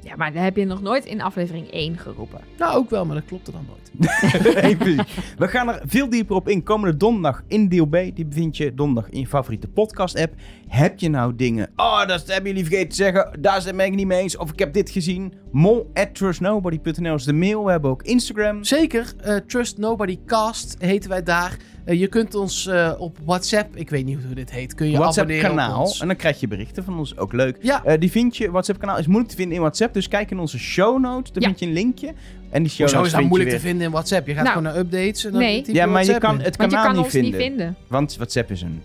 Ja, 0.04 0.16
maar 0.16 0.34
dat 0.34 0.44
heb 0.44 0.56
je 0.56 0.66
nog 0.66 0.82
nooit 0.82 1.06
in 1.06 1.22
aflevering 1.22 1.72
1 1.72 1.98
geroepen. 1.98 2.40
nou 2.58 2.76
ook 2.78 2.90
wel, 2.90 3.06
maar 3.06 3.16
dat 3.16 3.26
klopte 3.26 3.52
dan 3.52 3.66
nooit. 3.68 3.78
We 5.38 5.48
gaan 5.48 5.70
er 5.70 5.82
veel 5.86 6.10
dieper 6.10 6.36
op 6.36 6.48
in. 6.50 6.64
Komende 6.64 6.98
donderdag 6.98 7.44
in 7.48 7.70
deel 7.70 7.86
B. 7.86 7.92
Die 7.92 8.26
bevind 8.26 8.58
je 8.58 8.74
donderdag 8.74 9.12
in 9.12 9.20
je 9.20 9.28
favoriete 9.28 9.68
podcast-app. 9.68 10.34
Heb 10.68 11.00
je 11.00 11.10
nou 11.10 11.36
dingen... 11.36 11.70
Oh, 11.76 12.08
dat 12.08 12.28
hebben 12.28 12.50
jullie 12.52 12.66
vergeten 12.66 12.90
te 12.90 12.96
zeggen. 12.96 13.42
Daar 13.42 13.64
ben 13.64 13.80
ik 13.80 13.86
het 13.86 13.96
niet 13.96 14.08
mee 14.08 14.22
eens. 14.22 14.38
Of 14.38 14.52
ik 14.52 14.60
heb 14.60 14.74
dit 14.74 14.90
gezien. 14.90 15.34
Mol 15.52 15.90
at 15.94 16.16
trustnobody.nl 16.16 17.16
is 17.16 17.24
de 17.24 17.34
mail. 17.34 17.66
We 17.66 17.72
hebben 17.72 17.92
ook 17.92 18.04
Instagram. 18.04 18.64
Zeker, 18.64 19.14
eh, 19.22 19.36
Trust 19.36 19.78
Nobody 19.78 20.20
Cast 20.26 20.76
heten 20.80 21.10
wij 21.10 21.24
daar. 21.24 21.58
Eh, 21.90 22.00
je 22.00 22.08
kunt 22.08 22.36
ons 22.36 22.68
eh, 22.68 22.92
op 22.98 23.18
WhatsApp, 23.26 23.76
ik 23.76 23.90
weet 23.90 24.06
niet 24.06 24.18
hoe 24.26 24.36
dit 24.36 24.52
heet, 24.52 24.74
kun 24.76 24.90
je 24.90 24.98
WhatsApp 24.98 25.30
abonneren 25.30 25.52
op 25.52 25.58
kanaal. 25.58 25.80
ons. 25.82 26.00
En 26.02 26.08
dan 26.08 26.16
krijg 26.16 26.40
je 26.40 26.48
berichten 26.48 26.84
van 26.84 26.98
ons. 27.00 27.18
Ook 27.18 27.34
leuk. 27.34 27.58
Ja, 27.62 27.84
Eh, 27.84 28.00
die 28.00 28.12
vind 28.12 28.38
je, 28.38 28.52
WhatsApp 28.52 28.80
kanaal 28.80 28.98
is 28.98 29.06
moeilijk 29.08 29.30
te 29.30 29.36
vinden 29.36 29.56
in 29.56 29.62
WhatsApp. 29.62 29.94
Dus 29.94 30.08
kijk 30.08 30.32
in 30.32 30.40
onze 30.40 30.60
show 30.60 31.00
notes. 31.00 31.32
Daar 31.32 31.42
Ja. 31.42 31.48
vind 31.48 31.60
je 31.60 31.66
een 31.66 31.72
linkje. 31.74 32.14
En 32.50 32.64
die 32.64 32.72
show 32.72 32.88
Hoezo 32.90 33.04
is 33.04 33.12
dat 33.12 33.22
moeilijk 33.22 33.50
te 33.52 33.60
vinden 33.60 33.86
in 33.86 33.92
WhatsApp? 33.92 34.28
Je 34.28 34.34
gaat 34.34 34.44
Nou, 34.44 34.58
gewoon 34.58 34.74
naar 34.74 34.82
updates 34.82 35.26
en 35.26 35.32
dan 35.32 35.42
nee. 35.42 35.64
Ja, 35.74 35.86
maar 35.86 36.06
je 36.06 36.18
kan 36.18 36.36
in. 36.40 36.42
het 36.46 36.56
kanaal 36.56 36.86
kan 36.86 36.96
niet 36.96 37.06
vinden. 37.08 37.32
niet 37.32 37.42
vinden. 37.42 37.76
Want 37.88 38.16
WhatsApp 38.16 38.52
is 38.52 38.62
een... 38.62 38.82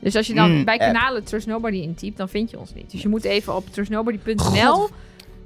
Dus 0.00 0.16
als 0.16 0.26
je 0.26 0.34
dan 0.34 0.50
Mm, 0.56 0.64
bij 0.64 0.78
app. 0.78 0.92
kanalen 0.92 1.24
Trust 1.24 1.46
Nobody 1.46 1.76
intypt, 1.76 2.16
dan 2.16 2.28
vind 2.28 2.50
je 2.50 2.58
ons 2.58 2.74
niet. 2.74 2.90
Dus 2.90 3.02
je 3.02 3.08
moet 3.08 3.24
even 3.24 3.56
op 3.56 3.64
trustnobody.nl 3.70 4.36
God. 4.44 4.90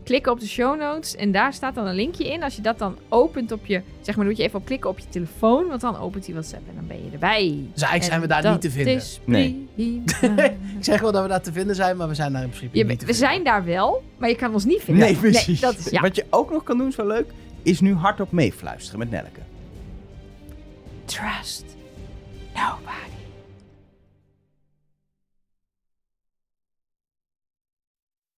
Klikken 0.08 0.32
op 0.32 0.40
de 0.40 0.46
show 0.48 0.78
notes. 0.80 1.16
En 1.16 1.32
daar 1.32 1.52
staat 1.52 1.74
dan 1.74 1.86
een 1.86 1.94
linkje 1.94 2.28
in. 2.32 2.42
Als 2.42 2.56
je 2.56 2.62
dat 2.62 2.78
dan 2.78 2.96
opent 3.08 3.52
op 3.52 3.66
je... 3.66 3.82
Zeg 4.00 4.16
maar, 4.16 4.26
moet 4.26 4.36
je 4.36 4.42
even 4.42 4.58
op 4.58 4.64
klikken 4.64 4.90
op 4.90 4.98
je 4.98 5.08
telefoon. 5.08 5.68
Want 5.68 5.80
dan 5.80 5.96
opent 5.98 6.24
hij 6.26 6.34
WhatsApp 6.34 6.68
en 6.68 6.74
dan 6.74 6.86
ben 6.86 7.04
je 7.04 7.10
erbij. 7.12 7.40
Dus 7.72 7.82
eigenlijk 7.82 8.04
zijn 8.04 8.20
we 8.20 8.26
daar 8.26 8.52
niet 8.52 8.60
te 8.60 8.70
vinden. 8.70 8.94
is 8.94 9.20
Nee. 9.24 9.68
Ik 9.76 10.84
zeg 10.84 11.00
wel 11.00 11.12
dat 11.12 11.22
we 11.22 11.28
daar 11.28 11.42
te 11.42 11.52
vinden 11.52 11.74
zijn, 11.76 11.96
maar 11.96 12.08
we 12.08 12.14
zijn 12.14 12.32
daar 12.32 12.42
in 12.42 12.48
principe 12.48 12.78
Je- 12.78 12.84
niet 12.84 12.98
te 12.98 13.06
we 13.06 13.12
vinden. 13.12 13.30
zijn 13.30 13.44
daar 13.44 13.64
wel, 13.64 14.02
maar 14.16 14.28
je 14.28 14.36
kan 14.36 14.52
ons 14.52 14.64
niet 14.64 14.82
vinden. 14.82 15.04
Nee, 15.04 15.16
precies. 15.16 15.60
dat 15.60 15.78
is, 15.78 15.90
ja. 15.90 16.00
Wat 16.00 16.16
je 16.16 16.24
ook 16.30 16.50
nog 16.50 16.62
kan 16.62 16.78
doen, 16.78 16.92
wel 16.96 17.06
leuk, 17.06 17.26
is 17.62 17.80
nu 17.80 17.94
hardop 17.94 18.32
meefluisteren 18.32 18.98
met 18.98 19.10
Nelleke. 19.10 19.40
Trust 21.04 21.64
nobody. 22.54 23.07